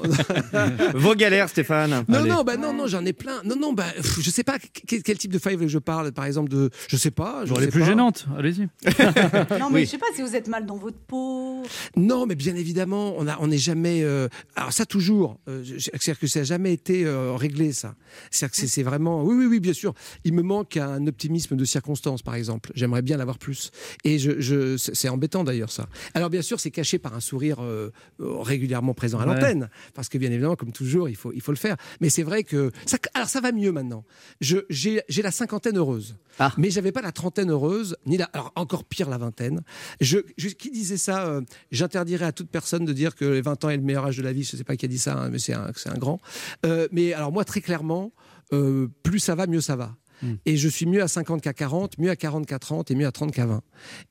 Vos 0.94 1.14
galères, 1.14 1.48
Stéphane. 1.48 2.04
non, 2.08 2.18
Allez. 2.18 2.30
non, 2.30 2.44
bah 2.44 2.56
non, 2.56 2.72
non, 2.72 2.86
j'en 2.86 3.04
ai 3.04 3.12
plein. 3.12 3.42
Non, 3.44 3.56
non, 3.56 3.72
bah, 3.72 3.84
pff, 3.96 4.20
je 4.20 4.30
sais 4.30 4.44
pas 4.44 4.58
quel, 4.86 5.02
quel 5.02 5.18
type 5.18 5.32
de 5.32 5.38
faille 5.38 5.58
je 5.68 5.78
parle, 5.78 6.12
par 6.12 6.24
exemple 6.24 6.48
de, 6.50 6.70
je 6.88 6.96
sais 6.96 7.10
pas. 7.10 7.40
Je 7.44 7.48
Genre 7.50 7.60
les 7.60 7.66
plus 7.68 7.80
pas. 7.80 7.86
gênantes, 7.86 8.26
allez-y. 8.38 8.68
Non, 9.58 9.68
mais 9.70 9.80
Oui. 9.80 9.84
je 9.84 9.90
sais 9.90 9.98
pas 9.98 10.06
si 10.14 10.22
vous 10.22 10.34
êtes 10.36 10.48
mal 10.48 10.64
dans 10.66 10.76
votre 10.76 10.98
peau. 10.98 11.62
Non, 11.96 12.26
mais 12.26 12.34
bien 12.34 12.54
évidemment, 12.54 13.14
on 13.18 13.26
a, 13.26 13.36
on 13.40 13.48
n'est 13.48 13.58
jamais. 13.58 14.02
euh, 14.02 14.28
alors 14.56 14.72
ça 14.72 14.86
toujours. 14.86 15.38
euh, 15.48 15.62
C'est-à-dire 15.78 16.18
que 16.18 16.26
ça 16.26 16.40
n'a 16.40 16.44
jamais 16.44 16.72
été 16.72 17.04
euh, 17.04 17.34
réglé 17.34 17.72
ça. 17.72 17.94
C'est-à-dire 18.30 18.56
que 18.56 18.66
c'est 18.66 18.82
vraiment. 18.82 19.22
Oui, 19.24 19.34
oui, 19.36 19.46
oui, 19.46 19.60
bien 19.60 19.72
sûr. 19.72 19.94
Il 20.24 20.32
me 20.34 20.42
manque 20.42 20.76
un 20.76 21.06
optimisme 21.06 21.39
de 21.48 21.64
circonstance, 21.64 22.22
par 22.22 22.34
exemple. 22.34 22.70
J'aimerais 22.74 23.02
bien 23.02 23.16
l'avoir 23.16 23.38
plus. 23.38 23.70
Et 24.04 24.18
je, 24.18 24.40
je- 24.40 24.76
c'est 24.76 25.08
embêtant 25.08 25.44
d'ailleurs 25.44 25.70
ça. 25.72 25.88
Alors 26.14 26.30
bien 26.30 26.42
sûr, 26.42 26.60
c'est 26.60 26.70
caché 26.70 26.98
par 26.98 27.14
un 27.14 27.20
sourire 27.20 27.56
euh, 27.60 27.90
euh, 28.20 28.38
régulièrement 28.40 28.94
présent 28.94 29.18
à 29.18 29.26
Ouais. 29.26 29.34
l'antenne, 29.34 29.68
parce 29.94 30.08
que 30.08 30.18
bien 30.18 30.30
évidemment, 30.30 30.56
comme 30.56 30.72
toujours, 30.72 31.08
il 31.08 31.16
faut, 31.16 31.32
il 31.32 31.40
faut 31.40 31.52
le 31.52 31.56
faire. 31.58 31.76
Mais 32.00 32.10
c'est 32.10 32.22
vrai 32.22 32.44
que 32.44 32.70
ça, 32.86 32.98
alors 33.14 33.28
ça 33.28 33.40
va 33.40 33.52
mieux 33.52 33.72
maintenant. 33.72 34.04
J'ai 34.40 35.02
la 35.22 35.30
cinquantaine 35.30 35.76
heureuse, 35.78 36.16
Ah. 36.38 36.52
mais 36.56 36.70
j'avais 36.70 36.92
pas 36.92 37.02
la 37.02 37.12
trentaine 37.12 37.50
heureuse, 37.50 37.96
ni 38.06 38.16
la, 38.16 38.24
alors 38.32 38.52
encore 38.56 38.84
pire 38.84 39.08
la 39.10 39.18
vingtaine. 39.18 39.60
Je, 40.00 40.18
je- 40.36 40.48
qui 40.48 40.70
disait 40.70 40.96
ça 40.96 41.26
euh, 41.26 41.40
J'interdirais 41.70 42.26
à 42.26 42.32
toute 42.32 42.50
personne 42.50 42.84
de 42.84 42.92
dire 42.92 43.14
que 43.14 43.24
les 43.24 43.40
20 43.40 43.64
ans 43.64 43.70
est 43.70 43.76
le 43.76 43.82
meilleur 43.82 44.06
âge 44.06 44.16
de 44.16 44.22
la 44.22 44.32
vie. 44.32 44.44
Je 44.44 44.56
sais 44.56 44.64
pas 44.64 44.76
qui 44.76 44.84
a 44.84 44.88
dit 44.88 44.98
ça, 44.98 45.16
hein, 45.16 45.28
mais 45.30 45.38
c'est 45.38 45.52
un, 45.54 45.70
un 45.86 45.98
grand. 45.98 46.20
Euh, 46.66 46.88
mais 46.92 47.12
alors 47.12 47.32
moi, 47.32 47.44
très 47.44 47.60
clairement, 47.60 48.12
euh, 48.52 48.88
plus 49.02 49.18
ça 49.20 49.34
va, 49.34 49.46
mieux 49.46 49.60
ça 49.60 49.76
va. 49.76 49.96
Hmm. 50.22 50.34
Et 50.46 50.56
je 50.56 50.68
suis 50.68 50.86
mieux 50.86 51.02
à 51.02 51.08
50 51.08 51.40
qu'à 51.42 51.52
40, 51.52 51.98
mieux 51.98 52.10
à 52.10 52.16
40 52.16 52.46
qu'à 52.46 52.58
30 52.58 52.90
et 52.90 52.94
mieux 52.94 53.06
à 53.06 53.12
30 53.12 53.32
qu'à 53.32 53.46
20. 53.46 53.60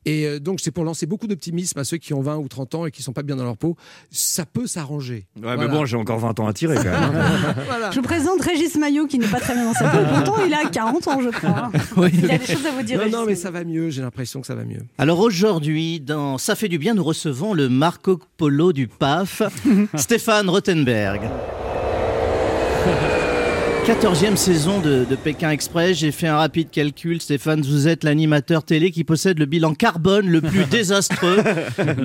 Et 0.05 0.26
euh, 0.26 0.39
donc, 0.39 0.60
c'est 0.60 0.72
pour 0.72 0.84
lancer 0.84 1.05
beaucoup 1.05 1.28
d'optimisme 1.28 1.78
à 1.80 1.84
ceux 1.84 1.97
qui 1.97 2.14
ont 2.14 2.22
20 2.22 2.38
ou 2.38 2.47
30 2.47 2.76
ans 2.76 2.86
et 2.86 2.91
qui 2.91 3.03
sont 3.03 3.14
pas 3.14 3.24
bien 3.24 3.36
dans 3.36 3.43
leur 3.43 3.57
peau. 3.57 3.76
Ça 4.10 4.45
peut 4.45 4.68
s'arranger. 4.68 5.28
Ouais, 5.36 5.41
Voilà. 5.43 5.68
mais 5.68 5.68
bon, 5.68 5.86
j'ai 5.86 5.97
encore 5.97 6.20
20 6.20 6.39
ans 6.39 6.47
à 6.47 6.53
tirer 6.53 6.76
quand 6.78 6.84
même. 6.86 7.24
Voilà. 7.68 7.91
Je 7.91 7.95
vous 7.97 8.01
présente 8.01 8.41
Régis 8.41 8.76
Maillot 8.76 9.07
qui 9.07 9.20
n'est 9.20 9.28
pas 9.28 9.39
très 9.39 9.53
bien 9.53 9.66
dans 9.66 9.74
sa 9.74 9.88
peau. 9.89 9.97
Pourtant, 10.14 10.45
il 10.45 10.53
a 10.53 10.68
40 10.70 11.07
ans, 11.07 11.22
je 11.22 11.30
crois. 11.30 11.72
Il 12.14 12.32
a 12.32 12.38
des 12.38 12.45
choses 12.45 12.66
à 12.66 12.72
vous 12.72 12.82
dire. 12.84 12.99
Non, 13.05 13.20
non, 13.20 13.26
mais 13.26 13.36
ça 13.36 13.51
va 13.51 13.64
mieux. 13.64 13.89
J'ai 13.89 14.01
l'impression 14.01 14.41
que 14.41 14.47
ça 14.47 14.55
va 14.55 14.64
mieux. 14.66 14.82
Alors 14.97 15.20
aujourd'hui, 15.20 15.99
dans 15.99 16.38
Ça 16.38 16.55
fait 16.55 16.68
du 16.70 16.78
bien, 16.78 16.93
nous 16.93 17.03
recevons 17.03 17.53
le 17.53 17.70
Marco 17.70 18.20
Polo 18.38 18.74
du 18.74 18.88
PAF, 18.88 19.41
Stéphane 19.95 20.49
Rothenberg. 20.49 21.22
14e 23.89 24.35
saison 24.35 24.81
de, 24.81 25.03
de 25.03 25.15
Pékin 25.15 25.49
Express. 25.49 25.97
J'ai 25.97 26.11
fait 26.11 26.27
un 26.27 26.37
rapide 26.37 26.69
calcul. 26.69 27.19
Stéphane, 27.19 27.61
vous 27.61 27.87
êtes 27.87 28.03
l'animateur 28.03 28.63
télé 28.63 28.91
qui 28.91 29.03
possède 29.03 29.39
le 29.39 29.47
bilan 29.47 29.73
carbone 29.73 30.29
le 30.29 30.41
plus 30.41 30.65
désastreux 30.69 31.37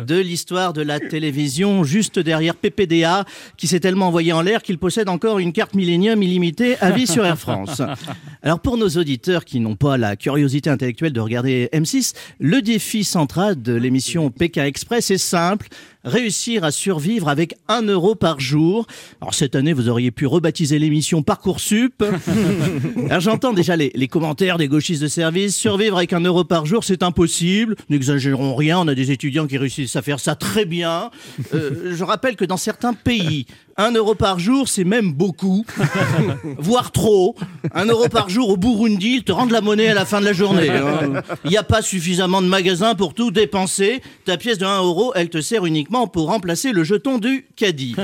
de 0.07 0.19
l'histoire 0.19 0.73
de 0.73 0.81
la 0.81 0.99
télévision, 0.99 1.85
juste 1.85 2.19
derrière 2.19 2.55
PPDA, 2.55 3.27
qui 3.59 3.67
s'est 3.67 3.81
tellement 3.81 4.09
envoyé 4.09 4.33
en 4.33 4.41
l'air 4.41 4.63
qu'il 4.63 4.79
possède 4.79 5.11
encore 5.11 5.39
une 5.41 5.53
carte 5.53 5.75
Millennium 5.75 6.23
illimitée 6.23 6.79
à 6.81 6.91
vie 6.91 7.07
sur 7.07 7.23
Air 7.27 7.39
France. 7.39 7.83
Alors 8.43 8.61
pour 8.61 8.79
nos 8.79 8.89
auditeurs 8.89 9.45
qui 9.45 9.61
n'ont 9.61 9.77
pas 9.77 9.99
la 9.99 10.17
curiosité 10.17 10.71
intellectuelle 10.71 11.13
de 11.13 11.21
regarder 11.21 11.69
M6, 11.75 12.15
le 12.41 12.63
défi 12.63 13.05
central 13.05 13.61
de 13.61 13.75
l'émission 13.75 14.31
Pékin 14.31 14.65
Express 14.65 15.11
est 15.11 15.19
simple 15.19 15.69
réussir 16.05 16.65
à 16.65 16.71
survivre 16.71 17.29
avec 17.29 17.57
1 17.69 17.83
euro 17.83 18.15
par 18.15 18.41
jour. 18.41 18.87
Alors 19.21 19.35
cette 19.35 19.55
année, 19.55 19.73
vous 19.73 19.89
auriez 19.89 20.11
pu 20.11 20.27
rebaptiser 20.27 20.79
l'émission 20.79 21.23
Parcoursup. 21.23 22.05
Alors 23.09 23.21
j'entends 23.21 23.53
déjà 23.53 23.77
les, 23.77 23.91
les 23.95 24.09
commentaires 24.09 24.59
des 24.59 24.69
gauchistes 24.69 25.03
de 25.03 25.09
service. 25.09 25.57
Survivre 25.57 25.97
avec 25.97 26.13
1 26.13 26.21
euro 26.21 26.45
par 26.45 26.67
jour, 26.67 26.85
c'est 26.85 27.03
impossible. 27.03 27.77
N'exagérons 27.89 28.55
rien, 28.55 28.79
on 28.81 28.89
a 28.89 28.95
des 28.95 29.11
étudiants 29.11 29.47
qui 29.47 29.59
réussissent 29.59 29.97
à 29.97 30.03
faire 30.03 30.21
ça 30.21 30.35
très 30.35 30.65
bien. 30.65 31.11
Euh, 31.55 31.95
je 31.95 32.05
rappelle 32.05 32.37
que 32.37 32.45
dans 32.45 32.57
certains 32.57 32.95
pays, 32.95 33.47
1 33.77 33.91
euro 33.93 34.15
par 34.15 34.39
jour, 34.39 34.69
c'est 34.69 34.85
même 34.85 35.13
beaucoup, 35.13 35.65
voire 36.59 36.93
trop. 36.93 37.35
1 37.75 37.87
euro 37.87 38.09
par 38.09 38.29
jour 38.29 38.49
au 38.51 38.57
Burundi, 38.57 39.15
ils 39.17 39.25
te 39.25 39.33
rendent 39.33 39.51
la 39.51 39.61
monnaie 39.61 39.89
à 39.89 39.95
la 39.95 40.05
fin 40.05 40.21
de 40.21 40.25
la 40.27 40.33
journée. 40.33 40.71
hein. 40.71 41.23
Il 41.45 41.51
n'y 41.51 41.57
a 41.57 41.63
pas 41.65 41.83
suffisamment 41.83 42.41
de 42.41 42.47
magasins 42.47 42.95
pour 42.95 43.15
tout 43.15 43.31
dépenser. 43.31 44.01
Ta 44.25 44.37
pièce 44.37 44.59
de 44.59 44.65
1 44.65 44.79
euro, 44.83 45.13
elle 45.17 45.29
te 45.29 45.41
sert 45.41 45.67
uniquement 45.67 46.07
pour 46.07 46.29
remplacer 46.29 46.73
le 46.73 46.85
jeton 46.85 47.19
du 47.19 47.47
caddie. 47.57 47.97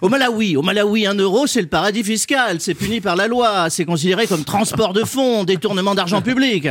Au 0.00 0.08
Malawi, 0.08 0.56
au 0.56 0.62
Malawi, 0.62 1.06
1 1.06 1.14
euro, 1.14 1.46
c'est 1.46 1.60
le 1.62 1.66
paradis 1.68 2.04
fiscal. 2.04 2.60
C'est 2.60 2.74
puni 2.74 3.00
par 3.00 3.16
la 3.16 3.26
loi. 3.26 3.68
C'est 3.68 3.84
considéré 3.84 4.26
comme 4.26 4.44
transport 4.44 4.92
de 4.92 5.02
fonds, 5.04 5.42
détournement 5.44 5.94
d'argent 5.94 6.22
public. 6.22 6.68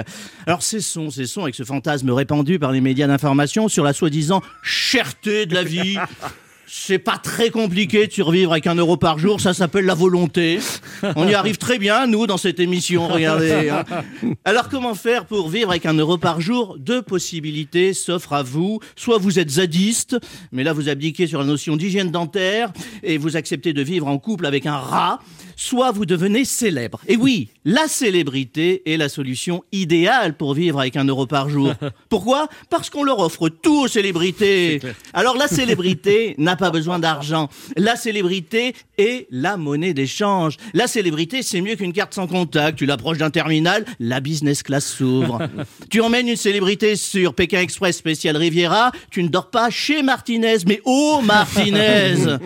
Alors 0.48 0.62
cessons, 0.64 1.10
cessons 1.10 1.44
avec 1.44 1.56
ce 1.56 1.64
fantasme 1.64 2.10
répandu 2.12 2.58
par 2.60 2.72
les 2.72 2.82
médias 2.82 3.08
d'information 3.08 3.68
sur 3.68 3.84
la 3.84 3.92
soi-disant 3.94 4.42
cherté 4.62 5.46
de 5.46 5.54
la 5.56 5.64
vie. 5.64 5.98
C'est 6.68 6.98
pas 7.00 7.18
très 7.18 7.52
compliqué 7.52 8.08
de 8.08 8.12
survivre 8.12 8.52
avec 8.52 8.66
un 8.66 8.76
euro 8.76 8.98
par 8.98 9.20
jour, 9.20 9.40
ça 9.40 9.54
s'appelle 9.54 9.86
la 9.86 9.94
volonté. 9.94 10.60
On 11.16 11.28
y 11.28 11.34
arrive 11.36 11.58
très 11.58 11.78
bien, 11.78 12.08
nous, 12.08 12.26
dans 12.26 12.38
cette 12.38 12.60
émission, 12.60 13.08
regardez. 13.08 13.70
hein. 13.70 13.84
Alors 14.46 14.68
comment 14.70 14.96
faire 14.96 15.26
pour 15.26 15.48
vivre 15.50 15.70
avec 15.70 15.86
un 15.86 15.94
euro 15.94 16.18
par 16.18 16.42
jour 16.42 16.76
Deux 16.80 17.02
possibilités 17.04 17.94
s'offrent 17.94 18.34
à 18.34 18.42
vous. 18.44 18.80
Soit 18.96 19.20
vous 19.20 19.38
êtes 19.40 19.52
zadiste, 19.52 20.18
mais 20.52 20.64
là 20.64 20.74
vous 20.74 20.90
abdiquez 20.90 21.28
sur 21.28 21.40
la 21.40 21.46
notion 21.46 21.76
d'hygiène 21.78 22.10
dentaire 22.10 22.72
et 23.04 23.18
vous 23.20 23.38
acceptez 23.38 23.72
de 23.74 23.82
vivre 23.84 24.08
en 24.08 24.18
couple 24.18 24.46
avec 24.48 24.66
un 24.66 24.78
rat. 24.78 25.20
Soit 25.56 25.92
vous 25.92 26.06
devenez 26.06 26.46
célèbre. 26.46 27.02
Et 27.08 27.16
oui, 27.16 27.50
la 27.64 27.88
célébrité 27.88 28.84
est 28.92 28.98
la 28.98 29.10
solution 29.10 29.64
idéale 29.72 30.36
pour 30.36 30.54
vivre 30.54 30.80
avec 30.80 30.96
un 30.98 31.06
euro 31.06 31.26
par 31.26 31.50
jour. 31.50 31.74
Pourquoi? 32.10 32.48
Parce 32.70 32.90
qu'on 32.90 33.04
leur 33.04 33.20
offre 33.20 33.50
tout 33.50 33.84
aux 33.84 33.88
célébrités. 33.88 34.80
Alors 35.14 35.38
la 35.38 35.48
célébrité 35.48 36.36
n'a 36.38 36.56
pas 36.56 36.72
besoin 36.72 37.00
d'argent. 37.00 37.50
La 37.78 37.96
célébrité 37.96 38.76
est 38.98 39.28
la 39.32 39.58
monnaie 39.58 39.94
d'échange. 39.94 40.58
La 40.74 40.88
célébrité, 40.88 41.42
c'est 41.42 41.62
mieux 41.62 41.76
qu'une 41.76 41.94
carte 41.94 42.14
sans 42.14 42.28
contact. 42.28 42.78
Tu 42.78 42.86
l'approches 42.86 43.18
d'un 43.18 43.32
terminal, 43.32 43.86
la 44.00 44.20
business 44.20 44.62
class 44.64 44.86
s'ouvre. 44.86 45.40
tu 45.90 46.02
emmènes 46.02 46.28
une 46.28 46.36
célébrité 46.36 46.96
sur 46.96 47.34
Pékin 47.34 47.62
Express 47.62 47.98
spécial 47.98 48.38
Riviera, 48.38 48.92
tu 49.10 49.24
ne 49.24 49.30
dors 49.30 49.50
pas 49.50 49.70
chez 49.70 50.04
Martinez, 50.04 50.58
mais 50.68 50.82
au 50.86 51.22
Martinez. 51.22 52.38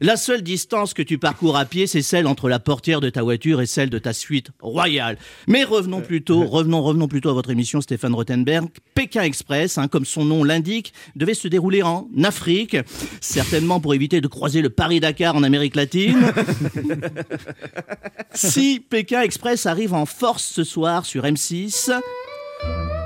La 0.00 0.16
seule 0.16 0.42
distance 0.42 0.94
que 0.94 1.02
tu 1.02 1.18
parcours 1.18 1.56
à 1.56 1.64
pied, 1.64 1.86
c'est 1.86 2.02
celle 2.02 2.26
entre 2.26 2.48
la 2.48 2.57
portière 2.58 3.00
de 3.00 3.10
ta 3.10 3.22
voiture 3.22 3.60
et 3.60 3.66
celle 3.66 3.90
de 3.90 3.98
ta 3.98 4.12
suite 4.12 4.48
royale. 4.60 5.18
Mais 5.46 5.64
revenons 5.64 6.00
plutôt, 6.00 6.44
revenons, 6.44 6.82
revenons 6.82 7.08
plutôt 7.08 7.30
à 7.30 7.32
votre 7.32 7.50
émission, 7.50 7.80
Stéphane 7.80 8.14
Rothenberg. 8.14 8.68
Pékin 8.94 9.22
Express, 9.22 9.78
hein, 9.78 9.88
comme 9.88 10.04
son 10.04 10.24
nom 10.24 10.44
l'indique, 10.44 10.92
devait 11.16 11.34
se 11.34 11.48
dérouler 11.48 11.82
en 11.82 12.08
Afrique, 12.24 12.76
certainement 13.20 13.80
pour 13.80 13.94
éviter 13.94 14.20
de 14.20 14.28
croiser 14.28 14.62
le 14.62 14.70
Paris-Dakar 14.70 15.36
en 15.36 15.42
Amérique 15.42 15.76
latine. 15.76 16.32
si 18.34 18.80
Pékin 18.80 19.22
Express 19.22 19.66
arrive 19.66 19.94
en 19.94 20.06
force 20.06 20.44
ce 20.44 20.64
soir 20.64 21.06
sur 21.06 21.24
M6, 21.24 21.92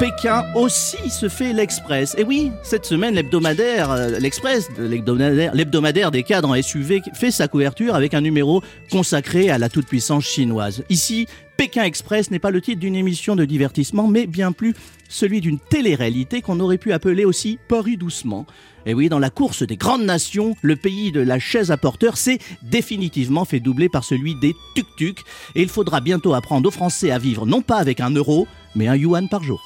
Pékin 0.03 0.45
aussi 0.57 1.11
se 1.11 1.29
fait 1.29 1.53
l'Express. 1.53 2.17
Et 2.19 2.25
oui, 2.25 2.51
cette 2.65 2.85
semaine, 2.85 3.15
l'hebdomadaire, 3.15 3.93
euh, 3.93 4.19
l'Express, 4.19 4.69
l'hebdomadaire 4.77 6.11
des 6.11 6.25
cadres 6.25 6.49
en 6.49 6.61
SUV, 6.61 7.03
fait 7.15 7.31
sa 7.31 7.47
couverture 7.47 7.95
avec 7.95 8.13
un 8.13 8.21
numéro 8.21 8.65
consacré 8.91 9.49
à 9.49 9.59
la 9.59 9.69
toute-puissance 9.69 10.25
chinoise. 10.25 10.83
Ici, 10.89 11.29
Pékin 11.57 11.85
Express 11.85 12.33
n'est 12.33 12.41
pas 12.41 12.51
le 12.51 12.61
titre 12.61 12.81
d'une 12.81 12.97
émission 12.97 13.37
de 13.37 13.45
divertissement, 13.45 14.09
mais 14.09 14.27
bien 14.27 14.51
plus 14.51 14.75
celui 15.13 15.41
d'une 15.41 15.59
télé-réalité 15.59 16.41
qu'on 16.41 16.59
aurait 16.61 16.79
pu 16.79 16.93
appeler 16.93 17.25
aussi 17.25 17.59
Paris 17.69 17.97
doucement. 17.97 18.47
Et 18.87 18.95
oui, 18.95 19.09
dans 19.09 19.19
la 19.19 19.31
course 19.31 19.63
des 19.63 19.77
grandes 19.77 20.05
nations, 20.05 20.57
le 20.63 20.75
pays 20.75 21.13
de 21.13 21.21
la 21.21 21.39
chaise 21.39 21.71
à 21.71 21.77
porteur 21.77 22.17
s'est 22.17 22.39
définitivement 22.63 23.45
fait 23.45 23.61
doubler 23.61 23.89
par 23.89 24.03
celui 24.03 24.35
des 24.35 24.57
tuk-tuk. 24.75 25.23
Et 25.55 25.63
il 25.63 25.69
faudra 25.69 26.01
bientôt 26.01 26.35
apprendre 26.35 26.69
aux 26.69 26.73
Français 26.73 27.11
à 27.11 27.19
vivre 27.19 27.47
non 27.47 27.63
pas 27.63 27.77
avec 27.77 28.01
un 28.01 28.11
euro, 28.11 28.49
mais 28.75 28.89
un 28.89 28.97
yuan 28.97 29.29
par 29.29 29.45
jour. 29.45 29.63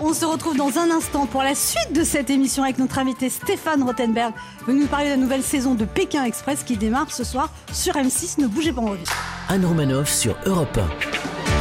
On 0.00 0.12
se 0.12 0.24
retrouve 0.24 0.56
dans 0.56 0.78
un 0.78 0.90
instant 0.90 1.26
pour 1.26 1.42
la 1.42 1.54
suite 1.54 1.94
de 1.94 2.04
cette 2.04 2.28
émission 2.28 2.62
avec 2.62 2.78
notre 2.78 2.98
invité 2.98 3.30
Stéphane 3.30 3.82
Rothenberg, 3.82 4.34
venu 4.66 4.80
nous 4.80 4.86
parler 4.86 5.06
de 5.06 5.10
la 5.12 5.16
nouvelle 5.16 5.42
saison 5.42 5.74
de 5.74 5.84
Pékin 5.84 6.24
Express 6.24 6.62
qui 6.62 6.76
démarre 6.76 7.10
ce 7.10 7.24
soir 7.24 7.50
sur 7.72 7.94
M6. 7.94 8.40
Ne 8.40 8.46
bougez 8.48 8.72
pas, 8.72 8.82
on 8.82 8.90
revient. 8.90 9.04
Anne 9.48 9.64
Romanoff 9.64 10.12
sur 10.12 10.36
Europe 10.46 10.78
1. 11.50 11.53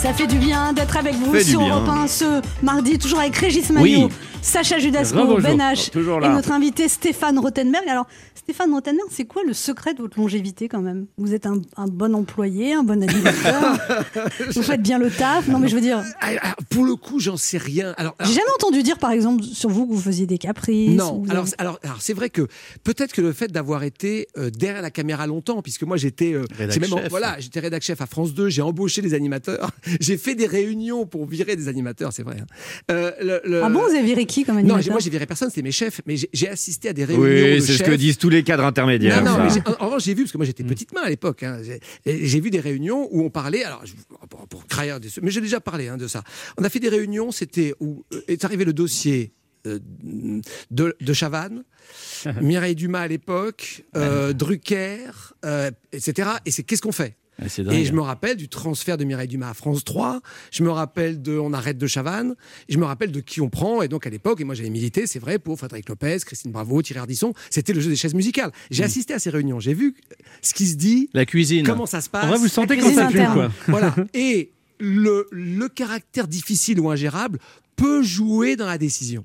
Ça 0.00 0.12
fait 0.14 0.28
du 0.28 0.38
bien 0.38 0.72
d'être 0.72 0.96
avec 0.96 1.14
vous 1.16 1.32
Fait 1.32 1.42
sur. 1.42 1.60
Europe 1.60 1.88
1 1.88 2.06
ce 2.06 2.40
mardi, 2.62 2.98
toujours 2.98 3.18
avec 3.18 3.34
Régis 3.36 3.68
Maillot, 3.70 4.06
Oui. 4.06 4.08
Sacha 4.42 4.78
Judasco. 4.78 5.38
Ben 5.40 5.58
H 5.58 5.90
Toujours 5.90 6.24
et 6.24 6.28
notre 6.28 6.52
invité 6.52 6.88
Stéphane 6.88 7.38
Rothenberg. 7.38 7.86
Alors, 7.88 8.06
Stéphane 8.34 8.72
Rothenberg, 8.72 9.08
c'est 9.10 9.26
quoi 9.26 9.42
le 9.46 9.52
secret 9.52 9.92
de 9.94 10.00
votre 10.00 10.18
longévité 10.18 10.68
quand 10.68 10.80
même? 10.80 11.06
Vous 11.18 11.34
êtes 11.34 11.44
un, 11.44 11.60
un 11.76 11.86
bon 11.86 12.14
employé, 12.14 12.72
un 12.72 12.82
bon 12.82 13.02
animateur, 13.02 13.78
vous 14.54 14.62
faites 14.62 14.80
bien 14.82 14.98
le 14.98 15.10
taf. 15.10 15.48
Non, 15.48 15.58
mais 15.58 15.68
je 15.68 15.74
veux 15.74 15.80
dire, 15.82 16.02
Ah, 16.20 16.28
ah, 16.42 16.56
pour 16.70 16.84
le 16.86 16.96
coup, 16.96 17.20
j'en 17.20 17.36
sais 17.36 17.58
rien. 17.58 17.94
Alors, 17.98 18.14
j'ai 18.20 18.32
jamais 18.32 18.50
entendu 18.56 18.82
dire 18.82 18.96
par 18.98 19.10
exemple 19.10 19.42
sur 19.42 19.68
vous 19.68 19.86
que 19.86 19.92
vous 19.92 20.00
faisiez 20.00 20.26
des 20.26 20.38
caprices. 20.38 20.96
Non, 20.96 21.22
alors, 21.28 21.44
avez- 21.44 21.52
alors, 21.58 21.78
alors 21.82 22.00
c'est 22.00 22.14
vrai 22.14 22.30
que 22.30 22.46
peut-être 22.84 23.12
que 23.12 23.20
le 23.20 23.32
fait 23.32 23.48
d'avoir 23.52 23.82
été 23.82 24.28
euh, 24.38 24.48
derrière 24.50 24.80
la 24.82 24.90
caméra 24.90 25.26
longtemps, 25.26 25.60
puisque 25.60 25.82
moi 25.82 25.96
j'étais, 25.98 26.32
euh, 26.32 26.44
même, 26.58 26.84
chef. 26.84 27.10
voilà, 27.10 27.36
j'étais 27.38 27.60
rédac 27.60 27.82
chef 27.82 28.00
à 28.00 28.06
France 28.06 28.32
2, 28.32 28.48
j'ai 28.48 28.62
embauché 28.62 29.02
des 29.02 29.12
animateurs, 29.12 29.70
j'ai 30.00 30.16
fait 30.16 30.34
des 30.34 30.46
réunions 30.46 31.04
pour 31.04 31.26
virer 31.26 31.54
des 31.56 31.68
animateurs, 31.68 32.12
c'est 32.14 32.22
vrai. 32.22 32.36
hein. 32.40 32.46
Euh, 32.90 33.10
le- 33.20 33.40
le- 33.44 33.62
Ah 33.62 33.68
bon, 33.68 33.80
vous 33.80 33.94
avez 33.94 34.04
viré 34.04 34.24
qui 34.24 34.37
comme 34.44 34.56
Non, 34.56 34.60
animateur 34.74 34.92
moi 34.92 35.00
j'ai 35.00 35.10
viré 35.10 35.26
personne, 35.26 35.48
c'était 35.50 35.62
mes 35.62 35.72
chefs, 35.72 36.00
mais 36.06 36.16
j'ai- 36.32 36.48
assisté 36.48 36.88
à 36.88 36.92
des 36.92 37.04
réunions 37.04 37.22
de 37.24 37.28
Oui, 37.56 37.62
c'est 37.62 37.74
ce 37.76 37.82
que 37.82 37.90
disent 37.92 38.18
tous 38.18 38.28
les 38.30 38.42
cadres 38.42 38.64
intermédiaires. 38.64 39.22
Non, 39.22 39.38
non, 39.38 39.44
mais 39.44 39.50
j'ai- 39.50 39.60
en, 39.66 39.82
en 39.82 39.86
revanche, 39.86 40.04
j'ai 40.04 40.14
vu, 40.14 40.22
parce 40.22 40.32
que 40.32 40.38
moi 40.38 40.46
j'étais 40.46 40.64
petite 40.64 40.92
main 40.94 41.02
à 41.04 41.08
l'époque, 41.10 41.42
hein, 41.42 41.60
j'ai- 42.04 42.40
vu 42.40 42.50
des 42.50 42.60
réunions 42.60 43.08
où 43.10 43.22
on 43.22 43.30
parlait, 43.30 43.64
alors 43.64 43.84
je- 43.84 43.92
pour, 44.28 44.46
pour 44.48 44.66
crailler 44.66 44.98
des- 45.00 45.08
mais 45.22 45.30
j'ai 45.30 45.40
déjà 45.40 45.60
parlé 45.60 45.88
hein, 45.88 45.96
de 45.96 46.06
ça. 46.06 46.22
On 46.56 46.64
a 46.64 46.68
fait 46.68 46.80
des 46.80 46.88
réunions, 46.88 47.32
c'était 47.32 47.74
où 47.80 48.04
euh, 48.14 48.20
est 48.28 48.44
arrivé 48.44 48.64
le 48.64 48.72
dossier 48.72 49.32
euh, 49.66 49.80
de, 50.70 50.94
de 51.00 51.12
Chavannes, 51.12 51.64
Mireille 52.40 52.74
Dumas 52.76 53.00
à 53.00 53.08
l'époque, 53.08 53.84
euh, 53.96 54.32
Drucker, 54.32 55.34
euh, 55.44 55.70
etc. 55.92 56.28
Et 56.46 56.50
c'est 56.52 56.62
qu'est-ce 56.62 56.80
qu'on 56.82 56.92
fait? 56.92 57.16
Dingue. 57.38 57.72
et 57.72 57.84
je 57.84 57.92
me 57.92 58.00
rappelle 58.00 58.36
du 58.36 58.48
transfert 58.48 58.96
de 58.96 59.04
Mireille 59.04 59.28
Dumas 59.28 59.50
à 59.50 59.54
France 59.54 59.84
3. 59.84 60.20
Je 60.50 60.62
me 60.62 60.70
rappelle 60.70 61.22
de 61.22 61.38
On 61.38 61.52
arrête 61.52 61.78
de 61.78 61.86
Chavannes. 61.86 62.34
Je 62.68 62.78
me 62.78 62.84
rappelle 62.84 63.12
de 63.12 63.20
qui 63.20 63.40
on 63.40 63.48
prend. 63.48 63.82
Et 63.82 63.88
donc 63.88 64.06
à 64.06 64.10
l'époque, 64.10 64.40
et 64.40 64.44
moi 64.44 64.54
j'avais 64.54 64.70
milité, 64.70 65.06
c'est 65.06 65.18
vrai, 65.18 65.38
pour 65.38 65.58
Frédéric 65.58 65.88
Lopez, 65.88 66.18
Christine 66.24 66.52
Bravo, 66.52 66.82
Thierry 66.82 67.00
Ardisson. 67.00 67.32
C'était 67.50 67.72
le 67.72 67.80
jeu 67.80 67.90
des 67.90 67.96
chaises 67.96 68.14
musicales. 68.14 68.50
J'ai 68.70 68.84
assisté 68.84 69.14
à 69.14 69.18
ces 69.18 69.30
réunions. 69.30 69.60
J'ai 69.60 69.74
vu 69.74 69.94
ce 70.42 70.54
qui 70.54 70.66
se 70.66 70.76
dit. 70.76 71.10
La 71.14 71.26
cuisine. 71.26 71.64
Comment 71.64 71.86
ça 71.86 72.00
se 72.00 72.08
passe. 72.08 72.24
En 72.24 72.28
vrai, 72.28 72.38
vous 72.38 72.48
sentez 72.48 72.76
quand 72.76 72.92
ça 72.92 73.06
pue, 73.06 73.18
quoi. 73.32 73.50
Voilà. 73.68 73.94
Et 74.14 74.52
le, 74.80 75.26
le 75.32 75.68
caractère 75.68 76.28
difficile 76.28 76.80
ou 76.80 76.90
ingérable 76.90 77.38
peut 77.78 78.02
jouer 78.02 78.56
dans 78.56 78.66
la 78.66 78.76
décision. 78.76 79.24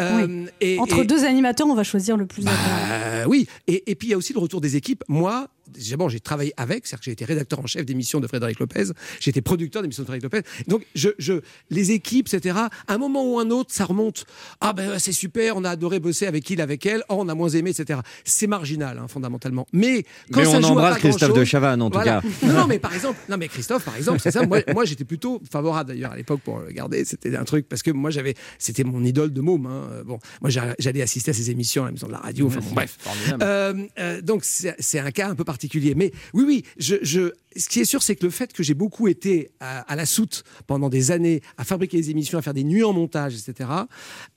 Euh, 0.00 0.46
et- 0.60 0.78
Entre 0.78 1.00
et- 1.00 1.04
deux 1.06 1.24
animateurs, 1.24 1.66
on 1.66 1.74
va 1.74 1.82
choisir 1.84 2.16
le 2.16 2.26
plus 2.26 2.44
euh, 2.46 3.24
oui, 3.26 3.46
et, 3.66 3.90
et 3.90 3.94
puis 3.94 4.08
il 4.08 4.10
y 4.10 4.14
a 4.14 4.16
aussi 4.18 4.32
le 4.32 4.38
retour 4.38 4.60
des 4.60 4.76
équipes. 4.76 5.02
Moi, 5.08 5.48
bon, 5.96 6.08
j'ai 6.10 6.20
travaillé 6.20 6.52
avec, 6.58 6.86
c'est-à-dire 6.86 6.98
que 7.00 7.04
j'ai 7.06 7.12
été 7.12 7.24
rédacteur 7.24 7.58
en 7.60 7.66
chef 7.66 7.84
d'émission 7.86 8.20
de 8.20 8.26
Frédéric 8.26 8.58
Lopez, 8.60 8.84
j'ai 9.20 9.30
été 9.30 9.40
producteur 9.40 9.80
d'émission 9.82 10.02
de 10.02 10.06
Frédéric 10.08 10.34
Lopez. 10.34 10.46
Donc, 10.68 10.84
je, 10.94 11.08
je, 11.18 11.34
les 11.70 11.90
équipes, 11.92 12.28
etc., 12.32 12.56
à 12.86 12.94
un 12.94 12.98
moment 12.98 13.24
ou 13.24 13.38
un 13.38 13.50
autre, 13.50 13.72
ça 13.72 13.84
remonte. 13.86 14.26
Ah 14.60 14.72
ben 14.74 14.98
c'est 14.98 15.12
super, 15.12 15.56
on 15.56 15.64
a 15.64 15.70
adoré 15.70 15.98
bosser 15.98 16.26
avec 16.26 16.48
il, 16.50 16.60
avec 16.60 16.84
elle. 16.86 17.02
Oh, 17.08 17.16
on 17.18 17.28
a 17.28 17.34
moins 17.34 17.48
aimé, 17.48 17.70
etc. 17.70 18.00
C'est 18.24 18.46
marginal, 18.46 18.98
hein, 18.98 19.08
fondamentalement. 19.08 19.66
Mais 19.72 20.04
quand 20.30 20.40
Mais 20.40 20.44
ça 20.44 20.58
on 20.58 20.60
joue 20.60 20.66
à 20.66 20.70
embrasse 20.72 20.94
pas 20.94 21.00
Christophe 21.00 21.32
de 21.38 21.44
Chavannes, 21.44 21.80
en 21.82 21.88
tout 21.90 21.94
Voilà. 21.94 22.20
cas. 22.20 22.46
Non, 22.46 22.52
non, 22.52 22.66
mais 22.66 22.78
par 22.78 22.94
exemple, 22.94 23.18
non, 23.30 23.36
mais 23.38 23.48
Christophe, 23.48 23.84
par 23.84 23.96
exemple, 23.96 24.20
c'est 24.20 24.30
ça. 24.30 24.46
Moi, 24.46 24.60
moi, 24.74 24.84
j'étais 24.84 25.04
plutôt 25.04 25.40
favorable 25.50 25.88
d'ailleurs 25.88 26.12
à 26.12 26.16
l'époque 26.16 26.40
pour 26.42 26.58
le 26.60 26.70
garder. 26.72 27.04
C'était 27.06 27.34
un 27.34 27.44
truc 27.44 27.68
parce 27.68 27.82
que 27.82 27.90
moi, 27.96 28.10
j'avais, 28.10 28.34
c'était 28.58 28.84
mon 28.84 29.02
idole 29.04 29.32
de 29.32 29.40
môme. 29.40 29.66
hein. 29.66 30.02
Bon, 30.04 30.18
moi, 30.40 30.50
j'a- 30.50 30.74
j'allais 30.78 31.02
assister 31.02 31.30
à 31.30 31.34
ces 31.34 31.50
émissions 31.50 31.82
à 31.82 31.86
la 31.86 31.92
maison 31.92 32.06
de 32.06 32.12
la 32.12 32.18
radio. 32.18 32.46
Enfin, 32.46 32.60
bon, 32.60 32.70
bref. 32.74 32.96
Euh, 33.42 33.86
euh, 33.98 34.20
donc, 34.20 34.44
c'est 34.44 34.74
c'est 34.78 34.98
un 34.98 35.10
cas 35.10 35.28
un 35.28 35.34
peu 35.34 35.44
particulier. 35.44 35.94
Mais 35.94 36.12
oui, 36.32 36.44
oui, 36.46 36.64
je, 36.78 36.96
je- 37.02 37.32
ce 37.56 37.68
qui 37.68 37.80
est 37.80 37.84
sûr, 37.84 38.02
c'est 38.02 38.16
que 38.16 38.24
le 38.24 38.30
fait 38.30 38.52
que 38.52 38.62
j'ai 38.62 38.74
beaucoup 38.74 39.06
été 39.08 39.50
à, 39.60 39.80
à 39.80 39.96
la 39.96 40.06
soute 40.06 40.42
pendant 40.66 40.88
des 40.88 41.10
années 41.12 41.40
à 41.56 41.64
fabriquer 41.64 41.96
des 41.98 42.10
émissions, 42.10 42.38
à 42.38 42.42
faire 42.42 42.54
des 42.54 42.64
nuits 42.64 42.82
en 42.84 42.92
montage, 42.92 43.34
etc. 43.36 43.70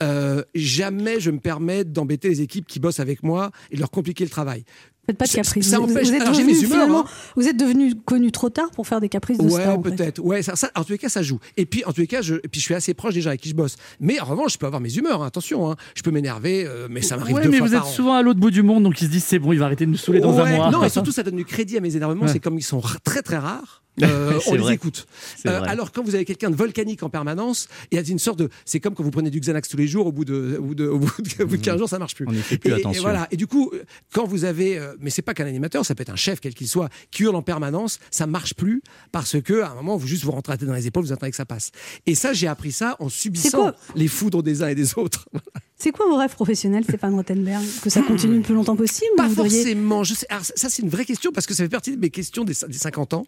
euh, 0.03 0.43
jamais 0.55 1.19
je 1.19 1.31
me 1.31 1.39
permets 1.39 1.83
d'embêter 1.83 2.29
les 2.29 2.41
équipes 2.41 2.67
qui 2.67 2.79
bossent 2.79 2.99
avec 2.99 3.23
moi 3.23 3.51
et 3.71 3.75
de 3.75 3.79
leur 3.79 3.89
compliquer 3.91 4.23
le 4.23 4.29
travail. 4.29 4.63
Faites 5.07 5.17
pas 5.17 5.25
de 5.25 5.31
caprices. 5.31 5.69
ça 5.69 5.79
Vous- 5.79 5.85
empêche- 5.85 6.07
vous 6.09 6.13
êtes 6.13 6.27
devenu, 6.27 6.43
mes 6.43 6.59
humeurs, 6.61 6.89
hein. 6.91 7.05
vous 7.35 7.47
êtes 7.47 7.57
devenu 7.57 7.95
connu 8.05 8.31
trop 8.31 8.49
tard 8.49 8.69
pour 8.71 8.85
faire 8.87 8.99
des 8.99 9.09
caprices 9.09 9.37
de 9.37 9.43
Ouais, 9.45 9.51
star. 9.61 9.79
en 9.79 9.81
fait. 9.81 9.89
peut-être. 9.95 10.19
Ouais, 10.19 10.43
ça, 10.43 10.55
ça- 10.55 10.69
en 10.75 10.83
tous 10.83 10.91
les 10.91 10.97
cas, 10.97 11.07
ça 11.09 11.21
joue. 11.23 11.39
Et 11.55 11.65
puis, 11.65 11.83
en 11.85 11.93
tous 11.93 12.01
les 12.01 12.07
cas, 12.07 12.21
je, 12.21 12.35
et 12.35 12.47
puis, 12.51 12.59
je 12.59 12.65
suis 12.65 12.73
assez 12.75 12.93
proche 12.93 13.13
des 13.13 13.21
gens 13.21 13.29
avec 13.29 13.41
qui 13.41 13.49
je 13.49 13.55
bosse. 13.55 13.77
Mais 13.99 14.19
en 14.19 14.25
revanche, 14.25 14.53
je 14.53 14.57
peux 14.57 14.65
avoir 14.65 14.81
mes 14.81 14.93
humeurs. 14.95 15.23
hein, 15.23 15.27
attention, 15.27 15.71
hein. 15.71 15.75
je 15.95 16.01
peux 16.03 16.11
m'énerver, 16.11 16.65
euh, 16.67 16.87
mais 16.89 17.01
ça 17.01 17.15
m'arrive 17.17 17.35
Ouais, 17.37 17.43
deux 17.43 17.49
mais 17.49 17.57
fois 17.59 17.67
vous 17.67 17.75
êtes 17.75 17.81
an. 17.81 17.85
souvent 17.85 18.13
à 18.15 18.21
l'autre 18.21 18.39
bout 18.39 18.51
du 18.51 18.61
monde, 18.63 18.83
donc 18.83 18.99
ils 19.01 19.05
se 19.05 19.11
disent 19.11 19.23
c'est 19.23 19.39
bon, 19.39 19.53
il 19.53 19.59
va 19.59 19.65
arrêter 19.65 19.85
de 19.85 19.91
nous 19.91 19.97
saouler 19.97 20.19
dans 20.19 20.37
un 20.39 20.45
mois. 20.55 20.69
Non, 20.71 20.83
et 20.83 20.89
surtout, 20.89 21.11
ça 21.11 21.23
donne 21.23 21.37
du 21.37 21.45
crédit 21.45 21.77
à 21.77 21.79
mes 21.79 21.95
énervements. 21.95 22.25
Ouais. 22.25 22.31
C'est 22.33 22.39
comme 22.39 22.57
ils 22.57 22.61
sont 22.61 22.81
très 23.05 23.21
très 23.21 23.37
rares. 23.37 23.83
Euh, 24.03 24.39
on 24.47 24.53
les 24.53 24.59
vrai. 24.59 24.75
écoute. 24.75 25.07
Euh, 25.45 25.61
alors 25.65 25.91
quand 25.91 26.03
vous 26.03 26.15
avez 26.15 26.25
quelqu'un 26.25 26.49
de 26.49 26.55
volcanique 26.55 27.03
en 27.03 27.09
permanence, 27.09 27.67
il 27.91 27.95
y 27.95 27.99
a 27.99 28.03
une 28.07 28.19
sorte 28.19 28.39
de, 28.39 28.49
c'est 28.65 28.79
comme 28.79 28.93
quand 28.93 29.03
vous 29.03 29.11
prenez 29.11 29.29
du 29.29 29.39
Xanax 29.39 29.69
tous 29.69 29.77
les 29.77 29.87
jours, 29.87 30.07
au 30.07 30.11
bout 30.11 30.25
de, 30.25 30.57
au 30.59 30.63
bout 30.63 30.75
de, 30.75 30.87
au 30.87 30.99
bout 30.99 31.21
de, 31.21 31.43
au 31.43 31.47
bout 31.47 31.57
de 31.57 31.61
15 31.61 31.77
jours, 31.77 31.89
ça 31.89 31.99
marche 31.99 32.15
plus. 32.15 32.25
On 32.27 32.31
n'y 32.31 32.41
fait 32.41 32.57
plus 32.57 32.71
et, 32.71 32.73
attention. 32.73 32.99
Et 32.99 33.03
voilà. 33.03 33.27
Et 33.31 33.37
du 33.37 33.47
coup, 33.47 33.71
quand 34.13 34.25
vous 34.25 34.45
avez, 34.45 34.77
euh, 34.77 34.95
mais 34.99 35.09
c'est 35.09 35.21
pas 35.21 35.33
qu'un 35.33 35.45
animateur, 35.45 35.85
ça 35.85 35.95
peut 35.95 36.01
être 36.01 36.09
un 36.09 36.15
chef 36.15 36.39
quel 36.39 36.53
qu'il 36.53 36.67
soit, 36.67 36.89
qui 37.11 37.23
hurle 37.23 37.35
en 37.35 37.41
permanence, 37.41 37.99
ça 38.11 38.27
marche 38.27 38.53
plus 38.53 38.81
parce 39.11 39.41
que 39.41 39.61
à 39.61 39.71
un 39.71 39.75
moment, 39.75 39.97
vous 39.97 40.07
juste 40.07 40.23
vous 40.23 40.31
rentrez 40.31 40.57
dans 40.57 40.73
les 40.73 40.87
épaules, 40.87 41.03
vous 41.03 41.13
attendez 41.13 41.31
que 41.31 41.37
ça 41.37 41.45
passe. 41.45 41.71
Et 42.05 42.15
ça, 42.15 42.33
j'ai 42.33 42.47
appris 42.47 42.71
ça 42.71 42.95
en 42.99 43.09
subissant 43.09 43.71
les 43.95 44.07
foudres 44.07 44.43
des 44.43 44.63
uns 44.63 44.69
et 44.69 44.75
des 44.75 44.97
autres. 44.97 45.27
C'est 45.79 45.91
quoi 45.91 46.07
vos 46.07 46.17
rêves 46.17 46.33
professionnels, 46.33 46.83
Stéphane 46.83 47.13
Rothenberg? 47.13 47.63
Que 47.83 47.89
ça 47.91 48.01
continue 48.01 48.37
le 48.37 48.41
plus 48.41 48.55
longtemps 48.55 48.75
possible 48.75 49.11
Pas 49.15 49.29
forcément. 49.29 50.03
Je 50.03 50.15
sais, 50.15 50.25
alors, 50.29 50.43
ça, 50.43 50.69
c'est 50.69 50.81
une 50.81 50.89
vraie 50.89 51.05
question 51.05 51.31
parce 51.31 51.45
que 51.45 51.53
ça 51.53 51.63
fait 51.63 51.69
partie 51.69 51.91
de 51.95 51.99
mes 52.01 52.09
questions 52.09 52.43
des, 52.43 52.53
des 52.67 52.77
50 52.77 53.13
ans. 53.13 53.27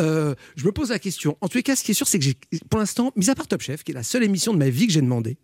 Euh, 0.00 0.34
je 0.56 0.66
me 0.66 0.72
pose 0.72 0.90
la 0.90 0.98
question. 0.98 1.36
En 1.40 1.46
tous 1.48 1.58
les 1.58 1.62
cas, 1.62 1.76
ce 1.76 1.84
qui 1.84 1.92
est 1.92 1.94
sûr, 1.94 2.08
c'est 2.08 2.18
que 2.18 2.24
j'ai, 2.24 2.34
pour 2.68 2.80
l'instant, 2.80 3.12
mis 3.14 3.30
à 3.30 3.36
part 3.36 3.46
Top 3.46 3.60
Chef, 3.60 3.84
qui 3.84 3.92
est 3.92 3.94
la 3.94 4.02
seule 4.02 4.24
émission 4.24 4.52
de 4.52 4.58
ma 4.58 4.70
vie 4.70 4.88
que 4.88 4.92
j'ai 4.92 5.02
demandé, 5.02 5.36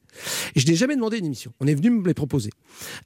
et 0.56 0.60
je 0.60 0.66
n'ai 0.66 0.74
jamais 0.74 0.96
demandé 0.96 1.18
une 1.18 1.26
émission. 1.26 1.52
On 1.60 1.68
est 1.68 1.74
venu 1.74 1.90
me 1.90 2.04
les 2.04 2.14
proposer. 2.14 2.50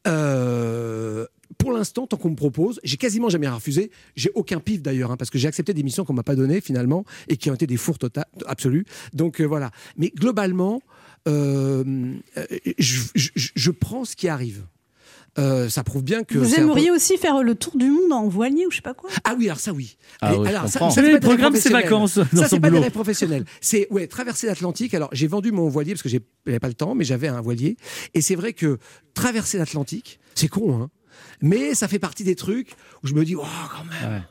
Euh, 0.06 1.26
pour 1.58 1.72
l'instant, 1.72 2.06
tant 2.06 2.16
qu'on 2.16 2.30
me 2.30 2.36
propose, 2.36 2.80
j'ai 2.82 2.96
quasiment 2.96 3.28
jamais 3.28 3.48
refusé. 3.48 3.90
J'ai 4.16 4.30
aucun 4.34 4.58
pif 4.60 4.80
d'ailleurs, 4.82 5.10
hein, 5.12 5.16
parce 5.16 5.30
que 5.30 5.38
j'ai 5.38 5.48
accepté 5.48 5.74
des 5.74 5.82
missions 5.82 6.04
qu'on 6.04 6.14
m'a 6.14 6.22
pas 6.22 6.34
données 6.36 6.60
finalement 6.60 7.04
et 7.28 7.36
qui 7.36 7.50
ont 7.50 7.54
été 7.54 7.66
des 7.66 7.76
fours 7.76 7.96
tota- 7.98 8.24
absolus. 8.46 8.86
Donc 9.12 9.40
euh, 9.40 9.44
voilà. 9.44 9.70
Mais 9.96 10.10
globalement, 10.16 10.80
euh, 11.28 12.14
euh, 12.36 12.44
je, 12.78 13.00
je- 13.14 13.30
je- 13.34 13.50
je 13.54 13.70
prends 13.70 14.04
ce 14.04 14.16
qui 14.16 14.28
arrive. 14.28 14.64
Euh, 15.36 15.68
ça 15.68 15.82
prouve 15.82 16.04
bien 16.04 16.22
que 16.22 16.38
Vous 16.38 16.44
c'est 16.48 16.56
peu- 16.56 16.62
aimeriez 16.62 16.92
aussi 16.92 17.16
faire 17.18 17.42
le 17.42 17.56
tour 17.56 17.76
du 17.76 17.90
monde 17.90 18.12
en 18.12 18.28
voilier 18.28 18.66
ou 18.66 18.70
je 18.70 18.76
sais 18.76 18.82
pas 18.82 18.94
quoi? 18.94 19.10
Ah 19.24 19.34
oui, 19.36 19.46
alors 19.46 19.58
ça 19.58 19.72
oui. 19.72 19.96
Ah 20.20 20.36
ouais, 20.36 20.44
je 20.48 20.54
alors, 20.54 20.68
ça, 20.68 20.90
c'est 20.90 21.02
des 21.02 21.08
rêves 21.14 21.20
programme 21.20 21.54
ses 21.56 21.70
professionnels. 21.70 21.82
vacances 21.82 22.18
dans 22.18 22.42
Ça, 22.42 22.48
c'est 22.48 22.60
pas 22.60 22.70
des 22.70 22.90
professionnels. 22.90 23.44
C'est 23.60 23.88
ouais, 23.90 24.06
traverser 24.06 24.46
l'Atlantique. 24.46 24.94
Alors, 24.94 25.08
j'ai 25.10 25.26
vendu 25.26 25.50
mon 25.50 25.68
voilier 25.68 25.92
parce 25.94 26.02
que 26.02 26.08
j'ai- 26.08 26.20
j'avais 26.46 26.60
pas 26.60 26.68
le 26.68 26.74
temps, 26.74 26.94
mais 26.94 27.02
j'avais 27.04 27.26
un 27.26 27.40
voilier. 27.40 27.76
Et 28.14 28.20
c'est 28.20 28.36
vrai 28.36 28.52
que 28.52 28.78
traverser 29.14 29.58
l'Atlantique, 29.58 30.20
c'est 30.36 30.46
con, 30.46 30.80
hein. 30.82 30.90
Mais 31.40 31.74
ça 31.74 31.88
fait 31.88 31.98
partie 31.98 32.22
des 32.22 32.36
trucs 32.36 32.70
où 33.02 33.08
je 33.08 33.14
me 33.14 33.24
dis, 33.24 33.34
oh, 33.34 33.42
quand 33.76 33.84
même. 34.08 34.22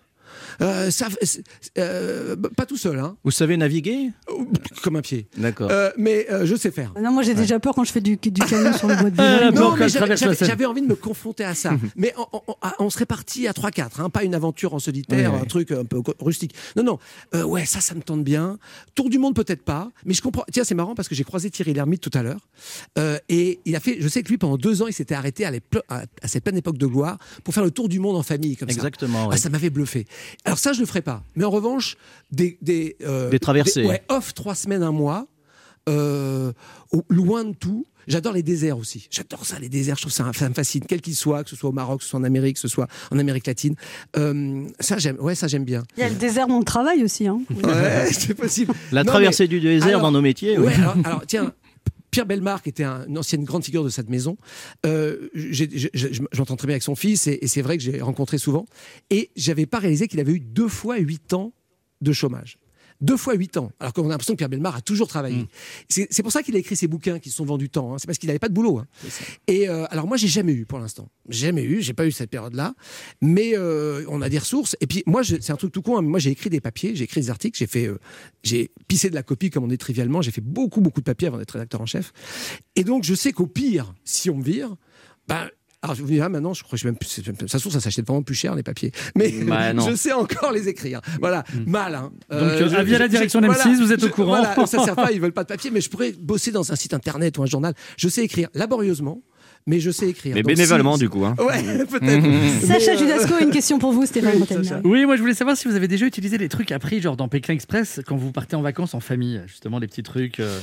Euh, 0.62 0.92
ça, 0.92 1.08
euh, 1.78 2.36
pas 2.56 2.66
tout 2.66 2.78
seul, 2.78 3.00
hein. 3.00 3.16
Vous 3.24 3.32
savez 3.32 3.58
naviguer? 3.58 4.12
Comme 4.82 4.96
un 4.96 5.02
pied. 5.02 5.28
D'accord. 5.38 5.70
Euh, 5.72 5.92
mais 5.98 6.28
euh, 6.32 6.46
je 6.46 6.56
sais 6.56 6.72
faire. 6.72 6.94
Non, 7.02 7.12
moi 7.12 7.24
j'ai 7.24 7.34
déjà 7.34 7.60
peur 7.60 7.74
quand 7.76 7.84
je 7.84 7.92
fais 7.92 8.02
du, 8.02 8.18
du 8.18 8.32
camion 8.32 8.74
sur 8.74 8.88
le 8.88 8.96
bois 8.96 9.10
de 9.10 9.16
Ah, 9.20 9.78
qu'elle 9.78 9.90
j'avais- 10.48 10.66
envie 10.66 10.82
de 10.82 10.88
me 10.88 10.96
confronter 10.96 11.44
à 11.44 11.56
ça. 11.56 11.72
mais 11.96 12.14
on, 12.18 12.42
on- 12.48 12.56
on 12.80 12.90
serait 12.90 13.06
parti 13.06 13.48
à 13.48 13.52
3-4, 13.52 14.02
hein, 14.02 14.10
pas 14.10 14.24
une 14.24 14.36
aventure 14.36 14.74
en 14.74 14.80
solitaire, 14.80 15.32
Ouais, 15.32 15.38
ouais. 15.38 15.44
un 15.44 15.46
truc 15.46 15.72
un 15.72 15.86
peu 15.86 16.02
rustique. 16.20 16.54
Non, 16.76 16.84
non. 16.84 17.00
Euh, 17.36 17.44
ouais, 17.44 17.66
ça, 17.66 17.82
ça 17.82 17.96
me 17.96 18.02
tente 18.02 18.24
bien. 18.24 18.58
Tour 18.96 19.10
du 19.10 19.18
monde, 19.20 19.36
peut-être 19.36 19.64
pas. 19.64 19.90
Mais 20.06 20.14
je 20.14 20.22
comprends. 20.22 20.44
Tiens, 20.52 20.64
c'est 20.64 20.76
marrant 20.76 20.96
parce 20.96 21.08
que 21.08 21.16
j'ai 21.16 21.24
croisé 21.24 21.50
Thierry 21.50 21.74
Lhermitte 21.74 22.02
tout 22.02 22.12
à 22.18 22.24
l'heure. 22.24 22.48
Euh, 22.98 23.18
et 23.30 23.60
il 23.66 23.76
a 23.76 23.80
fait, 23.80 23.98
je 24.00 24.08
sais 24.08 24.24
que 24.24 24.30
lui, 24.30 24.38
pendant 24.38 24.58
deux 24.58 24.82
ans, 24.82 24.88
il 24.88 24.94
s'était 24.94 25.16
arrêté 25.16 25.46
à, 25.46 25.52
à- 25.90 26.04
à 26.22 26.28
cette 26.28 26.44
pleine 26.44 26.58
époque 26.58 26.78
de 26.78 26.86
gloire 26.88 27.18
pour 27.44 27.54
faire 27.54 27.64
le 27.64 27.72
tour 27.72 27.90
du 27.90 28.00
monde 28.00 28.16
en 28.16 28.24
famille, 28.24 28.56
comme 28.56 28.70
ça. 28.70 28.76
Exactement. 28.76 29.24
Ah, 29.26 29.30
ouais. 29.30 29.38
ça 29.38 29.50
m'avait 29.50 29.70
bluffé. 29.70 30.06
Alors 30.46 30.58
ça, 30.60 30.74
je 30.74 30.80
le 30.82 30.86
ferai 30.86 31.02
pas. 31.02 31.24
Mais 31.36 31.44
en 31.46 31.50
revanche, 31.50 31.96
des 32.32 32.58
des, 32.62 32.98
euh, 33.04 33.30
Des 33.30 33.40
traversées. 33.40 33.86
ouais, 33.86 34.04
off 34.10 34.34
trois 34.34 34.56
semaines, 34.56 34.84
un 34.84 34.92
mois, 34.92 35.28
euh, 35.90 36.52
au- 36.92 37.04
loin 37.10 37.44
de 37.46 37.54
tout. 37.54 37.86
J'adore 38.06 38.34
les 38.34 38.44
déserts 38.44 38.78
aussi. 38.78 39.08
J'adore 39.10 39.46
ça, 39.46 39.60
les 39.60 39.70
déserts. 39.70 39.96
Je 39.96 40.02
trouve 40.02 40.12
ça, 40.12 40.30
ça 40.36 40.50
me 40.50 40.54
fascine, 40.54 40.84
quel 40.86 41.00
qu'il 41.00 41.16
soit, 41.16 41.46
que 41.46 41.50
ce 41.50 41.56
soit 41.56 41.70
au 41.70 41.74
Maroc, 41.74 42.00
que 42.00 42.04
ce 42.04 42.10
soit 42.10 42.20
en 42.20 42.26
Amérique, 42.26 42.56
que 42.56 42.60
ce 42.60 42.68
soit 42.68 42.88
en 43.12 43.18
Amérique 43.18 43.48
latine. 43.48 43.76
Euh, 44.18 44.66
ça, 44.82 44.98
j'aime. 44.98 45.16
Ouais, 45.22 45.36
ça, 45.36 45.48
j'aime 45.48 45.64
bien. 45.64 45.84
Il 45.96 46.02
y 46.02 46.04
a 46.04 46.10
le 46.10 46.16
désert 46.16 46.48
dans 46.48 46.60
le 46.60 46.66
travail 46.66 47.02
aussi. 47.02 47.28
Hein. 47.28 47.40
Ouais, 47.64 48.08
c'est 48.12 48.34
possible. 48.34 48.74
La 48.92 49.06
Non, 49.06 49.12
traversée 49.12 49.44
mais- 49.46 49.48
du 49.48 49.62
désert 49.62 49.88
alors- 49.88 50.02
dans 50.02 50.12
nos 50.12 50.22
métiers. 50.22 50.58
Ouais, 50.58 50.66
ouais. 50.68 50.74
alors, 50.74 50.96
alors, 51.06 51.22
tiens. 51.26 51.54
Pierre 52.14 52.26
Belmar, 52.28 52.62
était 52.66 52.84
un- 52.84 53.06
une 53.08 53.18
ancienne 53.18 53.44
grande 53.44 53.64
figure 53.66 53.84
de 53.84 53.90
cette 53.90 54.10
maison, 54.10 54.38
euh, 54.86 55.30
j'ai- 55.34 55.70
j'ai- 55.72 55.90
je 55.94 56.08
je 56.14 56.38
m'entends 56.40 56.56
très 56.56 56.68
bien 56.68 56.76
avec 56.76 56.84
son 56.84 56.96
fils 56.96 57.28
et, 57.28 57.40
et 57.42 57.48
c'est 57.48 57.62
vrai 57.62 57.78
que 57.78 57.84
j'ai 57.84 58.00
rencontré 58.02 58.38
souvent. 58.38 58.66
Et 59.10 59.32
j'avais 59.36 59.66
pas 59.66 59.80
réalisé 59.80 60.08
qu'il 60.08 60.20
avait 60.20 60.34
eu 60.34 60.40
deux 60.40 60.68
fois 60.68 60.98
huit 60.98 61.34
ans 61.34 61.54
de 62.02 62.12
chômage. 62.14 62.58
Deux 63.02 63.18
fois 63.18 63.34
huit 63.36 63.58
ans. 63.58 63.72
Alors 63.80 63.94
qu'on 63.94 64.06
a 64.06 64.10
l'impression 64.10 64.34
que 64.34 64.38
Pierre 64.38 64.50
Belmar 64.50 64.76
a 64.76 64.82
toujours 64.82 65.08
travaillé. 65.08 65.48
C'est 65.90 66.08
c'est 66.12 66.24
pour 66.24 66.32
ça 66.32 66.44
qu'il 66.44 66.56
a 66.56 66.60
écrit 66.60 66.76
ces 66.76 66.88
bouquins 66.88 67.20
qui 67.20 67.30
se 67.30 67.36
sont 67.38 67.46
vendus 67.46 67.70
tant. 67.70 67.94
hein. 67.94 67.98
C'est 67.98 68.06
parce 68.08 68.18
qu'il 68.18 68.28
n'avait 68.28 68.40
pas 68.40 68.50
de 68.50 68.54
boulot. 68.54 68.80
hein. 68.80 68.88
Et 69.48 69.68
euh, 69.70 69.86
alors 69.90 70.08
moi, 70.08 70.18
j'ai 70.18 70.28
jamais 70.28 70.54
eu 70.54 70.66
pour 70.66 70.80
l'instant. 70.80 71.10
Jamais 71.30 71.64
eu. 71.64 71.82
J'ai 71.82 71.94
pas 71.94 72.06
eu 72.06 72.12
cette 72.12 72.30
période-là. 72.30 72.74
Mais 73.22 73.54
euh, 73.58 74.06
on 74.10 74.22
a 74.22 74.30
des 74.30 74.38
ressources. 74.40 74.76
Et 74.82 74.88
puis 74.88 75.04
moi, 75.06 75.24
c'est 75.24 75.52
un 75.52 75.56
truc 75.56 75.72
tout 75.72 75.82
con. 75.82 75.98
hein, 75.98 76.02
Moi, 76.02 76.20
j'ai 76.20 76.32
écrit 76.32 76.50
des 76.50 76.62
papiers, 76.62 76.96
j'ai 76.96 77.04
écrit 77.06 77.22
des 77.22 77.30
articles, 77.30 77.58
j'ai 77.58 77.68
fait, 77.68 77.88
euh, 77.88 78.00
j'ai 78.44 78.72
pissé 78.88 79.10
de 79.10 79.16
la 79.16 79.24
copie 79.24 79.50
comme 79.50 79.64
on 79.64 79.68
dit 79.68 79.78
trivialement. 79.78 80.22
J'ai 80.22 80.32
fait 80.32 80.42
beaucoup, 80.42 80.82
beaucoup 80.82 81.02
de 81.02 81.06
papiers 81.06 81.28
avant 81.28 81.38
d'être 81.38 81.52
rédacteur 81.52 81.82
en 81.82 81.86
chef. 81.86 82.12
Et 82.76 82.84
donc, 82.84 83.04
je 83.04 83.14
sais 83.16 83.32
qu'au 83.34 83.48
pire, 83.48 83.94
si 84.04 84.30
on 84.30 84.38
me 84.38 84.44
vire, 84.44 84.76
ben 85.28 85.50
alors, 85.84 85.96
je 85.96 86.02
vous 86.02 86.08
dis, 86.08 86.20
ah, 86.22 86.30
maintenant, 86.30 86.54
je 86.54 86.64
crois 86.64 86.78
que 86.78 86.82
je 86.82 86.88
même 86.88 86.96
plus, 86.96 87.22
ça 87.48 87.60
s'achète 87.80 88.08
vraiment 88.08 88.24
plus 88.24 88.34
cher, 88.36 88.56
les 88.56 88.64
papiers. 88.64 88.92
Mais 89.16 89.30
Bah, 89.46 89.74
non. 89.74 89.88
je 89.90 89.96
sais 89.96 90.14
encore 90.14 90.52
les 90.52 90.68
écrire. 90.70 91.02
Voilà, 91.20 91.44
mal. 91.68 91.94
Hein. 91.96 92.12
Donc, 92.32 92.40
euh, 92.42 92.74
avis 92.76 92.96
à 92.96 93.00
la 93.00 93.08
direction 93.10 93.42
je- 93.42 93.48
d'M6, 93.48 93.78
vous 93.84 93.92
êtes 93.92 94.04
au 94.04 94.10
courant. 94.10 94.38
Voilà, 94.40 94.56
ça 94.66 94.84
sert 94.84 94.96
pas, 94.96 95.12
ils 95.14 95.20
veulent 95.22 95.34
pas 95.34 95.44
de 95.44 95.50
papier, 95.50 95.70
mais 95.72 95.82
je 95.82 95.90
pourrais 95.90 96.14
bosser 96.14 96.52
dans 96.52 96.72
un 96.72 96.76
site 96.76 96.94
internet 96.94 97.38
ou 97.38 97.44
un 97.44 97.48
journal. 97.48 97.74
Je 97.98 98.08
sais 98.08 98.24
écrire 98.24 98.48
laborieusement, 98.54 99.22
mais 99.68 99.80
je 99.82 99.92
sais 99.92 100.08
écrire. 100.08 100.36
Mais 100.36 100.42
Donc, 100.42 100.48
bénévolement, 100.56 100.94
si- 100.96 101.02
du 101.02 101.10
coup. 101.10 101.26
hein. 101.26 101.36
Ouais, 101.40 101.86
peut-être. 101.86 102.66
Sacha 102.66 102.80
Mais, 102.80 102.90
euh, 102.90 102.98
Judasco, 102.98 103.34
une 103.42 103.52
question 103.52 103.78
pour 103.78 103.92
vous, 103.92 104.06
Stéphane 104.06 104.40
Rottenberg. 104.40 104.86
Oui, 104.86 105.06
moi 105.06 105.18
je 105.18 105.22
voulais 105.22 105.34
savoir 105.34 105.58
si 105.58 105.68
vous 105.68 105.76
avez 105.76 105.90
déjà 105.90 106.06
utilisé 106.06 106.38
les 106.38 106.48
trucs 106.50 106.72
appris, 106.72 107.02
genre 107.02 107.18
dans 107.18 107.28
Pékin 107.28 107.54
Express, 107.54 108.00
quand 108.08 108.16
vous 108.16 108.32
partez 108.32 108.56
en 108.56 108.62
vacances 108.62 108.94
en 108.94 109.00
famille, 109.02 109.42
justement, 109.48 109.80
les 109.80 109.88
petits 109.88 110.04
trucs. 110.04 110.40
euh, 110.40 110.60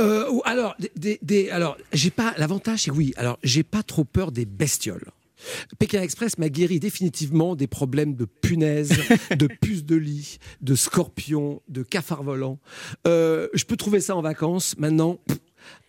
Euh, 0.00 0.30
ou 0.30 0.42
alors, 0.44 0.74
des, 0.96 1.18
des- 1.22 1.50
alors, 1.50 1.76
j'ai 1.92 2.10
pas. 2.10 2.34
L'avantage, 2.36 2.82
c'est 2.82 2.90
oui. 2.90 3.12
Alors, 3.16 3.38
j'ai 3.42 3.62
pas 3.62 3.82
trop 3.82 4.04
peur 4.04 4.32
des 4.32 4.44
bestioles. 4.44 5.04
Pékin 5.78 6.02
Express 6.02 6.38
m'a 6.38 6.48
guéri 6.48 6.80
définitivement 6.80 7.56
des 7.56 7.66
problèmes 7.66 8.14
de 8.14 8.24
punaises, 8.24 8.90
de 9.36 9.46
puces 9.46 9.84
de 9.84 9.94
lit, 9.96 10.38
de 10.62 10.74
scorpions, 10.74 11.60
de 11.68 11.82
cafards 11.82 12.22
volants. 12.22 12.58
Euh, 13.06 13.48
je 13.54 13.64
peux 13.64 13.76
trouver 13.76 14.00
ça 14.00 14.16
en 14.16 14.22
vacances. 14.22 14.74
Maintenant, 14.78 15.18
pff, 15.28 15.38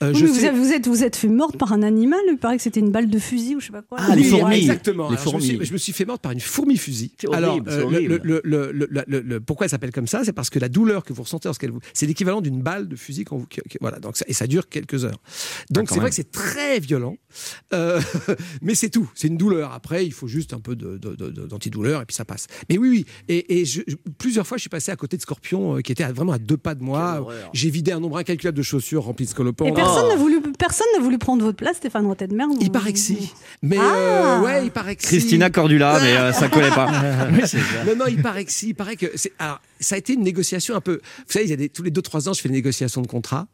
euh, 0.04 0.12
Oui, 0.14 0.20
je 0.20 0.24
mais 0.26 0.30
vous, 0.32 0.36
sais- 0.40 0.48
avez- 0.50 0.58
vous 0.60 0.72
êtes, 0.72 0.88
vous 0.88 1.04
êtes 1.04 1.16
fait 1.16 1.28
morte 1.28 1.58
par 1.58 1.74
un 1.74 1.82
animal. 1.84 2.20
Il 2.30 2.38
paraît 2.38 2.58
que 2.58 2.64
c'était 2.64 2.80
une 2.80 2.92
balle 2.92 3.10
de 3.10 3.20
fusil 3.20 3.56
ou 3.56 3.60
je 3.60 3.68
sais 3.68 3.72
pas 3.72 3.82
quoi. 3.82 3.98
Ah, 4.02 4.16
les 4.16 4.22
Oui, 4.24 4.30
fourmis. 4.30 4.56
Exactement. 4.58 5.10
Les 5.10 5.18
Alors, 5.18 5.32
je, 5.32 5.36
me 5.36 5.42
suis, 5.42 5.52
fourmis. 5.54 5.66
je 5.68 5.74
me 5.74 5.78
suis 5.78 5.94
fait 5.94 6.06
morte 6.06 6.22
par 6.22 6.32
une 6.32 6.40
fourmi 6.40 6.78
fusil. 6.78 7.12
Alors, 7.34 7.60
euh, 7.68 7.90
le- 7.90 8.42
le- 8.44 9.20
le- 9.22 9.40
pourquoi 9.40 9.66
elle 9.66 9.70
s'appelle 9.72 9.92
comme 9.92 10.08
ça? 10.08 10.22
C'est 10.24 10.34
parce 10.34 10.50
que 10.50 10.60
la 10.60 10.70
douleur 10.70 11.04
que 11.04 11.14
vous 11.14 11.24
ressentez 11.24 11.48
lorsqu'elle 11.48 11.72
vous, 11.72 11.80
c'est 11.94 12.06
l'équivalent 12.06 12.42
d'une 12.42 12.62
balle 12.62 12.88
de 12.88 12.96
fusil 12.96 13.24
quand 13.26 13.38
vous, 13.38 13.48
voilà. 13.82 14.00
Donc 14.00 14.18
ça, 14.18 14.26
et 14.28 14.34
ça 14.34 14.48
dure 14.48 14.70
quelques 14.70 15.06
heures. 15.06 15.20
Donc 15.72 15.88
quand 15.88 15.94
c'est 15.96 16.00
vrai 16.00 16.10
que 16.10 16.16
c'est 16.16 16.32
très 16.32 16.80
violent, 16.80 17.16
Euh, 17.74 18.00
mais 18.62 18.76
c'est 18.76 18.90
tout. 18.90 19.10
C'est 19.16 19.28
une 19.28 19.38
douleur. 19.38 19.72
Après, 19.74 20.06
il 20.06 20.12
faut 20.14 20.28
juste 20.28 20.54
un 20.54 20.60
peu 20.60 20.76
d'antidouleur 20.76 22.02
et 22.02 22.06
puis 22.06 22.16
ça 22.16 22.26
passe. 22.26 22.48
Mais 22.70 22.78
oui, 22.78 22.90
oui. 22.90 23.06
Et, 23.28 23.60
et 23.62 23.66
je- 23.66 23.82
je- 23.88 23.96
plusieurs 24.18 24.46
fois, 24.48 24.58
je 24.58 24.62
suis 24.62 24.70
passé 24.70 24.92
à 24.92 24.96
côté 24.96 25.18
de 25.18 25.22
scorpions 25.22 25.78
euh, 25.78 25.82
qui 25.82 25.92
étaient 25.92 26.06
vraiment 26.06 26.32
à 26.34 26.40
deux 26.40 26.58
pas 26.58 26.76
de 26.76 26.84
moi. 26.84 27.28
J'ai 27.54 27.70
vidé 27.70 27.92
un 27.92 28.00
nombre 28.00 28.18
incalculable 28.18 28.58
de 28.58 28.64
chaussures 28.64 29.04
remplies 29.04 29.26
de 29.26 29.32
scolopendres. 29.32 29.67
Et 29.68 29.74
personne 29.74 30.08
n'a 30.08 30.16
voulu, 30.16 30.42
personne 30.58 30.88
n'a 30.96 31.02
voulu 31.04 31.18
prendre 31.18 31.44
votre 31.44 31.58
place, 31.58 31.78
Stéphane 31.78 32.06
Rottenberg. 32.06 32.52
Il 32.62 32.72
paraît 32.72 32.94
que 32.94 33.00
si. 33.00 33.32
Mais 33.62 33.78
Ah. 33.80 34.40
euh, 34.40 34.42
ouais, 34.42 34.66
il 34.66 34.72
paraît 34.72 34.96
que 34.96 35.04
si. 35.04 35.10
Christina 35.10 35.50
Cordula, 35.50 36.00
mais 36.02 36.16
euh, 36.18 36.32
ça 36.34 36.48
collait 36.50 36.70
pas. 36.70 36.90
Non, 37.88 37.96
non, 37.98 38.06
il 38.08 38.22
paraît 38.22 38.46
que 38.46 38.52
si. 38.52 38.70
Il 38.70 38.74
paraît 38.76 38.96
que 38.96 39.08
c'est. 39.16 39.32
Alors, 39.40 39.60
ça 39.80 39.96
a 39.96 39.98
été 39.98 40.14
une 40.14 40.24
négociation 40.24 40.76
un 40.76 40.82
peu. 40.82 40.94
Vous 41.18 41.24
savez, 41.32 41.46
il 41.46 41.50
y 41.50 41.54
a 41.54 41.58
des, 41.58 41.70
tous 41.70 41.84
les 41.84 41.92
2-3 41.92 42.30
ans, 42.30 42.34
je 42.34 42.42
fais 42.42 42.50
des 42.50 42.56
négociations 42.56 43.02
de 43.02 43.08
contrat. 43.08 43.48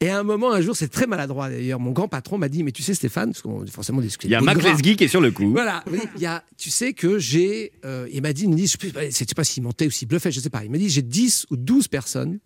Et 0.00 0.08
à 0.08 0.18
un 0.18 0.22
moment, 0.22 0.52
un 0.52 0.60
jour, 0.60 0.74
c'est 0.76 0.88
très 0.88 1.06
maladroit 1.06 1.48
d'ailleurs. 1.50 1.80
Mon 1.80 1.90
grand 1.92 2.08
patron 2.08 2.38
m'a 2.38 2.48
dit 2.48 2.62
Mais 2.62 2.72
tu 2.72 2.82
sais, 2.82 2.94
Stéphane, 2.94 3.32
parce 3.32 3.42
qu'on 3.42 3.64
forcément 3.66 4.00
discuté. 4.00 4.28
Il 4.28 4.32
y 4.32 4.34
a 4.34 4.40
Mac 4.40 4.62
Lesguy 4.62 4.96
qui 4.96 5.04
est 5.04 5.08
sur 5.08 5.20
le 5.20 5.30
coup. 5.30 5.50
Voilà, 5.50 5.84
il 6.16 6.20
y 6.22 6.26
a, 6.26 6.42
tu 6.56 6.70
sais 6.70 6.92
que 6.92 7.18
j'ai. 7.18 7.72
euh, 7.84 8.06
il 8.12 8.22
m'a 8.22 8.32
dit, 8.32 8.44
il 8.44 8.50
me 8.50 8.56
dit, 8.56 8.66
je 8.66 8.76
ne 8.98 9.10
sais 9.10 9.24
pas 9.34 9.44
s'il 9.44 9.62
mentait 9.62 9.86
ou 9.86 9.90
s'il 9.90 10.08
bluffait, 10.08 10.30
je 10.32 10.40
sais 10.40 10.50
pas. 10.50 10.64
Il 10.64 10.70
m'a 10.70 10.78
dit 10.78 10.88
j'ai 10.88 11.02
10 11.02 11.46
ou 11.50 11.56
12 11.56 11.88
personnes 11.88 12.38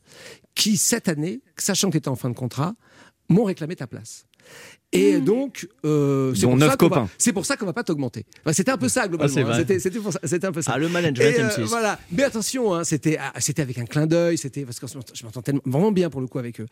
qui, 0.55 0.77
cette 0.77 1.09
année, 1.09 1.41
sachant 1.57 1.89
que 1.89 1.93
tu 1.93 1.99
étais 1.99 2.09
en 2.09 2.16
fin 2.16 2.29
de 2.29 2.35
contrat, 2.35 2.75
m'ont 3.31 3.45
réclamé 3.45 3.74
ta 3.76 3.87
place. 3.87 4.26
Et 4.93 5.18
donc, 5.18 5.68
euh, 5.85 6.35
c'est 6.35 6.47
pour, 6.47 6.57
neuf 6.57 6.70
ça 6.70 6.76
qu'on 6.76 6.89
va- 6.89 6.97
copains. 6.97 7.09
c'est 7.16 7.33
pour 7.33 7.47
ça 7.47 7.57
qu'on 7.57 7.66
va 7.66 7.72
pas 7.72 7.85
t'augmenter. 7.85 8.24
Enfin, 8.41 8.53
c'était 8.53 8.72
un 8.72 8.76
peu 8.76 8.89
ça 8.89 9.07
globalement. 9.07 9.33
c'est 9.33 9.43
hein. 9.43 9.55
C'était- 9.57 9.78
C'était 9.78 10.01
pour 10.01 10.12
ça- 10.12 10.18
c'était 10.24 10.47
un 10.47 10.53
peu 10.53 10.62
ça. 10.62 10.72
Ah, 10.74 10.78
le 10.78 10.89
management 10.89 11.22
Et, 11.37 11.41
euh, 11.41 11.49
M6. 11.49 11.62
voilà. 11.68 11.99
Mais 12.11 12.24
attention, 12.24 12.74
hein, 12.74 12.83
c'était 12.83 13.16
ah, 13.20 13.33
c'était 13.39 13.62
avec 13.62 13.78
un 13.78 13.85
clin 13.85 14.07
d'œil, 14.09 14.37
c'était 14.37 14.64
parce 14.64 14.81
que 14.81 14.87
je 14.89 15.24
m'entends- 15.24 15.43
vraiment 15.64 15.93
bien 15.93 16.11
pour 16.11 16.20
le 16.20 16.26
coup 16.26 16.41
avec 16.41 16.61
eux. 16.61 16.66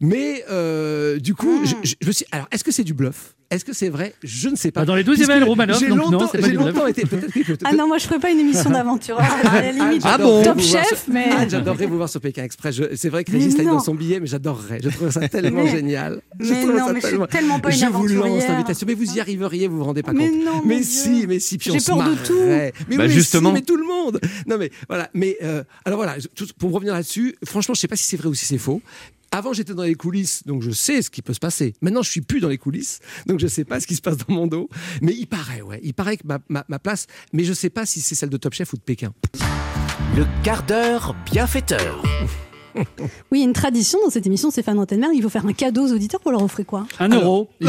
Mais 0.00 0.44
euh, 0.50 1.18
du 1.18 1.34
coup, 1.34 1.64
je, 1.64 1.74
je- 1.82 1.94
je 2.00 2.06
me 2.06 2.12
suis. 2.12 2.26
Alors, 2.30 2.46
est-ce 2.52 2.62
que 2.62 2.70
c'est 2.70 2.84
du 2.84 2.94
bluff? 2.94 3.34
Est-ce 3.54 3.64
que 3.64 3.72
c'est 3.72 3.88
vrai? 3.88 4.14
Je 4.24 4.48
ne 4.48 4.56
sais 4.56 4.70
pas. 4.72 4.80
Bah, 4.80 4.86
dans 4.86 4.96
les 4.96 5.04
12e 5.04 5.14
Puisque 5.14 5.30
elle, 5.30 5.44
Romanov, 5.44 5.78
J'ai 5.78 5.86
longtemps, 5.88 6.28
j'ai 6.34 6.90
été. 6.90 7.04
Ah 7.64 7.72
non, 7.72 7.86
moi 7.86 7.98
je 7.98 8.04
ferais 8.06 8.18
pas 8.18 8.30
une 8.30 8.40
émission 8.40 8.68
d'aventure. 8.70 9.18
À 9.20 9.62
la 9.62 9.70
limite, 9.72 10.02
ah, 10.04 10.18
bon 10.18 10.42
top 10.42 10.60
chef, 10.60 10.86
sur- 10.88 10.98
mais. 11.08 11.26
Ah, 11.30 11.46
j'adorerais 11.48 11.86
vous 11.86 11.96
voir 11.96 12.08
sur 12.08 12.20
Pékin 12.20 12.42
Express. 12.42 12.74
Je- 12.74 12.96
C'est 12.96 13.08
vrai 13.10 13.22
que 13.22 13.30
Mais 13.30 13.38
Régis 13.38 13.56
l'a 13.56 13.60
dit 13.62 13.68
non. 13.68 13.74
dans 13.74 13.80
son 13.80 13.94
billet, 13.94 14.18
mais 14.18 14.26
j'adorerais. 14.26 14.80
Je 14.82 14.88
trouve 14.88 15.10
ça 15.10 15.28
tellement 15.28 15.62
Mais- 15.64 15.70
génial. 15.70 16.20
Je 16.40 16.52
mais 16.52 16.64
non, 16.64 16.92
mais 16.92 17.00
je 17.00 17.06
suis 17.06 17.18
tellement 17.28 17.60
pas 17.60 17.70
une 17.72 17.78
Je 17.78 17.86
vous 17.86 18.06
lance 18.08 18.48
l'invitation. 18.48 18.86
Mais 18.88 18.94
vous 18.94 19.14
y 19.16 19.20
arriveriez, 19.20 19.68
vous 19.68 19.78
vous 19.78 19.84
rendez 19.84 20.02
pas 20.02 20.12
Mais 20.12 20.28
compte. 20.28 20.44
non, 20.44 20.62
mais 20.64 20.82
si, 20.82 21.26
mais 21.28 21.38
si, 21.38 21.56
puis 21.58 21.70
J'ai 21.72 21.78
peur 21.78 21.98
de 22.02 22.14
tout. 22.26 22.34
Mais 22.46 22.72
Bah, 22.96 23.04
oui, 23.06 23.10
justement. 23.10 23.52
mais 23.52 23.62
tout 23.62 23.76
le 23.76 23.86
monde. 23.86 24.20
Non, 24.48 24.56
mais 24.58 24.70
voilà. 24.88 25.08
Mais 25.14 25.36
euh, 25.42 25.62
alors 25.84 25.98
voilà, 25.98 26.16
pour 26.58 26.72
revenir 26.72 26.92
là-dessus, 26.94 27.36
franchement, 27.44 27.74
je 27.74 27.80
sais 27.80 27.88
pas 27.88 27.96
si 27.96 28.04
c'est 28.04 28.16
vrai 28.16 28.28
ou 28.28 28.34
si 28.34 28.44
c'est 28.46 28.58
faux. 28.58 28.82
Avant, 29.34 29.52
j'étais 29.52 29.74
dans 29.74 29.82
les 29.82 29.96
coulisses, 29.96 30.46
donc 30.46 30.62
je 30.62 30.70
sais 30.70 31.02
ce 31.02 31.10
qui 31.10 31.20
peut 31.20 31.34
se 31.34 31.40
passer. 31.40 31.74
Maintenant, 31.80 32.02
je 32.02 32.10
suis 32.10 32.20
plus 32.20 32.38
dans 32.38 32.48
les 32.48 32.56
coulisses, 32.56 33.00
donc 33.26 33.40
je 33.40 33.48
sais 33.48 33.64
pas 33.64 33.80
ce 33.80 33.88
qui 33.88 33.96
se 33.96 34.00
passe 34.00 34.16
dans 34.16 34.32
mon 34.32 34.46
dos. 34.46 34.68
Mais 35.02 35.12
il 35.12 35.26
paraît, 35.26 35.60
ouais, 35.60 35.80
il 35.82 35.92
paraît 35.92 36.18
que 36.18 36.22
ma, 36.24 36.78
place, 36.78 37.08
mais 37.32 37.42
je 37.42 37.52
sais 37.52 37.68
pas 37.68 37.84
si 37.84 38.00
c'est 38.00 38.14
celle 38.14 38.28
de 38.28 38.36
Top 38.36 38.54
Chef 38.54 38.72
ou 38.74 38.76
de 38.76 38.82
Pékin. 38.82 39.12
Le 40.16 40.24
quart 40.44 40.62
d'heure 40.62 41.16
bienfaiteur. 41.26 42.00
Oui, 43.30 43.38
il 43.38 43.38
y 43.38 43.42
a 43.42 43.46
une 43.46 43.52
tradition 43.52 43.98
dans 44.04 44.10
cette 44.10 44.26
émission, 44.26 44.50
Stéphane 44.50 44.78
Rottenberg. 44.78 45.12
Il 45.14 45.22
faut 45.22 45.28
faire 45.28 45.46
un 45.46 45.52
cadeau 45.52 45.86
aux 45.88 45.92
auditeurs 45.92 46.20
pour 46.20 46.30
leur 46.32 46.42
offrir 46.42 46.66
quoi? 46.66 46.86
Un 46.98 47.08
euro. 47.08 47.48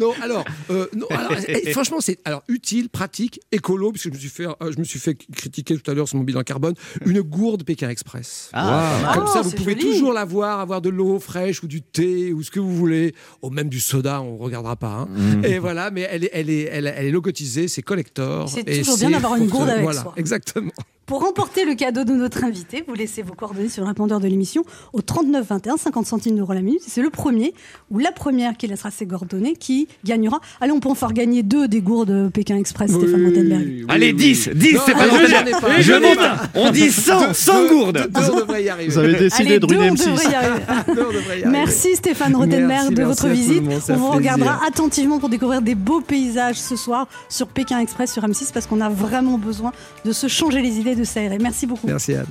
non, 0.00 0.12
alors, 0.22 0.44
euh, 0.70 0.86
non, 0.94 1.06
alors, 1.10 1.32
eh, 1.48 1.72
franchement, 1.72 1.98
c'est 2.00 2.18
alors 2.24 2.42
utile, 2.48 2.88
pratique, 2.88 3.40
écolo, 3.52 3.92
puisque 3.92 4.08
je 4.08 4.12
me 4.14 4.18
suis 4.18 4.28
fait, 4.28 4.46
euh, 4.46 4.72
je 4.74 4.78
me 4.78 4.84
suis 4.84 4.98
fait 4.98 5.14
critiquer 5.14 5.76
tout 5.76 5.90
à 5.90 5.94
l'heure 5.94 6.08
sur 6.08 6.16
mon 6.18 6.24
bilan 6.24 6.42
carbone, 6.42 6.74
une 7.04 7.20
gourde 7.22 7.64
Pékin 7.64 7.88
Express. 7.88 8.50
Ah, 8.52 9.12
Comme 9.14 9.24
Oh, 9.26 9.32
ça, 9.32 9.42
vous 9.42 9.50
pouvez 9.52 9.72
joli. 9.78 9.92
toujours 9.92 10.12
la 10.12 10.24
voir, 10.24 10.60
avoir 10.60 10.80
de 10.80 10.88
l'eau 10.88 11.18
fraîche 11.18 11.62
ou 11.62 11.66
du 11.66 11.82
thé 11.82 12.32
ou 12.32 12.42
ce 12.42 12.50
que 12.50 12.60
vous 12.60 12.74
voulez, 12.74 13.14
ou 13.42 13.50
même 13.50 13.68
du 13.68 13.80
soda, 13.80 14.20
on 14.22 14.36
regardera 14.36 14.76
pas. 14.76 14.88
hein. 14.88 15.08
Mm. 15.10 15.44
Et 15.44 15.58
voilà, 15.58 15.90
mais 15.90 16.06
elle 16.10 16.24
est, 16.24 16.30
elle 16.32 16.50
est, 16.50 16.62
elle, 16.72 16.86
elle 16.96 17.06
est 17.06 17.10
logotisée, 17.10 17.68
c'est 17.68 17.82
collector. 17.82 18.48
C'est 18.48 18.68
et 18.68 18.78
toujours 18.80 18.98
bien 18.98 19.10
d'avoir 19.10 19.36
une 19.36 19.48
gourde 19.48 19.66
que- 19.66 19.70
avec 19.70 19.82
voilà, 19.82 20.02
soi. 20.02 20.14
Exactement. 20.16 20.70
Pour 21.06 21.20
remporter 21.20 21.64
le 21.64 21.76
cadeau 21.76 22.02
de 22.02 22.12
notre 22.14 22.42
invité, 22.42 22.82
vous 22.88 22.94
laissez 22.94 23.22
vos 23.22 23.32
coordonnées 23.32 23.68
sur 23.68 23.84
le 23.84 23.88
répondeur 23.88 24.18
de 24.18 24.26
l'émission 24.26 24.64
au 24.92 25.02
39 25.02 25.46
21, 25.50 25.76
50 25.76 26.04
centimes 26.04 26.34
d'euros 26.34 26.52
la 26.52 26.62
minute. 26.62 26.80
C'est 26.84 27.00
le 27.00 27.10
premier 27.10 27.54
ou 27.92 28.00
la 28.00 28.10
première 28.10 28.56
qui 28.56 28.66
laissera 28.66 28.90
ses 28.90 29.06
coordonnées 29.06 29.54
qui 29.54 29.86
gagnera. 30.04 30.40
Allez, 30.60 30.72
on 30.72 30.80
peut 30.80 30.88
en 30.88 30.96
faire 30.96 31.12
gagner 31.12 31.44
deux 31.44 31.68
des 31.68 31.80
gourdes 31.80 32.30
Pékin 32.32 32.56
Express, 32.56 32.90
Stéphane 32.90 33.24
Rottenberg. 33.24 33.62
Oui, 33.64 33.84
Allez, 33.88 34.08
oui. 34.08 34.14
10, 34.14 34.48
10, 34.52 34.74
Non, 34.74 34.80
c'est 34.84 34.92
pas 34.94 35.06
non, 35.06 35.14
grave. 35.14 35.28
j'en 35.28 35.46
ai 35.46 35.50
pas. 35.52 35.80
Je 35.80 35.92
monte. 35.92 36.18
On 36.56 36.70
dit 36.72 36.90
100, 36.90 37.34
100 37.34 37.66
gourdes. 37.68 38.08
Deux, 38.12 38.20
deux, 38.20 38.30
on 38.32 38.36
devrait 38.40 38.64
y 38.64 38.68
arriver. 38.68 38.90
Vous 38.90 38.98
avez 38.98 39.14
décidé 39.14 39.48
Allez, 39.50 39.60
de 39.60 39.66
deux, 39.66 39.76
ruiner 39.78 39.90
on 39.92 39.94
M6. 39.94 40.06
devrait 40.10 40.24
y 40.32 40.34
arriver. 40.34 40.62
Deux, 40.88 41.06
on 41.08 41.12
devrait 41.12 41.38
y 41.38 41.42
arriver. 41.44 41.48
Merci 41.50 41.94
Stéphane 41.94 42.34
Rottenberg 42.34 42.92
de 42.92 43.04
votre 43.04 43.28
visite. 43.28 43.62
on 43.90 43.94
vous 43.94 44.10
regardera 44.10 44.58
attentivement 44.66 45.20
pour 45.20 45.28
découvrir 45.28 45.62
des 45.62 45.76
beaux 45.76 46.00
paysages 46.00 46.56
ce 46.58 46.74
soir 46.74 47.06
sur 47.28 47.46
Pékin 47.46 47.78
Express 47.78 48.12
sur 48.12 48.24
M6 48.24 48.52
parce 48.52 48.66
qu'on 48.66 48.80
a 48.80 48.88
vraiment 48.88 49.38
besoin 49.38 49.70
de 50.04 50.10
se 50.10 50.26
changer 50.26 50.62
les 50.62 50.80
idées, 50.80 50.95
de 50.96 51.04
s'aérer. 51.04 51.38
Merci 51.38 51.66
beaucoup. 51.66 51.86
Merci 51.86 52.14
Anne. 52.14 52.26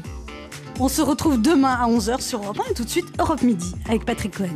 On 0.80 0.90
se 0.90 1.02
retrouve 1.02 1.42
demain 1.42 1.74
à 1.74 1.88
11h 1.88 2.22
sur 2.22 2.44
Europe 2.44 2.60
1 2.68 2.72
et 2.72 2.74
tout 2.74 2.84
de 2.84 2.90
suite 2.90 3.06
Europe 3.18 3.42
Midi 3.42 3.74
avec 3.88 4.04
Patrick 4.04 4.38
Cohen. 4.38 4.50